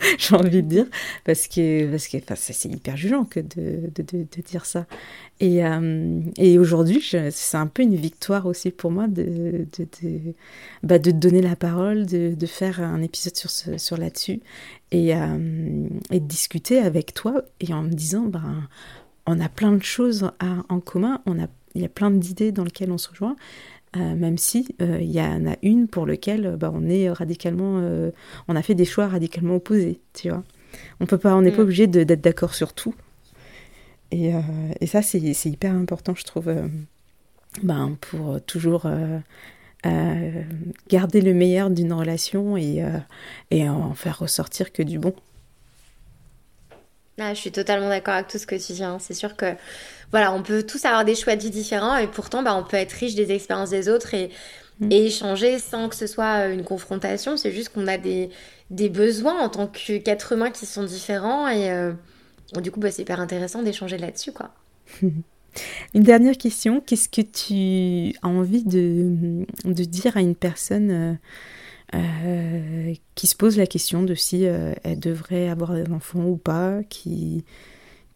j'ai 0.18 0.34
envie 0.34 0.62
de 0.62 0.68
dire, 0.68 0.86
parce 1.24 1.46
que 1.46 1.90
parce 1.90 2.46
que 2.46 2.52
c'est 2.52 2.68
hyper 2.68 2.96
jugeant 2.96 3.24
que 3.24 3.40
de, 3.40 3.90
de, 3.94 4.02
de, 4.02 4.42
dire 4.42 4.64
ça. 4.66 4.86
Et, 5.40 5.64
euh, 5.64 6.20
et 6.36 6.58
aujourd'hui, 6.58 7.02
c'est 7.02 7.56
un 7.56 7.66
peu 7.66 7.82
une 7.82 7.96
victoire 7.96 8.46
aussi 8.46 8.70
pour 8.70 8.90
moi 8.90 9.08
de, 9.08 9.66
de, 9.78 10.34
bah 10.82 10.98
de 10.98 11.10
donner 11.10 11.42
la 11.42 11.56
parole, 11.56 12.06
de, 12.06 12.46
faire 12.46 12.80
un 12.80 13.02
épisode 13.02 13.36
sur, 13.36 13.50
sur 13.50 13.96
là-dessus 13.96 14.40
et, 14.90 15.14
euh, 15.14 15.88
et 16.10 16.20
de 16.20 16.26
discuter 16.26 16.78
avec 16.78 17.14
toi 17.14 17.42
et 17.60 17.72
en 17.72 17.82
me 17.82 17.90
disant, 17.90 18.22
ben, 18.22 18.68
on 19.26 19.40
a 19.40 19.48
plein 19.48 19.72
de 19.72 19.82
choses 19.82 20.30
en 20.40 20.80
commun, 20.80 21.22
on 21.26 21.40
a, 21.42 21.46
il 21.74 21.82
y 21.82 21.84
a 21.84 21.88
plein 21.88 22.10
d'idées 22.10 22.52
dans 22.52 22.64
lesquelles 22.64 22.90
on 22.90 22.98
se 22.98 23.10
rejoint. 23.10 23.36
Euh, 23.96 24.14
même 24.14 24.38
si 24.38 24.76
euh, 24.80 24.98
il 25.00 25.10
y 25.10 25.20
en 25.20 25.46
a 25.50 25.56
une 25.62 25.88
pour 25.88 26.06
laquelle 26.06 26.56
bah, 26.56 26.70
on 26.72 26.88
est 26.88 27.10
radicalement, 27.10 27.80
euh, 27.80 28.12
on 28.46 28.54
a 28.54 28.62
fait 28.62 28.76
des 28.76 28.84
choix 28.84 29.08
radicalement 29.08 29.56
opposés, 29.56 30.00
tu 30.14 30.28
vois. 30.28 30.44
On 31.00 31.06
peut 31.06 31.18
pas, 31.18 31.34
on 31.34 31.42
n'est 31.42 31.50
pas 31.50 31.58
mm. 31.58 31.64
obligé 31.64 31.86
d'être 31.88 32.20
d'accord 32.20 32.54
sur 32.54 32.72
tout. 32.72 32.94
Et, 34.12 34.32
et 34.80 34.86
ça, 34.86 35.02
c'est 35.02 35.20
hyper 35.20 35.72
important, 35.72 36.14
je 36.16 36.24
trouve, 36.24 36.52
ben, 37.62 37.96
pour 38.00 38.40
toujours 38.42 38.88
garder 40.88 41.20
le 41.20 41.32
meilleur 41.32 41.70
d'une 41.70 41.92
relation 41.92 42.56
et, 42.56 42.84
et 43.52 43.68
en 43.68 43.94
faire 43.94 44.18
ressortir 44.18 44.72
que 44.72 44.82
du 44.82 44.98
bon. 44.98 45.14
Ah, 47.20 47.34
je 47.34 47.40
suis 47.40 47.52
totalement 47.52 47.90
d'accord 47.90 48.14
avec 48.14 48.28
tout 48.28 48.38
ce 48.38 48.46
que 48.46 48.54
tu 48.54 48.72
dis. 48.72 48.82
Hein. 48.82 48.96
C'est 48.98 49.14
sûr 49.14 49.36
que 49.36 49.54
voilà, 50.10 50.32
on 50.32 50.42
peut 50.42 50.62
tous 50.62 50.84
avoir 50.86 51.04
des 51.04 51.14
choix 51.14 51.36
de 51.36 51.42
vie 51.42 51.50
différents 51.50 51.96
et 51.96 52.06
pourtant, 52.06 52.42
bah, 52.42 52.56
on 52.56 52.64
peut 52.64 52.78
être 52.78 52.92
riche 52.92 53.14
des 53.14 53.30
expériences 53.30 53.70
des 53.70 53.88
autres 53.90 54.14
et, 54.14 54.30
mm. 54.80 54.90
échanger 54.90 55.58
sans 55.58 55.88
que 55.90 55.96
ce 55.96 56.06
soit 56.06 56.46
une 56.46 56.64
confrontation. 56.64 57.36
C'est 57.36 57.52
juste 57.52 57.68
qu'on 57.68 57.86
a 57.86 57.98
des, 57.98 58.30
des 58.70 58.88
besoins 58.88 59.38
en 59.38 59.50
tant 59.50 59.66
qu'être 59.66 60.32
humain 60.32 60.50
qui 60.50 60.64
sont 60.64 60.84
différents 60.84 61.46
et 61.46 61.70
euh, 61.70 61.92
du 62.62 62.70
coup, 62.70 62.80
bah, 62.80 62.90
c'est 62.90 63.02
hyper 63.02 63.20
intéressant 63.20 63.62
d'échanger 63.62 63.98
là-dessus, 63.98 64.32
quoi. 64.32 64.50
Une 65.94 66.04
dernière 66.04 66.38
question, 66.38 66.80
qu'est-ce 66.80 67.08
que 67.08 67.22
tu 67.22 68.16
as 68.22 68.28
envie 68.28 68.64
de, 68.64 69.44
de 69.64 69.84
dire 69.84 70.16
à 70.16 70.20
une 70.20 70.36
personne 70.36 70.90
euh, 70.90 71.14
euh, 71.94 72.94
qui 73.14 73.26
se 73.26 73.36
pose 73.36 73.56
la 73.56 73.66
question 73.66 74.02
de 74.02 74.14
si 74.14 74.44
elle 74.44 75.00
devrait 75.00 75.48
avoir 75.48 75.72
un 75.72 75.92
enfant 75.92 76.24
ou 76.24 76.36
pas, 76.36 76.80
qui 76.88 77.44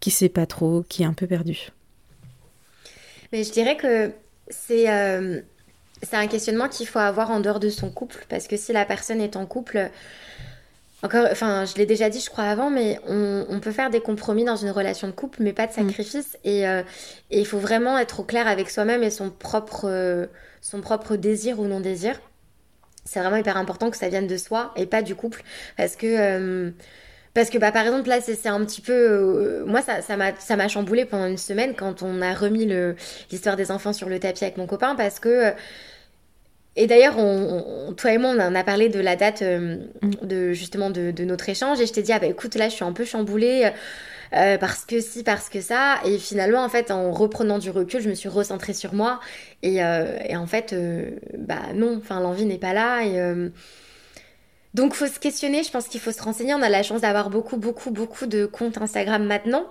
qui 0.01 0.11
sait 0.11 0.29
pas 0.29 0.47
trop, 0.47 0.85
qui 0.89 1.03
est 1.03 1.07
un 1.07 1.15
peu 1.15 1.27
perdu 1.27 1.71
mais 3.35 3.43
je 3.43 3.51
dirais 3.51 3.77
que 3.77 4.13
c'est 4.49 4.89
euh, 4.89 5.41
c'est 6.03 6.15
un 6.15 6.29
questionnement 6.29 6.69
qu'il 6.69 6.87
faut 6.87 7.01
avoir 7.01 7.33
en 7.33 7.41
dehors 7.41 7.59
de 7.59 7.69
son 7.69 7.91
couple. 7.91 8.25
Parce 8.29 8.47
que 8.47 8.57
si 8.57 8.73
la 8.73 8.85
personne 8.85 9.21
est 9.21 9.35
en 9.35 9.45
couple, 9.45 9.91
encore, 11.03 11.27
enfin, 11.33 11.65
je 11.65 11.75
l'ai 11.75 11.85
déjà 11.85 12.09
dit, 12.11 12.21
je 12.21 12.31
crois 12.31 12.45
avant, 12.45 12.71
mais 12.71 13.01
on, 13.09 13.59
peut 13.59 13.73
faire 13.73 13.91
des 13.91 14.01
compromis 14.01 14.45
dans 14.45 14.55
une 14.55 14.71
relation 14.71 15.09
de 15.09 15.13
couple, 15.13 15.43
mais 15.43 15.53
pas 15.53 15.67
de 15.67 15.73
mm. 15.73 15.75
sacrifice. 15.75 16.39
Euh, 16.47 16.83
et, 17.33 17.41
il 17.41 17.47
faut 17.47 17.59
vraiment 17.59 17.99
être 17.99 18.21
au 18.21 18.23
clair 18.23 18.47
avec 18.47 18.71
soi-même 18.71 19.03
et 19.03 19.11
son 19.11 19.31
propre, 19.31 20.29
son 20.61 20.81
propre 20.81 21.17
désir 21.17 21.59
ou 21.59 21.67
non-désir. 21.67 22.21
C'est 23.05 23.21
vraiment 23.21 23.37
hyper 23.37 23.57
important 23.57 23.91
que 23.91 23.97
ça 23.97 24.09
vienne 24.09 24.27
de 24.27 24.37
soi 24.37 24.73
et 24.77 24.87
pas 24.87 25.03
du 25.03 25.15
couple. 25.15 25.43
Parce 25.77 25.97
que. 25.97 26.07
Euh, 26.07 26.71
parce 27.35 27.51
que 27.51 27.59
bah, 27.59 27.73
par 27.73 27.83
exemple 27.85 28.09
là 28.09 28.21
c'est 28.21 28.47
un 28.47 28.65
petit 28.65 28.81
peu 28.81 28.93
euh, 28.93 29.65
moi 29.67 29.83
ça 29.83 30.03
ça 30.03 30.17
m'a 30.17 30.37
ça 30.37 30.55
m'a 30.55 30.69
chamboulé 30.69 31.05
pendant 31.05 31.27
une 31.27 31.37
semaine 31.37 31.75
quand 31.75 32.03
on 32.03 32.23
a 32.23 32.33
remis 32.33 32.65
l'histoire 33.31 33.57
des 33.57 33.73
enfants 33.73 33.93
sur 33.93 34.09
le 34.09 34.21
tapis 34.21 34.45
avec 34.45 34.57
mon 34.57 34.69
copain 34.69 34.95
parce 34.95 35.19
que 35.19 35.29
euh, 35.29 35.51
et 36.77 36.87
d'ailleurs, 36.87 37.19
on, 37.19 37.95
toi 37.97 38.13
et 38.13 38.19
moi, 38.19 38.31
on 38.37 38.41
en 38.41 38.55
a 38.55 38.65
parlé 38.65 38.89
de 38.89 39.01
la 39.01 39.17
date 39.17 39.43
euh, 39.43 39.79
mm. 40.03 40.27
de 40.27 40.53
justement 40.53 40.91
de, 40.91 41.11
de, 41.11 41.25
notre 41.25 41.49
échange, 41.49 41.81
et 41.81 41.87
je 41.87 41.93
t'ai 41.93 42.03
dit 42.03 42.13
ah 42.13 42.19
bah 42.19 42.27
écoute 42.27 42.55
là, 42.55 42.69
je 42.69 42.75
suis 42.75 42.85
un 42.85 42.93
peu 42.93 43.05
chamboulée 43.05 43.71
parce 44.33 44.85
que 44.85 45.01
si, 45.01 45.23
parce 45.23 45.49
que 45.49 45.61
ça, 45.61 46.01
et 46.05 46.19
finalement 46.19 46.65
en 46.65 46.69
fait, 46.69 46.91
en 46.91 47.13
reprenant 47.13 47.61
du 47.61 47.71
recul, 47.71 48.01
je 48.01 48.09
me 48.09 48.15
suis 48.15 48.29
recentrée 48.29 48.73
sur 48.73 48.93
moi, 48.93 49.21
et, 49.63 49.77
et 49.77 50.37
en 50.37 50.47
fait, 50.47 50.75
bah 51.39 51.61
non, 51.73 51.99
enfin 51.99 52.19
l'envie 52.19 52.45
n'est 52.45 52.59
pas 52.59 52.73
là, 52.73 53.05
et 53.05 53.51
donc, 54.75 54.95
faut 54.95 55.07
se 55.07 55.21
questionner. 55.21 55.63
Je 55.63 55.71
pense 55.71 55.87
qu'il 55.87 56.01
faut 56.01 56.11
se 56.11 56.21
renseigner. 56.21 56.53
On 56.53 56.63
a 56.63 56.69
la 56.69 56.83
chance 56.83 57.01
d'avoir 57.01 57.31
beaucoup, 57.31 57.57
beaucoup, 57.57 57.93
beaucoup 57.93 58.27
de 58.27 58.45
comptes 58.45 58.79
Instagram 58.79 59.25
maintenant. 59.25 59.67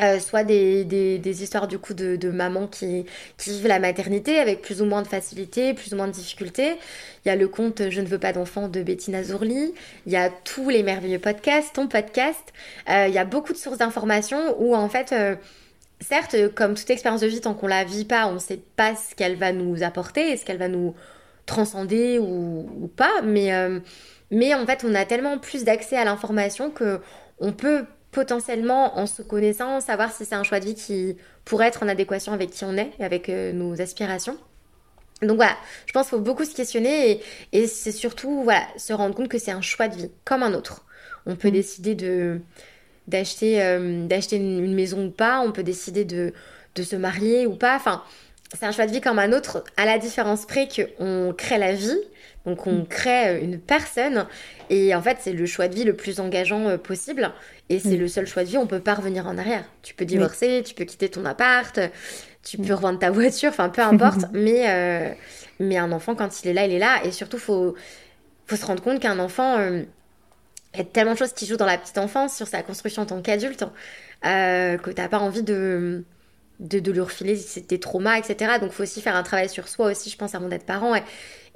Euh, 0.00 0.18
soit 0.20 0.44
des, 0.44 0.84
des, 0.84 1.42
histoires 1.42 1.68
du 1.68 1.78
coup 1.78 1.94
de, 1.94 2.16
de 2.16 2.28
mamans 2.28 2.66
qui, 2.66 3.06
qui, 3.38 3.50
vivent 3.50 3.66
la 3.66 3.78
maternité 3.78 4.38
avec 4.38 4.60
plus 4.60 4.82
ou 4.82 4.84
moins 4.84 5.00
de 5.02 5.08
facilité, 5.08 5.72
plus 5.72 5.92
ou 5.94 5.96
moins 5.96 6.06
de 6.06 6.12
difficultés. 6.12 6.76
Il 7.24 7.28
y 7.28 7.30
a 7.30 7.36
le 7.36 7.48
compte 7.48 7.82
Je 7.88 8.00
ne 8.00 8.06
veux 8.06 8.18
pas 8.18 8.32
d'enfants 8.32 8.68
de 8.68 8.82
Bettina 8.82 9.22
Zourli. 9.22 9.72
Il 10.06 10.12
y 10.12 10.16
a 10.16 10.28
tous 10.28 10.68
les 10.68 10.82
merveilleux 10.82 11.18
podcasts, 11.18 11.74
ton 11.74 11.88
podcast. 11.88 12.52
Euh, 12.90 13.06
il 13.08 13.14
y 13.14 13.18
a 13.18 13.24
beaucoup 13.24 13.52
de 13.52 13.58
sources 13.58 13.78
d'informations 13.78 14.54
où 14.60 14.74
en 14.74 14.88
fait, 14.88 15.12
euh, 15.12 15.34
certes, 16.00 16.36
comme 16.54 16.74
toute 16.74 16.90
expérience 16.90 17.22
de 17.22 17.26
vie, 17.26 17.40
tant 17.40 17.54
qu'on 17.54 17.66
la 17.66 17.84
vit 17.84 18.04
pas, 18.04 18.26
on 18.26 18.34
ne 18.34 18.38
sait 18.38 18.60
pas 18.76 18.94
ce 18.94 19.14
qu'elle 19.14 19.36
va 19.36 19.52
nous 19.52 19.82
apporter 19.82 20.36
ce 20.36 20.44
qu'elle 20.44 20.58
va 20.58 20.68
nous 20.68 20.94
transcender 21.46 22.18
ou, 22.18 22.90
pas, 22.96 23.20
mais, 23.22 23.52
mais 24.30 24.54
en 24.54 24.64
fait, 24.64 24.82
on 24.82 24.94
a 24.94 25.04
tellement 25.04 25.36
plus 25.38 25.64
d'accès 25.64 25.96
à 25.96 26.04
l'information 26.04 26.70
que 26.70 27.00
on 27.38 27.52
peut 27.52 27.84
potentiellement, 28.14 28.98
en 28.98 29.06
se 29.06 29.20
connaissant, 29.22 29.80
savoir 29.80 30.12
si 30.12 30.24
c'est 30.24 30.34
un 30.34 30.44
choix 30.44 30.60
de 30.60 30.66
vie 30.66 30.74
qui 30.74 31.16
pourrait 31.44 31.66
être 31.66 31.82
en 31.82 31.88
adéquation 31.88 32.32
avec 32.32 32.50
qui 32.50 32.64
on 32.64 32.76
est 32.76 32.92
et 32.98 33.04
avec 33.04 33.28
nos 33.28 33.80
aspirations. 33.80 34.38
Donc 35.22 35.36
voilà, 35.36 35.56
je 35.86 35.92
pense 35.92 36.08
qu'il 36.08 36.18
faut 36.18 36.24
beaucoup 36.24 36.44
se 36.44 36.54
questionner 36.54 37.20
et, 37.52 37.66
c'est 37.66 37.92
surtout 37.92 38.42
voilà, 38.42 38.62
se 38.76 38.92
rendre 38.92 39.14
compte 39.14 39.28
que 39.28 39.38
c'est 39.38 39.50
un 39.50 39.60
choix 39.60 39.88
de 39.88 39.96
vie, 39.96 40.10
comme 40.24 40.42
un 40.42 40.54
autre. 40.54 40.84
On 41.26 41.36
peut 41.36 41.48
mm. 41.48 41.52
décider 41.52 41.94
de 41.94 42.40
d'acheter 43.06 43.62
euh, 43.62 44.06
d'acheter 44.06 44.36
une, 44.36 44.74
maison 44.74 45.06
ou 45.06 45.10
pas, 45.10 45.40
on 45.40 45.52
peut 45.52 45.62
décider 45.62 46.06
de, 46.06 46.32
de 46.74 46.82
se 46.82 46.96
marier 46.96 47.46
ou 47.46 47.54
pas. 47.54 47.76
Enfin, 47.76 48.02
c'est 48.58 48.64
un 48.64 48.72
choix 48.72 48.86
de 48.86 48.92
vie 48.92 49.00
comme 49.00 49.18
un 49.18 49.32
autre, 49.32 49.64
à 49.76 49.84
la 49.84 49.98
différence 49.98 50.46
près 50.46 50.68
qu'on 50.68 51.34
crée 51.36 51.58
la 51.58 51.74
vie, 51.74 51.98
donc 52.46 52.66
on 52.66 52.80
mm. 52.80 52.86
crée 52.86 53.28
euh, 53.28 53.40
une 53.42 53.58
personne, 53.58 54.26
et 54.70 54.94
en 54.94 55.02
fait 55.02 55.18
c'est 55.20 55.32
le 55.32 55.46
choix 55.46 55.68
de 55.68 55.74
vie 55.74 55.84
le 55.84 55.94
plus 55.94 56.20
engageant 56.20 56.68
euh, 56.68 56.76
possible, 56.78 57.32
et 57.68 57.78
c'est 57.78 57.96
mm. 57.96 58.00
le 58.00 58.08
seul 58.08 58.26
choix 58.26 58.44
de 58.44 58.48
vie, 58.48 58.58
on 58.58 58.66
peut 58.66 58.80
pas 58.80 58.94
revenir 58.94 59.26
en 59.26 59.38
arrière. 59.38 59.64
Tu 59.82 59.94
peux 59.94 60.04
divorcer, 60.04 60.62
tu 60.64 60.74
peux 60.74 60.84
quitter 60.84 61.08
ton 61.08 61.24
appart, 61.24 61.78
tu 62.44 62.58
peux 62.58 62.74
revendre 62.74 62.98
ta 62.98 63.10
voiture, 63.10 63.48
enfin 63.48 63.68
peu 63.68 63.82
importe, 63.82 64.26
mais, 64.32 64.68
euh, 64.68 65.14
mais 65.58 65.76
un 65.78 65.90
enfant, 65.92 66.14
quand 66.14 66.42
il 66.42 66.48
est 66.48 66.52
là, 66.52 66.66
il 66.66 66.72
est 66.72 66.78
là. 66.78 67.04
Et 67.04 67.10
surtout, 67.10 67.38
faut, 67.38 67.74
faut 68.46 68.56
se 68.56 68.66
rendre 68.66 68.82
compte 68.82 69.00
qu'un 69.00 69.18
enfant, 69.18 69.58
euh, 69.58 69.82
il 70.74 70.78
y 70.78 70.80
a 70.80 70.84
tellement 70.84 71.14
de 71.14 71.18
choses 71.18 71.32
qui 71.32 71.46
jouent 71.46 71.56
dans 71.56 71.66
la 71.66 71.78
petite 71.78 71.98
enfance, 71.98 72.36
sur 72.36 72.46
sa 72.46 72.62
construction 72.62 73.02
en 73.02 73.06
tant 73.06 73.22
qu'adulte, 73.22 73.64
euh, 74.26 74.76
que 74.76 74.90
t'as 74.90 75.08
pas 75.08 75.18
envie 75.18 75.42
de, 75.42 76.04
de, 76.60 76.78
de 76.78 76.92
lui 76.92 77.00
refiler 77.00 77.38
des 77.68 77.80
traumas, 77.80 78.18
etc. 78.18 78.58
Donc, 78.60 78.70
il 78.70 78.74
faut 78.74 78.82
aussi 78.82 79.00
faire 79.00 79.16
un 79.16 79.22
travail 79.22 79.48
sur 79.48 79.68
soi 79.68 79.86
aussi, 79.86 80.10
je 80.10 80.16
pense, 80.16 80.34
avant 80.34 80.48
d'être 80.48 80.66
parent. 80.66 80.94
Et, 80.94 81.02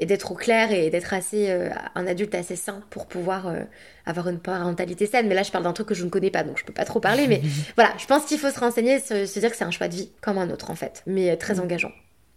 et 0.01 0.07
d'être 0.07 0.33
au 0.33 0.35
clair 0.35 0.71
et 0.73 0.91
d'être 0.91 1.13
assez 1.13 1.51
euh, 1.51 1.71
un 1.95 2.07
adulte 2.07 2.35
assez 2.35 2.57
sain 2.57 2.83
pour 2.91 3.07
pouvoir 3.07 3.49
euh, 3.49 3.61
avoir 4.07 4.29
une 4.29 4.39
parentalité 4.39 5.07
saine. 5.07 5.29
Mais 5.29 5.35
là, 5.35 5.43
je 5.43 5.51
parle 5.51 5.65
d'un 5.65 5.73
truc 5.73 5.89
que 5.89 5.95
je 5.95 6.05
ne 6.05 6.11
connais 6.11 6.31
pas, 6.31 6.45
donc 6.45 6.59
je 6.59 6.65
peux 6.65 6.73
pas 6.73 6.85
trop 6.85 7.01
parler. 7.01 7.27
Mais 7.27 7.41
voilà, 7.77 7.93
je 7.99 8.07
pense 8.07 8.25
qu'il 8.25 8.39
faut 8.39 8.51
se 8.51 8.61
renseigner, 8.61 9.01
se, 9.01 9.39
dire 9.39 9.51
que 9.51 9.57
c'est 9.57 9.65
un 9.65 9.71
choix 9.71 9.89
de 9.89 9.95
vie 9.95 10.11
comme 10.21 10.39
un 10.39 10.51
autre 10.51 10.71
en 10.71 10.77
fait, 10.77 11.03
mais 11.07 11.37
très 11.37 11.61
engageant. 11.61 11.93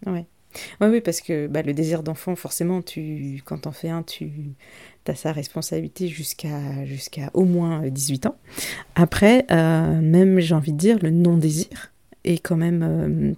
Ouais. 0.06 0.26
Oui, 0.82 0.88
oui, 0.88 1.00
parce 1.00 1.22
que 1.22 1.46
bah, 1.46 1.62
le 1.62 1.72
désir 1.72 2.02
d'enfant, 2.02 2.36
forcément, 2.36 2.82
tu, 2.82 3.40
quand 3.46 3.58
t'en 3.58 3.72
fais 3.72 3.88
un, 3.88 4.02
tu 4.02 4.30
as 5.06 5.14
sa 5.14 5.32
responsabilité 5.32 6.08
jusqu'à 6.08 6.84
jusqu'à 6.84 7.30
au 7.32 7.44
moins 7.44 7.86
18 7.86 8.26
ans. 8.26 8.36
Après, 8.94 9.46
euh, 9.50 9.98
même, 10.00 10.40
j'ai 10.40 10.54
envie 10.54 10.72
de 10.72 10.78
dire, 10.78 10.98
le 11.00 11.10
non-désir 11.10 11.92
est 12.24 12.38
quand 12.38 12.56
même 12.56 13.34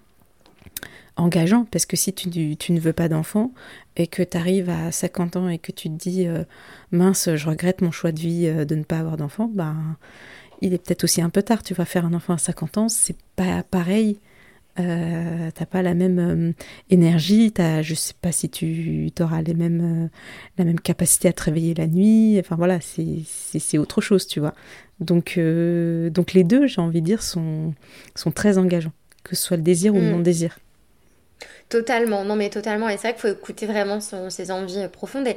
engageant, 1.17 1.65
parce 1.71 1.87
que 1.87 1.97
si 1.97 2.13
tu, 2.13 2.57
tu 2.57 2.73
ne 2.73 2.81
veux 2.81 2.93
pas 2.93 3.09
d'enfant 3.09 3.53
et 3.97 4.07
que 4.07 4.23
tu 4.23 4.37
arrives 4.37 4.71
à 4.71 4.91
50 4.91 5.37
ans 5.37 5.49
et 5.49 5.59
que 5.59 5.73
tu 5.73 5.89
te 5.89 5.95
dis 5.95 6.27
euh, 6.27 6.45
mince, 6.91 7.35
je 7.35 7.49
regrette 7.49 7.83
mon 7.83 7.91
choix 7.91 8.13
de 8.13 8.19
vie 8.19 8.47
euh, 8.47 8.65
de 8.65 8.75
ne 8.75 8.85
pas 8.85 8.99
avoir 8.99 9.17
d'enfant, 9.17 9.51
ben 9.53 9.97
il 10.61 10.75
est 10.75 10.79
peut-être 10.79 11.05
aussi 11.05 11.21
un 11.21 11.31
peu 11.31 11.43
tard. 11.43 11.63
Tu 11.63 11.75
vas 11.75 11.85
faire 11.85 12.07
un 12.07 12.15
enfant 12.15 12.35
à 12.35 12.39
50 12.39 12.79
ans, 12.79 12.89
c'est 12.89 13.17
pas 13.37 13.63
pareil. 13.63 14.19
Euh, 14.81 15.51
t'as 15.55 15.67
pas 15.67 15.83
la 15.83 15.95
même 15.95 16.19
euh, 16.19 16.53
énergie, 16.91 17.53
t'as, 17.53 17.83
je 17.83 17.95
sais 17.95 18.15
pas 18.21 18.33
si 18.33 18.51
tu 18.51 19.09
auras 19.21 19.41
les 19.41 19.55
mêmes, 19.55 20.11
la 20.59 20.65
même 20.65 20.81
capacité 20.81 21.29
à 21.29 21.33
te 21.33 21.45
réveiller 21.45 21.75
la 21.75 21.87
nuit. 21.87 22.39
Enfin 22.41 22.57
voilà, 22.57 22.81
c'est, 22.81 23.23
c'est, 23.25 23.79
autre 23.79 24.01
chose, 24.01 24.27
tu 24.27 24.41
vois. 24.41 24.55
Donc, 24.99 25.39
donc 25.39 26.33
les 26.33 26.43
deux, 26.43 26.67
j'ai 26.67 26.81
envie 26.81 27.03
de 27.03 27.07
dire, 27.07 27.23
sont, 27.23 27.73
sont 28.17 28.33
très 28.33 28.59
engageants, 28.59 28.93
que 29.23 29.37
ce 29.37 29.45
soit 29.45 29.57
le 29.57 29.63
désir 29.63 29.95
ou 29.95 29.99
le 29.99 30.09
mm. 30.09 30.11
non-désir. 30.11 30.59
Totalement, 31.69 32.25
non 32.25 32.37
mais 32.37 32.51
totalement. 32.51 32.89
Et 32.89 32.93
c'est 32.93 33.09
vrai 33.09 33.13
qu'il 33.13 33.23
faut 33.23 33.37
écouter 33.37 33.67
vraiment 33.67 34.01
ses 34.01 34.51
envies 34.51 34.89
profondes. 34.89 35.29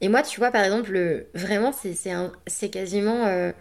Et, 0.00 0.08
moi, 0.08 0.22
tu 0.22 0.40
vois, 0.40 0.50
par 0.50 0.64
exemple, 0.64 1.26
vraiment, 1.34 1.72
c'est 1.72 2.68
quasiment... 2.70 3.26
Euh, 3.26 3.52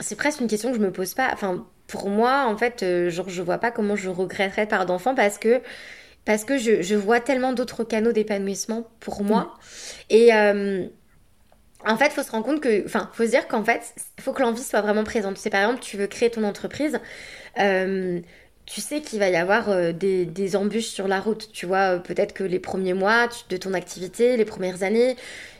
c'est 0.00 0.16
presque 0.16 0.40
une 0.40 0.48
question 0.48 0.70
que 0.70 0.76
je 0.76 0.82
me 0.82 0.90
pose 0.90 1.14
pas. 1.14 1.30
Enfin, 1.32 1.66
pour 1.86 2.08
moi, 2.08 2.46
en 2.48 2.56
fait, 2.56 2.82
euh, 2.82 3.10
genre, 3.10 3.28
je 3.28 3.42
vois 3.42 3.58
pas 3.58 3.70
comment 3.70 3.94
je 3.94 4.08
regretterais 4.08 4.66
par 4.66 4.86
d'enfant 4.86 5.14
parce 5.14 5.38
que 5.38 5.60
parce 6.24 6.44
que 6.44 6.56
je, 6.56 6.94
vois 6.94 7.20
tellement 7.20 7.52
d'autres 7.52 7.84
canaux 7.84 8.12
d'épanouissement 8.12 8.88
pour 8.98 9.22
moi. 9.22 9.42
Mm. 9.42 10.14
Et 10.14 10.34
euh, 10.34 10.86
en 11.86 11.96
fait, 11.98 12.06
il 12.06 12.12
faut 12.12 12.22
se 12.22 12.30
rendre 12.30 12.46
compte 12.46 12.60
que, 12.62 12.84
enfin, 12.86 13.10
faut 13.12 13.24
se 13.24 13.30
dire 13.30 13.46
qu'en 13.46 13.62
fait, 13.62 13.94
il 14.16 14.22
faut 14.22 14.32
que 14.32 14.40
l'envie 14.40 14.62
soit 14.62 14.80
vraiment 14.80 15.04
présente. 15.04 15.36
C'est 15.36 15.50
par 15.50 15.60
exemple, 15.60 15.80
tu 15.80 15.98
veux 15.98 16.06
créer 16.06 16.30
ton 16.30 16.44
entreprise 16.44 16.98
tu 18.66 18.80
sais 18.80 19.00
qu'il 19.02 19.18
va 19.18 19.28
y 19.28 19.36
avoir 19.36 19.68
euh, 19.68 19.92
des, 19.92 20.56
embûches 20.56 20.88
sur 20.88 21.08
la 21.08 21.20
route. 21.20 21.50
Tu 21.52 21.66
vois, 21.66 21.96
euh, 21.96 21.98
peut-être 21.98 22.32
que 22.32 22.44
les 22.44 22.58
premiers 22.58 22.94
mois 22.94 23.28
de 23.50 23.56
ton 23.56 23.74
activité, 23.74 24.36
les 24.36 24.44
premières 24.44 24.82
années, 24.82 25.16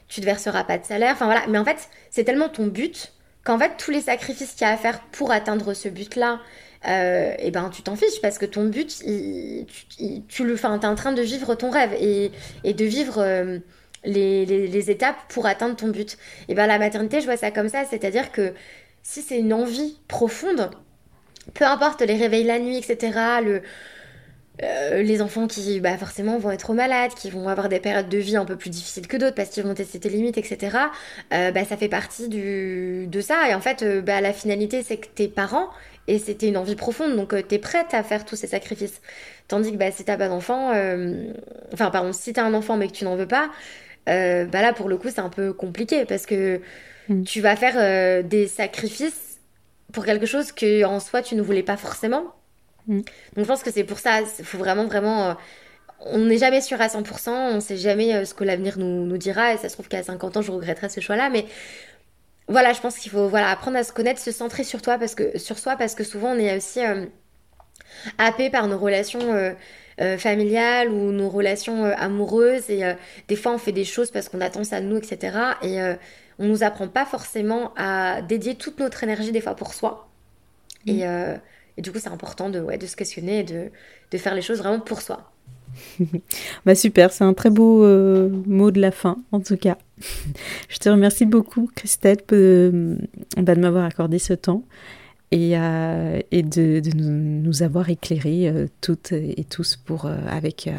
tu 0.09 0.21
ne 0.21 0.27
verseras 0.27 0.65
pas 0.65 0.79
de 0.79 0.85
salaire. 0.85 1.13
Enfin 1.13 1.27
voilà, 1.27 1.45
mais 1.49 1.59
en 1.59 1.65
fait, 1.65 1.89
c'est 2.11 2.25
tellement 2.25 2.49
ton 2.49 2.67
but 2.67 3.13
qu'en 3.45 3.59
fait, 3.59 3.73
tous 3.77 3.91
les 3.91 4.01
sacrifices 4.01 4.53
qu'il 4.53 4.67
y 4.67 4.71
a 4.71 4.73
à 4.73 4.77
faire 4.77 5.01
pour 5.13 5.33
atteindre 5.33 5.75
ce 5.75 5.89
but-là, 5.89 6.41
euh, 6.87 7.35
et 7.39 7.51
ben 7.51 7.71
tu 7.71 7.83
t'en 7.83 7.97
fiches 7.97 8.21
parce 8.21 8.39
que 8.39 8.47
ton 8.47 8.65
but, 8.65 9.03
tu, 10.29 10.45
le, 10.45 10.55
enfin, 10.55 10.79
es 10.79 10.87
en 10.87 10.95
train 10.95 11.13
de 11.13 11.23
vivre 11.23 11.55
ton 11.55 11.71
rêve 11.71 11.95
et, 11.99 12.31
de 12.65 12.85
vivre 12.85 13.23
les, 14.05 14.45
les, 14.47 14.91
étapes 14.91 15.17
pour 15.29 15.47
atteindre 15.47 15.77
ton 15.77 15.89
but. 15.89 16.19
Et 16.49 16.55
ben 16.55 16.67
la 16.67 16.79
maternité, 16.79 17.21
je 17.21 17.27
vois 17.27 17.39
ça 17.39 17.51
comme 17.51 17.69
ça, 17.69 17.85
c'est-à-dire 17.89 18.33
que 18.33 18.53
si 19.03 19.23
c'est 19.23 19.39
une 19.39 19.53
envie 19.53 19.99
profonde, 20.09 20.71
peu 21.53 21.65
importe 21.65 22.01
les 22.03 22.17
réveils 22.17 22.45
la 22.45 22.59
nuit, 22.59 22.79
etc., 22.79 23.41
le, 23.45 23.63
euh, 24.63 25.03
les 25.03 25.21
enfants 25.21 25.49
qui 25.49 25.81
bah, 25.81 25.99
forcément 25.99 26.39
vont 26.39 26.53
être 26.53 26.75
malades, 26.75 27.13
qui 27.15 27.29
vont 27.29 27.49
avoir 27.49 27.69
des 27.69 27.81
périodes 27.81 28.09
de 28.09 28.19
vie 28.19 28.37
un 28.37 28.45
peu 28.45 28.55
plus 28.57 28.71
difficiles 28.71 29.09
que 29.09 29.17
d'autres 29.17 29.35
parce 29.35 29.49
qu'ils 29.51 29.65
vont 29.65 29.75
tester 29.75 29.99
tes 29.99 30.09
limites, 30.09 30.39
etc., 30.39 30.77
euh, 31.33 31.51
bah, 31.51 31.65
ça 31.65 31.77
fait 31.77 31.89
partie 31.89 32.29
du, 32.29 33.09
de 33.09 33.21
ça. 33.21 33.49
Et 33.51 33.55
en 33.55 33.61
fait, 33.61 33.83
euh, 33.83 34.01
bah, 34.01 34.21
la 34.21 34.33
finalité, 34.33 34.85
c'est 34.85 34.99
que 34.99 35.09
tes 35.09 35.27
parents, 35.27 35.71
et 36.07 36.19
c'était 36.19 36.47
une 36.47 36.57
envie 36.57 36.77
profonde, 36.77 37.17
donc 37.17 37.35
t'es 37.49 37.59
prête 37.59 37.95
à 37.95 38.05
faire 38.05 38.25
tous 38.25 38.37
ces 38.37 38.47
sacrifices. 38.47 39.01
Tandis 39.49 39.73
que 39.73 39.77
bah, 39.77 39.91
si 39.91 40.05
t'as 40.05 40.17
pas 40.17 40.29
d'enfant, 40.29 40.71
enfin 41.73 41.91
pardon, 41.91 42.13
si 42.13 42.33
t'as 42.33 42.45
un 42.45 42.55
enfant 42.55 42.77
mais 42.77 42.89
que 42.89 42.93
tu 42.93 43.05
n'en 43.05 43.17
veux 43.17 43.27
pas, 43.27 43.51
bah 44.07 44.63
là 44.63 44.73
pour 44.75 44.89
le 44.89 44.99
coup 44.99 45.09
c'est 45.09 45.21
un 45.21 45.31
peu 45.31 45.53
compliqué 45.55 46.05
parce 46.05 46.27
que 46.27 46.61
mm. 47.09 47.25
tu 47.25 47.41
vas 47.41 47.57
faire 47.57 48.23
des 48.23 48.47
sacrifices 48.49 49.24
pour 49.95 50.05
quelque 50.05 50.27
chose 50.27 50.53
que 50.53 50.85
en 50.85 51.01
soi 51.01 51.23
tu 51.23 51.37
ne 51.37 51.41
voulais 51.41 51.63
pas 51.63 51.79
forcément. 51.79 52.35
Mm. 52.89 52.99
Donc 52.99 53.07
je 53.39 53.45
pense 53.45 53.63
que 53.63 53.71
c'est 53.71 53.85
pour 53.85 53.99
ça, 53.99 54.21
il 54.21 54.45
faut 54.45 54.59
vraiment, 54.59 54.85
vraiment... 54.85 55.31
Euh, 55.31 55.35
on 56.01 56.19
n'est 56.19 56.37
jamais 56.37 56.61
sûr 56.61 56.79
à 56.83 56.89
100%, 56.89 57.31
on 57.31 57.55
ne 57.55 57.61
sait 57.61 57.79
jamais 57.79 58.15
euh, 58.15 58.25
ce 58.27 58.35
que 58.35 58.45
l'avenir 58.45 58.77
nous, 58.79 59.07
nous, 59.07 59.17
dira, 59.17 59.55
et 59.55 59.57
ça 59.57 59.69
se 59.71 59.75
trouve 59.75 59.89
qu'à 59.89 60.03
50 60.03 60.37
ans, 60.37 60.43
je 60.43 60.51
regretterai 60.51 60.91
ce 60.91 61.01
choix-là, 61.01 61.31
mais 61.31 61.47
voilà, 62.49 62.75
je 62.75 62.81
pense 62.81 62.99
qu'il 62.99 63.11
faut 63.11 63.29
voilà, 63.29 63.49
apprendre 63.49 63.79
à 63.79 63.85
se 63.85 63.93
connaître, 63.93 64.21
se 64.21 64.33
centrer 64.33 64.65
sur, 64.65 64.83
toi, 64.83 64.99
parce 64.99 65.15
que, 65.15 65.39
sur 65.39 65.59
soi, 65.59 65.77
parce 65.77 65.95
que 65.95 66.05
souvent 66.05 66.33
on 66.33 66.39
est 66.39 66.55
aussi 66.55 66.85
euh, 66.85 67.07
happé 68.19 68.51
par 68.51 68.67
nos 68.67 68.77
relations 68.77 69.55
familiales 70.19 70.89
ou 70.91 71.13
nos 71.13 71.29
relations 71.29 71.85
amoureuses, 71.85 72.69
et 72.69 72.83
des 73.29 73.37
fois 73.37 73.53
on 73.53 73.59
fait 73.59 73.73
des 73.73 73.85
choses 73.85 74.11
parce 74.11 74.29
qu'on 74.29 74.41
attend 74.41 74.65
ça 74.65 74.81
de 74.81 74.87
nous, 74.87 74.97
etc. 74.97 75.37
Et 75.63 75.79
on 76.39 76.47
nous 76.47 76.63
apprend 76.63 76.89
pas 76.89 77.05
forcément 77.05 77.73
à 77.77 78.23
dédier 78.23 78.55
toute 78.57 78.79
notre 78.81 79.03
énergie 79.05 79.33
des 79.33 79.41
fois 79.41 79.55
pour 79.55 79.75
soi. 79.75 80.09
Mm. 80.87 81.01
Euh, 81.03 81.37
et, 81.77 81.83
du 81.83 81.91
coup, 81.91 81.99
c'est 81.99 82.09
important 82.09 82.51
de, 82.51 82.61
ouais, 82.61 82.79
de 82.79 82.87
se 82.87 82.97
questionner 82.97 83.41
et 83.41 83.45
de, 83.45 83.71
de 84.11 84.19
faire 84.19 84.35
les 84.35 84.43
choses 84.43 84.59
vraiment 84.59 84.81
pour 84.81 85.03
soi. 85.03 85.31
bah 86.65 86.77
super, 86.77 87.11
c'est 87.11 87.25
un 87.25 87.35
très 87.35 87.51
beau 87.51 87.85
euh, 87.85 88.29
mot 88.47 88.71
de 88.71 88.81
la 88.81 88.93
fin 88.93 89.19
en 89.33 89.41
tout 89.41 89.57
cas. 89.57 89.77
Je 90.69 90.79
te 90.79 90.89
remercie 90.89 91.27
beaucoup 91.27 91.69
Christelle 91.75 92.19
euh, 92.31 92.97
bah, 93.37 93.57
de 93.57 93.61
m'avoir 93.61 93.85
accordé 93.85 94.21
ce 94.21 94.35
temps 94.35 94.62
et, 95.35 95.52
et 96.31 96.43
de, 96.43 96.81
nous 96.94 97.62
avoir 97.62 97.90
éclairé 97.90 98.52
toutes 98.81 99.12
et 99.12 99.44
tous 99.44 99.77
pour, 99.77 100.06
avec, 100.06 100.70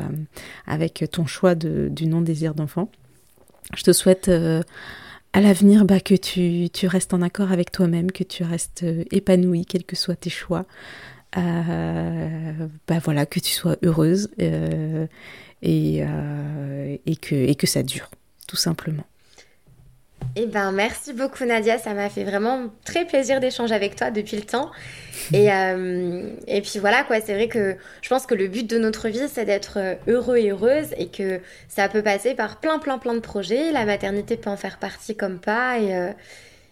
avec 0.66 1.06
ton 1.12 1.26
choix 1.26 1.56
du 1.56 2.08
non-désir 2.08 2.56
d'enfant. 2.56 2.90
Je 3.76 3.84
te 3.84 3.92
souhaite 3.92 4.30
à 5.36 5.42
l'avenir 5.42 5.84
bah, 5.84 6.00
que 6.00 6.16
tu, 6.16 6.88
restes 6.88 7.14
en 7.14 7.22
accord 7.22 7.52
avec 7.52 7.70
toi-même, 7.70 8.10
que 8.10 8.24
tu 8.24 8.44
restes 8.44 8.84
euh, 8.84 9.04
épanoui, 9.12 9.66
quels 9.66 9.84
que 9.84 9.98
soient 9.98 10.16
tes 10.16 10.30
choix. 10.30 10.66
Euh, 11.36 12.68
bah 12.88 13.00
voilà, 13.04 13.26
que 13.26 13.42
tu 13.42 13.52
sois 13.52 13.76
heureuse 13.84 14.30
euh, 14.42 15.08
et 15.62 16.06
que 17.18 17.68
ça 17.68 17.84
dure, 17.84 18.10
tout 18.48 18.56
simplement. 18.56 19.06
Eh 20.36 20.48
ben, 20.48 20.72
merci 20.72 21.14
beaucoup 21.14 21.46
Nadia, 21.46 21.78
ça 21.78 21.94
m'a 21.94 22.10
fait 22.10 22.24
vraiment 22.24 22.68
très 22.84 23.06
plaisir 23.06 23.40
d'échanger 23.40 23.74
avec 23.74 23.96
toi 23.96 24.12
depuis 24.12 24.36
le 24.36 24.44
temps. 24.44 24.70
Et, 25.34 25.52
euh, 25.52 26.30
et 26.48 26.62
puis 26.62 26.80
voilà, 26.80 27.04
quoi, 27.04 27.22
c'est 27.22 27.34
vrai 27.34 27.48
que 27.48 27.78
je 28.02 28.10
pense 28.10 28.26
que 28.26 28.36
le 28.36 28.48
but 28.48 28.70
de 28.70 28.78
notre 28.78 29.08
vie, 29.08 29.28
c'est 29.32 29.46
d'être 29.46 29.80
heureux 30.08 30.38
et 30.38 30.52
heureuse 30.52 30.94
et 30.98 31.08
que 31.08 31.40
ça 31.70 31.88
peut 31.88 32.02
passer 32.02 32.34
par 32.36 32.60
plein, 32.60 32.80
plein, 32.80 32.98
plein 32.98 33.14
de 33.14 33.20
projets. 33.20 33.72
La 33.72 33.86
maternité 33.86 34.36
peut 34.36 34.50
en 34.50 34.58
faire 34.58 34.78
partie 34.78 35.16
comme 35.16 35.40
pas. 35.40 35.80
Et, 35.80 35.96
euh, 35.96 36.12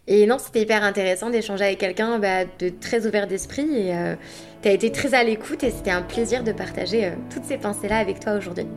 et 0.07 0.25
non, 0.25 0.37
c'était 0.39 0.61
hyper 0.61 0.83
intéressant 0.83 1.29
d'échanger 1.29 1.63
avec 1.63 1.77
quelqu'un 1.77 2.19
bah, 2.19 2.43
de 2.59 2.69
très 2.69 3.07
ouvert 3.07 3.27
d'esprit. 3.27 3.67
Et 3.73 3.95
euh, 3.95 4.15
tu 4.61 4.67
as 4.67 4.71
été 4.71 4.91
très 4.91 5.13
à 5.13 5.23
l'écoute 5.23 5.63
et 5.63 5.71
c'était 5.71 5.91
un 5.91 6.01
plaisir 6.01 6.43
de 6.43 6.51
partager 6.51 7.13
toutes 7.33 7.45
ces 7.45 7.57
pensées-là 7.57 7.97
avec 7.97 8.19
toi 8.19 8.33
aujourd'hui. 8.33 8.67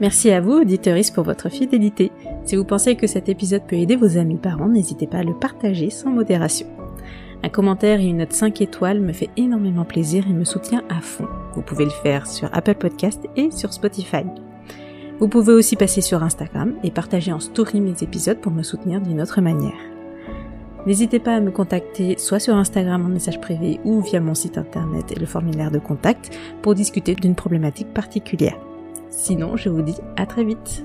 Merci 0.00 0.30
à 0.30 0.40
vous, 0.40 0.60
auditeuristes, 0.60 1.14
pour 1.14 1.24
votre 1.24 1.48
fidélité. 1.48 2.12
Si 2.44 2.54
vous 2.54 2.64
pensez 2.64 2.94
que 2.94 3.08
cet 3.08 3.28
épisode 3.28 3.66
peut 3.66 3.76
aider 3.76 3.96
vos 3.96 4.16
amis 4.16 4.36
parents, 4.36 4.68
n'hésitez 4.68 5.08
pas 5.08 5.18
à 5.18 5.24
le 5.24 5.34
partager 5.34 5.90
sans 5.90 6.10
modération. 6.10 6.68
Un 7.42 7.48
commentaire 7.48 8.00
et 8.00 8.06
une 8.06 8.18
note 8.18 8.32
5 8.32 8.60
étoiles 8.60 9.00
me 9.00 9.12
fait 9.12 9.30
énormément 9.36 9.84
plaisir 9.84 10.24
et 10.28 10.32
me 10.32 10.44
soutient 10.44 10.82
à 10.88 11.00
fond. 11.00 11.26
Vous 11.54 11.62
pouvez 11.62 11.84
le 11.84 11.90
faire 11.90 12.26
sur 12.28 12.48
Apple 12.52 12.76
Podcast 12.76 13.24
et 13.36 13.50
sur 13.50 13.72
Spotify. 13.72 14.24
Vous 15.18 15.28
pouvez 15.28 15.52
aussi 15.52 15.74
passer 15.74 16.00
sur 16.00 16.22
Instagram 16.22 16.74
et 16.84 16.92
partager 16.92 17.32
en 17.32 17.40
story 17.40 17.80
mes 17.80 18.02
épisodes 18.02 18.40
pour 18.40 18.52
me 18.52 18.62
soutenir 18.62 19.00
d'une 19.00 19.20
autre 19.20 19.40
manière. 19.40 19.72
N'hésitez 20.86 21.18
pas 21.18 21.34
à 21.34 21.40
me 21.40 21.50
contacter 21.50 22.16
soit 22.18 22.38
sur 22.38 22.54
Instagram 22.54 23.04
en 23.04 23.08
message 23.08 23.40
privé 23.40 23.80
ou 23.84 24.00
via 24.00 24.20
mon 24.20 24.34
site 24.34 24.58
internet 24.58 25.10
et 25.10 25.18
le 25.18 25.26
formulaire 25.26 25.72
de 25.72 25.80
contact 25.80 26.38
pour 26.62 26.76
discuter 26.76 27.16
d'une 27.16 27.34
problématique 27.34 27.92
particulière. 27.92 28.58
Sinon, 29.18 29.56
je 29.56 29.68
vous 29.68 29.82
dis 29.82 29.96
à 30.16 30.26
très 30.26 30.44
vite. 30.44 30.84